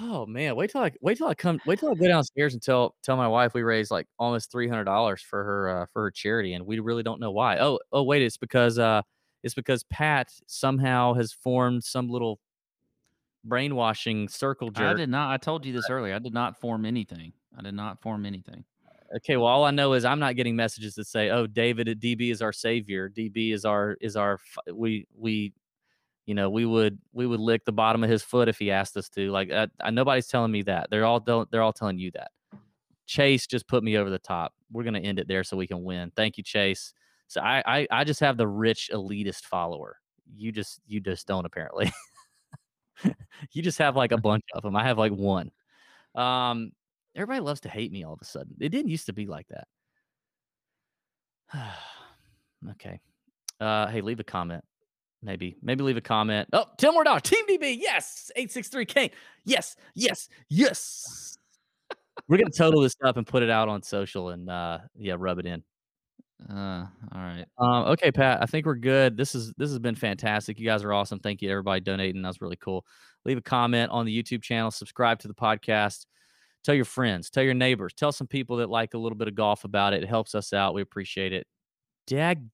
Oh 0.00 0.26
man, 0.26 0.56
wait 0.56 0.70
till 0.70 0.82
I 0.82 0.92
wait 1.00 1.18
till 1.18 1.26
I 1.26 1.34
come 1.34 1.60
wait 1.66 1.78
till 1.78 1.90
I 1.90 1.94
go 1.94 2.06
downstairs 2.06 2.52
and 2.52 2.62
tell 2.62 2.94
tell 3.02 3.16
my 3.16 3.28
wife 3.28 3.54
we 3.54 3.62
raised 3.62 3.90
like 3.90 4.06
almost 4.18 4.50
three 4.52 4.68
hundred 4.68 4.84
dollars 4.84 5.22
for 5.22 5.42
her 5.42 5.68
uh, 5.68 5.86
for 5.92 6.02
her 6.02 6.10
charity, 6.10 6.52
and 6.52 6.66
we 6.66 6.78
really 6.80 7.02
don't 7.02 7.20
know 7.20 7.30
why. 7.30 7.58
Oh 7.58 7.78
oh 7.92 8.02
wait, 8.02 8.22
it's 8.22 8.36
because 8.36 8.78
uh 8.78 9.02
it's 9.42 9.54
because 9.54 9.84
Pat 9.84 10.30
somehow 10.46 11.14
has 11.14 11.32
formed 11.32 11.82
some 11.84 12.08
little 12.08 12.40
brainwashing 13.44 14.28
circle 14.28 14.70
jerk. 14.70 14.94
I 14.94 14.94
did 14.94 15.08
not 15.08 15.32
I 15.32 15.36
told 15.38 15.64
you 15.64 15.72
this 15.72 15.88
earlier. 15.88 16.14
I 16.14 16.18
did 16.18 16.34
not 16.34 16.60
form 16.60 16.84
anything. 16.84 17.32
I 17.56 17.62
did 17.62 17.74
not 17.74 18.02
form 18.02 18.26
anything. 18.26 18.64
Okay, 19.16 19.36
well, 19.36 19.46
all 19.46 19.64
I 19.64 19.70
know 19.70 19.92
is 19.92 20.04
I'm 20.04 20.18
not 20.18 20.36
getting 20.36 20.56
messages 20.56 20.94
that 20.96 21.06
say, 21.06 21.30
"Oh, 21.30 21.46
David 21.46 21.86
DB 22.00 22.30
is 22.32 22.42
our 22.42 22.52
savior. 22.52 23.08
DB 23.08 23.52
is 23.52 23.64
our 23.64 23.96
is 24.00 24.16
our 24.16 24.38
we 24.72 25.06
we, 25.16 25.52
you 26.26 26.34
know, 26.34 26.50
we 26.50 26.66
would 26.66 26.98
we 27.12 27.26
would 27.26 27.40
lick 27.40 27.64
the 27.64 27.72
bottom 27.72 28.04
of 28.04 28.10
his 28.10 28.22
foot 28.22 28.48
if 28.48 28.58
he 28.58 28.70
asked 28.70 28.96
us 28.96 29.08
to." 29.10 29.30
Like, 29.30 29.50
uh, 29.50 29.68
uh, 29.80 29.90
nobody's 29.90 30.26
telling 30.26 30.52
me 30.52 30.62
that. 30.62 30.88
They're 30.90 31.04
all 31.04 31.20
they're 31.20 31.62
all 31.62 31.72
telling 31.72 31.98
you 31.98 32.10
that. 32.12 32.32
Chase 33.06 33.46
just 33.46 33.68
put 33.68 33.84
me 33.84 33.96
over 33.96 34.10
the 34.10 34.18
top. 34.18 34.52
We're 34.72 34.84
gonna 34.84 35.00
end 35.00 35.18
it 35.18 35.28
there 35.28 35.44
so 35.44 35.56
we 35.56 35.66
can 35.66 35.84
win. 35.84 36.12
Thank 36.16 36.36
you, 36.36 36.44
Chase. 36.44 36.92
So 37.28 37.40
I 37.40 37.62
I, 37.66 37.86
I 37.90 38.04
just 38.04 38.20
have 38.20 38.36
the 38.36 38.48
rich 38.48 38.90
elitist 38.92 39.44
follower. 39.44 39.98
You 40.36 40.52
just 40.52 40.80
you 40.86 41.00
just 41.00 41.26
don't 41.26 41.46
apparently. 41.46 41.90
you 43.52 43.62
just 43.62 43.78
have 43.78 43.96
like 43.96 44.12
a 44.12 44.18
bunch 44.18 44.44
of 44.54 44.62
them. 44.62 44.76
I 44.76 44.84
have 44.84 44.98
like 44.98 45.12
one. 45.12 45.50
Um, 46.16 46.72
everybody 47.14 47.40
loves 47.40 47.60
to 47.60 47.68
hate 47.68 47.92
me 47.92 48.04
all 48.04 48.14
of 48.14 48.20
a 48.20 48.24
sudden. 48.24 48.54
It 48.60 48.70
didn't 48.70 48.90
used 48.90 49.06
to 49.06 49.12
be 49.12 49.26
like 49.26 49.46
that. 49.48 49.68
okay. 52.72 52.98
Uh, 53.60 53.86
hey, 53.86 54.00
leave 54.00 54.20
a 54.20 54.24
comment. 54.24 54.64
Maybe, 55.22 55.56
maybe 55.62 55.82
leave 55.82 55.96
a 55.96 56.00
comment. 56.02 56.48
Oh, 56.52 56.64
Oh, 56.66 56.70
ten 56.78 56.92
more 56.92 57.04
dollars. 57.04 57.22
Team 57.22 57.46
DB. 57.48 57.76
Yes. 57.78 58.30
863 58.36 58.84
Kane. 58.84 59.10
Yes. 59.44 59.76
Yes. 59.94 60.28
Yes. 60.48 61.38
We're 62.28 62.38
gonna 62.38 62.50
total 62.50 62.80
this 62.82 62.94
up 63.04 63.16
and 63.16 63.26
put 63.26 63.42
it 63.42 63.50
out 63.50 63.68
on 63.68 63.82
social 63.82 64.30
and 64.30 64.48
uh 64.50 64.78
yeah, 64.96 65.14
rub 65.18 65.38
it 65.38 65.46
in. 65.46 65.62
Uh, 66.50 66.86
all 67.14 67.20
right. 67.20 67.46
Um, 67.58 67.84
okay, 67.92 68.12
Pat, 68.12 68.42
I 68.42 68.46
think 68.46 68.66
we're 68.66 68.74
good. 68.74 69.16
This 69.16 69.34
is 69.34 69.52
this 69.56 69.70
has 69.70 69.78
been 69.78 69.94
fantastic. 69.94 70.58
You 70.58 70.66
guys 70.66 70.84
are 70.84 70.92
awesome. 70.92 71.18
Thank 71.18 71.40
you 71.40 71.50
everybody 71.50 71.80
donating. 71.80 72.20
That 72.22 72.28
was 72.28 72.40
really 72.40 72.56
cool. 72.56 72.84
Leave 73.24 73.38
a 73.38 73.42
comment 73.42 73.90
on 73.90 74.04
the 74.04 74.22
YouTube 74.22 74.42
channel, 74.42 74.70
subscribe 74.70 75.18
to 75.20 75.28
the 75.28 75.34
podcast, 75.34 76.04
tell 76.62 76.74
your 76.74 76.84
friends, 76.84 77.30
tell 77.30 77.42
your 77.42 77.54
neighbors, 77.54 77.94
tell 77.94 78.12
some 78.12 78.26
people 78.26 78.58
that 78.58 78.68
like 78.68 78.94
a 78.94 78.98
little 78.98 79.16
bit 79.16 79.28
of 79.28 79.34
golf 79.34 79.64
about 79.64 79.94
it. 79.94 80.02
It 80.02 80.08
helps 80.08 80.34
us 80.34 80.52
out. 80.52 80.74
We 80.74 80.82
appreciate 80.82 81.32
it. 81.32 81.46
Dag 82.06 82.44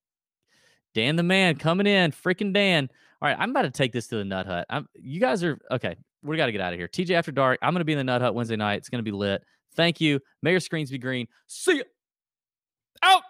Dan 0.93 1.15
the 1.15 1.23
man 1.23 1.55
coming 1.55 1.87
in, 1.87 2.11
freaking 2.11 2.53
Dan. 2.53 2.89
All 3.21 3.29
right, 3.29 3.37
I'm 3.39 3.51
about 3.51 3.63
to 3.63 3.71
take 3.71 3.91
this 3.91 4.07
to 4.07 4.17
the 4.17 4.25
nut 4.25 4.45
hut. 4.45 4.65
I'm, 4.69 4.87
you 4.95 5.19
guys 5.19 5.43
are 5.43 5.57
okay. 5.71 5.95
We 6.23 6.37
got 6.37 6.47
to 6.47 6.51
get 6.51 6.61
out 6.61 6.73
of 6.73 6.79
here. 6.79 6.87
TJ 6.87 7.11
After 7.11 7.31
Dark. 7.31 7.59
I'm 7.61 7.73
going 7.73 7.81
to 7.81 7.85
be 7.85 7.93
in 7.93 7.97
the 7.97 8.03
nut 8.03 8.21
hut 8.21 8.35
Wednesday 8.35 8.55
night. 8.55 8.77
It's 8.77 8.89
going 8.89 8.99
to 8.99 9.09
be 9.09 9.15
lit. 9.15 9.43
Thank 9.75 9.99
you. 9.99 10.19
May 10.41 10.51
your 10.51 10.59
screens 10.59 10.91
be 10.91 10.97
green. 10.97 11.27
See 11.47 11.77
you. 11.77 11.83
Out. 13.01 13.23